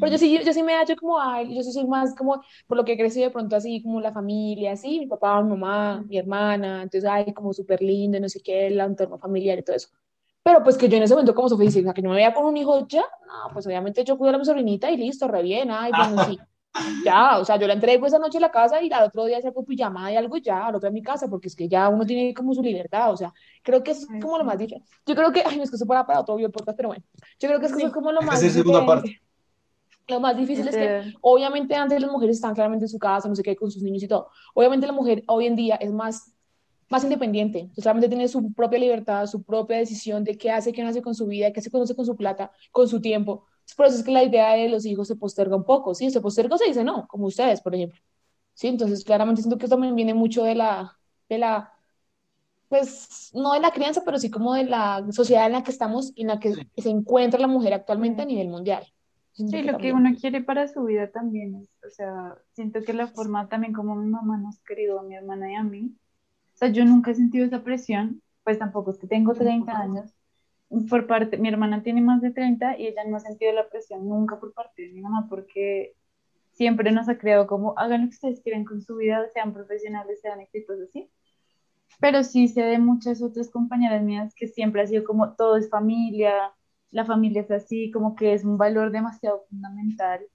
pero 0.01 0.13
yo 0.13 0.17
sí, 0.17 0.41
yo 0.43 0.53
sí 0.55 0.63
me 0.63 0.73
hallo 0.73 0.97
como, 0.97 1.21
ay, 1.21 1.55
yo 1.55 1.63
soy 1.63 1.87
más 1.87 2.15
como, 2.17 2.43
por 2.67 2.79
lo 2.79 2.85
que 2.87 2.97
crecí 2.97 3.21
de 3.21 3.29
pronto 3.29 3.57
así, 3.57 3.83
como 3.83 4.01
la 4.01 4.11
familia, 4.11 4.73
así, 4.73 5.01
mi 5.01 5.07
papá, 5.07 5.43
mi 5.43 5.51
mamá, 5.51 6.03
mi 6.09 6.17
hermana, 6.17 6.83
entonces, 6.83 7.05
ay, 7.05 7.35
como 7.35 7.53
súper 7.53 7.83
lindo, 7.83 8.19
no 8.19 8.29
sé 8.31 8.41
qué, 8.41 8.69
el 8.69 8.81
entorno 8.81 9.19
familiar 9.19 9.59
y 9.59 9.63
todo 9.63 9.77
eso. 9.77 9.91
Pero 10.49 10.65
pues 10.65 10.79
que 10.79 10.89
yo 10.89 10.97
en 10.97 11.03
ese 11.03 11.13
momento 11.13 11.35
como 11.35 11.51
Sofía 11.51 11.67
dice, 11.67 11.81
o 11.81 11.83
sea, 11.83 11.93
que 11.93 12.01
yo 12.01 12.09
me 12.09 12.15
veía 12.15 12.33
con 12.33 12.47
un 12.47 12.57
hijo 12.57 12.89
ya, 12.89 13.05
no, 13.27 13.53
pues 13.53 13.67
obviamente 13.67 14.03
yo 14.03 14.17
cuido 14.17 14.35
a 14.35 14.39
mi 14.39 14.47
sobrinita 14.47 14.91
y 14.91 14.97
listo, 14.97 15.29
re 15.29 15.43
bien, 15.43 15.71
ay, 15.71 15.93
bueno, 15.95 16.25
sí. 16.25 16.39
Ya, 17.05 17.39
o 17.39 17.45
sea, 17.45 17.57
yo 17.57 17.67
la 17.67 17.75
entrego 17.75 18.07
esa 18.07 18.19
noche 18.19 18.39
a 18.39 18.41
la 18.41 18.51
casa 18.51 18.81
y 18.83 18.91
al 18.91 19.05
otro 19.05 19.27
día 19.27 19.43
saco 19.43 19.63
pijamada 19.63 20.11
y 20.11 20.17
algo 20.17 20.39
y 20.39 20.43
ya, 20.43 20.69
al 20.69 20.75
otro 20.75 20.89
a 20.89 20.93
mi 20.93 21.03
casa, 21.03 21.29
porque 21.29 21.49
es 21.49 21.57
que 21.57 21.69
ya 21.69 21.91
uno 21.91 22.07
tiene 22.07 22.33
como 22.33 22.55
su 22.55 22.63
libertad, 22.63 23.13
o 23.13 23.17
sea, 23.19 23.35
creo 23.63 23.83
que 23.83 23.91
eso 23.91 24.07
es 24.11 24.23
como 24.23 24.39
lo 24.39 24.45
sí. 24.45 24.47
más 24.47 24.59
difícil. 24.59 24.83
Yo 25.05 25.15
creo 25.15 25.33
que, 25.33 25.43
ay, 25.45 25.59
no 25.59 25.65
es 25.65 25.71
que 25.71 25.77
eso 25.77 25.87
para, 25.87 26.07
para 26.07 26.21
otro 26.21 26.37
video 26.37 26.51
podcast, 26.51 26.77
pero 26.79 26.89
bueno, 26.89 27.05
yo 27.39 27.49
creo 27.49 27.61
que 27.61 27.67
es 27.67 27.73
que 27.73 27.79
eso 27.79 27.89
es 27.89 27.93
como 27.93 28.11
lo 28.11 28.23
más 28.23 28.41
segunda 28.41 28.81
diferente. 28.81 29.21
Lo 30.09 30.21
más 30.21 30.35
difícil 30.35 30.67
es 30.67 30.75
que 30.75 31.13
Obviamente 31.21 31.75
antes 31.75 32.01
las 32.01 32.11
mujeres 32.11 32.37
están 32.37 32.55
claramente 32.55 32.87
en 32.87 32.89
su 32.89 32.99
casa, 32.99 33.29
no 33.29 33.35
sé 33.35 33.43
qué, 33.43 33.55
con 33.55 33.71
sus 33.71 33.83
niños 33.83 34.03
y 34.03 34.09
todo. 34.09 34.29
Obviamente 34.55 34.87
la 34.87 34.95
mujer 34.95 35.25
hoy 35.27 35.47
en 35.47 35.57
día 35.57 35.77
es 35.77 35.93
más, 35.93 36.33
más 36.91 37.05
independiente, 37.05 37.71
solamente 37.77 38.09
tiene 38.09 38.29
su 38.29 38.53
propia 38.53 38.79
libertad, 38.79 39.27
su 39.27 39.43
propia 39.43 39.79
decisión 39.79 40.25
de 40.25 40.37
qué 40.39 40.51
hace, 40.51 40.73
qué 40.73 40.83
no 40.83 40.89
hace 40.89 41.03
con 41.03 41.15
su 41.15 41.27
vida, 41.27 41.53
qué 41.53 41.61
se 41.63 41.71
conoce 41.71 41.95
con 41.97 42.07
su 42.07 42.17
plata, 42.17 42.51
con 42.73 42.89
su 42.89 43.01
tiempo. 43.01 43.47
Por 43.77 43.87
eso 43.87 43.99
es 43.99 44.05
que 44.05 44.13
la 44.13 44.25
idea 44.25 44.53
de 44.55 44.69
los 44.69 44.87
hijos 44.87 45.09
se 45.09 45.17
posterga 45.17 45.57
un 45.57 45.65
poco, 45.65 45.95
¿sí? 45.95 46.11
Se 46.11 46.21
posterga 46.21 46.55
o 46.55 46.59
se 46.59 46.67
dice 46.67 46.85
no, 46.85 47.07
como 47.09 47.27
ustedes, 47.27 47.61
por 47.61 47.75
ejemplo. 47.75 48.01
Sí, 48.55 48.69
entonces 48.69 49.05
claramente 49.05 49.43
siento 49.43 49.59
que 49.59 49.67
eso 49.67 49.75
también 49.77 49.95
viene 49.97 50.15
mucho 50.15 50.45
de 50.45 50.55
la, 50.57 50.99
de 51.29 51.39
la, 51.39 51.73
pues 52.69 53.31
no 53.35 53.53
de 53.55 53.61
la 53.61 53.73
crianza, 53.73 54.03
pero 54.05 54.19
sí 54.19 54.31
como 54.31 54.55
de 54.55 54.65
la 54.65 55.05
sociedad 55.13 55.47
en 55.47 55.53
la 55.53 55.63
que 55.63 55.71
estamos 55.71 56.13
y 56.15 56.23
en 56.23 56.29
la 56.29 56.41
que 56.41 56.53
se 56.77 56.91
encuentra 56.91 57.41
la 57.41 57.47
mujer 57.49 57.75
actualmente 57.75 58.23
a 58.23 58.27
nivel 58.27 58.49
mundial. 58.49 58.87
Siento 59.33 59.61
Sí, 59.61 59.63
que 59.63 59.71
lo 59.71 59.77
que 59.79 59.93
uno 59.95 60.11
quiere 60.21 60.43
para 60.43 60.69
su 60.69 60.85
vida 60.85 61.11
también 61.11 61.55
es, 61.57 61.71
o 61.87 61.91
sea, 61.91 62.37
siento 62.53 62.85
que 62.85 62.93
la 62.93 63.09
forma 63.09 63.49
también 63.49 63.73
como 63.73 63.95
mi 63.97 64.07
mamá 64.09 64.37
nos 64.39 64.61
crió, 64.63 65.01
a 65.01 65.03
mi 65.03 65.17
hermana 65.17 65.51
y 65.53 65.55
a 65.57 65.63
mí, 65.65 65.97
o 66.59 66.65
sea, 66.67 66.71
yo 66.71 66.85
nunca 66.85 67.13
he 67.13 67.15
sentido 67.15 67.47
esa 67.47 67.63
presión, 67.63 68.21
pues 68.43 68.59
tampoco 68.59 68.91
es 68.91 68.99
que 68.99 69.07
tengo 69.07 69.33
30 69.33 69.79
años, 69.79 70.13
por 70.91 71.07
parte, 71.07 71.39
mi 71.39 71.49
hermana 71.49 71.85
tiene 71.85 72.01
más 72.01 72.21
de 72.21 72.33
30 72.33 72.77
y 72.77 72.89
ella 72.89 73.05
no 73.07 73.17
ha 73.17 73.21
sentido 73.21 73.53
la 73.53 73.69
presión 73.69 74.09
nunca 74.09 74.41
por 74.41 74.53
parte 74.53 74.83
de 74.83 74.89
mi 74.93 75.01
mamá 75.01 75.29
porque 75.29 75.95
siempre 76.51 76.91
nos 76.91 77.09
ha 77.09 77.17
creado 77.17 77.47
como, 77.47 77.79
hagan 77.79 78.03
lo 78.03 78.09
que 78.09 78.15
ustedes 78.15 78.41
quieran 78.41 78.65
con 78.65 78.83
su 78.83 78.97
vida, 78.97 79.25
sean 79.33 79.53
profesionales, 79.53 80.21
sean 80.21 80.41
exitosos, 80.41 80.91
¿sí? 80.91 81.09
Pero 82.01 82.25
sí 82.25 82.49
sé 82.49 82.63
de 82.63 82.81
muchas 82.81 83.23
otras 83.23 83.51
compañeras 83.51 84.03
mías 84.03 84.35
que 84.35 84.49
siempre 84.49 84.83
ha 84.83 84.87
sido 84.89 85.05
como 85.05 85.35
todo 85.35 85.59
es 85.59 85.71
familia, 85.71 86.53
la 86.91 87.05
familia 87.05 87.43
es 87.43 87.53
así, 87.53 87.93
como 87.93 88.17
que 88.17 88.33
es 88.33 88.45
un 88.45 88.59
valor 88.59 88.91
demasiado 88.91 89.45
fundamental 89.49 90.27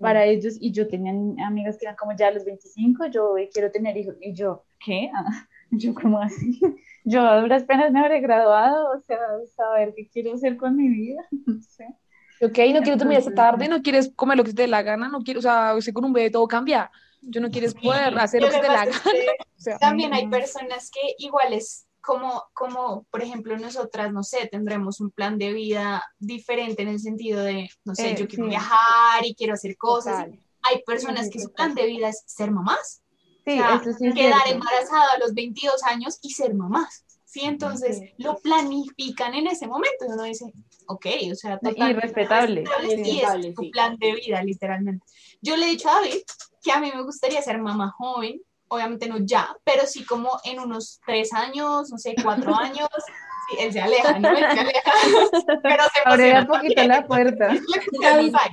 para 0.00 0.24
ellos. 0.24 0.56
Y 0.60 0.72
yo 0.72 0.88
tenía 0.88 1.12
amigas 1.46 1.78
que 1.78 1.86
eran 1.86 1.94
como 1.94 2.16
ya 2.16 2.26
a 2.26 2.32
los 2.32 2.44
25, 2.44 3.06
yo 3.06 3.34
quiero 3.52 3.70
tener 3.70 3.96
hijos. 3.96 4.16
Y 4.20 4.34
yo, 4.34 4.64
¿qué? 4.84 5.10
Ah, 5.14 5.46
yo 5.70 5.94
como 5.94 6.20
así. 6.20 6.60
Yo 7.04 7.22
a 7.26 7.40
duras 7.40 7.64
penas 7.64 7.90
me 7.90 8.00
habré 8.00 8.20
graduado, 8.20 8.90
o 8.94 9.00
sea, 9.00 9.18
saber 9.56 9.94
qué 9.96 10.08
quiero 10.10 10.34
hacer 10.34 10.58
con 10.58 10.76
mi 10.76 10.88
vida, 10.88 11.22
no 11.46 11.58
sé. 11.62 11.86
Ok, 12.42 12.58
no 12.74 12.82
quiero 12.82 12.98
terminar 12.98 13.20
esta 13.20 13.34
tarde, 13.34 13.66
no 13.66 13.80
quieres 13.82 14.12
comer 14.14 14.36
lo 14.36 14.44
que 14.44 14.52
te 14.52 14.62
dé 14.62 14.68
la 14.68 14.82
gana, 14.82 15.08
no 15.08 15.20
quiero, 15.20 15.38
o 15.40 15.42
sea, 15.42 15.74
con 15.94 16.04
un 16.04 16.12
bebé 16.12 16.30
todo 16.30 16.46
cambia. 16.46 16.90
Yo 17.22 17.40
no 17.40 17.50
quieres 17.50 17.74
poder 17.74 18.16
hacer 18.18 18.42
lo 18.42 18.48
Lo 18.48 18.52
que 18.52 18.60
te 18.60 18.66
dé 18.66 18.72
la 18.72 18.84
gana. 18.84 19.00
que 19.02 19.26
O 19.56 19.60
sea, 19.60 19.78
también 19.78 20.12
hay 20.12 20.28
personas 20.28 20.90
que 20.90 21.00
iguales 21.18 21.86
como, 22.00 22.44
como, 22.54 23.04
por 23.10 23.22
ejemplo, 23.22 23.58
nosotras, 23.58 24.12
no 24.12 24.22
sé, 24.22 24.46
tendremos 24.50 25.00
un 25.00 25.10
plan 25.10 25.36
de 25.38 25.52
vida 25.52 26.04
diferente 26.18 26.82
en 26.82 26.88
el 26.88 27.00
sentido 27.00 27.42
de, 27.42 27.68
no 27.84 27.94
sé, 27.94 28.10
Eh, 28.10 28.16
yo 28.18 28.28
quiero 28.28 28.44
sí. 28.44 28.50
viajar 28.50 29.24
y 29.26 29.34
quiero 29.34 29.54
hacer 29.54 29.76
cosas. 29.76 30.24
total. 30.24 30.40
Hay 30.62 30.82
personas 30.84 31.24
Sí, 31.26 31.30
que 31.32 31.40
su 31.40 31.52
plan 31.52 31.74
de 31.74 31.86
vida 31.86 32.08
es 32.08 32.22
ser 32.26 32.50
mamás. 32.50 33.02
Sí, 33.48 33.58
O 33.58 33.62
sea, 33.62 33.76
eso 33.76 33.92
sí 33.98 34.06
es 34.06 34.14
quedar 34.14 34.42
cierto. 34.42 34.52
embarazada 34.52 35.12
a 35.14 35.18
los 35.18 35.34
22 35.34 35.82
años 35.84 36.18
y 36.22 36.30
ser 36.30 36.54
mamás. 36.54 37.04
¿sí? 37.24 37.40
Entonces 37.44 38.00
lo 38.18 38.36
planifican 38.38 39.34
en 39.34 39.46
ese 39.46 39.66
momento 39.66 40.04
y 40.06 40.12
uno 40.12 40.22
dice, 40.24 40.52
ok, 40.86 41.06
o 41.32 41.34
sea, 41.34 41.58
y 41.62 41.92
respetable. 41.92 42.64
Y 43.04 43.20
es 43.20 43.54
tu 43.54 43.70
plan 43.70 43.96
de 43.98 44.14
vida, 44.14 44.42
literalmente. 44.42 45.04
Yo 45.40 45.56
le 45.56 45.66
he 45.66 45.70
dicho 45.70 45.88
a 45.88 45.94
David 45.94 46.22
que 46.62 46.72
a 46.72 46.80
mí 46.80 46.90
me 46.94 47.02
gustaría 47.02 47.40
ser 47.42 47.58
mamá 47.58 47.94
joven, 47.96 48.40
obviamente 48.68 49.08
no 49.08 49.18
ya, 49.18 49.56
pero 49.64 49.86
sí 49.86 50.04
como 50.04 50.40
en 50.44 50.60
unos 50.60 51.00
tres 51.06 51.32
años, 51.32 51.90
no 51.90 51.98
sé, 51.98 52.14
cuatro 52.22 52.54
años, 52.58 52.88
él 53.56 53.72
se 53.72 53.80
aleja, 53.80 54.18
¿no? 54.18 54.30
Él 54.30 54.38
se 54.38 54.60
aleja. 54.60 54.92
Pero 55.62 55.84
se 55.84 56.00
Abre 56.04 56.40
un 56.40 56.46
poquito 56.46 56.84
la 56.84 57.06
puerta. 57.06 57.54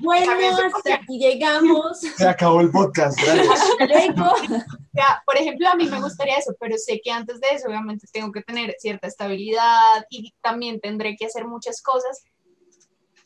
bueno, 0.02 0.32
hasta 0.74 0.96
aquí 0.96 1.20
llegamos. 1.20 2.00
Se 2.18 2.28
acabó 2.28 2.62
el 2.62 2.72
podcast, 2.72 3.20
gracias. 3.22 3.70
Luego, 3.80 4.34
por 5.26 5.38
ejemplo, 5.38 5.68
a 5.70 5.76
mí 5.76 5.88
me 5.88 6.00
gustaría 6.00 6.38
eso, 6.38 6.54
pero 6.60 6.78
sé 6.78 7.02
que 7.04 7.12
antes 7.12 7.40
de 7.40 7.48
eso, 7.52 7.68
obviamente, 7.68 8.08
tengo 8.12 8.32
que 8.32 8.42
tener 8.42 8.76
cierta 8.80 9.08
estabilidad 9.08 10.06
y 10.10 10.34
también 10.42 10.80
tendré 10.80 11.16
que 11.18 11.26
hacer 11.26 11.46
muchas 11.46 11.82
cosas. 11.82 12.24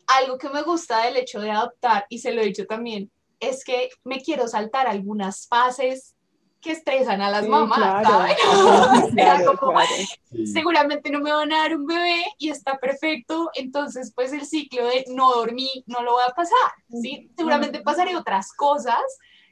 Algo 0.07 0.37
que 0.37 0.49
me 0.49 0.63
gusta 0.63 1.05
del 1.05 1.17
hecho 1.17 1.39
de 1.39 1.51
adoptar, 1.51 2.05
y 2.09 2.19
se 2.19 2.31
lo 2.31 2.41
he 2.41 2.45
dicho 2.45 2.65
también, 2.65 3.11
es 3.39 3.63
que 3.63 3.89
me 4.03 4.21
quiero 4.21 4.47
saltar 4.47 4.87
algunas 4.87 5.47
fases 5.47 6.15
que 6.61 6.71
estresan 6.71 7.21
a 7.21 7.29
las 7.29 7.47
mamás, 7.47 8.05
Seguramente 10.45 11.09
no 11.09 11.19
me 11.19 11.31
van 11.31 11.53
a 11.53 11.59
dar 11.59 11.75
un 11.75 11.85
bebé 11.85 12.25
y 12.37 12.49
está 12.49 12.77
perfecto, 12.77 13.49
entonces 13.53 14.11
pues 14.13 14.33
el 14.33 14.45
ciclo 14.45 14.85
de 14.87 15.05
no 15.07 15.31
dormir 15.31 15.83
no 15.85 16.03
lo 16.03 16.13
voy 16.13 16.23
a 16.27 16.33
pasar, 16.33 16.71
¿sí? 17.01 17.31
Seguramente 17.35 17.81
pasaré 17.81 18.15
otras 18.15 18.51
cosas 18.53 19.01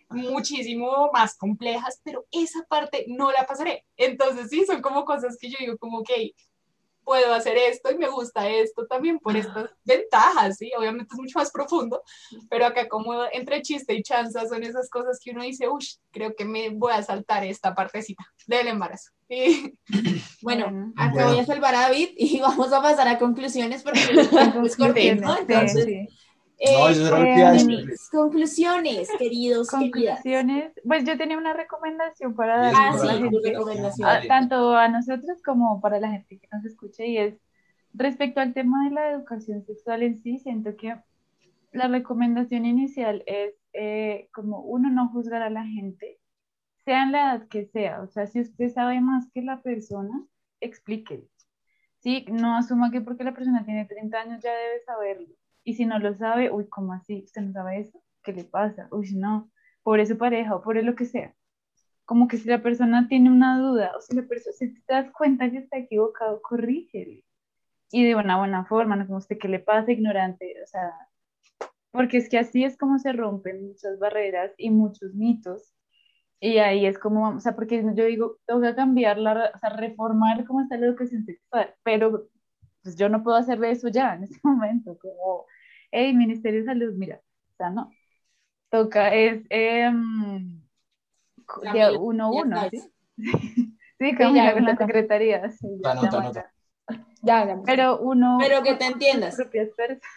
muchísimo 0.09 1.09
más 1.13 1.35
complejas, 1.35 1.99
pero 2.03 2.25
esa 2.31 2.63
parte 2.69 3.05
no 3.07 3.31
la 3.31 3.45
pasaré. 3.45 3.85
Entonces 3.97 4.49
sí, 4.49 4.65
son 4.65 4.81
como 4.81 5.05
cosas 5.05 5.37
que 5.39 5.49
yo 5.49 5.57
digo 5.59 5.77
como, 5.77 6.03
que 6.03 6.33
puedo 7.07 7.33
hacer 7.33 7.55
esto 7.57 7.89
y 7.89 7.97
me 7.97 8.09
gusta 8.09 8.49
esto 8.49 8.85
también 8.85 9.17
por 9.17 9.37
estas 9.37 9.69
ventajas, 9.85 10.57
¿sí? 10.57 10.73
Obviamente 10.77 11.13
es 11.13 11.17
mucho 11.17 11.39
más 11.39 11.51
profundo, 11.51 12.03
pero 12.49 12.65
acá 12.65 12.89
como 12.89 13.13
entre 13.31 13.61
chiste 13.61 13.93
y 13.93 14.03
chanza 14.03 14.45
son 14.45 14.61
esas 14.63 14.89
cosas 14.89 15.17
que 15.23 15.31
uno 15.31 15.41
dice, 15.41 15.69
uy, 15.69 15.87
creo 16.11 16.35
que 16.35 16.43
me 16.43 16.69
voy 16.69 16.91
a 16.91 17.01
saltar 17.01 17.45
esta 17.45 17.73
partecita 17.73 18.25
del 18.45 18.67
embarazo. 18.67 19.11
Bueno, 20.41 20.93
acá 20.97 21.27
voy 21.27 21.39
a 21.39 21.45
salvar 21.45 21.75
a 21.75 21.81
David 21.81 22.09
y 22.17 22.39
vamos 22.41 22.71
a 22.73 22.81
pasar 22.81 23.07
a 23.07 23.17
conclusiones 23.17 23.83
porque 23.83 24.01
es 24.65 24.75
corriendo, 24.75 25.33
entonces... 25.37 26.09
No, 26.59 26.89
eh, 26.89 27.85
conclusiones, 28.11 29.09
queridos, 29.19 29.69
conclusiones. 29.69 30.73
Pues 30.83 31.03
yo 31.03 31.15
tenía 31.15 31.37
una 31.37 31.53
recomendación 31.53 32.35
para 32.35 32.57
dar 32.57 32.73
ah, 32.75 33.91
sí, 33.91 34.27
tanto 34.27 34.75
a 34.75 34.87
nosotros 34.87 35.39
como 35.43 35.79
para 35.81 35.99
la 35.99 36.09
gente 36.09 36.39
que 36.39 36.47
nos 36.51 36.65
escuche 36.65 37.05
y 37.05 37.17
es 37.17 37.35
respecto 37.93 38.41
al 38.41 38.55
tema 38.55 38.85
de 38.85 38.95
la 38.95 39.11
educación 39.11 39.63
sexual 39.65 40.01
en 40.01 40.17
sí, 40.17 40.39
siento 40.39 40.75
que 40.75 40.95
la 41.73 41.87
recomendación 41.89 42.65
inicial 42.65 43.21
es 43.27 43.53
eh, 43.73 44.27
como 44.33 44.61
uno 44.61 44.89
no 44.89 45.09
juzgar 45.09 45.43
a 45.43 45.51
la 45.51 45.63
gente, 45.63 46.19
sea 46.85 47.03
en 47.03 47.11
la 47.11 47.35
edad 47.35 47.47
que 47.49 47.65
sea, 47.65 48.01
o 48.01 48.07
sea, 48.07 48.25
si 48.25 48.39
usted 48.39 48.69
sabe 48.69 48.99
más 48.99 49.29
que 49.31 49.43
la 49.43 49.61
persona, 49.61 50.25
explíquele. 50.59 51.27
Sí, 51.99 52.25
no 52.31 52.57
asuma 52.57 52.89
que 52.89 53.01
porque 53.01 53.23
la 53.23 53.33
persona 53.33 53.63
tiene 53.63 53.85
30 53.85 54.19
años 54.19 54.43
ya 54.43 54.53
debe 54.53 54.79
saberlo 54.85 55.27
y 55.67 55.73
si 55.73 55.85
no 55.85 55.99
lo 55.99 56.15
sabe, 56.15 56.49
uy, 56.49 56.65
¿cómo 56.69 56.93
así? 56.93 57.23
¿Usted 57.25 57.41
no 57.41 57.51
sabe 57.51 57.81
eso? 57.81 58.01
¿Qué 58.23 58.31
le 58.31 58.45
pasa? 58.45 58.87
Uy, 58.89 59.11
no, 59.15 59.51
por 59.83 60.03
su 60.07 60.17
pareja 60.17 60.55
o 60.55 60.61
por 60.61 60.81
lo 60.81 60.95
que 60.95 61.03
sea. 61.03 61.35
Como 62.05 62.29
que 62.29 62.37
si 62.37 62.47
la 62.47 62.63
persona 62.63 63.09
tiene 63.09 63.29
una 63.29 63.59
duda 63.59 63.91
o 63.97 63.99
si 63.99 64.15
la 64.15 64.21
persona, 64.23 64.55
si 64.55 64.73
te 64.73 64.93
das 64.93 65.11
cuenta 65.11 65.51
que 65.51 65.57
está 65.57 65.77
equivocado, 65.77 66.41
corrígele. 66.41 67.25
Y 67.91 68.05
de 68.05 68.15
una 68.15 68.37
buena 68.37 68.63
forma, 68.63 68.95
no 68.95 69.05
como 69.05 69.17
usted 69.17 69.37
que 69.37 69.49
le 69.49 69.59
pasa, 69.59 69.91
ignorante, 69.91 70.55
o 70.63 70.67
sea, 70.67 70.93
porque 71.91 72.15
es 72.15 72.29
que 72.29 72.39
así 72.39 72.63
es 72.63 72.77
como 72.77 72.97
se 72.97 73.11
rompen 73.11 73.67
muchas 73.67 73.99
barreras 73.99 74.53
y 74.57 74.69
muchos 74.69 75.15
mitos. 75.15 75.73
Y 76.39 76.59
ahí 76.59 76.85
es 76.85 76.97
como, 76.97 77.27
o 77.35 77.39
sea, 77.41 77.57
porque 77.57 77.83
yo 77.93 78.05
digo, 78.05 78.37
tengo 78.45 78.61
que 78.61 78.73
cambiar, 78.73 79.17
la, 79.17 79.51
o 79.53 79.57
sea, 79.59 79.71
reformar 79.71 80.45
cómo 80.45 80.61
está 80.61 80.77
la 80.77 80.85
educación 80.85 81.25
sexual, 81.25 81.75
pero 81.83 82.29
pues 82.83 82.95
yo 82.95 83.09
no 83.09 83.21
puedo 83.21 83.35
hacer 83.35 83.61
eso 83.65 83.89
ya 83.89 84.15
en 84.15 84.23
este 84.23 84.39
momento, 84.43 84.97
como 84.97 85.45
hey, 85.91 86.13
Ministerio 86.13 86.61
de 86.61 86.65
Salud, 86.65 86.93
mira, 86.95 87.21
o 87.51 87.55
sea, 87.55 87.69
no. 87.69 87.91
Toca, 88.69 89.13
es 89.13 89.43
eh, 89.49 89.89
uno 91.99 92.31
uno, 92.31 92.69
¿sí? 92.71 92.91
sí, 93.99 94.15
con 94.15 94.35
la 94.35 94.75
secretaría. 94.77 95.49
Sí, 95.51 95.67
ya, 95.83 95.95
Ya, 97.21 97.45
ya, 97.45 97.61
Pero 97.65 97.99
uno. 97.99 98.37
Pero 98.39 98.61
que 98.63 98.75
te 98.75 98.85
entiendas. 98.85 99.37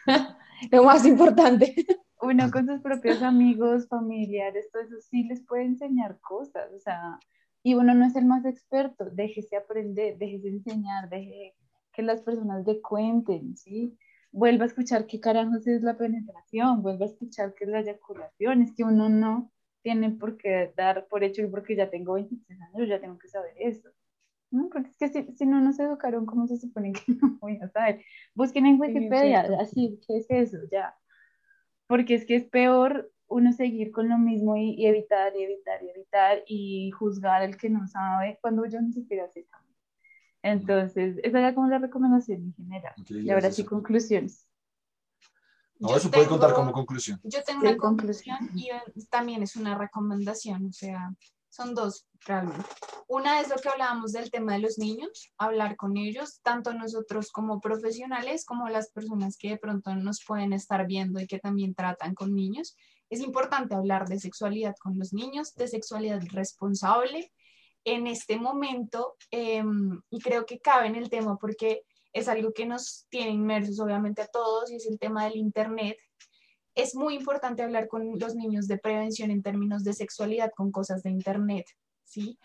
Lo 0.70 0.84
más 0.84 1.06
importante. 1.06 1.74
Uno 2.22 2.50
con 2.50 2.66
sus 2.66 2.82
propios 2.82 3.22
amigos, 3.22 3.88
familiares, 3.88 4.70
todo 4.70 4.82
eso 4.82 4.96
sí 5.00 5.24
les 5.24 5.40
puede 5.40 5.64
enseñar 5.64 6.20
cosas, 6.20 6.70
o 6.74 6.78
sea, 6.78 7.18
y 7.62 7.72
uno 7.72 7.94
no 7.94 8.04
es 8.04 8.14
el 8.14 8.26
más 8.26 8.44
experto, 8.44 9.06
déjese 9.10 9.56
aprender, 9.56 10.18
déjese 10.18 10.48
enseñar, 10.48 11.08
deje 11.08 11.54
que 11.94 12.02
las 12.02 12.20
personas 12.20 12.66
le 12.66 12.82
cuenten, 12.82 13.56
¿sí? 13.56 13.96
Vuelva 14.32 14.64
a 14.64 14.68
escuchar 14.68 15.06
qué 15.06 15.20
carajos 15.20 15.66
es 15.66 15.82
la 15.82 15.96
penetración, 15.96 16.82
vuelva 16.82 17.06
a 17.06 17.08
escuchar 17.08 17.54
qué 17.54 17.64
es 17.64 17.70
la 17.70 17.80
eyaculación, 17.80 18.62
es 18.62 18.72
que 18.74 18.84
uno 18.84 19.08
no 19.08 19.50
tiene 19.82 20.10
por 20.10 20.36
qué 20.36 20.72
dar 20.76 21.06
por 21.08 21.24
hecho 21.24 21.42
y 21.42 21.46
porque 21.46 21.74
ya 21.76 21.90
tengo 21.90 22.14
26 22.14 22.60
años, 22.60 22.88
ya 22.88 23.00
tengo 23.00 23.18
que 23.18 23.28
saber 23.28 23.54
eso. 23.56 23.90
¿no? 24.50 24.68
Porque 24.68 24.90
es 24.90 24.96
que 24.96 25.08
si, 25.08 25.36
si 25.36 25.46
no 25.46 25.60
nos 25.60 25.78
educaron, 25.78 26.26
¿cómo 26.26 26.46
se 26.46 26.58
supone 26.58 26.92
que 26.92 27.00
no 27.22 27.38
voy 27.40 27.58
a 27.62 27.68
saber? 27.68 28.02
Busquen 28.34 28.66
en 28.66 28.80
Wikipedia, 28.80 29.48
así, 29.60 30.00
¿qué 30.06 30.18
es 30.18 30.26
eso? 30.28 30.58
Ya. 30.70 30.96
Porque 31.86 32.14
es 32.14 32.24
que 32.24 32.36
es 32.36 32.44
peor 32.44 33.10
uno 33.28 33.52
seguir 33.52 33.92
con 33.92 34.08
lo 34.08 34.18
mismo 34.18 34.56
y, 34.56 34.86
evitar, 34.86 35.32
y 35.36 35.44
evitar, 35.44 35.82
y 35.82 35.90
evitar, 35.90 36.42
y 36.46 36.90
juzgar 36.90 37.42
al 37.42 37.56
que 37.56 37.70
no 37.70 37.86
sabe 37.86 38.38
cuando 38.40 38.66
yo 38.66 38.80
ni 38.80 38.92
siquiera 38.92 39.28
sé 39.28 39.46
entonces, 40.42 41.18
esa 41.22 41.38
era 41.38 41.54
como 41.54 41.68
la 41.68 41.78
recomendación 41.78 42.42
en 42.42 42.54
general. 42.54 42.94
y 43.08 43.30
ahora 43.30 43.52
sí, 43.52 43.64
conclusiones. 43.64 44.46
No, 45.78 45.96
eso 45.96 46.10
puede 46.10 46.26
contar 46.26 46.52
como 46.52 46.72
conclusión. 46.72 47.20
Yo 47.24 47.42
tengo 47.42 47.62
una 47.62 47.76
conclusión 47.76 48.50
y 48.54 48.68
también 49.08 49.42
es 49.42 49.56
una 49.56 49.78
recomendación, 49.78 50.66
o 50.66 50.72
sea, 50.72 51.14
son 51.48 51.74
dos 51.74 52.06
realmente. 52.26 52.68
Una 53.08 53.40
es 53.40 53.48
lo 53.48 53.56
que 53.56 53.70
hablábamos 53.70 54.12
del 54.12 54.30
tema 54.30 54.52
de 54.52 54.60
los 54.60 54.78
niños, 54.78 55.32
hablar 55.38 55.76
con 55.76 55.96
ellos, 55.96 56.40
tanto 56.42 56.72
nosotros 56.74 57.32
como 57.32 57.60
profesionales, 57.60 58.44
como 58.44 58.68
las 58.68 58.90
personas 58.90 59.36
que 59.36 59.50
de 59.50 59.56
pronto 59.56 59.94
nos 59.96 60.22
pueden 60.24 60.52
estar 60.52 60.86
viendo 60.86 61.18
y 61.18 61.26
que 61.26 61.38
también 61.38 61.74
tratan 61.74 62.14
con 62.14 62.34
niños. 62.34 62.76
Es 63.08 63.20
importante 63.20 63.74
hablar 63.74 64.06
de 64.06 64.20
sexualidad 64.20 64.74
con 64.80 64.98
los 64.98 65.12
niños, 65.12 65.54
de 65.54 65.66
sexualidad 65.66 66.22
responsable, 66.30 67.32
en 67.94 68.06
este 68.06 68.38
momento, 68.38 69.16
em, 69.30 70.00
y 70.10 70.20
creo 70.20 70.46
que 70.46 70.60
cabe 70.60 70.86
en 70.86 70.94
el 70.94 71.10
tema 71.10 71.36
porque 71.36 71.82
es 72.12 72.28
algo 72.28 72.52
que 72.52 72.66
nos 72.66 73.06
tiene 73.08 73.30
inmersos 73.30 73.80
obviamente 73.80 74.22
a 74.22 74.28
todos 74.28 74.70
y 74.70 74.76
es 74.76 74.86
el 74.86 74.98
tema 74.98 75.24
del 75.24 75.36
Internet. 75.36 75.96
Es 76.74 76.94
muy 76.94 77.14
importante 77.16 77.62
hablar 77.62 77.88
con 77.88 78.18
los 78.18 78.34
niños 78.36 78.68
de 78.68 78.78
prevención 78.78 79.30
en 79.30 79.42
términos 79.42 79.82
de 79.82 79.92
sexualidad 79.92 80.52
con 80.56 80.70
cosas 80.70 81.02
de 81.02 81.10
Internet, 81.10 81.66
¿sí? 82.04 82.38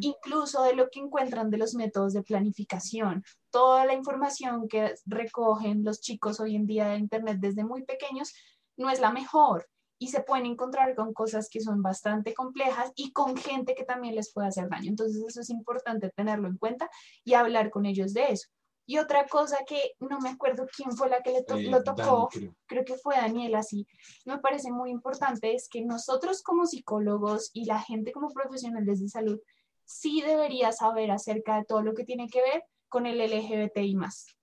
Incluso 0.00 0.62
de 0.62 0.74
lo 0.74 0.88
que 0.88 1.00
encuentran 1.00 1.50
de 1.50 1.58
los 1.58 1.74
métodos 1.74 2.14
de 2.14 2.22
planificación. 2.22 3.22
Toda 3.50 3.84
la 3.84 3.92
información 3.92 4.66
que 4.66 4.94
recogen 5.04 5.84
los 5.84 6.00
chicos 6.00 6.40
hoy 6.40 6.56
en 6.56 6.66
día 6.66 6.88
de 6.88 6.96
Internet 6.96 7.36
desde 7.38 7.64
muy 7.64 7.84
pequeños 7.84 8.32
no 8.78 8.88
es 8.90 9.00
la 9.00 9.12
mejor 9.12 9.66
y 9.98 10.08
se 10.08 10.20
pueden 10.20 10.46
encontrar 10.46 10.94
con 10.94 11.12
cosas 11.12 11.48
que 11.48 11.60
son 11.60 11.82
bastante 11.82 12.34
complejas 12.34 12.92
y 12.96 13.12
con 13.12 13.36
gente 13.36 13.74
que 13.74 13.84
también 13.84 14.14
les 14.14 14.32
puede 14.32 14.48
hacer 14.48 14.68
daño. 14.68 14.90
Entonces 14.90 15.22
eso 15.26 15.40
es 15.40 15.50
importante 15.50 16.10
tenerlo 16.10 16.48
en 16.48 16.58
cuenta 16.58 16.90
y 17.24 17.34
hablar 17.34 17.70
con 17.70 17.86
ellos 17.86 18.12
de 18.12 18.32
eso. 18.32 18.48
Y 18.88 18.98
otra 18.98 19.26
cosa 19.26 19.58
que 19.66 19.94
no 19.98 20.20
me 20.20 20.28
acuerdo 20.28 20.66
quién 20.74 20.96
fue 20.96 21.08
la 21.08 21.20
que 21.20 21.32
le 21.32 21.38
eh, 21.38 21.70
lo 21.70 21.82
tocó, 21.82 22.28
creo. 22.66 22.84
que 22.84 22.96
fue 22.96 23.16
Daniela, 23.16 23.64
sí, 23.64 23.86
me 24.24 24.38
parece 24.38 24.70
muy 24.70 24.90
importante 24.90 25.54
es 25.54 25.68
que 25.68 25.82
nosotros 25.82 26.42
como 26.42 26.66
psicólogos 26.66 27.50
y 27.52 27.64
la 27.64 27.80
gente 27.80 28.12
como 28.12 28.30
profesionales 28.30 29.00
de 29.00 29.08
salud 29.08 29.40
sí 29.84 30.22
debería 30.24 30.70
saber 30.70 31.10
acerca 31.10 31.56
de 31.56 31.64
todo 31.64 31.82
lo 31.82 31.94
que 31.94 32.04
tiene 32.04 32.28
que 32.28 32.40
ver 32.40 32.64
con 32.88 33.06
el 33.06 33.18
LGBTI 33.18 33.96
más. 33.96 34.36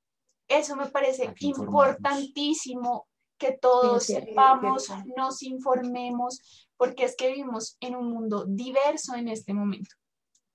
Eso 0.50 0.76
me 0.76 0.88
parece 0.88 1.34
importantísimo 1.40 3.08
que 3.38 3.58
todos 3.60 4.06
sepamos, 4.06 4.90
nos 5.18 5.44
informemos, 5.44 6.68
porque 6.78 7.06
es 7.06 7.16
que 7.16 7.30
vivimos 7.30 7.78
en 7.80 7.96
un 7.96 8.10
mundo 8.10 8.46
diverso 8.48 9.16
en 9.16 9.28
este 9.28 9.54
momento. 9.54 9.92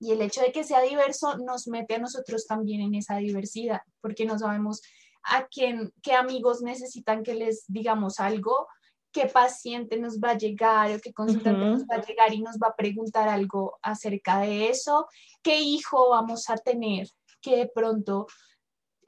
Y 0.01 0.13
el 0.13 0.23
hecho 0.23 0.41
de 0.41 0.53
que 0.53 0.65
sea 0.65 0.81
diverso 0.81 1.37
nos 1.39 1.67
mete 1.67 1.97
a 1.97 1.99
nosotros 1.99 2.47
también 2.47 2.81
en 2.81 2.95
esa 2.95 3.17
diversidad, 3.17 3.81
porque 4.01 4.25
no 4.25 4.39
sabemos 4.39 4.81
a 5.25 5.47
quién, 5.49 5.93
qué 6.03 6.15
amigos 6.15 6.63
necesitan 6.63 7.23
que 7.23 7.35
les 7.35 7.65
digamos 7.67 8.21
algo, 8.21 8.69
qué 9.13 9.27
paciente 9.27 9.99
nos 9.99 10.19
va 10.19 10.31
a 10.31 10.39
llegar 10.39 10.93
o 10.93 11.01
qué 11.01 11.13
consultante 11.13 11.65
nos 11.65 11.83
va 11.83 11.97
a 11.97 12.03
llegar 12.03 12.33
y 12.33 12.41
nos 12.41 12.57
va 12.57 12.69
a 12.69 12.77
preguntar 12.77 13.29
algo 13.29 13.79
acerca 13.83 14.41
de 14.41 14.69
eso, 14.69 15.07
qué 15.43 15.61
hijo 15.61 16.11
vamos 16.11 16.49
a 16.51 16.57
tener, 16.57 17.09
que 17.41 17.57
de 17.57 17.67
pronto 17.67 18.27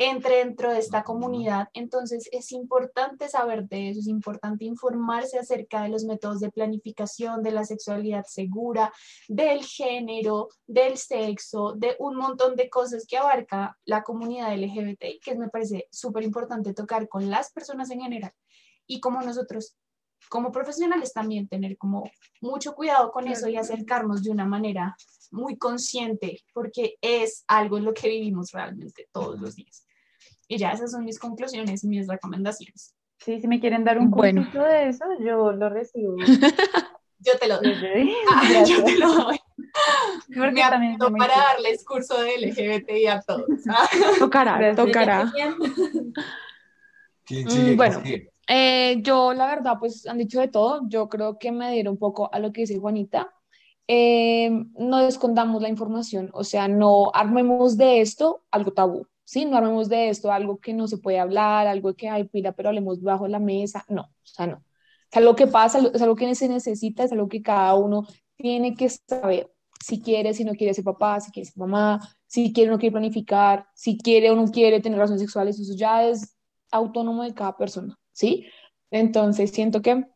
entre 0.01 0.39
dentro 0.39 0.73
de 0.73 0.79
esta 0.79 1.05
comunidad. 1.05 1.69
Entonces 1.75 2.27
es 2.33 2.53
importante 2.53 3.29
saber 3.29 3.69
de 3.69 3.91
eso, 3.91 4.01
es 4.01 4.07
importante 4.07 4.65
informarse 4.65 5.39
acerca 5.39 5.83
de 5.83 5.91
los 5.91 6.05
métodos 6.05 6.41
de 6.41 6.51
planificación, 6.51 7.43
de 7.43 7.51
la 7.51 7.67
sexualidad 7.67 8.25
segura, 8.27 8.91
del 9.29 9.63
género, 9.63 10.49
del 10.67 10.97
sexo, 10.97 11.75
de 11.77 11.97
un 11.99 12.17
montón 12.17 12.57
de 12.57 12.71
cosas 12.71 13.05
que 13.07 13.19
abarca 13.19 13.77
la 13.85 14.03
comunidad 14.03 14.57
LGBT 14.57 15.05
y 15.05 15.21
que 15.21 15.35
me 15.35 15.51
parece 15.51 15.87
súper 15.93 16.25
importante 16.25 16.73
tocar 16.73 17.07
con 17.07 17.29
las 17.29 17.53
personas 17.53 17.91
en 17.91 18.01
general 18.01 18.33
y 18.87 19.01
como 19.01 19.21
nosotros 19.21 19.77
como 20.31 20.51
profesionales 20.51 21.13
también 21.13 21.49
tener 21.49 21.77
como 21.77 22.05
mucho 22.41 22.75
cuidado 22.75 23.11
con 23.11 23.29
eso 23.29 23.49
y 23.49 23.57
acercarnos 23.57 24.23
de 24.23 24.31
una 24.31 24.47
manera 24.47 24.97
muy 25.31 25.57
consciente, 25.57 26.41
porque 26.55 26.97
es 27.01 27.45
algo 27.49 27.79
en 27.79 27.85
lo 27.85 27.95
que 27.95 28.09
vivimos 28.09 28.53
realmente 28.53 29.09
todos 29.13 29.41
los 29.41 29.57
días. 29.57 29.87
Y 30.51 30.59
ya 30.59 30.73
esas 30.73 30.91
son 30.91 31.05
mis 31.05 31.21
conclusiones 31.21 31.85
y 31.85 31.87
mis 31.87 32.09
recomendaciones. 32.09 32.97
Sí, 33.21 33.41
si 33.41 33.47
me 33.47 33.61
quieren 33.61 33.85
dar 33.85 34.01
un 34.01 34.11
bueno. 34.11 34.45
de 34.53 34.89
eso, 34.89 35.05
yo 35.21 35.53
lo 35.53 35.69
recibo. 35.69 36.17
yo 37.21 37.39
te 37.39 37.47
lo 37.47 37.61
doy. 37.61 37.73
Ah, 38.29 38.65
yo 38.67 38.83
te 38.83 38.99
lo 38.99 39.15
doy. 39.15 39.39
me 40.27 40.61
también 40.61 40.99
para 40.99 41.37
darles 41.37 41.85
curso 41.85 42.21
de 42.21 42.37
LGBTI 42.39 43.07
a 43.07 43.21
todos. 43.21 43.47
Tocará, 44.19 44.75
tocará. 44.75 45.33
Bueno, 47.77 48.03
eh, 48.49 48.97
yo 49.03 49.33
la 49.33 49.47
verdad, 49.47 49.75
pues 49.79 50.05
han 50.09 50.19
dicho 50.19 50.41
de 50.41 50.49
todo. 50.49 50.81
Yo 50.89 51.09
creo 51.09 51.39
que 51.39 51.53
me 51.53 51.71
dieron 51.71 51.93
un 51.93 51.99
poco 51.99 52.29
a 52.33 52.41
lo 52.41 52.53
que 52.53 52.63
dice 52.63 52.77
Juanita. 52.81 53.33
Eh, 53.87 54.51
no 54.77 54.99
escondamos 55.01 55.63
la 55.63 55.69
información, 55.69 56.31
o 56.33 56.45
sea, 56.45 56.69
no 56.69 57.11
armemos 57.13 57.77
de 57.77 58.01
esto 58.01 58.45
algo 58.53 58.73
tabú, 58.73 59.05
¿sí? 59.31 59.45
No 59.45 59.59
armemos 59.59 59.89
de 59.89 60.09
esto 60.09 60.33
algo 60.33 60.59
que 60.59 60.75
no 60.75 60.89
se 60.89 60.99
puede 60.99 61.21
hablar, 61.21 61.69
algo 61.69 61.95
que 61.95 62.09
hay 62.09 62.25
pila, 62.25 62.51
pero 62.51 62.71
hablemos 62.71 63.01
bajo 63.01 63.29
la 63.29 63.39
mesa. 63.39 63.85
No, 63.89 64.03
o 64.03 64.11
sea, 64.25 64.49
no. 64.49 64.65
Es 65.09 65.17
algo 65.17 65.37
que 65.37 65.47
pasa, 65.47 65.79
es 65.95 66.03
algo 66.03 66.17
que 66.17 66.35
se 66.35 66.49
necesita, 66.49 67.05
es 67.05 67.13
algo 67.13 67.29
que 67.29 67.41
cada 67.41 67.77
uno 67.77 68.09
tiene 68.37 68.75
que 68.75 68.89
saber. 68.89 69.49
Si 69.81 70.01
quiere, 70.01 70.35
si 70.35 70.43
no 70.43 70.55
quiere 70.55 70.75
ser 70.75 70.83
papá, 70.83 71.21
si 71.21 71.31
quiere 71.31 71.49
ser 71.49 71.59
mamá, 71.59 72.01
si 72.27 72.53
quiere 72.53 72.71
o 72.71 72.73
no 72.73 72.81
quiere 72.81 72.93
planificar, 72.93 73.69
si 73.73 73.97
quiere 73.99 74.33
o 74.33 74.35
no 74.35 74.47
quiere 74.47 74.81
tener 74.81 74.97
relaciones 74.99 75.23
sexuales, 75.23 75.61
eso 75.61 75.75
ya 75.77 76.09
es 76.09 76.37
autónomo 76.73 77.23
de 77.23 77.33
cada 77.33 77.57
persona, 77.57 77.97
¿sí? 78.13 78.47
Entonces, 78.91 79.53
siento 79.53 79.81
que 79.81 80.07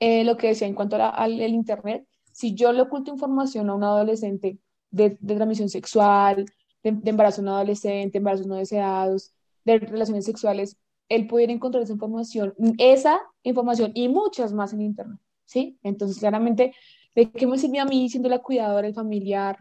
eh, 0.00 0.24
lo 0.24 0.36
que 0.36 0.48
decía 0.48 0.66
en 0.66 0.74
cuanto 0.74 0.96
al 1.00 1.40
Internet, 1.40 2.04
si 2.32 2.54
yo 2.54 2.72
le 2.72 2.82
oculto 2.82 3.12
información 3.12 3.70
a 3.70 3.74
un 3.76 3.84
adolescente 3.84 4.58
de, 4.90 5.16
de 5.20 5.34
transmisión 5.36 5.68
sexual, 5.68 6.46
de, 6.92 7.10
embarazo 7.10 7.42
no 7.42 7.56
adolescente, 7.56 8.18
embarazos 8.18 8.46
no 8.46 8.56
deseados, 8.56 9.32
de 9.64 9.78
relaciones 9.78 10.24
sexuales, 10.24 10.76
él 11.08 11.26
pudiera 11.26 11.52
encontrar 11.52 11.82
esa 11.82 11.92
información, 11.92 12.54
esa 12.78 13.20
información 13.42 13.92
y 13.94 14.08
muchas 14.08 14.52
más 14.52 14.72
en 14.72 14.82
Internet, 14.82 15.18
¿sí? 15.46 15.78
Entonces, 15.82 16.18
claramente, 16.18 16.74
¿de 17.14 17.30
qué 17.30 17.46
me 17.46 17.58
sirve 17.58 17.80
a 17.80 17.84
mí 17.84 18.08
siendo 18.08 18.28
la 18.28 18.40
cuidadora, 18.40 18.86
el 18.86 18.94
familiar? 18.94 19.58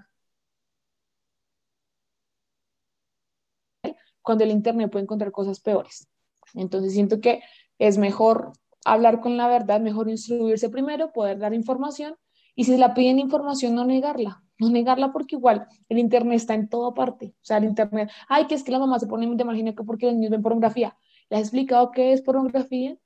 Cuando 4.22 4.44
el 4.44 4.52
Internet 4.52 4.92
puede 4.92 5.04
encontrar 5.04 5.32
cosas 5.32 5.60
peores. 5.60 6.08
Entonces, 6.54 6.94
siento 6.94 7.22
que 7.22 7.42
es 7.80 7.98
mejor 7.98 8.52
hablar 8.86 9.22
con 9.22 9.38
la 9.38 9.48
verdad, 9.48 9.80
mejor 9.82 10.10
instruirse 10.10 10.70
primero, 10.70 11.12
poder 11.12 11.40
dar 11.40 11.54
información 11.54 12.16
y 12.56 12.66
si 12.66 12.78
la 12.78 12.94
piden 12.94 13.20
información, 13.20 13.76
no 13.76 13.86
negarla, 13.86 14.44
no 14.60 14.70
negarla 14.70 15.12
porque 15.12 15.36
igual 15.36 15.68
el 15.90 16.00
Internet 16.00 16.38
está 16.38 16.54
en 16.54 16.70
toda 16.70 16.94
parte. 16.94 17.34
O 17.42 17.46
sea, 17.46 17.58
el 17.58 17.66
Internet, 17.66 18.10
ay, 18.28 18.48
que 18.48 18.56
es 18.56 18.64
que 18.64 18.72
la 18.72 18.80
mamá 18.80 19.00
se 19.00 19.08
pone 19.08 19.28
de 19.28 19.44
margen 19.44 19.76
que 19.76 19.84
porque 19.84 20.08
los 20.08 20.16
niños 20.16 20.32
ven 20.32 20.42
pornografía. 20.42 20.98
¿Le 21.30 21.38
has 21.38 21.44
explicado 21.44 21.92
qué 21.92 22.14
es 22.14 22.22
pornografía? 22.22 22.98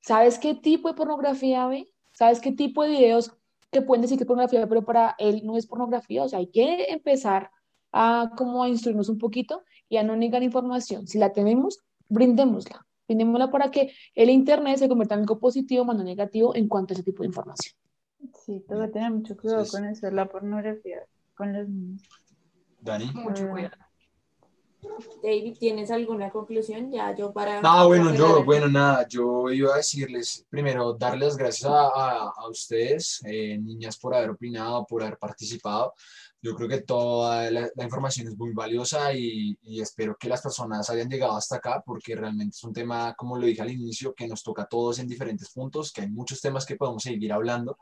¿Sabes 0.00 0.38
qué 0.38 0.54
tipo 0.54 0.88
de 0.88 0.94
pornografía 0.94 1.66
ve? 1.66 1.92
¿Sabes 2.12 2.40
qué 2.40 2.52
tipo 2.52 2.82
de 2.82 2.90
videos 2.90 3.32
que 3.70 3.82
pueden 3.82 4.02
decir 4.02 4.18
que 4.18 4.24
es 4.24 4.28
pornografía, 4.28 4.68
pero 4.68 4.84
para 4.84 5.14
él 5.18 5.42
no 5.44 5.56
es 5.56 5.66
pornografía? 5.66 6.24
O 6.24 6.28
sea, 6.28 6.38
hay 6.38 6.48
que 6.48 6.84
empezar 6.90 7.50
a 7.92 8.32
como 8.36 8.62
a 8.62 8.68
instruirnos 8.68 9.08
un 9.08 9.18
poquito 9.18 9.64
y 9.88 9.96
a 9.96 10.02
no 10.02 10.16
negar 10.16 10.42
información. 10.42 11.06
Si 11.06 11.18
la 11.18 11.32
tenemos, 11.32 11.80
brindémosla. 12.08 12.86
Brindémosla 13.08 13.50
para 13.50 13.70
que 13.70 13.92
el 14.14 14.30
Internet 14.30 14.78
se 14.78 14.88
convierta 14.88 15.14
en 15.14 15.20
algo 15.20 15.40
positivo, 15.40 15.84
más 15.84 15.96
no 15.96 16.04
negativo 16.04 16.54
en 16.54 16.68
cuanto 16.68 16.92
a 16.92 16.94
ese 16.94 17.02
tipo 17.02 17.22
de 17.22 17.28
información. 17.28 17.74
Sí, 18.44 18.64
tengo 18.68 18.82
que 18.82 18.88
tener 18.88 19.10
mucho 19.10 19.36
cuidado 19.36 19.66
con 19.70 19.84
eso, 19.84 20.10
la 20.10 20.26
pornografía 20.26 21.04
con 21.34 21.52
los 21.52 21.68
niños. 21.68 22.02
Dani. 22.80 23.10
Mucho 23.12 23.44
ah. 23.44 23.50
cuidado. 23.50 23.90
David, 25.22 25.58
¿tienes 25.58 25.90
alguna 25.90 26.30
conclusión 26.30 26.90
ya 26.90 27.14
yo 27.14 27.32
para... 27.32 27.60
No, 27.60 27.86
bueno, 27.86 28.14
yo, 28.14 28.44
bueno, 28.44 28.68
nada, 28.68 29.06
yo 29.06 29.50
iba 29.50 29.74
a 29.74 29.76
decirles, 29.76 30.46
primero, 30.48 30.94
darles 30.94 31.28
las 31.28 31.36
gracias 31.36 31.70
a, 31.70 32.30
a, 32.30 32.48
ustedes, 32.48 33.20
eh, 33.24 33.58
niñas, 33.58 33.98
por 33.98 34.14
haber 34.14 34.30
opinado, 34.30 34.86
por 34.86 35.02
haber 35.02 35.18
participado. 35.18 35.94
Yo 36.42 36.54
creo 36.54 36.68
que 36.68 36.80
toda 36.80 37.50
la, 37.50 37.68
la 37.74 37.84
información 37.84 38.28
es 38.28 38.38
muy 38.38 38.52
valiosa 38.54 39.12
y, 39.12 39.58
y, 39.60 39.82
espero 39.82 40.16
que 40.18 40.28
las 40.30 40.40
personas 40.40 40.88
hayan 40.88 41.10
llegado 41.10 41.36
hasta 41.36 41.56
acá 41.56 41.82
porque 41.84 42.16
realmente 42.16 42.56
es 42.56 42.64
un 42.64 42.72
tema, 42.72 43.14
como 43.14 43.36
lo 43.36 43.44
dije 43.44 43.60
al 43.60 43.70
inicio, 43.70 44.14
que 44.14 44.26
nos 44.26 44.42
toca 44.42 44.62
a 44.62 44.68
todos 44.68 44.98
en 44.98 45.06
diferentes 45.06 45.50
puntos, 45.50 45.92
que 45.92 46.00
hay 46.00 46.08
muchos 46.08 46.40
temas 46.40 46.64
que 46.64 46.76
podemos 46.76 47.02
seguir 47.02 47.34
hablando 47.34 47.76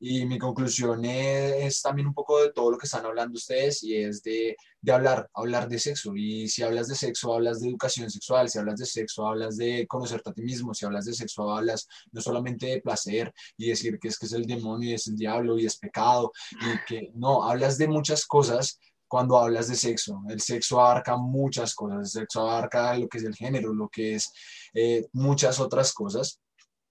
y 0.00 0.26
mi 0.26 0.38
conclusión 0.38 1.04
es, 1.04 1.82
también 1.82 2.08
un 2.08 2.14
poco 2.14 2.40
de 2.40 2.52
todo 2.52 2.70
lo 2.70 2.78
que 2.78 2.86
están 2.86 3.04
hablando 3.04 3.36
ustedes 3.36 3.82
y 3.82 3.96
es 3.96 4.22
de, 4.22 4.56
de, 4.80 4.92
hablar, 4.92 5.28
hablar 5.34 5.68
de 5.68 5.78
sexo. 5.78 6.14
Y 6.14 6.48
si 6.48 6.62
hablas 6.62 6.88
de 6.88 6.94
sexo, 6.94 7.34
hablas 7.34 7.60
de 7.60 7.68
educación 7.68 8.08
sexual, 8.08 8.48
si 8.48 8.58
hablas 8.58 8.78
de 8.78 8.86
sexo, 8.86 9.26
hablas 9.26 9.56
de 9.56 9.86
conocerte 9.88 10.30
a 10.30 10.32
ti 10.32 10.42
mismo, 10.42 10.72
si 10.72 10.86
hablas 10.86 11.04
de 11.06 11.14
sexo, 11.14 11.50
hablas 11.50 11.88
no 12.12 12.20
solamente 12.20 12.66
de 12.66 12.80
placer 12.80 13.32
y 13.56 13.68
decir 13.70 13.98
que 13.98 14.08
es 14.08 14.18
que 14.18 14.26
es 14.26 14.32
el 14.32 14.46
demonio 14.46 14.90
y 14.90 14.94
es 14.94 15.08
el 15.08 15.16
diablo 15.16 15.58
y 15.58 15.66
es 15.66 15.76
pecado 15.78 16.32
y 16.52 16.86
que 16.86 17.10
no, 17.14 17.42
hablas 17.42 17.76
de 17.76 17.88
muchas 17.88 18.24
cosas 18.24 18.78
cuando 19.08 19.38
hablas 19.38 19.68
de 19.68 19.74
sexo. 19.74 20.22
El 20.28 20.40
sexo 20.40 20.80
abarca 20.80 21.16
muchas 21.16 21.74
cosas, 21.74 21.98
el 22.00 22.20
sexo 22.20 22.42
abarca 22.42 22.96
lo 22.96 23.08
que 23.08 23.18
es 23.18 23.24
el 23.24 23.34
género, 23.34 23.74
lo 23.74 23.88
que 23.88 24.14
es 24.14 24.32
eh, 24.74 25.06
muchas 25.12 25.58
otras 25.58 25.92
cosas. 25.92 26.38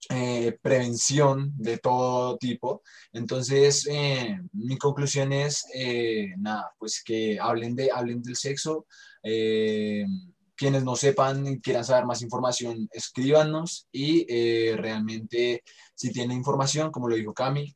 Eh, 0.10 0.58
prevención 0.62 1.52
de 1.58 1.80
todo 1.80 2.38
tipo. 2.38 2.82
Entonces, 3.12 3.86
eh, 3.92 4.40
mi 4.54 4.78
conclusión 4.78 5.34
es, 5.34 5.66
eh, 5.74 6.34
nada, 6.38 6.72
pues 6.80 7.04
que 7.04 7.38
hablen, 7.40 7.76
de, 7.76 7.90
hablen 7.92 8.22
del 8.22 8.36
sexo. 8.36 8.86
quienes 10.56 10.84
no 10.84 10.96
sepan 10.96 11.46
y 11.46 11.60
quieran 11.60 11.86
saber 11.86 12.06
más 12.06 12.24
información, 12.24 12.90
escríbanos 12.92 13.88
y 13.92 14.26
realmente 14.76 15.62
si 15.94 16.12
tienen 16.12 16.38
información, 16.38 16.90
como 16.90 17.08
lo 17.08 17.16
dijo 17.16 17.32
Cami, 17.32 17.76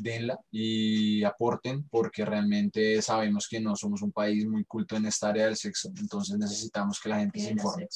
denla 0.00 0.36
y 0.50 1.22
aporten 1.22 1.84
porque 1.88 2.24
realmente 2.24 3.00
sabemos 3.02 3.46
que 3.48 3.60
no 3.60 3.76
somos 3.76 4.02
un 4.02 4.10
país 4.10 4.48
muy 4.48 4.64
culto 4.64 4.96
en 4.96 5.06
esta 5.06 5.28
área 5.28 5.46
del 5.46 5.56
sexo, 5.56 5.92
entonces 5.96 6.36
necesitamos 6.38 6.98
que 6.98 7.08
la 7.08 7.18
gente 7.20 7.38
se 7.38 7.52
informe. 7.52 7.86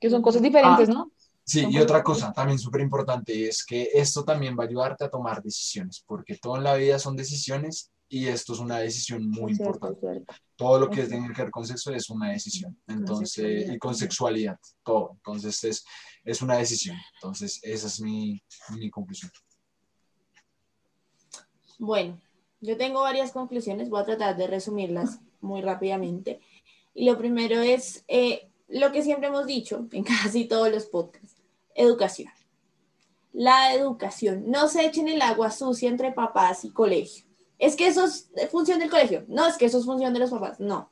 Que 0.00 0.08
son 0.08 0.22
cosas 0.22 0.40
diferentes, 0.40 0.88
¿no? 0.88 1.10
Sí, 1.46 1.66
y 1.68 1.78
otra 1.78 2.02
cosa 2.02 2.32
también 2.32 2.58
súper 2.58 2.80
importante 2.80 3.46
es 3.46 3.64
que 3.66 3.90
esto 3.92 4.24
también 4.24 4.56
va 4.58 4.64
a 4.64 4.66
ayudarte 4.66 5.04
a 5.04 5.10
tomar 5.10 5.42
decisiones, 5.42 6.02
porque 6.06 6.38
todo 6.38 6.56
en 6.56 6.64
la 6.64 6.74
vida 6.74 6.98
son 6.98 7.16
decisiones 7.16 7.92
y 8.08 8.28
esto 8.28 8.54
es 8.54 8.60
una 8.60 8.78
decisión 8.78 9.28
muy 9.28 9.52
importante. 9.52 10.24
Todo 10.56 10.78
lo 10.78 10.88
que 10.88 11.02
tiene 11.02 11.30
que 11.34 11.42
ver 11.42 11.50
con 11.50 11.66
sexo 11.66 11.92
es 11.92 12.08
una 12.08 12.30
decisión, 12.30 12.78
entonces, 12.86 13.68
y 13.68 13.78
con 13.78 13.94
sexualidad, 13.94 14.58
todo. 14.82 15.12
Entonces 15.16 15.62
es, 15.64 15.84
es 16.24 16.40
una 16.40 16.56
decisión. 16.56 16.96
Entonces, 17.16 17.60
esa 17.62 17.88
es 17.88 18.00
mi, 18.00 18.42
mi 18.78 18.88
conclusión. 18.88 19.30
Bueno, 21.78 22.18
yo 22.60 22.78
tengo 22.78 23.02
varias 23.02 23.32
conclusiones, 23.32 23.90
voy 23.90 24.00
a 24.00 24.06
tratar 24.06 24.36
de 24.36 24.46
resumirlas 24.46 25.20
muy 25.42 25.60
rápidamente. 25.60 26.40
Y 26.94 27.04
lo 27.04 27.18
primero 27.18 27.60
es 27.60 28.04
eh, 28.08 28.48
lo 28.68 28.92
que 28.92 29.02
siempre 29.02 29.28
hemos 29.28 29.46
dicho 29.46 29.86
en 29.92 30.04
casi 30.04 30.46
todos 30.46 30.70
los 30.70 30.86
podcasts 30.86 31.33
educación. 31.74 32.32
La 33.32 33.74
educación. 33.74 34.44
No 34.46 34.68
se 34.68 34.84
echen 34.84 35.08
el 35.08 35.22
agua 35.22 35.50
sucia 35.50 35.88
entre 35.88 36.12
papás 36.12 36.64
y 36.64 36.70
colegio. 36.70 37.24
Es 37.58 37.76
que 37.76 37.86
eso 37.86 38.04
es 38.04 38.30
función 38.50 38.78
del 38.78 38.90
colegio. 38.90 39.24
No, 39.28 39.46
es 39.46 39.56
que 39.56 39.66
eso 39.66 39.78
es 39.78 39.84
función 39.84 40.12
de 40.12 40.20
los 40.20 40.30
papás. 40.30 40.60
No. 40.60 40.90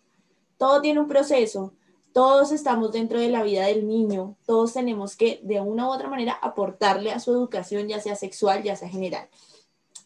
Todo 0.59 0.81
tiene 0.81 1.01
un 1.01 1.09
proceso. 1.09 1.75
Todos 2.13 2.53
estamos 2.53 2.93
dentro 2.93 3.19
de 3.19 3.29
la 3.29 3.43
vida 3.43 3.67
del 3.67 3.87
niño. 3.87 4.37
Todos 4.47 4.73
tenemos 4.75 5.17
que, 5.17 5.41
de 5.43 5.61
una 5.61 5.89
u 5.89 5.93
otra 5.93 6.09
manera, 6.09 6.33
aportarle 6.33 7.13
a 7.13 7.21
su 7.21 7.33
educación, 7.33 7.89
ya 7.89 8.01
sea 8.01 8.17
sexual, 8.17 8.63
ya 8.63 8.77
sea 8.77 8.89
general. 8.89 9.29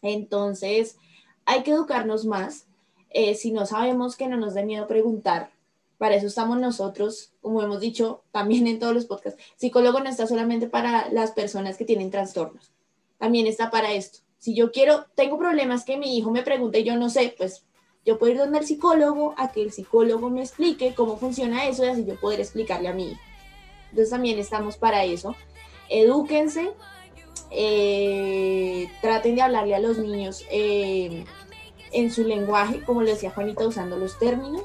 Entonces, 0.03 0.97
hay 1.45 1.63
que 1.63 1.73
educarnos 1.73 2.25
más. 2.27 2.67
Eh, 3.11 3.35
si 3.35 3.51
no 3.51 3.67
sabemos 3.67 4.17
que 4.17 4.29
no 4.29 4.37
nos 4.37 4.55
dé 4.55 4.65
miedo 4.65 4.87
preguntar, 4.87 5.51
para 5.99 6.15
eso 6.17 6.27
estamos 6.27 6.59
nosotros, 6.59 7.33
como 7.41 7.63
hemos 7.63 7.81
dicho 7.81 8.23
también 8.33 8.67
en 8.67 8.79
todos 8.79 8.95
los 8.95 9.07
podcasts. 9.07 9.43
Psicólogo 9.57 10.01
no 10.01 10.09
está 10.09 10.27
solamente 10.27 10.69
para 10.69 11.09
las 11.11 11.33
personas 11.33 11.77
que 11.77 11.85
tienen 11.85 12.11
trastornos, 12.11 12.73
también 13.19 13.47
está 13.47 13.71
para 13.71 13.93
esto. 13.93 14.19
Si 14.39 14.55
yo 14.55 14.71
quiero, 14.71 15.07
tengo 15.15 15.39
problemas 15.39 15.85
que 15.85 15.97
mi 15.97 16.17
hijo 16.17 16.31
me 16.31 16.43
pregunte 16.43 16.81
y 16.81 16.85
yo 16.85 16.97
no 16.97 17.11
sé, 17.11 17.35
pues 17.37 17.65
Yo 18.05 18.19
puedo 18.21 18.33
ir 18.33 18.39
donde 18.39 18.59
el 18.59 18.67
psicólogo 18.67 19.35
a 19.37 19.51
que 19.51 19.63
el 19.63 19.73
psicólogo 19.73 20.31
me 20.31 20.41
explique 20.41 20.95
cómo 20.95 21.17
funciona 21.17 21.67
eso 21.67 21.85
y 21.85 21.89
así 21.89 22.05
yo 22.05 22.15
poder 22.21 22.39
explicarle 22.39 22.87
a 22.89 22.93
mí. 22.93 23.17
Entonces 23.91 24.11
también 24.11 24.39
estamos 24.39 24.77
para 24.77 25.03
eso. 25.05 25.35
Edúquense, 25.89 26.71
eh, 27.51 28.89
traten 29.01 29.35
de 29.35 29.43
hablarle 29.43 29.75
a 29.75 29.81
los 29.81 29.99
niños 29.99 30.45
eh, 30.51 31.25
en 31.93 32.11
su 32.13 32.23
lenguaje, 32.23 32.83
como 32.85 33.03
le 33.03 33.13
decía 33.13 33.31
Juanita, 33.31 33.67
usando 33.67 33.97
los 33.97 34.19
términos. 34.19 34.63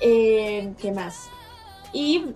Eh, 0.00 0.72
¿Qué 0.80 0.92
más? 0.92 1.28
Y 1.92 2.26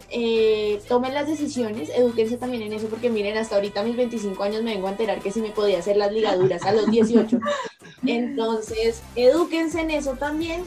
tomen 0.88 1.12
las 1.12 1.26
decisiones, 1.26 1.90
edúquense 1.90 2.38
también 2.38 2.62
en 2.62 2.72
eso, 2.72 2.86
porque 2.86 3.10
miren, 3.10 3.36
hasta 3.36 3.56
ahorita 3.56 3.80
a 3.80 3.84
mis 3.84 3.96
25 3.96 4.42
años 4.42 4.62
me 4.62 4.72
vengo 4.72 4.86
a 4.86 4.92
enterar 4.92 5.20
que 5.20 5.30
si 5.30 5.42
me 5.42 5.50
podía 5.50 5.80
hacer 5.80 5.98
las 5.98 6.12
ligaduras 6.12 6.64
a 6.64 6.72
los 6.72 6.90
18. 6.90 7.38
Entonces, 8.06 9.02
edúquense 9.16 9.80
en 9.80 9.90
eso 9.90 10.12
también 10.12 10.62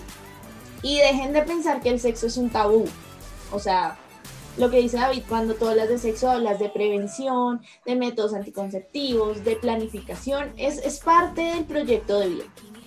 y 0.84 0.98
dejen 0.98 1.34
de 1.34 1.42
pensar 1.42 1.82
que 1.82 1.90
el 1.90 2.00
sexo 2.00 2.28
es 2.28 2.38
un 2.38 2.50
tabú. 2.50 2.86
O 3.52 3.58
sea, 3.58 3.98
lo 4.58 4.70
que 4.70 4.78
dice 4.78 4.98
David, 4.98 5.24
cuando 5.28 5.56
tú 5.56 5.68
hablas 5.68 5.90
de 5.90 5.98
sexo, 5.98 6.30
hablas 6.30 6.60
de 6.60 6.70
prevención, 6.70 7.62
de 7.86 7.96
métodos 7.96 8.34
anticonceptivos, 8.34 9.44
de 9.44 9.56
planificación, 9.56 10.54
es, 10.58 10.78
es 10.78 11.00
parte 11.00 11.42
del 11.42 11.66
proyecto 11.66 12.20
de 12.20 12.30
vida. 12.30 12.44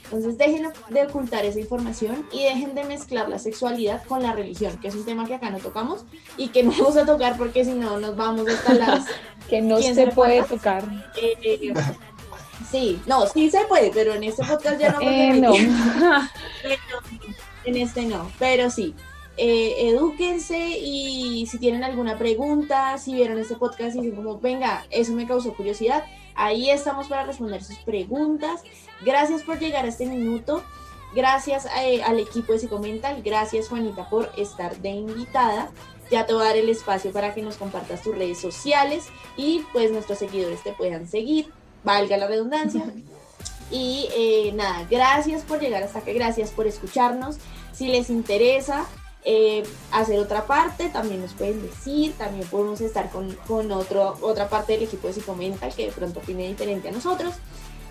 Entonces 0.07 0.39
dejen 0.39 0.69
de 0.91 1.03
ocultar 1.03 1.45
esa 1.45 1.59
información 1.59 2.27
y 2.33 2.45
dejen 2.45 2.75
de 2.75 2.85
mezclar 2.85 3.29
la 3.29 3.39
sexualidad 3.39 4.05
con 4.05 4.23
la 4.23 4.33
religión, 4.33 4.79
que 4.79 4.89
es 4.89 4.95
un 4.95 5.05
tema 5.05 5.27
que 5.27 5.35
acá 5.35 5.51
no 5.51 5.59
tocamos 5.59 6.05
y 6.37 6.49
que 6.49 6.63
no 6.63 6.71
vamos 6.79 6.97
a 6.97 7.07
tocar 7.07 7.37
porque 7.37 7.65
si 7.65 7.73
no 7.73 7.99
nos 7.99 8.17
vamos 8.17 8.49
hasta 8.49 8.75
las... 8.75 9.07
que 9.49 9.61
no 9.61 9.81
se, 9.81 10.09
puede 10.09 10.43
tocar. 10.43 10.85
Eh, 11.21 11.73
sí, 12.71 13.01
no, 13.07 13.27
sí 13.27 13.51
se 13.51 13.65
puede, 13.67 13.91
pero 13.93 14.15
en 14.15 14.25
este 14.25 14.45
podcast 14.45 14.81
ya 14.81 14.93
no. 14.93 15.01
Eh, 15.01 15.41
no. 15.41 15.55
en 17.65 17.77
este 17.77 18.07
no, 18.07 18.31
pero 18.39 18.71
sí 18.71 18.95
eh, 19.37 19.91
edúquense 19.91 20.59
y 20.59 21.47
si 21.47 21.59
tienen 21.59 21.85
alguna 21.85 22.17
pregunta, 22.17 22.97
si 22.99 23.15
vieron 23.15 23.39
este 23.39 23.57
podcast 23.57 23.97
y 23.97 24.01
dicen 24.01 24.17
como, 24.17 24.39
venga, 24.39 24.87
eso 24.91 25.13
me 25.13 25.27
causó 25.27 25.55
curiosidad, 25.55 26.05
ahí 26.37 26.71
estamos 26.71 27.09
para 27.09 27.25
responder 27.25 27.63
sus 27.63 27.79
preguntas. 27.79 28.63
Gracias 29.05 29.43
por 29.43 29.59
llegar 29.59 29.85
a 29.85 29.89
este 29.89 30.07
minuto. 30.07 30.63
Gracias 31.15 31.67
eh, 31.79 32.03
al 32.03 32.21
equipo 32.21 32.53
de 32.53 32.59
Psicomental. 32.59 33.23
Gracias, 33.23 33.69
Juanita, 33.69 34.09
por 34.09 34.31
estar 34.37 34.77
de 34.79 34.91
invitada. 34.91 35.71
Ya 36.11 36.27
te 36.27 36.35
voy 36.35 36.43
a 36.43 36.47
dar 36.47 36.57
el 36.57 36.69
espacio 36.69 37.13
para 37.13 37.35
que 37.35 37.43
nos 37.43 37.57
compartas 37.57 38.03
tus 38.03 38.17
redes 38.17 38.41
sociales 38.41 39.07
y 39.37 39.65
pues 39.73 39.91
nuestros 39.91 40.19
seguidores 40.19 40.63
te 40.63 40.73
puedan 40.73 41.09
seguir. 41.09 41.49
Valga 41.85 42.17
la 42.17 42.27
redundancia. 42.27 42.85
Y 43.69 44.09
eh, 44.17 44.53
nada, 44.55 44.87
gracias 44.89 45.43
por 45.43 45.59
llegar 45.59 45.83
hasta 45.83 45.99
aquí, 45.99 46.13
gracias 46.13 46.51
por 46.51 46.69
escucharnos. 46.69 47.39
Si 47.73 47.89
les 47.89 48.11
interesa, 48.11 48.87
eh, 49.29 49.65
hacer 49.91 50.21
otra 50.21 50.47
parte, 50.47 50.89
también 50.89 51.21
nos 51.21 51.33
pueden 51.33 51.61
decir, 51.61 52.15
también 52.17 52.47
podemos 52.47 52.81
estar 52.81 53.11
con, 53.11 53.35
con 53.49 53.73
otro, 53.73 54.17
otra 54.21 54.49
parte 54.49 54.75
del 54.75 54.85
equipo 54.85 55.09
de 55.09 55.15
Psicomental 55.15 55.75
que 55.75 55.87
de 55.87 55.93
pronto 55.93 56.21
opine 56.21 56.47
diferente 56.47 56.89
a 56.89 56.93
nosotros. 56.93 57.35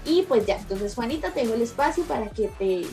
Y 0.06 0.22
pues 0.22 0.46
ya, 0.46 0.56
entonces 0.56 0.96
Juanita, 0.96 1.32
tengo 1.34 1.54
el 1.54 1.62
espacio 1.62 2.06
para 2.06 2.30
que 2.30 2.48
te 2.48 2.84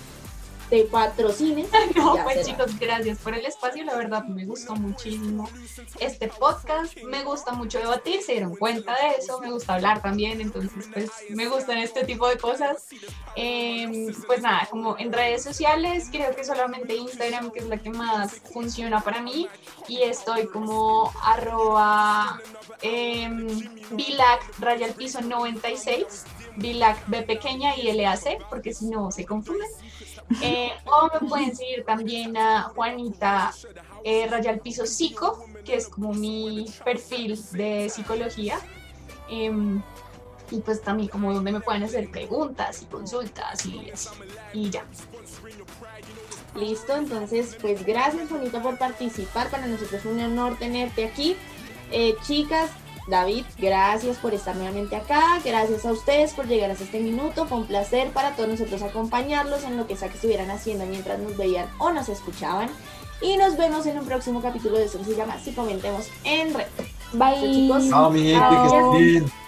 te 0.73 0.85
patrocine. 0.85 1.67
No, 1.95 2.17
pues 2.25 2.47
chicos, 2.47 2.79
gracias 2.81 3.19
por 3.19 3.35
el 3.35 3.45
espacio, 3.45 3.85
la 3.85 3.95
verdad 3.95 4.25
me 4.25 4.47
gustó 4.47 4.75
muchísimo 4.75 5.49
este 6.01 6.29
podcast, 6.29 6.97
me 7.03 7.23
gusta 7.23 7.53
mucho 7.53 7.79
debatir, 7.79 8.23
se 8.23 8.33
dieron 8.33 8.57
cuenta 8.57 8.93
de 8.95 9.17
eso, 9.19 9.39
me 9.41 9.51
gusta 9.51 9.75
hablar 9.75 10.01
también, 10.01 10.41
entonces 10.41 10.89
pues 10.93 11.11
me 11.29 11.47
gustan 11.49 11.77
este 11.79 12.05
tipo 12.05 12.27
de 12.27 12.39
cosas. 12.39 12.89
Em, 13.37 14.15
pues 14.27 14.41
nada, 14.41 14.67
como 14.71 14.97
en 14.99 15.13
redes 15.13 15.43
sociales, 15.43 16.09
creo 16.11 16.35
que 16.35 16.45
solamente 16.45 16.97
Instagram, 16.97 17.51
que 17.51 17.59
es 17.61 17.67
la 17.67 17.77
que 17.77 17.91
más 17.91 18.41
funciona 18.53 19.01
para 19.01 19.21
mí, 19.21 19.49
y 19.89 20.03
estoy 20.03 20.47
como 20.47 21.13
arroba 21.23 22.41
eh, 22.81 23.29
bilac 23.91 24.59
raya 24.59 24.87
al 24.87 24.95
piso 24.95 25.21
96, 25.21 26.25
bilac 26.57 27.07
B 27.09 27.23
pequeña 27.23 27.77
y 27.77 27.93
LAC, 27.93 28.49
porque 28.49 28.73
si 28.73 28.87
no 28.87 29.11
se 29.11 29.27
confunden. 29.27 29.69
Eh, 30.43 30.71
o 30.85 31.11
me 31.13 31.29
pueden 31.29 31.55
seguir 31.55 31.85
también 31.85 32.37
a 32.37 32.63
Juanita 32.75 33.53
eh, 34.05 34.27
Rayal 34.29 34.61
Piso 34.61 34.87
Psico, 34.87 35.47
que 35.65 35.77
es 35.77 35.89
como 35.89 36.13
mi 36.13 36.67
perfil 36.85 37.39
de 37.53 37.89
psicología. 37.89 38.59
Em, 39.29 39.83
y 40.51 40.61
pues 40.61 40.83
también 40.83 41.09
como 41.09 41.33
donde 41.33 41.53
me 41.53 41.61
pueden 41.61 41.83
hacer 41.83 42.11
preguntas 42.11 42.83
y 42.83 42.87
consultas 42.87 43.65
y 43.65 43.91
Y 44.53 44.71
ya. 44.71 44.85
Listo, 46.55 46.95
entonces 46.95 47.57
pues 47.61 47.85
gracias 47.85 48.29
Juanita 48.29 48.63
por 48.63 48.77
participar. 48.77 49.51
Para 49.51 49.67
nosotros 49.67 50.01
es 50.01 50.05
un 50.05 50.21
honor 50.21 50.59
tenerte 50.59 51.07
aquí. 51.07 51.37
Eh, 51.91 52.15
chicas, 52.23 52.71
David, 53.09 53.45
gracias 53.59 54.17
por 54.19 54.33
estar 54.35 54.55
nuevamente 54.55 54.97
acá, 54.97 55.41
gracias 55.45 55.85
a 55.85 55.93
ustedes 55.93 56.33
por 56.33 56.47
llegar 56.47 56.71
hasta 56.71 56.85
este 56.85 57.01
minuto, 57.01 57.47
fue 57.47 57.59
un 57.59 57.67
placer 57.67 58.11
para 58.11 58.37
todos 58.37 58.49
nosotros 58.49 58.83
acompañarlos 58.83 59.65
en 59.65 59.77
lo 59.77 59.87
que 59.87 59.97
sea 59.97 60.09
que 60.09 60.15
estuvieran 60.15 60.51
haciendo 60.51 60.87
mientras 60.87 61.19
nos 61.19 61.37
veían 61.37 61.69
o 61.79 61.91
nos 61.91 62.09
escuchaban. 62.09 62.69
Y 63.21 63.37
nos 63.37 63.57
vemos 63.57 63.87
en 63.87 63.99
un 63.99 64.05
próximo 64.05 64.43
capítulo 64.43 64.79
de 64.79 64.87
eso 64.87 64.99
que 64.99 65.05
se 65.05 65.15
llama 65.15 65.39
Si 65.39 65.53
Comentemos 65.53 66.09
en 66.25 66.53
Red. 66.53 66.67
Bye. 67.13 67.71
Chao, 67.89 68.11
mi 68.11 68.25
gente, 68.25 68.57
que 68.57 68.65
estén 68.65 68.93
bien. 68.93 69.42